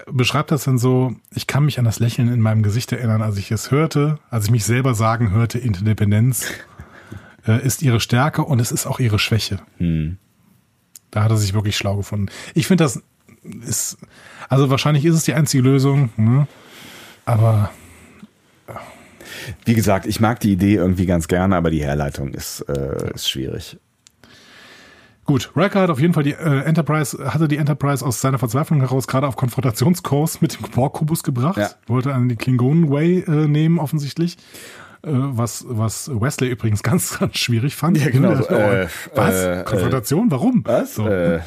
beschreibt 0.07 0.51
das 0.51 0.65
dann 0.65 0.79
so, 0.79 1.15
ich 1.33 1.47
kann 1.47 1.65
mich 1.65 1.79
an 1.79 1.85
das 1.85 2.01
Lächeln 2.01 2.33
in 2.33 2.41
meinem 2.41 2.63
Gesicht 2.63 2.91
erinnern, 2.91 3.23
als 3.23 3.37
ich 3.37 3.51
es 3.53 3.71
hörte, 3.71 4.19
als 4.31 4.47
ich 4.47 4.51
mich 4.51 4.65
selber 4.65 4.95
sagen 4.95 5.31
hörte, 5.31 5.59
Interdependenz 5.59 6.53
äh, 7.47 7.65
ist 7.65 7.83
ihre 7.83 8.01
Stärke 8.01 8.43
und 8.43 8.61
es 8.61 8.73
ist 8.73 8.87
auch 8.87 8.99
ihre 8.99 9.19
Schwäche. 9.19 9.61
Da 11.13 11.23
hat 11.23 11.31
er 11.31 11.37
sich 11.37 11.55
wirklich 11.55 11.77
schlau 11.77 11.97
gefunden. 11.97 12.27
Ich 12.55 12.67
finde, 12.67 12.85
das 12.85 13.03
ist, 13.63 13.99
also 14.49 14.71
wahrscheinlich 14.71 15.05
ist 15.05 15.15
es 15.15 15.25
die 15.25 15.35
einzige 15.35 15.63
Lösung, 15.63 16.11
ne? 16.17 16.49
aber 17.25 17.71
Wie 19.65 19.75
gesagt, 19.75 20.07
ich 20.07 20.21
mag 20.21 20.41
die 20.41 20.53
Idee 20.53 20.75
irgendwie 20.75 21.07
ganz 21.07 21.29
gerne, 21.29 21.57
aber 21.57 21.71
die 21.71 21.83
Herleitung 21.83 22.33
ist, 22.35 22.61
äh, 22.69 23.15
ist 23.15 23.29
schwierig. 23.29 23.79
Gut, 25.25 25.53
Riker 25.55 25.83
hat 25.83 25.91
auf 25.91 26.01
jeden 26.01 26.13
Fall 26.13 26.25
die 26.25 26.33
äh, 26.33 26.63
Enterprise, 26.65 27.33
hatte 27.33 27.47
die 27.47 27.57
Enterprise 27.57 28.05
aus 28.05 28.21
seiner 28.21 28.39
Verzweiflung 28.39 28.81
heraus 28.81 29.07
gerade 29.07 29.29
auf 29.29 29.37
Konfrontationskurs 29.37 30.41
mit 30.41 30.59
dem 30.59 30.69
Borg-Kubus 30.71 31.23
gebracht. 31.23 31.57
Ja. 31.59 31.71
Wollte 31.87 32.13
einen 32.13 32.29
die 32.29 32.35
Klingonen 32.37 32.91
Way 32.91 33.21
äh, 33.29 33.47
nehmen, 33.47 33.79
offensichtlich. 33.79 34.39
Äh, 35.03 35.11
was, 35.13 35.65
was 35.69 36.11
Wesley 36.13 36.51
übrigens 36.51 36.83
ganz, 36.83 37.19
ganz 37.19 37.37
schwierig 37.37 37.77
fand. 37.77 37.97
Ja, 37.99 38.11
genau, 38.11 38.35
hat, 38.35 38.51
äh, 38.51 38.89
was? 39.15 39.35
äh, 39.45 39.63
Konfrontation? 39.65 40.31
Warum? 40.31 40.63
Was? 40.65 40.97
So. 40.97 41.07
Äh, 41.07 41.41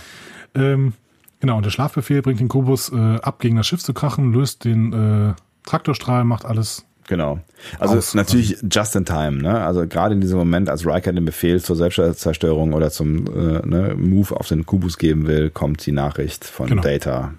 Ähm, 0.56 0.94
genau, 1.40 1.58
und 1.58 1.66
der 1.66 1.72
Schlafbefehl 1.72 2.22
bringt 2.22 2.40
den 2.40 2.48
Kubus 2.48 2.90
äh, 2.94 2.96
ab, 2.96 3.40
gegen 3.40 3.56
das 3.56 3.68
Schiff 3.68 3.84
zu 3.84 3.94
krachen, 3.94 4.32
löst 4.32 4.66
den 4.66 5.36
Traktorstrahl, 5.66 6.24
macht 6.24 6.46
alles. 6.46 6.86
Genau. 7.08 7.40
Also 7.80 7.98
Aus- 7.98 8.14
natürlich 8.14 8.58
just 8.72 8.96
in 8.96 9.04
time, 9.06 9.42
ne? 9.42 9.62
Also 9.64 9.86
gerade 9.88 10.14
in 10.16 10.22
diesem 10.22 10.38
Moment, 10.40 10.70
als 10.70 10.86
Riker 10.86 11.12
den 11.12 11.26
Befehl 11.26 11.62
zur 11.62 11.76
Selbstzerstörung 11.76 12.74
oder 12.74 12.92
zum 12.92 13.28
äh, 13.28 13.66
ne, 13.66 13.96
Move 13.98 14.36
auf 14.38 14.48
den 14.48 14.66
Kubus 14.66 14.98
geben 14.98 15.28
will, 15.28 15.50
kommt 15.50 15.86
die 15.86 15.92
Nachricht 15.92 16.46
von 16.46 16.68
Genau. 16.68 16.82
Data. 16.82 17.34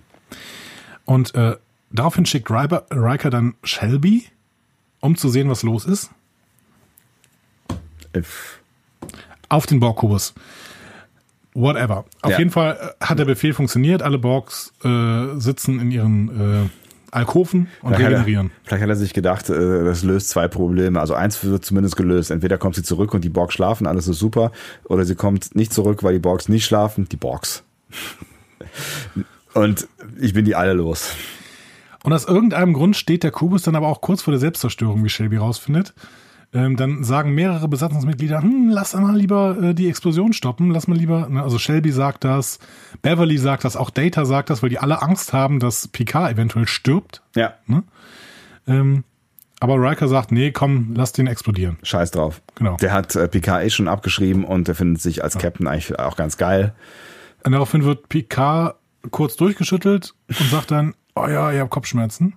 Und 1.07 1.35
äh, 1.35 1.57
daraufhin 1.91 2.27
schickt 2.27 2.51
Riker, 2.51 2.85
Riker 2.91 3.31
dann 3.31 3.55
Shelby, 3.63 4.25
um 5.01 5.17
zu 5.17 5.29
sehen, 5.31 5.49
was 5.49 5.63
los 5.63 5.85
ist. 5.87 6.11
If, 8.17 8.61
auf 9.49 9.67
den 9.67 9.81
Borg-Kubus. 9.81 10.35
Whatever. 11.55 12.05
Auf 12.23 12.33
Ja. 12.33 12.39
jeden 12.39 12.51
Fall 12.51 12.95
äh, 13.01 13.05
hat 13.05 13.19
der 13.19 13.25
Befehl 13.25 13.55
funktioniert. 13.55 14.03
Alle 14.03 14.19
Borgs 14.19 14.73
äh, 14.85 15.39
sitzen 15.39 15.81
in 15.81 15.91
ihren 15.91 16.65
äh, 16.65 16.69
Alkoven 17.15 17.69
und 17.83 17.89
Vielleicht 17.89 17.95
hat, 17.95 18.01
er, 18.01 18.19
regenerieren. 18.19 18.51
vielleicht 18.65 18.83
hat 18.83 18.89
er 18.91 18.97
sich 18.97 19.13
gedacht, 19.15 19.49
äh, 19.49 19.85
das 19.85 20.03
löst 20.03 20.29
zwei 20.31 20.49
Probleme. 20.49 21.01
Also 21.01 21.15
eins 21.15 21.43
wird 21.45 21.65
zumindest 21.65 21.97
gelöst. 21.97 22.31
Entweder 22.31 22.59
kommt 22.59 22.75
sie 22.75 22.83
zurück 22.83 23.15
und 23.15 23.25
die 23.25 23.29
Borgs 23.29 23.55
schlafen, 23.55 23.87
alles 23.87 24.09
ist 24.09 24.19
super. 24.19 24.53
Oder 24.85 25.05
sie 25.05 25.15
kommt 25.15 25.55
nicht 25.55 25.73
zurück, 25.73 26.03
weil 26.03 26.15
die 26.15 26.19
Borgs 26.19 26.49
nicht 26.49 26.65
schlafen. 26.65 27.09
Die 27.09 27.17
Borgs. 27.17 27.63
und 29.55 29.89
ich 30.21 30.35
bin 30.35 30.45
die 30.45 30.55
alle 30.55 30.73
los. 30.73 31.15
Und 32.03 32.13
aus 32.13 32.27
irgendeinem 32.27 32.75
Grund 32.75 32.97
steht 32.97 33.23
der 33.23 33.31
Kubus 33.31 33.63
dann 33.63 33.77
aber 33.77 33.89
auch 33.89 34.01
kurz 34.01 34.21
vor 34.21 34.33
der 34.33 34.41
Selbstzerstörung, 34.41 35.03
wie 35.05 35.09
Shelby 35.09 35.39
rausfindet. 35.39 35.95
Ähm, 36.55 36.77
dann 36.77 37.03
sagen 37.03 37.35
mehrere 37.35 37.67
Besatzungsmitglieder, 37.67 38.41
hm, 38.41 38.69
lass 38.71 38.95
mal 38.95 39.17
lieber 39.17 39.61
äh, 39.61 39.75
die 39.75 39.89
Explosion 39.89 40.33
stoppen, 40.33 40.71
lass 40.71 40.87
mal 40.87 40.97
lieber, 40.97 41.29
ne, 41.29 41.43
also 41.43 41.59
Shelby 41.59 41.91
sagt 41.91 42.23
das, 42.23 42.61
Beverly 43.03 43.39
sagt 43.39 43.65
das, 43.65 43.77
auch 43.77 43.91
Data 43.91 44.25
sagt 44.25 44.51
das, 44.51 44.63
weil 44.63 44.71
die 44.71 44.79
alle 44.79 45.03
Angst 45.03 45.33
haben, 45.33 45.59
dass 45.59 45.89
Picard 45.89 46.33
eventuell 46.33 46.69
stirbt. 46.69 47.23
Ja, 47.35 47.55
Ähm, 48.69 49.03
aber 49.59 49.77
Riker 49.77 50.09
sagt, 50.09 50.31
nee, 50.31 50.53
komm, 50.53 50.93
lass 50.95 51.13
den 51.13 51.27
explodieren. 51.27 51.79
scheiß 51.83 52.13
drauf. 52.13 52.41
Genau. 52.55 52.77
Der 52.77 52.93
hat 52.93 53.17
äh, 53.17 53.27
Picard 53.29 53.65
eh 53.65 53.71
schon 53.71 53.89
abgeschrieben 53.89 54.45
und 54.45 54.69
der 54.69 54.75
findet 54.75 55.03
sich 55.03 55.25
als 55.25 55.37
Captain 55.39 55.67
eigentlich 55.67 55.99
auch 55.99 56.17
ganz 56.17 56.37
geil. 56.37 56.73
Und 57.45 57.53
daraufhin 57.53 57.83
wird 57.85 58.09
Picard 58.09 58.77
kurz 59.11 59.37
durchgeschüttelt 59.37 60.15
und 60.29 60.51
sagt 60.51 60.71
dann, 60.71 60.95
oh 61.17 61.27
ja, 61.27 61.51
ihr 61.51 61.61
habt 61.61 61.71
Kopfschmerzen. 61.71 62.35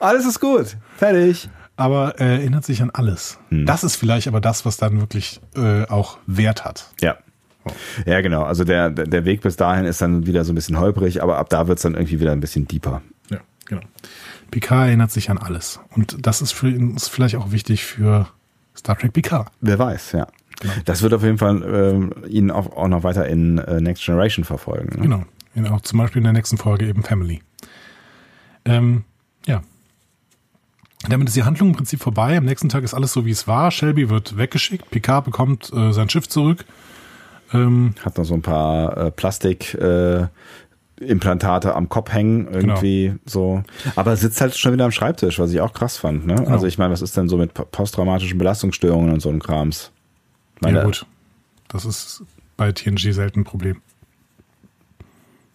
Alles 0.00 0.26
ist 0.26 0.40
gut. 0.40 0.76
Fertig. 0.96 1.48
Aber 1.80 2.18
er 2.18 2.32
erinnert 2.32 2.64
sich 2.64 2.82
an 2.82 2.90
alles. 2.90 3.38
Hm. 3.48 3.64
Das 3.64 3.84
ist 3.84 3.96
vielleicht 3.96 4.28
aber 4.28 4.42
das, 4.42 4.66
was 4.66 4.76
dann 4.76 5.00
wirklich 5.00 5.40
äh, 5.56 5.84
auch 5.86 6.18
Wert 6.26 6.64
hat. 6.64 6.92
Ja. 7.00 7.16
Ja, 8.04 8.20
genau. 8.20 8.42
Also 8.42 8.64
der, 8.64 8.90
der 8.90 9.24
Weg 9.24 9.40
bis 9.40 9.56
dahin 9.56 9.86
ist 9.86 10.02
dann 10.02 10.26
wieder 10.26 10.44
so 10.44 10.52
ein 10.52 10.54
bisschen 10.54 10.78
holprig, 10.78 11.22
aber 11.22 11.38
ab 11.38 11.48
da 11.48 11.68
wird's 11.68 11.82
dann 11.82 11.94
irgendwie 11.94 12.20
wieder 12.20 12.32
ein 12.32 12.40
bisschen 12.40 12.68
deeper. 12.68 13.00
Ja, 13.30 13.38
genau. 13.66 13.80
Picard 14.50 14.88
erinnert 14.88 15.10
sich 15.10 15.30
an 15.30 15.38
alles. 15.38 15.80
Und 15.96 16.26
das 16.26 16.42
ist 16.42 16.52
für 16.52 16.66
uns 16.66 17.08
vielleicht 17.08 17.36
auch 17.36 17.50
wichtig 17.50 17.84
für 17.84 18.28
Star 18.76 18.98
Trek 18.98 19.14
Picard. 19.14 19.50
Wer 19.62 19.78
weiß, 19.78 20.12
ja. 20.12 20.26
Das 20.84 21.00
wird 21.00 21.14
auf 21.14 21.22
jeden 21.22 21.38
Fall 21.38 21.62
ähm, 21.62 22.12
ihn 22.28 22.50
auch, 22.50 22.76
auch 22.76 22.88
noch 22.88 23.04
weiter 23.04 23.26
in 23.26 23.56
äh, 23.56 23.80
Next 23.80 24.04
Generation 24.04 24.44
verfolgen. 24.44 24.96
Ne? 24.96 25.02
Genau. 25.02 25.24
In, 25.54 25.66
auch 25.66 25.80
zum 25.80 25.98
Beispiel 25.98 26.20
in 26.20 26.24
der 26.24 26.34
nächsten 26.34 26.58
Folge 26.58 26.86
eben 26.86 27.02
Family. 27.02 27.40
Ähm, 28.66 29.04
ja. 29.46 29.62
Damit 31.08 31.28
ist 31.28 31.36
die 31.36 31.44
Handlung 31.44 31.70
im 31.70 31.74
Prinzip 31.76 32.00
vorbei. 32.00 32.36
Am 32.36 32.44
nächsten 32.44 32.68
Tag 32.68 32.84
ist 32.84 32.92
alles 32.94 33.12
so, 33.12 33.24
wie 33.24 33.30
es 33.30 33.46
war. 33.48 33.70
Shelby 33.70 34.10
wird 34.10 34.36
weggeschickt. 34.36 34.90
Picard 34.90 35.24
bekommt 35.24 35.72
äh, 35.72 35.92
sein 35.92 36.10
Schiff 36.10 36.28
zurück. 36.28 36.64
Ähm, 37.52 37.94
Hat 38.04 38.18
noch 38.18 38.24
so 38.24 38.34
ein 38.34 38.42
paar 38.42 38.96
äh, 38.96 39.10
Plastik 39.10 39.74
äh, 39.74 40.26
Implantate 41.00 41.74
am 41.74 41.88
Kopf 41.88 42.12
hängen, 42.12 42.46
irgendwie 42.52 43.14
so. 43.24 43.62
Aber 43.96 44.14
sitzt 44.16 44.40
halt 44.42 44.54
schon 44.54 44.74
wieder 44.74 44.84
am 44.84 44.92
Schreibtisch, 44.92 45.38
was 45.38 45.50
ich 45.50 45.60
auch 45.62 45.72
krass 45.72 45.96
fand. 45.96 46.26
Ne? 46.26 46.46
Also 46.46 46.66
ich 46.66 46.76
meine, 46.76 46.92
was 46.92 47.00
ist 47.00 47.16
denn 47.16 47.28
so 47.30 47.38
mit 47.38 47.54
po- 47.54 47.64
posttraumatischen 47.64 48.36
Belastungsstörungen 48.36 49.10
und 49.10 49.20
so 49.20 49.30
einem 49.30 49.40
Krams? 49.40 49.90
Meine, 50.60 50.78
ja, 50.80 50.84
gut. 50.84 51.06
Das 51.68 51.86
ist 51.86 52.22
bei 52.58 52.70
TNG 52.72 53.12
selten 53.14 53.40
ein 53.40 53.44
Problem. 53.44 53.80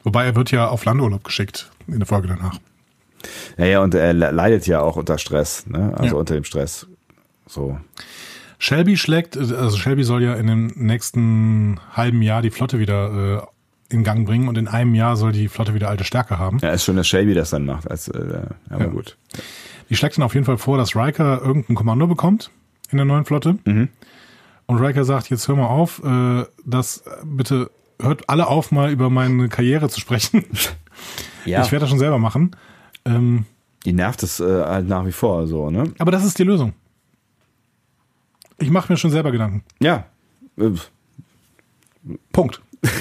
Wobei 0.03 0.25
er 0.25 0.35
wird 0.35 0.49
ja 0.49 0.67
auf 0.67 0.83
Landurlaub 0.85 1.23
geschickt 1.23 1.69
in 1.87 1.99
der 1.99 2.07
Folge 2.07 2.27
danach. 2.27 2.59
Ja, 3.57 3.65
ja, 3.65 3.79
und 3.81 3.93
er 3.95 4.13
le- 4.13 4.31
leidet 4.31 4.67
ja 4.67 4.81
auch 4.81 4.95
unter 4.95 5.17
Stress, 5.17 5.65
ne? 5.67 5.93
Also 5.97 6.15
Ja. 6.15 6.19
unter 6.19 6.33
dem 6.35 6.43
Stress. 6.43 6.87
So. 7.47 7.77
Shelby 8.57 8.97
schlägt, 8.97 9.37
also 9.37 9.77
Shelby 9.77 10.03
soll 10.03 10.23
ja 10.23 10.33
in 10.35 10.47
dem 10.47 10.67
nächsten 10.75 11.79
halben 11.93 12.21
Jahr 12.21 12.41
die 12.41 12.49
Flotte 12.51 12.79
wieder 12.79 13.47
äh, 13.91 13.93
in 13.93 14.03
Gang 14.03 14.25
bringen 14.25 14.47
und 14.47 14.57
in 14.57 14.67
einem 14.67 14.95
Jahr 14.95 15.15
soll 15.15 15.31
die 15.31 15.47
Flotte 15.47 15.73
wieder 15.73 15.89
alte 15.89 16.03
Stärke 16.03 16.39
haben. 16.39 16.57
Ja, 16.61 16.69
ist 16.71 16.83
schön, 16.85 16.95
dass 16.95 17.07
Shelby 17.07 17.33
das 17.33 17.49
dann 17.51 17.65
macht. 17.65 17.89
Als, 17.91 18.07
äh, 18.07 18.41
aber 18.69 18.85
Ja. 18.85 18.89
gut. 18.89 19.17
Die 19.89 19.95
schlägt 19.95 20.17
dann 20.17 20.23
auf 20.23 20.33
jeden 20.33 20.45
Fall 20.45 20.57
vor, 20.57 20.77
dass 20.77 20.95
Riker 20.95 21.41
irgendein 21.43 21.75
Kommando 21.75 22.07
bekommt 22.07 22.49
in 22.89 22.97
der 22.97 23.05
neuen 23.05 23.25
Flotte. 23.25 23.57
Und 24.67 24.79
Riker 24.79 25.03
sagt, 25.05 25.29
jetzt 25.29 25.47
hör 25.47 25.55
mal 25.55 25.67
auf, 25.67 26.01
äh, 26.03 26.45
das 26.65 27.03
bitte 27.23 27.69
hört 28.01 28.27
alle 28.29 28.47
auf, 28.47 28.71
mal 28.71 28.89
über 28.91 29.09
meine 29.11 29.47
Karriere 29.49 29.89
zu 29.89 29.99
sprechen. 29.99 30.45
Ja. 31.45 31.61
Ich 31.61 31.71
werde 31.71 31.81
das 31.81 31.89
schon 31.91 31.99
selber 31.99 32.17
machen. 32.17 32.55
Ähm, 33.05 33.45
Die 33.85 33.93
nervt 33.93 34.23
es 34.23 34.39
äh, 34.39 34.43
halt 34.63 34.87
nach 34.87 35.05
wie 35.05 35.11
vor 35.11 35.47
so, 35.47 35.69
ne? 35.69 35.93
aber 35.99 36.11
das 36.11 36.25
ist 36.25 36.39
die 36.39 36.43
Lösung. 36.43 36.73
Ich 38.57 38.69
mache 38.69 38.91
mir 38.91 38.97
schon 38.97 39.11
selber 39.11 39.31
Gedanken. 39.31 39.63
Ja. 39.79 40.05
Äh, 40.57 40.71
Punkt. 42.31 42.61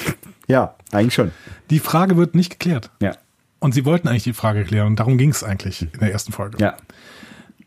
Ja, 0.47 0.75
eigentlich 0.93 1.15
schon. 1.15 1.31
Die 1.71 1.79
Frage 1.79 2.19
wird 2.19 2.35
nicht 2.35 2.51
geklärt. 2.51 2.91
Ja. 3.01 3.17
Und 3.61 3.73
sie 3.73 3.87
wollten 3.87 4.09
eigentlich 4.09 4.25
die 4.25 4.35
Frage 4.35 4.65
klären 4.65 4.89
und 4.89 5.01
darum 5.01 5.17
ging 5.17 5.31
es 5.31 5.43
eigentlich 5.43 5.81
in 5.81 6.01
der 6.01 6.13
ersten 6.13 6.33
Folge. 6.33 6.59
Ja. 6.61 6.77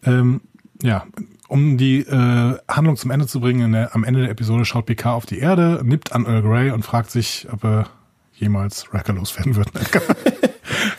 Ähm, 0.04 0.42
ja, 0.84 1.08
um 1.48 1.80
die 1.80 2.02
äh, 2.02 2.58
Handlung 2.68 2.96
zum 2.96 3.10
Ende 3.10 3.26
zu 3.26 3.40
bringen, 3.40 3.62
in 3.66 3.72
der, 3.72 3.96
am 3.96 4.04
Ende 4.04 4.22
der 4.22 4.30
Episode 4.30 4.64
schaut 4.64 4.86
Picard 4.86 5.16
auf 5.16 5.26
die 5.26 5.40
Erde, 5.40 5.82
nippt 5.84 6.12
an 6.14 6.28
Earl 6.28 6.44
Grey 6.44 6.70
und 6.70 6.84
fragt 6.86 7.10
sich, 7.10 7.48
ob 7.52 7.64
er 7.64 7.88
jemals 8.36 8.94
Wrecker 8.94 9.14
loswerden 9.14 9.56
wird. 9.56 9.72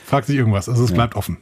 fragt 0.08 0.26
sich 0.26 0.36
irgendwas, 0.36 0.68
also 0.68 0.84
es 0.84 0.92
bleibt 0.92 1.14
offen. 1.16 1.36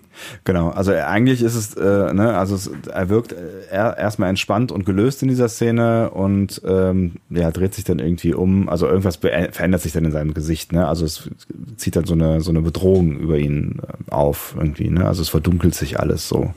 Genau, 0.45 0.71
also 0.71 0.91
er- 0.91 1.09
eigentlich 1.09 1.41
ist 1.43 1.55
es, 1.55 1.75
äh, 1.75 2.13
ne, 2.13 2.37
also 2.37 2.55
es, 2.57 2.69
er 2.93 3.09
wirkt 3.09 3.33
äh, 3.33 3.37
er, 3.71 3.97
erstmal 3.97 4.29
entspannt 4.29 4.73
und 4.73 4.85
gelöst 4.85 5.23
in 5.23 5.29
dieser 5.29 5.49
Szene 5.49 6.11
und 6.11 6.61
ähm, 6.67 7.13
ja, 7.31 7.51
dreht 7.53 7.75
sich 7.75 7.85
dann 7.85 8.01
irgendwie 8.01 8.35
um, 8.35 8.69
also 8.69 8.87
irgendwas 8.89 9.17
verändert 9.17 9.83
sich 9.83 9.93
dann 9.93 10.05
in 10.05 10.11
seinem 10.13 10.35
Gesicht, 10.35 10.73
ne? 10.73 10.87
Also 10.89 11.05
es 11.05 11.31
zieht 11.77 11.95
dann 11.97 12.05
so 12.07 12.15
eine 12.15 12.41
so 12.41 12.51
eine 12.51 12.61
Bedrohung 12.61 13.17
über 13.19 13.39
ihn 13.39 13.81
äh, 13.87 14.11
auf 14.11 14.55
irgendwie, 14.59 14.91
ne? 14.91 15.07
Also 15.07 15.23
es 15.23 15.29
verdunkelt 15.29 15.75
sich 15.75 16.01
alles 16.01 16.29
so. 16.29 16.53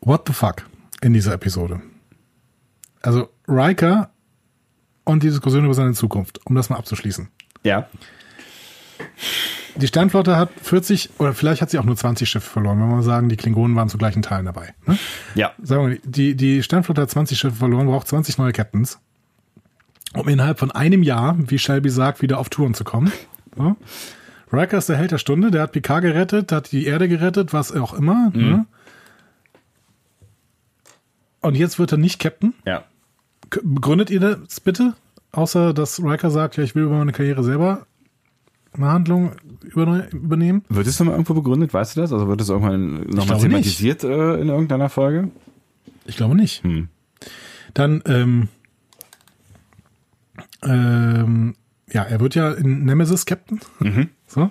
What 0.00 0.22
the 0.28 0.32
fuck 0.32 0.66
in 1.02 1.12
dieser 1.14 1.32
Episode? 1.34 1.80
Also 3.02 3.28
Riker 3.48 4.10
und 5.04 5.22
die 5.22 5.28
Diskussion 5.30 5.64
über 5.64 5.74
seine 5.74 5.94
Zukunft, 5.94 6.40
um 6.46 6.54
das 6.54 6.70
mal 6.70 6.76
abzuschließen. 6.76 7.28
Ja. 7.64 7.88
Die 9.76 9.86
Sternflotte 9.86 10.36
hat 10.36 10.50
40 10.62 11.10
oder 11.18 11.34
vielleicht 11.34 11.60
hat 11.60 11.70
sie 11.70 11.78
auch 11.78 11.84
nur 11.84 11.96
20 11.96 12.28
Schiffe 12.28 12.48
verloren, 12.48 12.80
wenn 12.80 12.88
wir 12.88 12.96
mal 12.96 13.02
sagen, 13.02 13.28
die 13.28 13.36
Klingonen 13.36 13.76
waren 13.76 13.88
zu 13.88 13.98
gleichen 13.98 14.22
Teilen 14.22 14.46
dabei. 14.46 14.74
Ne? 14.86 14.98
Ja. 15.34 15.52
Sagen 15.62 15.88
wir, 15.88 15.98
die, 16.04 16.34
die 16.34 16.62
Sternflotte 16.62 17.02
hat 17.02 17.10
20 17.10 17.38
Schiffe 17.38 17.56
verloren, 17.56 17.86
braucht 17.86 18.08
20 18.08 18.38
neue 18.38 18.52
Captains, 18.52 18.98
um 20.14 20.28
innerhalb 20.28 20.58
von 20.58 20.70
einem 20.70 21.02
Jahr, 21.02 21.36
wie 21.38 21.58
Shelby 21.58 21.90
sagt, 21.90 22.22
wieder 22.22 22.38
auf 22.38 22.48
Touren 22.48 22.74
zu 22.74 22.84
kommen. 22.84 23.12
So. 23.56 23.76
Riker 24.52 24.78
ist 24.78 24.88
der 24.88 24.96
Held 24.96 25.10
der 25.10 25.18
Stunde, 25.18 25.50
der 25.50 25.62
hat 25.62 25.72
Picard 25.72 26.02
gerettet, 26.02 26.52
hat 26.52 26.72
die 26.72 26.86
Erde 26.86 27.08
gerettet, 27.08 27.52
was 27.52 27.72
auch 27.72 27.94
immer. 27.94 28.30
Ne? 28.32 28.66
Und 31.40 31.56
jetzt 31.56 31.78
wird 31.78 31.92
er 31.92 31.98
nicht 31.98 32.20
Captain. 32.20 32.54
Ja. 32.64 32.84
Begründet 33.50 34.10
ihr 34.10 34.20
das 34.20 34.60
bitte? 34.60 34.94
Außer, 35.32 35.74
dass 35.74 36.02
Riker 36.02 36.30
sagt, 36.30 36.56
ja, 36.56 36.64
ich 36.64 36.74
will 36.74 36.84
über 36.84 36.96
meine 36.96 37.12
Karriere 37.12 37.44
selber 37.44 37.86
eine 38.76 38.86
Handlung 38.88 39.32
überne- 39.64 40.08
übernehmen. 40.12 40.64
Wird 40.68 40.86
es 40.86 40.98
nochmal 40.98 41.14
irgendwo 41.14 41.34
begründet, 41.34 41.72
weißt 41.74 41.96
du 41.96 42.00
das? 42.00 42.12
Also 42.12 42.28
wird 42.28 42.40
es 42.40 42.48
irgendwann 42.48 43.02
nochmal 43.08 43.38
thematisiert 43.40 44.04
äh, 44.04 44.34
in 44.40 44.48
irgendeiner 44.48 44.88
Folge? 44.88 45.30
Ich 46.04 46.16
glaube 46.16 46.34
nicht. 46.36 46.62
Dann, 47.74 48.02
ähm, 48.06 48.48
ähm, 50.62 51.54
ja, 51.92 52.02
er 52.02 52.20
wird 52.20 52.34
ja 52.34 52.52
in 52.52 52.84
Nemesis 52.84 53.26
Captain. 53.26 53.60
So. 54.28 54.50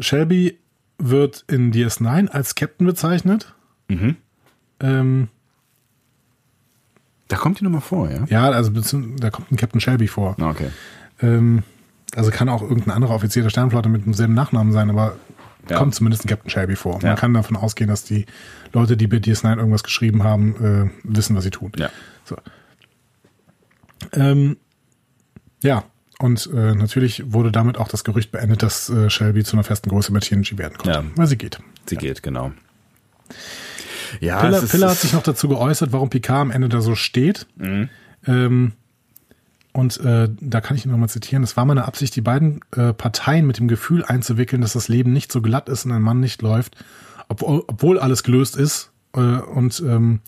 Shelby 0.00 0.58
wird 0.98 1.44
in 1.46 1.72
DS9 1.72 2.26
als 2.28 2.56
Captain 2.56 2.84
bezeichnet. 2.86 3.54
Ähm, 4.80 5.28
Da 7.28 7.36
kommt 7.36 7.60
die 7.60 7.64
nochmal 7.64 7.80
vor, 7.80 8.10
ja? 8.10 8.24
ja, 8.28 8.50
also 8.50 8.72
da 9.18 9.30
kommt 9.30 9.52
ein 9.52 9.56
Captain 9.56 9.80
Shelby 9.80 10.08
vor. 10.08 10.34
Ah, 10.40 10.50
Okay. 10.50 10.70
Ähm, 11.20 11.62
also 12.14 12.30
kann 12.30 12.48
auch 12.48 12.62
irgendein 12.62 12.90
anderer 12.94 13.14
Offizier 13.14 13.42
der 13.42 13.50
Sternflotte 13.50 13.88
mit 13.88 14.04
demselben 14.06 14.34
Nachnamen 14.34 14.72
sein, 14.72 14.90
aber 14.90 15.16
Ja. 15.68 15.78
kommt 15.78 15.94
zumindest 15.94 16.24
ein 16.24 16.28
Captain 16.28 16.50
Shelby 16.50 16.76
vor. 16.76 16.98
Ja. 17.02 17.08
Man 17.08 17.16
kann 17.16 17.34
davon 17.34 17.56
ausgehen, 17.56 17.88
dass 17.88 18.04
die 18.04 18.26
Leute, 18.72 18.96
die 18.96 19.06
bei 19.06 19.18
DS9 19.18 19.58
irgendwas 19.58 19.82
geschrieben 19.84 20.22
haben, 20.24 20.90
äh, 20.90 20.90
wissen, 21.04 21.36
was 21.36 21.44
sie 21.44 21.50
tun. 21.50 21.72
Ja. 21.76 21.88
So. 22.24 22.36
Ähm, 24.12 24.56
ja, 25.62 25.84
und 26.18 26.48
äh, 26.52 26.74
natürlich 26.74 27.32
wurde 27.32 27.52
damit 27.52 27.78
auch 27.78 27.88
das 27.88 28.04
Gerücht 28.04 28.32
beendet, 28.32 28.62
dass 28.62 28.88
äh, 28.90 29.08
Shelby 29.10 29.44
zu 29.44 29.56
einer 29.56 29.64
festen 29.64 29.88
Größe 29.90 30.12
bei 30.12 30.20
TNG 30.20 30.58
werden 30.58 30.76
konnte. 30.78 30.98
Ja. 30.98 31.04
Weil 31.14 31.26
sie 31.26 31.36
geht. 31.38 31.58
Sie 31.86 31.96
geht, 31.96 32.22
genau. 32.22 32.52
Ja, 34.20 34.40
Piller, 34.40 34.60
Piller 34.62 34.90
hat 34.90 34.98
sich 34.98 35.12
noch 35.14 35.22
dazu 35.22 35.48
geäußert, 35.48 35.92
warum 35.92 36.10
Picard 36.10 36.40
am 36.42 36.50
Ende 36.50 36.68
da 36.68 36.80
so 36.80 36.94
steht. 36.94 37.46
Mhm. 37.56 37.88
Ähm, 38.26 38.72
und 39.72 39.98
äh, 40.00 40.28
da 40.40 40.60
kann 40.60 40.76
ich 40.76 40.84
ihn 40.84 40.90
nochmal 40.90 41.08
zitieren. 41.08 41.42
Es 41.42 41.56
war 41.56 41.64
meine 41.64 41.86
Absicht, 41.86 42.14
die 42.16 42.20
beiden 42.20 42.60
äh, 42.76 42.92
Parteien 42.92 43.46
mit 43.46 43.58
dem 43.58 43.68
Gefühl 43.68 44.04
einzuwickeln, 44.04 44.62
dass 44.62 44.74
das 44.74 44.88
Leben 44.88 45.12
nicht 45.12 45.32
so 45.32 45.40
glatt 45.40 45.68
ist 45.68 45.86
und 45.86 45.92
ein 45.92 46.02
Mann 46.02 46.20
nicht 46.20 46.42
läuft, 46.42 46.76
obwohl, 47.28 47.64
obwohl 47.66 47.98
alles 47.98 48.22
gelöst 48.22 48.56
ist 48.56 48.90
äh, 49.14 49.20
und 49.20 49.80
ähm, 49.80 50.20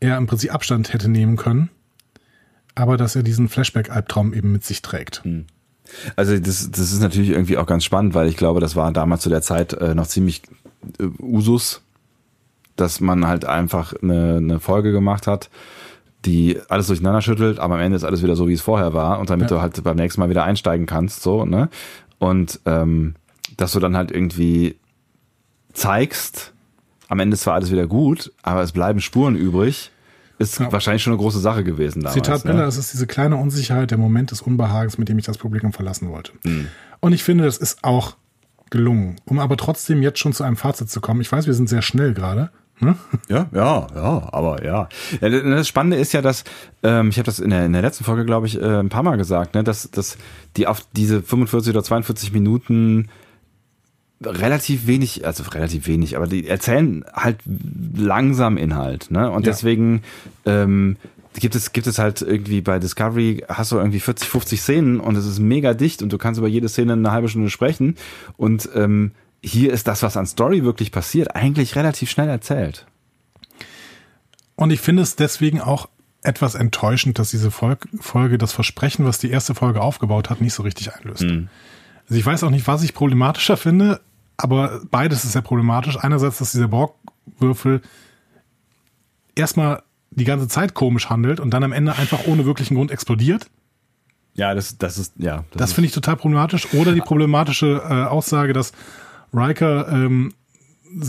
er 0.00 0.16
im 0.16 0.26
Prinzip 0.26 0.52
Abstand 0.52 0.92
hätte 0.92 1.08
nehmen 1.08 1.36
können. 1.36 1.70
aber 2.74 2.96
dass 2.96 3.16
er 3.16 3.22
diesen 3.22 3.48
Flashback-Albtraum 3.48 4.34
eben 4.34 4.52
mit 4.52 4.64
sich 4.64 4.82
trägt. 4.82 5.22
Also 6.16 6.38
das, 6.38 6.70
das 6.70 6.92
ist 6.92 7.00
natürlich 7.00 7.30
irgendwie 7.30 7.58
auch 7.58 7.66
ganz 7.66 7.84
spannend, 7.84 8.14
weil 8.14 8.28
ich 8.28 8.36
glaube, 8.36 8.60
das 8.60 8.74
war 8.76 8.90
damals 8.92 9.22
zu 9.22 9.28
der 9.28 9.42
Zeit 9.42 9.74
äh, 9.74 9.94
noch 9.94 10.06
ziemlich 10.06 10.42
äh, 10.98 11.04
Usus, 11.20 11.82
dass 12.76 13.00
man 13.00 13.26
halt 13.26 13.44
einfach 13.44 13.94
eine, 14.02 14.36
eine 14.36 14.60
Folge 14.60 14.92
gemacht 14.92 15.26
hat, 15.26 15.50
die 16.24 16.58
alles 16.68 16.86
durcheinander 16.86 17.20
schüttelt, 17.22 17.58
aber 17.58 17.74
am 17.74 17.80
Ende 17.80 17.96
ist 17.96 18.04
alles 18.04 18.22
wieder 18.22 18.36
so, 18.36 18.48
wie 18.48 18.54
es 18.54 18.60
vorher 18.62 18.94
war 18.94 19.18
und 19.20 19.30
damit 19.30 19.50
Ja. 19.50 19.56
du 19.56 19.62
halt 19.62 19.82
beim 19.84 19.96
nächsten 19.96 20.20
Mal 20.20 20.30
wieder 20.30 20.44
einsteigen 20.44 20.86
kannst, 20.86 21.22
so, 21.22 21.44
ne? 21.44 21.68
Und 22.18 22.60
ähm, 22.64 23.14
dass 23.56 23.72
du 23.72 23.80
dann 23.80 23.96
halt 23.96 24.10
irgendwie 24.10 24.76
zeigst, 25.72 26.52
am 27.08 27.20
Ende 27.20 27.34
ist 27.34 27.42
zwar 27.42 27.54
alles 27.54 27.70
wieder 27.70 27.86
gut, 27.86 28.32
aber 28.42 28.62
es 28.62 28.72
bleiben 28.72 29.00
Spuren 29.00 29.36
übrig, 29.36 29.90
ist 30.38 30.58
Ja. 30.58 30.72
wahrscheinlich 30.72 31.02
schon 31.02 31.12
eine 31.12 31.20
große 31.20 31.38
Sache 31.38 31.62
gewesen 31.64 32.00
damals. 32.00 32.14
Zitat 32.14 32.44
ne? 32.44 32.52
Bella, 32.52 32.66
es 32.66 32.76
ist 32.76 32.92
diese 32.92 33.06
kleine 33.06 33.36
Unsicherheit, 33.36 33.90
der 33.90 33.98
Moment 33.98 34.30
des 34.30 34.42
Unbehagens, 34.42 34.98
mit 34.98 35.08
dem 35.08 35.18
ich 35.18 35.24
das 35.26 35.38
Publikum 35.38 35.72
verlassen 35.72 36.10
wollte. 36.10 36.32
Hm. 36.44 36.68
Und 37.00 37.12
ich 37.12 37.22
finde, 37.22 37.44
das 37.44 37.56
ist 37.58 37.84
auch 37.84 38.16
gelungen. 38.70 39.16
Um 39.26 39.38
aber 39.38 39.56
trotzdem 39.56 40.02
jetzt 40.02 40.18
schon 40.18 40.32
zu 40.32 40.42
einem 40.42 40.56
Fazit 40.56 40.90
zu 40.90 41.00
kommen. 41.00 41.20
Ich 41.20 41.30
weiß, 41.30 41.46
wir 41.46 41.54
sind 41.54 41.68
sehr 41.68 41.82
schnell 41.82 42.14
gerade. 42.14 42.50
Ne? 42.80 42.96
Ja, 43.28 43.46
ja, 43.52 43.86
ja, 43.94 44.28
aber 44.32 44.64
ja. 44.64 44.88
ja 45.20 45.28
das 45.28 45.68
Spannende 45.68 45.96
ist 45.96 46.12
ja, 46.12 46.22
dass, 46.22 46.44
ähm, 46.82 47.08
ich 47.08 47.18
habe 47.18 47.26
das 47.26 47.38
in 47.38 47.50
der, 47.50 47.64
in 47.66 47.72
der 47.72 47.82
letzten 47.82 48.04
Folge, 48.04 48.24
glaube 48.24 48.46
ich, 48.46 48.60
äh, 48.60 48.80
ein 48.80 48.88
paar 48.88 49.02
Mal 49.02 49.16
gesagt, 49.16 49.54
ne, 49.54 49.62
dass, 49.62 49.90
dass 49.90 50.18
die 50.56 50.66
auf 50.66 50.80
diese 50.96 51.22
45 51.22 51.70
oder 51.70 51.84
42 51.84 52.32
Minuten 52.32 53.08
relativ 54.24 54.86
wenig, 54.86 55.26
also 55.26 55.44
relativ 55.50 55.86
wenig, 55.86 56.16
aber 56.16 56.26
die 56.26 56.48
erzählen 56.48 57.04
halt 57.12 57.38
langsam 57.96 58.56
Inhalt, 58.56 59.10
ne? 59.10 59.30
Und 59.30 59.44
Ja. 59.46 59.52
deswegen 59.52 60.02
ähm, 60.46 60.96
gibt 61.34 61.54
es 61.54 61.72
gibt 61.72 61.86
es 61.86 61.98
halt 61.98 62.22
irgendwie 62.22 62.60
bei 62.60 62.78
Discovery 62.78 63.44
hast 63.48 63.72
du 63.72 63.76
irgendwie 63.76 64.00
40, 64.00 64.28
50 64.28 64.60
Szenen 64.60 65.00
und 65.00 65.16
es 65.16 65.26
ist 65.26 65.40
mega 65.40 65.74
dicht 65.74 66.02
und 66.02 66.12
du 66.12 66.18
kannst 66.18 66.38
über 66.38 66.48
jede 66.48 66.68
Szene 66.68 66.92
eine 66.94 67.10
halbe 67.10 67.28
Stunde 67.28 67.50
sprechen 67.50 67.96
und 68.36 68.68
ähm, 68.74 69.10
hier 69.44 69.72
ist 69.72 69.86
das, 69.86 70.02
was 70.02 70.16
an 70.16 70.26
Story 70.26 70.64
wirklich 70.64 70.90
passiert, 70.90 71.36
eigentlich 71.36 71.76
relativ 71.76 72.10
schnell 72.10 72.28
erzählt. 72.28 72.86
Und 74.56 74.70
ich 74.70 74.80
finde 74.80 75.02
es 75.02 75.16
deswegen 75.16 75.60
auch 75.60 75.88
etwas 76.22 76.54
enttäuschend, 76.54 77.18
dass 77.18 77.30
diese 77.30 77.50
Fol- 77.50 77.76
Folge 78.00 78.38
das 78.38 78.52
Versprechen, 78.52 79.04
was 79.04 79.18
die 79.18 79.30
erste 79.30 79.54
Folge 79.54 79.82
aufgebaut 79.82 80.30
hat, 80.30 80.40
nicht 80.40 80.54
so 80.54 80.62
richtig 80.62 80.94
einlöst. 80.94 81.24
Also 81.24 82.18
ich 82.18 82.24
weiß 82.24 82.44
auch 82.44 82.50
nicht, 82.50 82.66
was 82.66 82.82
ich 82.82 82.94
problematischer 82.94 83.56
finde, 83.56 84.00
aber 84.36 84.80
beides 84.90 85.24
ist 85.24 85.32
sehr 85.32 85.42
problematisch. 85.42 85.98
Einerseits, 85.98 86.38
dass 86.38 86.52
dieser 86.52 86.68
Borgwürfel 86.68 87.82
erstmal 89.34 89.82
die 90.10 90.24
ganze 90.24 90.48
Zeit 90.48 90.74
komisch 90.74 91.10
handelt 91.10 91.40
und 91.40 91.50
dann 91.50 91.64
am 91.64 91.72
Ende 91.72 91.96
einfach 91.96 92.26
ohne 92.26 92.46
wirklichen 92.46 92.76
Grund 92.76 92.90
explodiert. 92.90 93.50
Ja, 94.34 94.54
das, 94.54 94.78
das 94.78 94.96
ist, 94.98 95.12
ja. 95.18 95.44
Das 95.52 95.72
finde 95.72 95.88
ich 95.88 95.94
total 95.94 96.16
problematisch. 96.16 96.72
Oder 96.72 96.92
die 96.92 97.00
problematische 97.00 97.82
äh, 97.84 98.04
Aussage, 98.04 98.52
dass 98.52 98.72
Riker 99.34 99.88
ähm, 99.88 100.32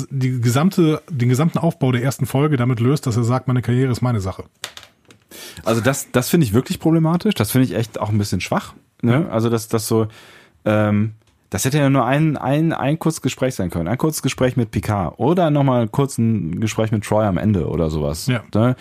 die 0.10 0.42
gesamte, 0.42 1.02
den 1.10 1.30
gesamten 1.30 1.60
Aufbau 1.60 1.92
der 1.92 2.04
ersten 2.04 2.26
Folge 2.26 2.58
damit 2.58 2.80
löst, 2.80 3.06
dass 3.06 3.18
er 3.18 3.24
sagt, 3.24 3.48
meine 3.48 3.62
Karriere 3.62 3.92
ist 3.92 4.02
meine 4.02 4.20
Sache. 4.20 4.46
Also 5.64 5.82
das, 5.82 6.12
das 6.12 6.30
finde 6.30 6.46
ich 6.46 6.54
wirklich 6.54 6.80
problematisch. 6.80 7.36
Das 7.36 7.52
finde 7.52 7.68
ich 7.68 7.76
echt 7.76 8.00
auch 8.00 8.10
ein 8.10 8.18
bisschen 8.18 8.42
schwach. 8.42 8.74
Ne? 9.02 9.28
Also 9.30 9.50
das, 9.50 9.68
das 9.68 9.88
so, 9.88 10.08
ähm, 10.64 11.14
das 11.50 11.66
hätte 11.66 11.78
ja 11.78 11.90
nur 11.90 12.06
ein, 12.06 12.38
ein, 12.38 12.74
ein 12.74 12.98
kurzes 13.00 13.22
Gespräch 13.22 13.56
sein 13.56 13.70
können. 13.70 13.88
Ein 13.88 13.98
kurzes 13.98 14.22
Gespräch 14.22 14.58
mit 14.58 14.72
Picard. 14.72 15.20
Oder 15.20 15.52
nochmal 15.52 15.88
kurz 15.88 16.18
ein 16.18 16.60
Gespräch 16.60 16.92
mit 16.92 17.04
Troy 17.04 17.26
am 17.26 17.38
Ende 17.38 17.68
oder 17.68 17.90
sowas. 17.90 18.28
Ja. 18.28 18.44
Ne? 18.54 18.76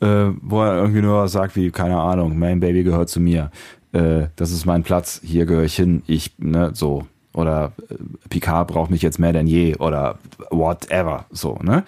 Äh, 0.00 0.32
wo 0.42 0.62
er 0.62 0.76
irgendwie 0.76 1.02
nur 1.02 1.22
was 1.22 1.32
sagt 1.32 1.56
wie, 1.56 1.70
keine 1.70 1.98
Ahnung, 1.98 2.38
mein 2.38 2.60
Baby 2.60 2.82
gehört 2.82 3.08
zu 3.08 3.20
mir. 3.20 3.50
Äh, 3.92 4.28
das 4.36 4.52
ist 4.52 4.66
mein 4.66 4.82
Platz, 4.82 5.20
hier 5.24 5.46
gehöre 5.46 5.64
ich 5.64 5.76
hin. 5.76 6.02
Ich, 6.06 6.32
ne, 6.38 6.70
so. 6.74 7.06
Oder 7.36 7.72
äh, 7.88 7.94
Picard 8.28 8.68
braucht 8.68 8.90
mich 8.90 9.02
jetzt 9.02 9.18
mehr 9.20 9.32
denn 9.32 9.46
je. 9.46 9.76
Oder 9.76 10.18
whatever. 10.50 11.26
So, 11.30 11.58
ne? 11.62 11.84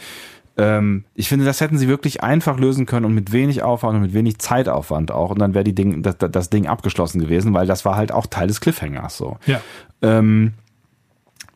Ähm, 0.56 1.04
ich 1.14 1.28
finde, 1.28 1.44
das 1.44 1.60
hätten 1.60 1.78
sie 1.78 1.88
wirklich 1.88 2.22
einfach 2.22 2.58
lösen 2.58 2.84
können 2.84 3.06
und 3.06 3.14
mit 3.14 3.32
wenig 3.32 3.62
Aufwand 3.62 3.96
und 3.96 4.02
mit 4.02 4.14
wenig 4.14 4.38
Zeitaufwand 4.38 5.10
auch. 5.10 5.30
Und 5.30 5.38
dann 5.38 5.54
wäre 5.54 5.64
die 5.64 5.74
Ding, 5.74 6.02
das, 6.02 6.16
das 6.18 6.50
Ding 6.50 6.66
abgeschlossen 6.66 7.20
gewesen, 7.20 7.54
weil 7.54 7.66
das 7.66 7.84
war 7.84 7.96
halt 7.96 8.12
auch 8.12 8.26
Teil 8.26 8.48
des 8.48 8.60
Cliffhangers 8.60 9.16
so. 9.16 9.38
Ja. 9.46 9.60
Ähm, 10.02 10.52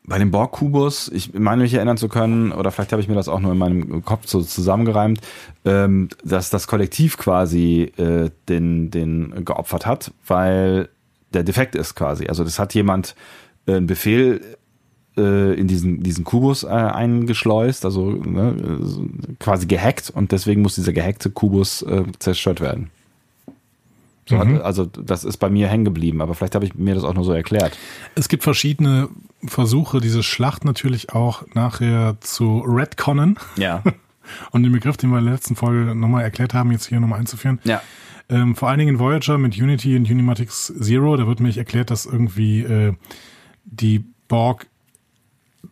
bei 0.05 0.19
dem 0.19 0.31
Borg-Kubus, 0.31 1.11
ich 1.15 1.35
meine 1.35 1.63
mich 1.63 1.75
erinnern 1.75 1.97
zu 1.97 2.09
können, 2.09 2.51
oder 2.51 2.71
vielleicht 2.73 2.93
habe 2.93 3.03
ich 3.03 3.09
mir 3.09 3.15
das 3.15 3.29
auch 3.29 3.39
nur 3.39 3.53
in 3.53 3.59
meinem 3.59 4.05
Kopf 4.05 4.27
so 4.27 4.41
zusammengereimt, 4.43 5.21
ähm, 5.65 6.09
dass 6.25 6.51
das 6.51 6.67
Kollektiv 6.67 7.19
quasi 7.19 7.93
äh, 7.97 8.31
den, 8.49 8.91
den 8.91 9.45
geopfert 9.45 9.87
hat, 9.87 10.13
weil 10.27 10.89
der 11.33 11.45
defekt 11.45 11.75
ist 11.75 11.95
quasi. 11.95 12.27
Also 12.27 12.45
das 12.45 12.59
hat 12.59 12.75
jemand 12.75 13.15
einen 13.67 13.87
Befehl 13.87 14.57
äh, 15.17 15.55
in 15.55 15.69
diesen, 15.69 16.03
diesen 16.03 16.25
Kubus 16.25 16.65
äh, 16.65 16.69
eingeschleust, 16.69 17.85
also 17.85 18.11
ne, 18.11 18.57
äh, 18.57 19.35
quasi 19.39 19.67
gehackt 19.67 20.11
und 20.11 20.33
deswegen 20.33 20.63
muss 20.63 20.75
dieser 20.75 20.93
gehackte 20.93 21.31
Kubus 21.31 21.83
äh, 21.83 22.05
zerstört 22.19 22.61
werden. 22.61 22.91
So 24.25 24.39
hat, 24.39 24.63
also 24.63 24.87
das 24.87 25.25
ist 25.25 25.39
bei 25.39 25.51
mir 25.51 25.69
hängen 25.69 25.85
geblieben, 25.85 26.23
aber 26.23 26.35
vielleicht 26.35 26.55
habe 26.55 26.65
ich 26.65 26.75
mir 26.77 26.95
das 26.95 27.03
auch 27.03 27.15
nur 27.15 27.25
so 27.25 27.33
erklärt. 27.33 27.77
Es 28.15 28.29
gibt 28.29 28.45
verschiedene 28.45 29.09
Versuche, 29.45 30.01
diese 30.01 30.23
Schlacht 30.23 30.65
natürlich 30.65 31.13
auch 31.13 31.45
nachher 31.55 32.17
zu 32.21 32.61
retconnen 32.61 33.37
Ja. 33.57 33.83
und 34.53 34.63
den 34.63 34.71
Begriff, 34.71 34.97
den 34.97 35.11
wir 35.11 35.19
in 35.19 35.25
der 35.25 35.35
letzten 35.35 35.57
Folge 35.57 35.95
nochmal 35.97 36.23
erklärt 36.23 36.55
haben, 36.55 36.71
jetzt 36.71 36.87
hier 36.87 37.01
nochmal 37.01 37.19
einzuführen. 37.19 37.59
Ja. 37.65 37.83
Ähm, 38.29 38.55
vor 38.55 38.69
allen 38.69 38.79
Dingen 38.79 38.95
in 38.95 39.01
Voyager 39.01 39.39
mit 39.39 39.59
Unity 39.59 39.97
und 39.97 40.09
Unimatics 40.09 40.73
Zero, 40.81 41.17
da 41.17 41.27
wird 41.27 41.41
mir 41.41 41.55
erklärt, 41.57 41.91
dass 41.91 42.07
irgendwie 42.07 42.61
äh, 42.61 42.95
die 43.65 44.05
Borg 44.29 44.67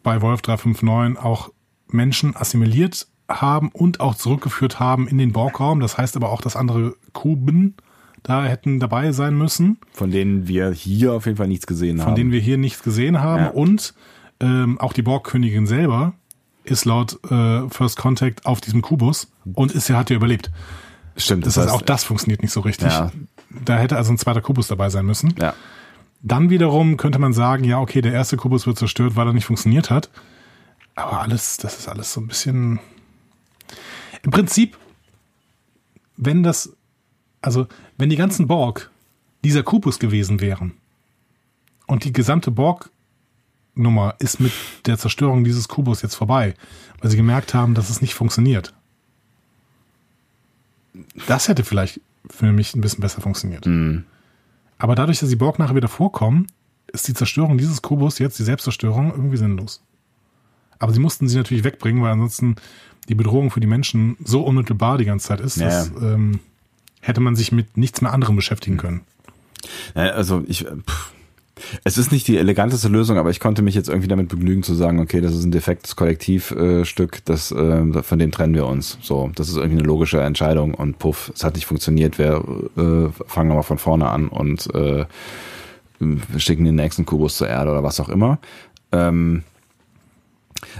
bei 0.02 0.20
Wolf 0.22 0.42
359 0.42 1.22
auch 1.22 1.50
Menschen 1.88 2.36
assimiliert 2.36 3.06
haben 3.28 3.70
und 3.70 4.00
auch 4.00 4.14
zurückgeführt 4.14 4.80
haben 4.80 5.06
in 5.08 5.18
den 5.18 5.32
Borgraum. 5.32 5.80
Das 5.80 5.98
heißt 5.98 6.16
aber 6.16 6.30
auch, 6.30 6.40
dass 6.40 6.56
andere 6.56 6.94
Kuben 7.12 7.74
da 8.22 8.44
hätten 8.44 8.80
dabei 8.80 9.12
sein 9.12 9.36
müssen, 9.36 9.78
Von 9.92 10.10
denen 10.10 10.46
wir 10.46 10.72
hier 10.72 11.14
auf 11.14 11.24
jeden 11.26 11.38
Fall 11.38 11.48
nichts 11.48 11.66
gesehen 11.66 11.98
von 11.98 12.08
haben. 12.08 12.14
denen 12.16 12.32
wir 12.32 12.40
hier 12.40 12.58
nichts 12.58 12.82
gesehen 12.82 13.20
haben. 13.20 13.44
Ja. 13.44 13.50
Und 13.50 13.94
ähm, 14.40 14.78
auch 14.78 14.92
die 14.92 15.02
Borgkönigin 15.02 15.66
selber 15.66 16.12
ist 16.64 16.84
laut 16.84 17.18
äh, 17.30 17.68
First 17.70 17.96
Contact 17.96 18.44
auf 18.44 18.60
diesem 18.60 18.82
Kubus 18.82 19.32
und 19.54 19.72
ist 19.72 19.88
ja, 19.88 19.96
hat 19.96 20.10
ja 20.10 20.16
überlebt. 20.16 20.50
Stimmt, 21.16 21.46
Das 21.46 21.54
das, 21.54 21.64
heißt, 21.64 21.72
heißt, 21.72 21.82
auch 21.82 21.86
das 21.86 22.04
funktioniert 22.04 22.42
nicht 22.42 22.52
so 22.52 22.60
richtig. 22.60 22.88
Ja. 22.92 23.10
Da 23.64 23.78
hätte 23.78 23.96
also 23.96 24.12
ein 24.12 24.18
zweiter 24.18 24.42
Kubus 24.42 24.68
dabei 24.68 24.90
sein 24.90 25.06
müssen. 25.06 25.34
Ja. 25.40 25.54
Dann 26.22 26.50
wiederum 26.50 26.96
könnte 26.96 27.18
man 27.18 27.32
sagen, 27.32 27.64
ja, 27.64 27.80
okay, 27.80 28.02
der 28.02 28.12
erste 28.12 28.36
Kubus 28.36 28.66
wird 28.66 28.78
zerstört, 28.78 29.16
weil 29.16 29.26
er 29.26 29.32
nicht 29.32 29.46
funktioniert 29.46 29.90
hat. 29.90 30.10
Aber 30.94 31.22
alles, 31.22 31.56
das 31.56 31.78
ist 31.78 31.88
alles 31.88 32.12
so 32.12 32.20
ein 32.20 32.26
bisschen. 32.26 32.78
Im 34.22 34.30
Prinzip, 34.30 34.76
wenn 36.16 36.42
das, 36.42 36.76
also, 37.40 37.66
wenn 37.96 38.10
die 38.10 38.16
ganzen 38.16 38.46
Borg 38.46 38.90
dieser 39.44 39.62
Kubus 39.62 39.98
gewesen 39.98 40.40
wären 40.40 40.74
und 41.86 42.04
die 42.04 42.12
gesamte 42.12 42.50
Borg-Nummer 42.50 44.14
ist 44.18 44.40
mit 44.40 44.52
der 44.84 44.98
Zerstörung 44.98 45.44
dieses 45.44 45.68
Kubus 45.68 46.02
jetzt 46.02 46.16
vorbei, 46.16 46.54
weil 47.00 47.10
sie 47.10 47.16
gemerkt 47.16 47.54
haben, 47.54 47.74
dass 47.74 47.88
es 47.88 48.02
nicht 48.02 48.12
funktioniert. 48.12 48.74
Das 51.26 51.48
hätte 51.48 51.64
vielleicht 51.64 52.00
für 52.28 52.52
mich 52.52 52.74
ein 52.74 52.82
bisschen 52.82 53.00
besser 53.00 53.22
funktioniert. 53.22 53.64
Aber 54.80 54.94
dadurch, 54.94 55.20
dass 55.20 55.28
die 55.28 55.36
Borg 55.36 55.58
nachher 55.58 55.76
wieder 55.76 55.88
vorkommen, 55.88 56.46
ist 56.92 57.06
die 57.06 57.14
Zerstörung 57.14 57.58
dieses 57.58 57.82
Kubus 57.82 58.18
jetzt, 58.18 58.38
die 58.38 58.42
Selbstzerstörung, 58.42 59.12
irgendwie 59.12 59.36
sinnlos. 59.36 59.82
Aber 60.78 60.92
sie 60.92 61.00
mussten 61.00 61.28
sie 61.28 61.36
natürlich 61.36 61.64
wegbringen, 61.64 62.02
weil 62.02 62.12
ansonsten 62.12 62.56
die 63.08 63.14
Bedrohung 63.14 63.50
für 63.50 63.60
die 63.60 63.66
Menschen 63.66 64.16
so 64.24 64.42
unmittelbar 64.42 64.98
die 64.98 65.04
ganze 65.04 65.28
Zeit 65.28 65.40
ist, 65.40 65.58
Ja, 65.58 65.66
dass 65.68 65.88
ähm, 66.00 66.40
hätte 67.00 67.20
man 67.20 67.36
sich 67.36 67.52
mit 67.52 67.76
nichts 67.76 68.00
mehr 68.00 68.12
anderem 68.12 68.36
beschäftigen 68.36 68.78
können. 68.78 69.02
Ja, 69.94 70.10
also 70.12 70.42
ich, 70.46 70.66
äh, 70.66 70.76
pff, 70.76 71.12
es 71.84 71.98
ist 71.98 72.12
nicht 72.12 72.28
die 72.28 72.36
eleganteste 72.36 72.88
Lösung, 72.88 73.18
aber 73.18 73.30
ich 73.30 73.40
konnte 73.40 73.62
mich 73.62 73.74
jetzt 73.74 73.88
irgendwie 73.88 74.08
damit 74.08 74.28
begnügen 74.28 74.62
zu 74.62 74.74
sagen, 74.74 75.00
okay, 75.00 75.20
das 75.20 75.34
ist 75.34 75.44
ein 75.44 75.52
defektes 75.52 75.96
Kollektivstück, 75.96 76.86
Stück, 76.86 77.24
das, 77.24 77.52
äh, 77.52 78.02
von 78.02 78.18
dem 78.18 78.30
trennen 78.30 78.54
wir 78.54 78.66
uns. 78.66 78.98
So, 79.02 79.30
das 79.34 79.48
ist 79.48 79.56
irgendwie 79.56 79.78
eine 79.78 79.86
logische 79.86 80.20
Entscheidung 80.20 80.74
und 80.74 80.98
puff, 80.98 81.32
es 81.34 81.44
hat 81.44 81.54
nicht 81.54 81.66
funktioniert, 81.66 82.18
wir 82.18 82.42
äh, 82.76 83.22
fangen 83.26 83.48
nochmal 83.48 83.62
von 83.62 83.78
vorne 83.78 84.08
an 84.08 84.28
und 84.28 84.72
äh, 84.74 85.04
schicken 86.38 86.64
den 86.64 86.76
nächsten 86.76 87.04
Kubus 87.06 87.36
zur 87.36 87.48
Erde 87.48 87.70
oder 87.70 87.82
was 87.82 88.00
auch 88.00 88.08
immer. 88.08 88.38
Ähm, 88.92 89.42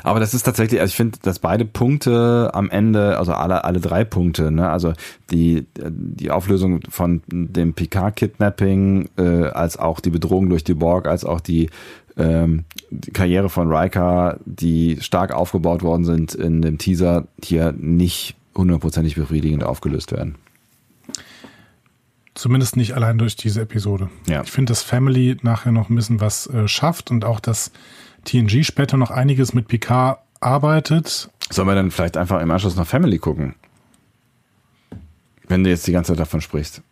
aber 0.03 0.21
das 0.21 0.35
ist 0.35 0.43
tatsächlich, 0.43 0.81
also 0.81 0.91
ich 0.91 0.97
finde, 0.97 1.19
dass 1.23 1.39
beide 1.39 1.65
Punkte 1.65 2.51
am 2.53 2.71
Ende, 2.71 3.19
also 3.19 3.33
alle, 3.33 3.65
alle 3.65 3.81
drei 3.81 4.05
Punkte, 4.05 4.51
ne, 4.51 4.69
also 4.69 4.93
die, 5.31 5.67
die 5.79 6.31
Auflösung 6.31 6.81
von 6.89 7.23
dem 7.31 7.75
Picard-Kidnapping, 7.75 9.09
äh, 9.17 9.23
als 9.47 9.77
auch 9.79 10.01
die 10.01 10.11
Bedrohung 10.11 10.49
durch 10.49 10.65
die 10.65 10.75
Borg, 10.75 11.07
als 11.07 11.25
auch 11.25 11.41
die, 11.41 11.71
ähm, 12.17 12.65
die 12.91 13.11
Karriere 13.13 13.49
von 13.49 13.73
Riker, 13.73 14.39
die 14.45 14.99
stark 15.01 15.33
aufgebaut 15.33 15.83
worden 15.83 16.05
sind 16.05 16.35
in 16.35 16.63
dem 16.63 16.79
Teaser, 16.79 17.27
hier 17.43 17.73
nicht 17.73 18.37
hundertprozentig 18.55 19.15
befriedigend 19.15 19.65
aufgelöst 19.65 20.13
werden. 20.13 20.35
Zumindest 22.35 22.77
nicht 22.77 22.95
allein 22.95 23.19
durch 23.19 23.37
diese 23.37 23.61
Episode. 23.61 24.09
Ja. 24.27 24.43
Ich 24.43 24.51
finde, 24.51 24.71
dass 24.71 24.83
Family 24.83 25.37
nachher 25.43 25.73
noch 25.73 25.91
ein 25.91 25.97
bisschen 25.97 26.21
was 26.21 26.47
äh, 26.47 26.69
schafft 26.69 27.11
und 27.11 27.25
auch, 27.25 27.41
dass 27.41 27.73
TNG 28.25 28.65
später 28.65 28.97
noch 28.97 29.11
einiges 29.11 29.55
mit 29.55 29.69
Picard 29.69 30.21
arbeitet. 30.41 31.31
Sollen 31.51 31.69
wir 31.69 31.75
dann 31.75 31.91
vielleicht 31.91 32.17
einfach 32.17 32.41
im 32.41 32.51
Anschluss 32.51 32.77
noch 32.77 32.87
Family 32.87 33.19
gucken? 33.19 33.55
Wenn 35.49 35.65
du 35.65 35.71
jetzt 35.71 35.87
die 35.87 35.93
ganze 35.93 36.13
Zeit 36.13 36.21
davon 36.21 36.41
sprichst. 36.41 36.83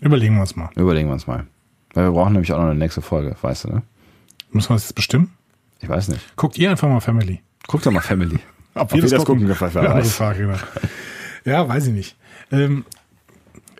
Überlegen 0.00 0.34
wir 0.36 0.42
uns 0.42 0.56
mal. 0.56 0.70
Überlegen 0.76 1.08
wir 1.08 1.14
uns 1.14 1.26
mal. 1.26 1.46
Weil 1.94 2.04
wir 2.04 2.12
brauchen 2.12 2.32
nämlich 2.34 2.52
auch 2.52 2.58
noch 2.58 2.66
eine 2.66 2.74
nächste 2.74 3.02
Folge, 3.02 3.36
weißt 3.40 3.64
du, 3.64 3.68
ne? 3.68 3.82
Müssen 4.50 4.70
wir 4.70 4.74
das 4.74 4.84
jetzt 4.84 4.94
bestimmen? 4.94 5.32
Ich 5.80 5.88
weiß 5.88 6.08
nicht. 6.08 6.36
Guckt 6.36 6.56
ihr 6.58 6.70
einfach 6.70 6.88
mal 6.88 7.00
Family. 7.00 7.40
Guck 7.66 7.82
doch 7.82 7.90
mal 7.90 8.00
Family. 8.00 8.38
Ob 8.74 8.92
wir 8.92 9.02
das 9.02 9.24
gucken, 9.24 9.48
wer 9.48 9.60
Eine 9.60 9.80
andere 9.80 9.98
weiß. 10.04 10.14
Frage, 10.14 10.40
genau. 10.46 10.58
Ja, 11.44 11.68
weiß 11.68 11.86
ich 11.86 11.92
nicht. 11.92 12.16
Ähm, 12.50 12.84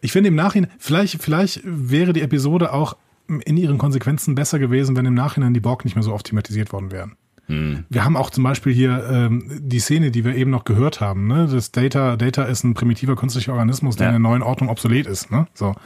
ich 0.01 0.13
finde 0.13 0.29
im 0.29 0.37
Nachhinein, 0.37 0.71
vielleicht, 0.79 1.21
vielleicht 1.21 1.61
wäre 1.65 2.13
die 2.13 2.23
Episode 2.23 2.73
auch 2.73 2.97
in 3.29 3.57
ihren 3.57 3.79
Konsequenzen 3.79 4.35
besser 4.35 4.59
gewesen, 4.59 4.97
wenn 4.97 5.07
im 5.07 5.15
Nachhinein 5.15 5.55
die 5.55 5.61
Borg 5.61 5.85
nicht 5.85 5.95
mehr 5.97 6.03
so 6.03 6.13
oft 6.13 6.27
thematisiert 6.27 6.73
worden 6.73 6.91
wären. 6.91 7.17
Wir 7.49 8.05
haben 8.05 8.17
auch 8.17 8.31
zum 8.31 8.43
Beispiel 8.43 8.73
hier 8.75 9.09
ähm, 9.09 9.49
die 9.61 9.79
Szene, 9.79 10.11
die 10.11 10.25
wir 10.25 10.35
eben 10.35 10.51
noch 10.51 10.65
gehört 10.65 11.01
haben. 11.01 11.29
Ne? 11.29 11.47
Das 11.49 11.71
Data, 11.71 12.17
Data 12.17 12.43
ist 12.43 12.65
ein 12.65 12.75
primitiver 12.75 13.15
künstlicher 13.15 13.53
Organismus, 13.53 13.95
der 13.95 14.09
Ja. 14.09 14.17
in 14.17 14.21
der 14.21 14.31
neuen 14.31 14.43
Ordnung 14.43 14.69
obsolet 14.69 15.07
ist. 15.07 15.31
Ne? 15.31 15.47
So. 15.55 15.77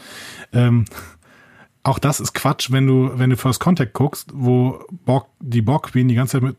Ähm, 0.54 0.86
auch 1.82 1.98
das 1.98 2.18
ist 2.18 2.32
Quatsch, 2.32 2.70
wenn 2.70 2.86
du, 2.86 3.10
wenn 3.16 3.28
du 3.28 3.36
First 3.36 3.60
Contact 3.60 3.92
guckst, 3.92 4.30
wo 4.32 4.82
Borg, 5.04 5.26
die 5.40 5.60
Borg 5.60 5.92
Queen 5.92 6.08
die 6.08 6.14
ganze 6.14 6.38
Zeit 6.38 6.42
mit 6.42 6.56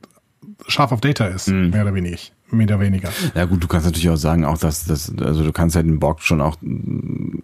scharf 0.67 0.91
auf 0.91 1.01
Data 1.01 1.25
ist, 1.25 1.47
mehr 1.47 1.81
oder 1.81 1.95
weniger. 1.95 2.17
Mehr 2.51 2.67
oder 2.67 2.79
weniger. 2.79 3.09
Ja 3.33 3.45
gut, 3.45 3.63
du 3.63 3.67
kannst 3.67 3.87
natürlich 3.87 4.09
auch 4.11 4.17
sagen, 4.17 4.45
auch 4.45 4.59
dass 4.59 4.85
das, 4.85 5.11
also 5.19 5.43
du 5.43 5.51
kannst 5.51 5.75
ja 5.75 5.81
den 5.81 5.99
Borg 5.99 6.21
schon 6.21 6.41
auch 6.41 6.57
mm, 6.61 7.39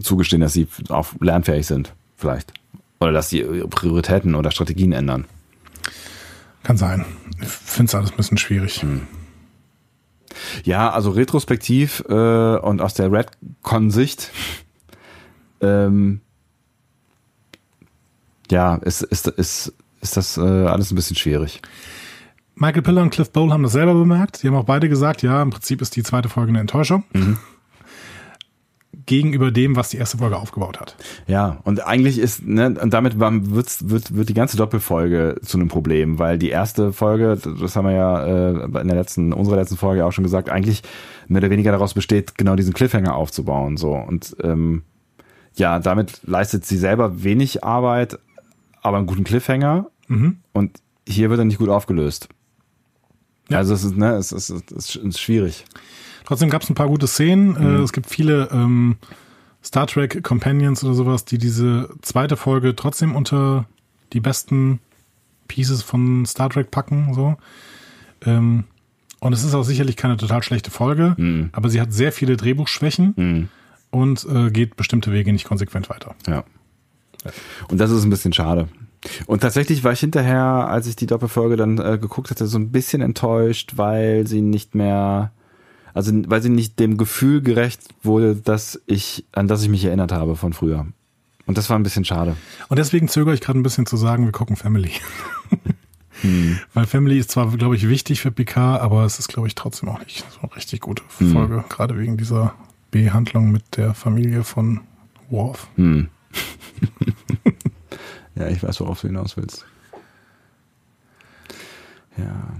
zugestehen, 0.00 0.40
dass 0.40 0.54
sie 0.54 0.68
auch 0.88 1.08
lernfähig 1.20 1.66
sind, 1.66 1.94
vielleicht. 2.16 2.54
Oder 3.00 3.12
dass 3.12 3.30
sie 3.30 3.40
ihre 3.40 3.68
Prioritäten 3.68 4.34
oder 4.34 4.50
Strategien 4.50 4.92
ändern. 4.92 5.26
Kann 6.62 6.76
sein. 6.76 7.04
Ich 7.40 7.48
finde 7.48 7.90
es 7.90 7.94
alles 7.94 8.10
ein 8.10 8.16
bisschen 8.16 8.38
schwierig. 8.38 8.84
Ja, 10.64 10.90
also 10.90 11.10
retrospektiv 11.10 12.02
äh, 12.08 12.56
und 12.56 12.80
aus 12.80 12.94
der 12.94 13.12
Redcon-Sicht, 13.12 14.30
ähm, 15.60 16.20
ja, 18.50 18.76
ist, 18.76 19.02
ist, 19.02 19.28
ist, 19.28 19.72
ist 20.00 20.16
das 20.16 20.36
äh, 20.36 20.40
alles 20.40 20.90
ein 20.90 20.96
bisschen 20.96 21.16
schwierig. 21.16 21.62
Michael 22.56 22.82
Piller 22.82 23.02
und 23.02 23.10
Cliff 23.10 23.30
Bowl 23.30 23.52
haben 23.52 23.62
das 23.62 23.72
selber 23.72 23.94
bemerkt. 23.94 24.42
Die 24.42 24.48
haben 24.48 24.54
auch 24.54 24.64
beide 24.64 24.88
gesagt, 24.88 25.22
ja, 25.22 25.42
im 25.42 25.50
Prinzip 25.50 25.82
ist 25.82 25.96
die 25.96 26.02
zweite 26.02 26.28
Folge 26.28 26.50
eine 26.50 26.60
Enttäuschung. 26.60 27.04
Gegenüber 29.06 29.50
dem, 29.50 29.76
was 29.76 29.90
die 29.90 29.96
erste 29.96 30.18
Folge 30.18 30.36
aufgebaut 30.36 30.80
hat. 30.80 30.96
Ja, 31.26 31.58
und 31.64 31.86
eigentlich 31.86 32.18
ist, 32.18 32.46
ne, 32.46 32.74
und 32.80 32.94
damit 32.94 33.18
wird's, 33.18 33.88
wird, 33.88 34.14
wird 34.14 34.28
die 34.28 34.34
ganze 34.34 34.56
Doppelfolge 34.56 35.36
zu 35.42 35.58
einem 35.58 35.68
Problem, 35.68 36.18
weil 36.18 36.38
die 36.38 36.50
erste 36.50 36.92
Folge, 36.92 37.38
das 37.60 37.76
haben 37.76 37.86
wir 37.86 37.92
ja 37.92 38.24
äh, 38.24 38.64
in 38.64 38.88
der 38.88 38.96
letzten, 38.96 39.32
unserer 39.32 39.56
letzten 39.56 39.76
Folge 39.76 40.04
auch 40.04 40.12
schon 40.12 40.24
gesagt, 40.24 40.48
eigentlich 40.48 40.82
mehr 41.28 41.42
oder 41.42 41.50
weniger 41.50 41.72
daraus 41.72 41.94
besteht, 41.94 42.36
genau 42.38 42.56
diesen 42.56 42.72
Cliffhanger 42.72 43.14
aufzubauen. 43.14 43.76
So. 43.76 43.94
Und 43.94 44.36
ähm, 44.42 44.82
ja, 45.54 45.78
damit 45.78 46.20
leistet 46.24 46.64
sie 46.64 46.76
selber 46.76 47.22
wenig 47.22 47.64
Arbeit, 47.64 48.18
aber 48.82 48.98
einen 48.98 49.06
guten 49.06 49.24
Cliffhanger. 49.24 49.90
Und 50.52 50.78
hier 51.06 51.30
wird 51.30 51.40
er 51.40 51.44
nicht 51.44 51.58
gut 51.58 51.68
aufgelöst. 51.68 52.28
Ja. 53.48 53.58
Also 53.58 53.74
es 53.74 53.84
ist, 53.84 53.96
ne, 53.96 54.14
es 54.14 54.32
ist, 54.32 54.50
es 54.50 54.96
ist 54.96 55.20
schwierig. 55.20 55.64
Trotzdem 56.24 56.50
gab 56.50 56.62
es 56.62 56.70
ein 56.70 56.74
paar 56.74 56.88
gute 56.88 57.06
Szenen. 57.06 57.56
Äh, 57.56 57.82
es 57.82 57.92
gibt 57.92 58.08
viele 58.08 58.48
ähm, 58.52 58.96
Star 59.62 59.86
Trek 59.86 60.22
Companions 60.22 60.82
oder 60.82 60.94
sowas, 60.94 61.24
die 61.24 61.38
diese 61.38 61.90
zweite 62.02 62.36
Folge 62.36 62.74
trotzdem 62.74 63.14
unter 63.14 63.66
die 64.12 64.20
besten 64.20 64.80
Pieces 65.48 65.82
von 65.82 66.26
Star 66.26 66.50
Trek 66.50 66.70
packen. 66.70 67.14
So. 67.14 67.36
Ähm, 68.24 68.64
und 69.20 69.32
es 69.32 69.44
ist 69.44 69.54
auch 69.54 69.62
sicherlich 69.62 69.96
keine 69.96 70.16
total 70.16 70.42
schlechte 70.42 70.70
Folge, 70.70 71.48
aber 71.52 71.70
sie 71.70 71.80
hat 71.80 71.94
sehr 71.94 72.12
viele 72.12 72.36
Drehbuchschwächen 72.36 73.48
und 73.90 74.26
äh, 74.30 74.50
geht 74.50 74.76
bestimmte 74.76 75.12
Wege 75.12 75.32
nicht 75.32 75.46
konsequent 75.46 75.88
weiter. 75.88 76.14
Ja. 76.26 76.44
Und 77.68 77.78
das 77.78 77.90
ist 77.90 78.04
ein 78.04 78.10
bisschen 78.10 78.32
schade. 78.32 78.68
Und 79.26 79.40
tatsächlich 79.40 79.84
war 79.84 79.92
ich 79.92 80.00
hinterher, 80.00 80.42
als 80.42 80.86
ich 80.86 80.96
die 80.96 81.06
Doppelfolge 81.06 81.56
dann 81.56 81.78
äh, 81.78 81.98
geguckt 82.00 82.30
hatte, 82.30 82.46
so 82.46 82.58
ein 82.58 82.70
bisschen 82.70 83.02
enttäuscht, 83.02 83.72
weil 83.76 84.26
sie 84.26 84.40
nicht 84.40 84.74
mehr, 84.74 85.32
also 85.94 86.12
weil 86.26 86.42
sie 86.42 86.50
nicht 86.50 86.78
dem 86.78 86.98
Gefühl 86.98 87.40
gerecht 87.40 87.80
wurde, 88.02 88.36
dass 88.36 88.80
ich, 88.86 89.24
an 89.32 89.48
das 89.48 89.62
ich 89.62 89.68
mich 89.68 89.84
erinnert 89.84 90.12
habe 90.12 90.36
von 90.36 90.52
früher. 90.52 90.86
Und 91.46 91.58
das 91.58 91.70
war 91.70 91.78
ein 91.78 91.82
bisschen 91.82 92.04
schade. 92.04 92.36
Und 92.68 92.78
deswegen 92.78 93.08
zögere 93.08 93.34
ich 93.34 93.40
gerade 93.40 93.58
ein 93.58 93.62
bisschen 93.62 93.86
zu 93.86 93.96
sagen, 93.96 94.24
wir 94.24 94.32
gucken 94.32 94.56
Family. 94.56 94.90
Weil 96.74 96.86
Family 96.86 97.18
ist 97.18 97.30
zwar, 97.30 97.50
glaube 97.50 97.76
ich, 97.76 97.88
wichtig 97.88 98.20
für 98.20 98.30
Picard, 98.30 98.80
aber 98.80 99.04
es 99.04 99.18
ist, 99.18 99.28
glaube 99.28 99.48
ich, 99.48 99.54
trotzdem 99.54 99.88
auch 99.88 99.98
nicht 100.00 100.24
so 100.32 100.40
eine 100.40 100.56
richtig 100.56 100.80
gute 100.80 101.02
Folge. 101.08 101.64
Gerade 101.68 101.98
wegen 101.98 102.16
dieser 102.16 102.54
Behandlung 102.90 103.50
mit 103.52 103.76
der 103.76 103.94
Familie 103.94 104.42
von 104.44 104.80
Worf. 105.28 105.68
Ja, 108.36 108.48
ich 108.48 108.62
weiß, 108.62 108.80
worauf 108.80 109.00
du 109.00 109.06
hinaus 109.06 109.36
willst. 109.36 109.64
Ja. 112.16 112.56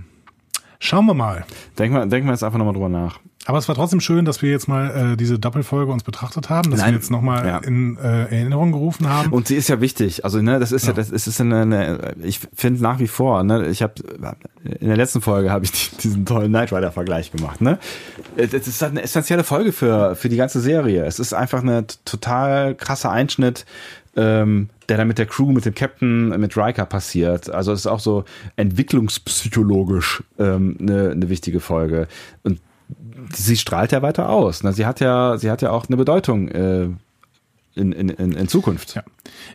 Schauen 0.84 1.06
wir 1.06 1.14
mal. 1.14 1.46
Denk 1.78 1.94
mal, 1.94 2.06
denk 2.06 2.26
mal 2.26 2.32
jetzt 2.32 2.42
einfach 2.44 2.58
nochmal 2.58 2.74
drüber 2.74 2.90
nach. 2.90 3.18
Aber 3.46 3.56
es 3.58 3.68
war 3.68 3.74
trotzdem 3.74 4.00
schön, 4.00 4.24
dass 4.26 4.40
wir 4.42 4.50
jetzt 4.50 4.68
mal 4.68 5.12
äh, 5.12 5.16
diese 5.16 5.38
Doppelfolge 5.38 5.90
uns 5.92 6.02
betrachtet 6.02 6.50
haben, 6.50 6.70
dass 6.70 6.80
Nein. 6.80 6.90
wir 6.92 6.98
jetzt 6.98 7.10
nochmal 7.10 7.46
Ja. 7.46 7.58
in 7.58 7.96
äh, 7.98 8.24
Erinnerung 8.24 8.72
gerufen 8.72 9.08
haben. 9.08 9.30
Und 9.32 9.48
sie 9.48 9.56
ist 9.56 9.68
ja 9.68 9.80
wichtig. 9.80 10.24
Also 10.24 10.42
ne, 10.42 10.58
das 10.58 10.72
ist 10.72 10.84
ja, 10.84 10.90
Ja. 10.92 10.96
das 10.96 11.10
ist, 11.10 11.26
ist 11.26 11.40
eine, 11.40 11.62
eine 11.62 12.14
ich 12.22 12.40
finde 12.54 12.82
nach 12.82 12.98
wie 12.98 13.06
vor. 13.08 13.42
Ne, 13.44 13.66
ich 13.68 13.82
habe 13.82 13.94
in 14.80 14.88
der 14.88 14.96
letzten 14.96 15.20
Folge 15.22 15.50
habe 15.50 15.64
ich 15.64 15.72
die- 15.72 15.96
diesen 16.02 16.26
tollen 16.26 16.50
Knight 16.50 16.70
Rider 16.72 16.92
Vergleich 16.92 17.32
gemacht. 17.32 17.60
Ne, 17.62 17.78
das 18.36 18.66
ist 18.66 18.80
halt 18.82 18.92
eine 18.92 19.02
essentielle 19.02 19.44
Folge 19.44 19.72
für 19.72 20.16
für 20.16 20.28
die 20.28 20.36
ganze 20.36 20.60
Serie. 20.60 21.04
Es 21.04 21.18
ist 21.18 21.32
einfach 21.34 21.60
eine 21.62 21.86
total 22.06 22.74
krasse 22.74 23.10
Einschnitt, 23.10 23.64
ähm, 24.16 24.68
der 24.88 24.98
dann 24.98 25.08
mit 25.08 25.18
der 25.18 25.26
Crew, 25.26 25.52
mit 25.52 25.64
dem 25.64 25.74
Captain, 25.74 26.28
mit 26.40 26.56
Riker 26.56 26.86
passiert. 26.86 27.50
Also 27.50 27.72
es 27.72 27.80
ist 27.80 27.86
auch 27.86 28.00
so 28.00 28.24
entwicklungspsychologisch 28.56 30.22
ähm, 30.38 30.76
eine, 30.80 31.10
eine 31.10 31.28
wichtige 31.28 31.60
Folge. 31.60 32.06
Und 32.42 32.60
sie 33.32 33.56
strahlt 33.56 33.92
ja 33.92 34.02
weiter 34.02 34.28
aus. 34.28 34.62
Ne? 34.62 34.72
Sie 34.72 34.86
hat 34.86 35.00
ja, 35.00 35.38
sie 35.38 35.50
hat 35.50 35.62
ja 35.62 35.70
auch 35.70 35.86
eine 35.88 35.96
Bedeutung 35.96 36.48
äh, 36.48 36.88
in, 37.74 37.92
in, 37.92 38.08
in, 38.10 38.48
Zukunft. 38.48 38.94
Ja. 38.94 39.02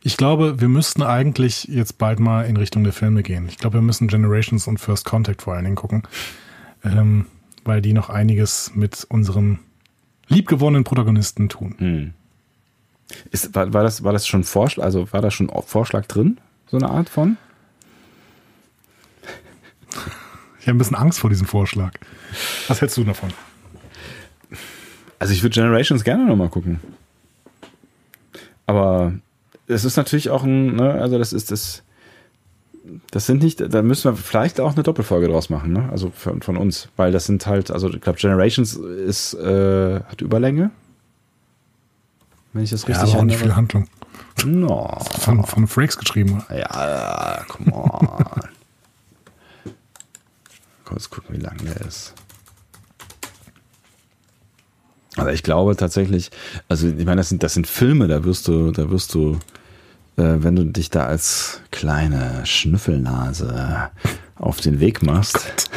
Ich 0.04 0.18
glaube, 0.18 0.60
wir 0.60 0.68
müssten 0.68 1.04
eigentlich 1.04 1.66
jetzt 1.66 1.98
bald 1.98 2.20
mal 2.20 2.46
in 2.46 2.58
Richtung 2.58 2.84
der 2.84 2.92
Filme 2.92 3.24
gehen. 3.24 3.48
Ich 3.48 3.58
glaube, 3.58 3.76
wir 3.76 3.82
müssen 3.82 4.08
Generations 4.08 4.68
und 4.68 4.78
First 4.78 5.06
Contact 5.06 5.42
vor 5.42 5.54
allen 5.54 5.64
Dingen 5.64 5.78
gucken, 5.78 6.04
ähm, 6.84 7.28
weil 7.64 7.82
die 7.82 7.94
noch 7.94 8.10
einiges 8.10 8.72
mit 8.76 9.06
unseren 9.10 9.60
liebgewonnenen 10.28 10.84
Protagonisten 10.84 11.48
tun. 11.50 12.14
Ist, 13.32 13.56
war, 13.56 13.74
war, 13.74 13.84
das, 13.84 14.04
war 14.04 14.14
das 14.14 14.28
schon 14.28 14.44
Vorschlag, 14.44 14.84
also 14.84 15.12
war 15.12 15.22
da 15.22 15.32
schon 15.32 15.50
Vorschlag 15.66 16.06
drin? 16.06 16.40
So 16.68 16.78
eine 16.78 16.90
Art 16.90 17.10
von? 17.10 17.38
Ich 20.60 20.68
habe 20.68 20.76
ein 20.76 20.78
bisschen 20.78 20.98
Angst 20.98 21.20
vor 21.20 21.30
diesem 21.30 21.48
Vorschlag. 21.48 21.94
Was 22.68 22.82
hältst 22.82 22.98
du 22.98 23.04
davon? 23.04 23.30
Also 25.18 25.34
ich 25.34 25.42
würde 25.44 25.54
Generations 25.54 26.04
gerne 26.04 26.26
nochmal 26.26 26.50
gucken. 26.50 26.80
Aber 28.66 29.14
es 29.68 29.84
ist 29.84 29.98
natürlich 29.98 30.30
auch 30.30 30.44
ein, 30.44 30.76
ne, 30.76 30.94
also 30.94 31.18
das 31.18 31.34
ist 31.34 31.52
das, 31.52 31.84
das 33.12 33.26
sind 33.26 33.42
nicht, 33.42 33.62
da 33.74 33.82
müssen 33.82 34.12
wir 34.12 34.16
vielleicht 34.16 34.60
auch 34.60 34.74
eine 34.74 34.84
Doppelfolge 34.84 35.28
draus 35.28 35.50
machen, 35.50 35.74
ne? 35.74 35.90
Also 35.92 36.12
von, 36.12 36.42
von 36.42 36.58
uns, 36.58 36.90
weil 36.96 37.12
das 37.12 37.26
sind 37.26 37.46
halt, 37.46 37.72
also 37.72 37.90
ich 37.90 38.02
glaube 38.02 38.20
Generations 38.20 38.76
ist, 38.76 39.34
äh, 39.34 40.02
hat 40.02 40.22
Überlänge. 40.22 40.72
Wenn 42.54 42.64
ich 42.64 42.70
das 42.72 42.84
Ja, 42.84 42.96
richtig 42.96 43.14
aber 43.14 43.20
auch 43.22 43.26
nicht 43.26 43.40
viel. 43.40 43.56
Handlung. 43.56 43.88
No. 44.46 44.98
Von, 45.20 45.44
von 45.44 45.68
Frakes 45.68 45.98
geschrieben. 45.98 46.44
Ja, 46.50 47.46
come 47.48 47.74
on. 47.74 48.10
Kurz 50.86 51.10
gucken, 51.10 51.36
wie 51.36 51.42
lang 51.42 51.58
der 51.64 51.82
ist. 51.82 52.14
Aber 55.18 55.34
ich 55.34 55.44
glaube 55.44 55.76
tatsächlich, 55.76 56.32
also 56.70 56.88
ich 56.88 57.06
meine, 57.06 57.18
das 57.18 57.30
sind, 57.30 57.44
das 57.44 57.54
sind 57.54 57.68
Filme, 57.68 58.08
da 58.08 58.24
wirst 58.24 58.48
du, 58.48 58.72
da 58.72 58.90
wirst 58.90 59.14
du, 59.14 59.34
äh, 60.18 60.38
wenn 60.38 60.56
du 60.56 60.66
dich 60.66 60.90
da 60.90 61.06
als 61.06 61.62
kleine 61.72 62.46
Schnüffelnase 62.46 63.90
auf 64.36 64.62
den 64.62 64.80
Weg 64.80 65.02
machst, 65.04 65.70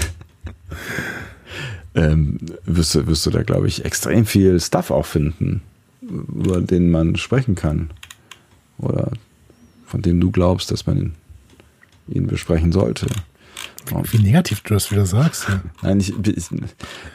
ähm, 1.95 2.39
wirst 2.65 2.95
du, 2.95 3.07
wirst 3.07 3.27
du 3.27 3.31
da, 3.31 3.43
glaube 3.43 3.67
ich, 3.67 3.85
extrem 3.85 4.25
viel 4.27 4.61
Stuff 4.61 4.91
auch 4.91 5.07
finden, 5.07 5.63
über 6.03 6.61
den 6.61 6.91
man 6.91 7.17
sprechen 7.17 7.55
kann. 7.55 7.91
Oder 8.79 9.13
von 9.87 10.03
dem 10.03 10.21
du 10.21 10.31
glaubst, 10.31 10.71
dass 10.71 10.87
man 10.87 11.15
ihn, 12.09 12.27
besprechen 12.27 12.73
sollte. 12.73 13.07
Wie 14.11 14.19
negativ 14.19 14.61
du 14.63 14.75
das 14.75 14.91
wieder 14.91 15.07
sagst. 15.07 15.49
Ja. 15.49 15.63
Nein, 15.83 16.01
ich, 16.01 16.15
ich, 16.27 16.49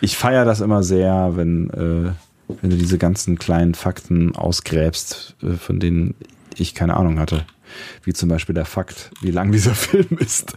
ich 0.01 0.17
feiere 0.17 0.45
das 0.45 0.61
immer 0.61 0.83
sehr, 0.83 1.33
wenn, 1.35 1.69
äh, 1.71 2.11
Wenn 2.61 2.69
du 2.69 2.77
diese 2.77 2.97
ganzen 2.97 3.37
kleinen 3.37 3.73
Fakten 3.73 4.35
ausgräbst, 4.35 5.35
äh, 5.43 5.53
von 5.55 5.79
denen 5.79 6.15
ich 6.55 6.73
keine 6.73 6.95
Ahnung 6.97 7.19
hatte. 7.19 7.45
Wie 8.03 8.13
zum 8.13 8.29
Beispiel 8.29 8.55
der 8.55 8.65
Fakt, 8.65 9.11
wie 9.21 9.31
lang 9.31 9.51
dieser 9.51 9.75
Film 9.75 10.17
ist. 10.19 10.55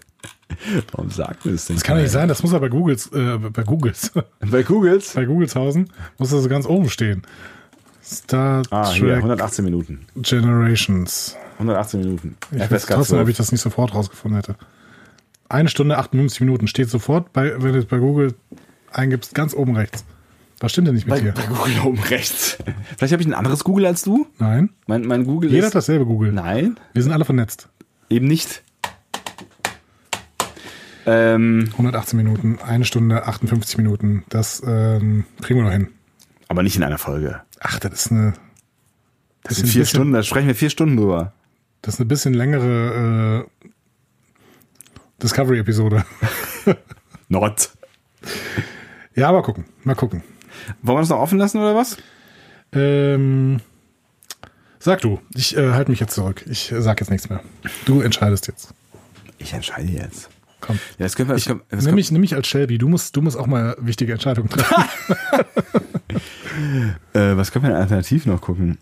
Warum 0.93 1.11
sagt 1.11 1.44
mir 1.44 1.52
das 1.52 1.66
denn? 1.66 1.77
Das 1.77 1.85
kann 1.85 1.97
nicht 2.01 2.11
sein, 2.11 2.28
das 2.28 2.43
muss 2.43 2.52
ja 2.52 2.59
bei 2.59 2.69
Googles, 2.69 3.07
äh, 3.12 3.39
bei 3.39 3.62
Googles, 3.62 4.12
Bei 4.40 4.62
Googles? 4.62 5.15
bei 5.15 5.24
Googleshausen, 5.24 5.90
muss 6.19 6.31
das 6.31 6.43
so 6.43 6.48
ganz 6.48 6.66
oben 6.66 6.89
stehen. 6.90 7.23
Star 8.11 8.62
Ah, 8.70 8.91
hier, 8.93 9.07
Trek 9.09 9.16
118 9.19 9.65
Minuten. 9.65 10.01
Generations. 10.16 11.37
118 11.59 12.01
Minuten. 12.01 12.37
Ich 12.53 12.59
FSK 12.62 12.70
weiß 12.73 12.87
trotzdem, 12.87 13.05
12. 13.16 13.23
ob 13.23 13.28
ich 13.28 13.37
das 13.37 13.53
nicht 13.53 13.61
sofort 13.61 13.95
rausgefunden 13.95 14.37
hätte. 14.41 14.57
Eine 15.49 15.69
Stunde 15.69 15.99
58 15.99 16.41
Minuten 16.41 16.66
steht 16.69 16.89
sofort, 16.91 17.32
bei, 17.32 17.53
wenn 17.62 17.73
du 17.73 17.78
es 17.78 17.87
bei 17.87 17.99
Google 17.99 18.35
eingibst, 18.93 19.35
ganz 19.35 19.55
oben 19.55 19.77
rechts. 19.77 20.05
Was 20.61 20.73
stimmt 20.73 20.89
denn 20.89 20.95
nicht 20.95 21.07
mit 21.07 21.15
bei, 21.16 21.20
dir? 21.20 21.32
bei 21.32 21.43
Google 21.47 21.81
oben 21.85 21.99
rechts. 22.01 22.59
Vielleicht 22.99 23.12
habe 23.12 23.23
ich 23.23 23.28
ein 23.28 23.35
anderes 23.35 23.65
Google 23.65 23.87
als 23.87 24.03
du? 24.03 24.27
Nein. 24.39 24.70
Mein, 24.87 25.07
mein 25.07 25.24
Google 25.24 25.51
Jeder 25.51 25.61
ist... 25.62 25.66
hat 25.69 25.74
dasselbe 25.77 26.05
Google. 26.07 26.32
Nein, 26.32 26.78
Wir 26.93 27.03
sind 27.03 27.12
alle 27.12 27.24
vernetzt. 27.24 27.69
eben 28.11 28.27
nicht. 28.27 28.62
Ähm, 31.07 31.69
118 31.73 32.16
Minuten, 32.16 32.59
eine 32.65 32.85
Stunde 32.85 33.27
58 33.27 33.78
Minuten. 33.78 34.24
Das 34.28 34.62
ähm, 34.66 35.24
kriegen 35.41 35.59
wir 35.61 35.65
noch 35.65 35.73
hin. 35.73 35.89
aber 36.49 36.62
nicht 36.62 36.77
in 36.77 36.82
einer 36.82 36.99
Folge. 36.99 37.41
Ach, 37.61 37.78
das 37.78 37.93
ist 37.93 38.11
eine. 38.11 38.35
Das 39.43 39.57
sind 39.57 39.69
vier 39.69 39.87
Stunden, 39.87 40.12
da 40.12 40.23
sprechen 40.23 40.49
wir 40.49 40.55
vier 40.55 40.70
Stunden 40.70 40.97
drüber. 40.97 41.32
Das 41.82 41.95
ist 41.95 42.01
eine 42.01 42.07
bisschen 42.09 42.35
längere 42.35 43.47
äh, 43.65 43.70
Discovery-Episode. 45.23 46.05
Not. 47.28 47.70
Ja, 49.15 49.32
mal 49.32 49.43
gucken. 49.43 49.65
Mal 49.85 49.95
gucken. 49.95 50.23
Wollen 50.82 50.99
wir 50.99 51.01
das 51.01 51.09
noch 51.09 51.20
offen 51.20 51.39
lassen 51.39 51.59
oder 51.59 51.74
was? 51.74 51.97
Ähm, 52.73 53.61
sag 54.78 55.01
du. 55.01 55.20
Ich 55.35 55.57
äh, 55.57 55.70
halte 55.73 55.91
mich 55.91 56.01
jetzt 56.01 56.15
zurück. 56.15 56.45
Ich 56.49 56.70
äh, 56.70 56.82
sag 56.82 57.01
jetzt 57.01 57.11
nichts 57.11 57.28
mehr. 57.28 57.41
Du 57.87 58.01
entscheidest 58.01 58.47
jetzt. 58.47 58.74
Ich 59.39 59.55
entscheide 59.55 59.89
jetzt. 59.89 60.28
Komm. 60.61 60.77
Ja, 60.99 61.07
das 61.07 61.16
können 61.16 61.28
wir, 61.28 61.35
das 61.35 61.47
können, 61.47 61.61
das 61.69 61.85
Nimm 61.85 61.95
mich, 61.95 62.11
nimm 62.11 62.20
mich 62.20 62.35
als 62.35 62.47
Shelby. 62.47 62.78
Du 62.78 62.89
musst, 62.89 63.16
du 63.16 63.23
musst 63.23 63.37
auch 63.37 63.47
mal 63.47 63.77
wichtige 63.81 64.12
Entscheidungen 64.12 64.49
treffen. 64.49 64.74
äh, 67.15 67.37
was 67.37 67.53
können 67.53 67.65
wir 67.65 67.70
denn 67.70 67.78
alternativ 67.81 68.27
noch 68.27 68.41
gucken? 68.41 68.78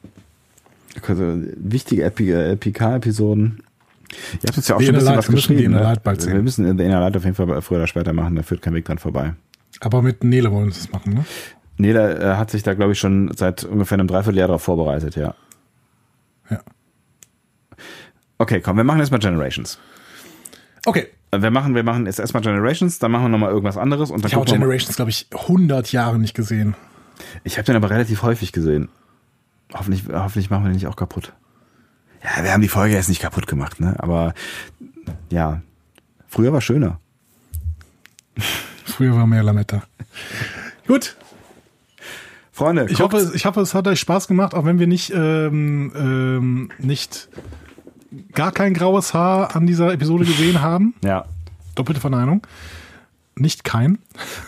Also, 1.06 1.36
wichtige 1.56 2.04
LPK-Episoden. 2.04 3.62
Ihr 4.10 4.48
habt 4.48 4.56
uns 4.56 4.68
ja 4.68 4.76
auch 4.76 4.80
schon 4.80 4.88
ein 4.88 4.94
bisschen 4.94 5.06
Light, 5.06 5.18
was 5.18 5.28
wir 5.28 5.34
müssen 5.34 5.54
geschrieben. 5.54 5.74
The 5.74 5.78
Inner 5.78 5.94
ne? 5.94 6.32
Wir 6.32 6.42
müssen 6.42 6.78
The 6.78 6.84
Inner 6.84 7.00
Light 7.00 7.16
auf 7.16 7.24
jeden 7.24 7.36
Fall 7.36 7.62
früher 7.62 7.78
oder 7.78 7.86
später 7.86 8.12
machen, 8.12 8.36
da 8.36 8.42
führt 8.42 8.62
kein 8.62 8.74
Weg 8.74 8.84
dran 8.84 8.98
vorbei. 8.98 9.34
Aber 9.80 10.02
mit 10.02 10.24
Nele 10.24 10.50
wollen 10.50 10.66
wir 10.66 10.74
das 10.74 10.90
machen, 10.90 11.14
ne? 11.14 11.24
Nela 11.76 12.32
äh, 12.32 12.36
hat 12.36 12.50
sich 12.50 12.62
da, 12.62 12.74
glaube 12.74 12.92
ich, 12.92 12.98
schon 12.98 13.30
seit 13.36 13.64
ungefähr 13.64 13.98
einem 13.98 14.08
Dreivierteljahr 14.08 14.48
darauf 14.48 14.62
vorbereitet, 14.62 15.14
ja. 15.14 15.34
Ja. 16.50 16.60
Okay, 18.38 18.60
komm, 18.60 18.76
wir 18.76 18.84
machen 18.84 18.98
jetzt 18.98 19.10
mal 19.10 19.18
Generations. 19.18 19.78
Okay. 20.86 21.08
Äh, 21.30 21.42
Wir 21.42 21.50
machen, 21.50 21.74
wir 21.74 21.82
machen 21.82 22.06
jetzt 22.06 22.18
erstmal 22.18 22.42
Generations, 22.42 22.98
dann 22.98 23.10
machen 23.10 23.24
wir 23.24 23.28
nochmal 23.30 23.50
irgendwas 23.50 23.76
anderes 23.76 24.10
und 24.10 24.22
dann 24.24 24.30
Ich 24.30 24.34
habe 24.34 24.44
Generations, 24.46 24.96
glaube 24.96 25.10
ich, 25.10 25.26
100 25.32 25.92
Jahre 25.92 26.18
nicht 26.18 26.34
gesehen. 26.34 26.74
Ich 27.44 27.56
habe 27.58 27.64
den 27.66 27.76
aber 27.76 27.90
relativ 27.90 28.22
häufig 28.22 28.52
gesehen. 28.52 28.88
Hoffentlich, 29.74 30.04
hoffentlich 30.12 30.50
machen 30.50 30.64
wir 30.64 30.68
den 30.70 30.74
nicht 30.76 30.86
auch 30.86 30.96
kaputt. 30.96 31.32
Ja, 32.22 32.42
wir 32.44 32.52
haben 32.52 32.62
die 32.62 32.68
Folge 32.68 32.94
jetzt 32.94 33.08
nicht 33.08 33.20
kaputt 33.20 33.46
gemacht, 33.46 33.80
ne? 33.80 33.94
Aber 33.98 34.34
ja, 35.30 35.62
früher 36.26 36.52
war 36.52 36.60
schöner. 36.60 36.98
Früher 38.84 39.14
war 39.14 39.26
mehr 39.26 39.42
Lametta. 39.42 39.82
Gut. 40.86 41.16
Freunde, 42.52 42.86
Ich 42.88 42.98
guckt- 42.98 43.14
hoffe, 43.14 43.32
ich 43.34 43.44
hoffe, 43.46 43.60
es 43.60 43.74
hat 43.74 43.86
euch 43.86 44.00
Spaß 44.00 44.26
gemacht, 44.26 44.54
auch 44.54 44.64
wenn 44.64 44.78
wir 44.80 44.86
nicht, 44.88 45.12
ähm, 45.14 45.92
ähm, 45.94 46.70
nicht 46.78 47.28
gar 48.32 48.52
kein 48.52 48.74
graues 48.74 49.14
Haar 49.14 49.54
an 49.56 49.66
dieser 49.66 49.92
Episode 49.92 50.24
gesehen 50.24 50.60
haben. 50.60 50.94
ja, 51.04 51.24
Doppelte 51.74 52.00
Verneinung. 52.00 52.44
Nicht 53.36 53.62
kein. 53.62 53.98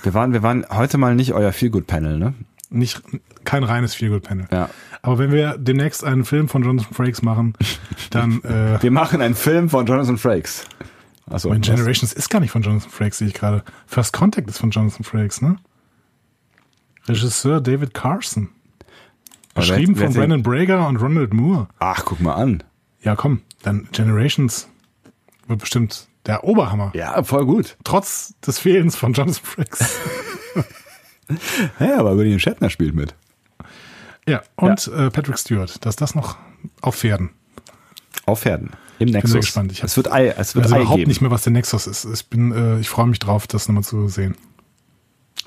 wir 0.02 0.14
waren, 0.14 0.32
wir 0.32 0.42
waren 0.42 0.66
heute 0.68 0.98
mal 0.98 1.14
nicht 1.14 1.32
euer 1.32 1.52
Feelgood-Panel, 1.52 2.18
ne? 2.18 2.34
Nicht, 2.70 3.02
kein 3.44 3.62
reines 3.62 3.94
Feelgood-Panel. 3.94 4.46
Ja. 4.50 4.68
Aber 5.02 5.18
wenn 5.18 5.30
wir 5.30 5.56
demnächst 5.56 6.02
einen 6.04 6.24
Film 6.24 6.48
von 6.48 6.64
Jonathan 6.64 6.92
Frakes 6.92 7.22
machen, 7.22 7.54
dann, 8.10 8.42
äh, 8.44 8.82
Wir 8.82 8.90
machen 8.90 9.22
einen 9.22 9.36
Film 9.36 9.70
von 9.70 9.86
Jonathan 9.86 10.18
Frakes. 10.18 10.66
Achso, 11.28 11.48
mein 11.50 11.60
Generations 11.60 12.12
ist 12.12 12.28
gar 12.30 12.40
nicht 12.40 12.50
von 12.50 12.62
Jonathan 12.62 12.90
Frakes, 12.90 13.18
sehe 13.18 13.28
ich 13.28 13.34
gerade. 13.34 13.62
First 13.86 14.12
Contact 14.12 14.48
ist 14.48 14.58
von 14.58 14.70
Jonathan 14.70 15.04
Frakes, 15.04 15.40
ne? 15.40 15.56
Regisseur 17.06 17.60
David 17.60 17.94
Carson. 17.94 18.48
Geschrieben 19.54 19.96
von 19.96 20.12
Brandon 20.12 20.42
Brager 20.42 20.86
und 20.88 20.96
Ronald 20.96 21.32
Moore. 21.34 21.68
Ach, 21.78 22.04
guck 22.04 22.20
mal 22.20 22.34
an. 22.34 22.62
Ja, 23.02 23.16
komm, 23.16 23.40
dann 23.62 23.88
Generations 23.92 24.68
wird 25.46 25.60
bestimmt 25.60 26.06
der 26.26 26.44
Oberhammer. 26.44 26.92
Ja, 26.94 27.22
voll 27.24 27.46
gut. 27.46 27.76
Trotz 27.84 28.34
des 28.46 28.58
Fehlens 28.58 28.96
von 28.96 29.12
Jonathan 29.12 29.42
Frakes. 29.44 29.96
Ja, 31.78 31.98
aber 32.00 32.16
William 32.16 32.38
Shatner 32.40 32.70
spielt 32.70 32.94
mit. 32.94 33.14
ja, 34.26 34.42
und 34.56 34.88
Äh, 34.88 35.10
Patrick 35.10 35.38
Stewart, 35.38 35.84
dass 35.84 35.94
das 35.96 36.14
noch 36.16 36.36
auf 36.80 36.96
Pferden. 36.96 37.30
Auf 38.26 38.40
Pferden. 38.40 38.70
Im 38.98 39.06
Bin 39.06 39.14
Nexus. 39.14 39.30
sehr 39.30 39.40
gespannt. 39.40 39.70
Ich 39.72 39.78
hab- 39.78 39.86
es 39.86 39.96
wird 39.96 40.10
Ei, 40.12 40.26
es 40.28 40.54
wird 40.56 40.64
Also 40.64 40.74
Ei 40.74 40.80
überhaupt 40.80 40.98
geben. 40.98 41.08
nicht 41.08 41.20
mehr, 41.20 41.30
was 41.30 41.42
der 41.44 41.52
Nexus 41.52 41.86
ist. 41.86 42.04
Ich 42.04 42.26
bin, 42.28 42.52
äh, 42.52 42.80
ich 42.80 42.88
freue 42.88 43.06
mich 43.06 43.18
drauf, 43.20 43.46
das 43.46 43.68
nochmal 43.68 43.84
zu 43.84 44.08
sehen. 44.08 44.36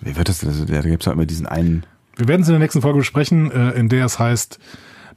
Wie 0.01 0.15
wird 0.15 0.29
das? 0.29 0.43
Also, 0.45 0.63
da 0.65 0.81
gibt's 0.81 1.05
ja 1.05 1.11
immer 1.11 1.25
diesen 1.25 1.45
einen. 1.47 1.85
Wir 2.15 2.27
werden 2.29 2.41
es 2.43 2.47
in 2.47 2.53
der 2.53 2.59
nächsten 2.59 2.81
Folge 2.81 2.99
besprechen, 2.99 3.51
äh, 3.51 3.71
in 3.71 3.89
der 3.89 4.05
es 4.05 4.17
heißt 4.19 4.59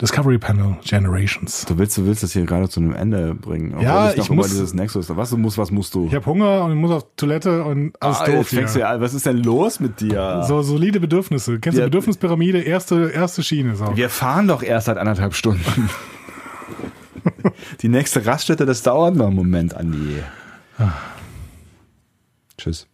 Discovery 0.00 0.38
Panel 0.38 0.76
Generations. 0.84 1.64
Du 1.64 1.78
willst, 1.78 1.96
du 1.96 2.04
willst 2.04 2.22
das 2.22 2.32
hier 2.32 2.44
gerade 2.44 2.68
zu 2.68 2.80
einem 2.80 2.92
Ende 2.92 3.34
bringen. 3.34 3.72
Obwohl 3.72 3.84
Ja, 3.84 4.12
ich 4.12 4.26
über 4.26 4.34
muss- 4.36 4.48
dieses 4.50 4.74
Nexus. 4.74 5.08
Was 5.16 5.30
du 5.30 5.38
musst, 5.38 5.56
was 5.56 5.70
musst 5.70 5.94
du? 5.94 6.06
Ich 6.06 6.14
habe 6.14 6.26
Hunger 6.26 6.64
und 6.64 6.72
ich 6.72 6.76
muss 6.78 6.90
auf 6.90 7.06
Toilette 7.16 7.64
und 7.64 7.92
alles 8.02 8.18
Ah, 8.20 8.26
doof 8.26 8.48
fängst 8.48 8.76
du 8.76 8.86
an. 8.86 9.00
Was 9.00 9.14
ist 9.14 9.24
denn 9.24 9.38
los 9.42 9.80
mit 9.80 10.00
dir? 10.00 10.44
So 10.46 10.60
solide 10.62 11.00
Bedürfnisse. 11.00 11.58
Kennst 11.60 11.78
du 11.78 11.80
Ja. 11.80 11.86
Bedürfnispyramide? 11.86 12.60
Erste, 12.60 13.08
erste 13.10 13.42
Schiene. 13.42 13.74
So. 13.76 13.96
Wir 13.96 14.10
fahren 14.10 14.48
doch 14.48 14.62
erst 14.62 14.86
seit 14.86 14.98
anderthalb 14.98 15.34
Stunden. 15.34 15.64
Die 17.80 17.88
nächste 17.88 18.24
Raststätte, 18.26 18.66
das 18.66 18.82
dauert 18.82 19.16
noch 19.16 19.26
einen 19.28 19.36
Moment, 19.36 19.74
Andi. 19.74 20.16
Tschüss. 22.58 22.86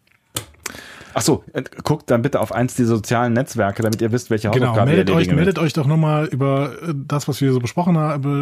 Ach 1.15 1.23
so, 1.23 1.45
äh, 1.53 1.63
guckt 1.85 2.11
dann 2.11 2.23
bitte 2.23 2.41
auf 2.41 2.53
eins 2.53 2.75
dieser 2.75 2.97
sozialen 2.97 3.33
Netzwerke, 3.33 3.83
damit 3.83 4.01
ihr 4.01 4.13
wisst, 4.13 4.31
welche 4.31 4.51
Genau, 4.51 4.67
Hausaufgaben 4.69 4.91
meldet 4.91 5.11
ihr 5.11 5.15
euch, 5.15 5.33
meldet 5.33 5.59
euch 5.59 5.73
doch 5.73 5.87
nochmal 5.87 6.27
über 6.27 6.73
äh, 6.83 6.95
das, 6.95 7.29
was 7.29 7.41
wir 7.41 7.53
so 7.53 7.61
besprochen, 7.61 7.97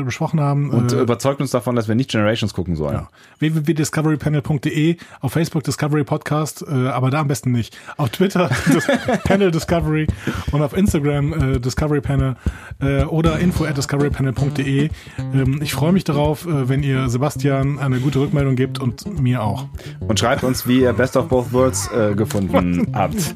besprochen 0.04 0.40
haben. 0.40 0.70
Und 0.70 0.92
äh, 0.92 1.00
überzeugt 1.00 1.40
uns 1.40 1.50
davon, 1.50 1.76
dass 1.76 1.88
wir 1.88 1.94
nicht 1.94 2.10
Generations 2.10 2.54
gucken 2.54 2.76
sollen. 2.76 2.94
ja. 2.94 3.08
www.discoverypanel.de, 3.38 4.96
auf 5.20 5.32
Facebook 5.32 5.64
Discovery 5.64 6.04
Podcast, 6.04 6.64
äh, 6.66 6.88
aber 6.88 7.10
da 7.10 7.20
am 7.20 7.28
besten 7.28 7.52
nicht. 7.52 7.76
Auf 7.96 8.10
Twitter 8.10 8.50
Panel 9.24 9.50
Discovery 9.50 10.06
und 10.52 10.62
auf 10.62 10.76
Instagram 10.76 11.54
äh, 11.54 11.60
Discovery 11.60 12.00
Panel 12.00 12.36
äh, 12.80 13.04
oder 13.04 13.38
info 13.38 13.64
at 13.64 13.76
discoverypanel.de. 13.76 14.90
Ähm, 15.18 15.60
ich 15.62 15.72
freue 15.74 15.92
mich 15.92 16.04
darauf, 16.04 16.46
äh, 16.46 16.68
wenn 16.68 16.82
ihr 16.82 17.08
Sebastian 17.08 17.78
eine 17.78 18.00
gute 18.00 18.20
Rückmeldung 18.20 18.56
gebt 18.56 18.78
und 18.78 19.20
mir 19.20 19.42
auch. 19.42 19.66
Und 20.00 20.18
schreibt 20.18 20.44
uns, 20.44 20.66
wie 20.66 20.80
ihr 20.80 20.92
Best 20.92 21.16
of 21.16 21.28
Both 21.28 21.52
Worlds 21.52 21.90
äh, 21.92 22.14
gefunden 22.62 22.94
habt. 22.94 23.34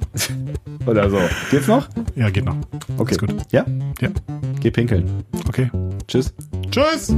Oder 0.87 1.11
so. 1.11 1.19
Geht's 1.51 1.67
noch? 1.67 1.89
Ja, 2.15 2.31
geht 2.31 2.45
noch. 2.45 2.57
Okay. 2.99 3.13
Ist 3.13 3.21
gut. 3.21 3.35
Ja? 3.51 3.65
Ja, 4.01 4.09
Geh 4.61 4.71
pinkeln. 4.71 5.25
okay. 5.49 5.71
Tschüss. 6.07 6.35
Tschüss! 6.71 7.15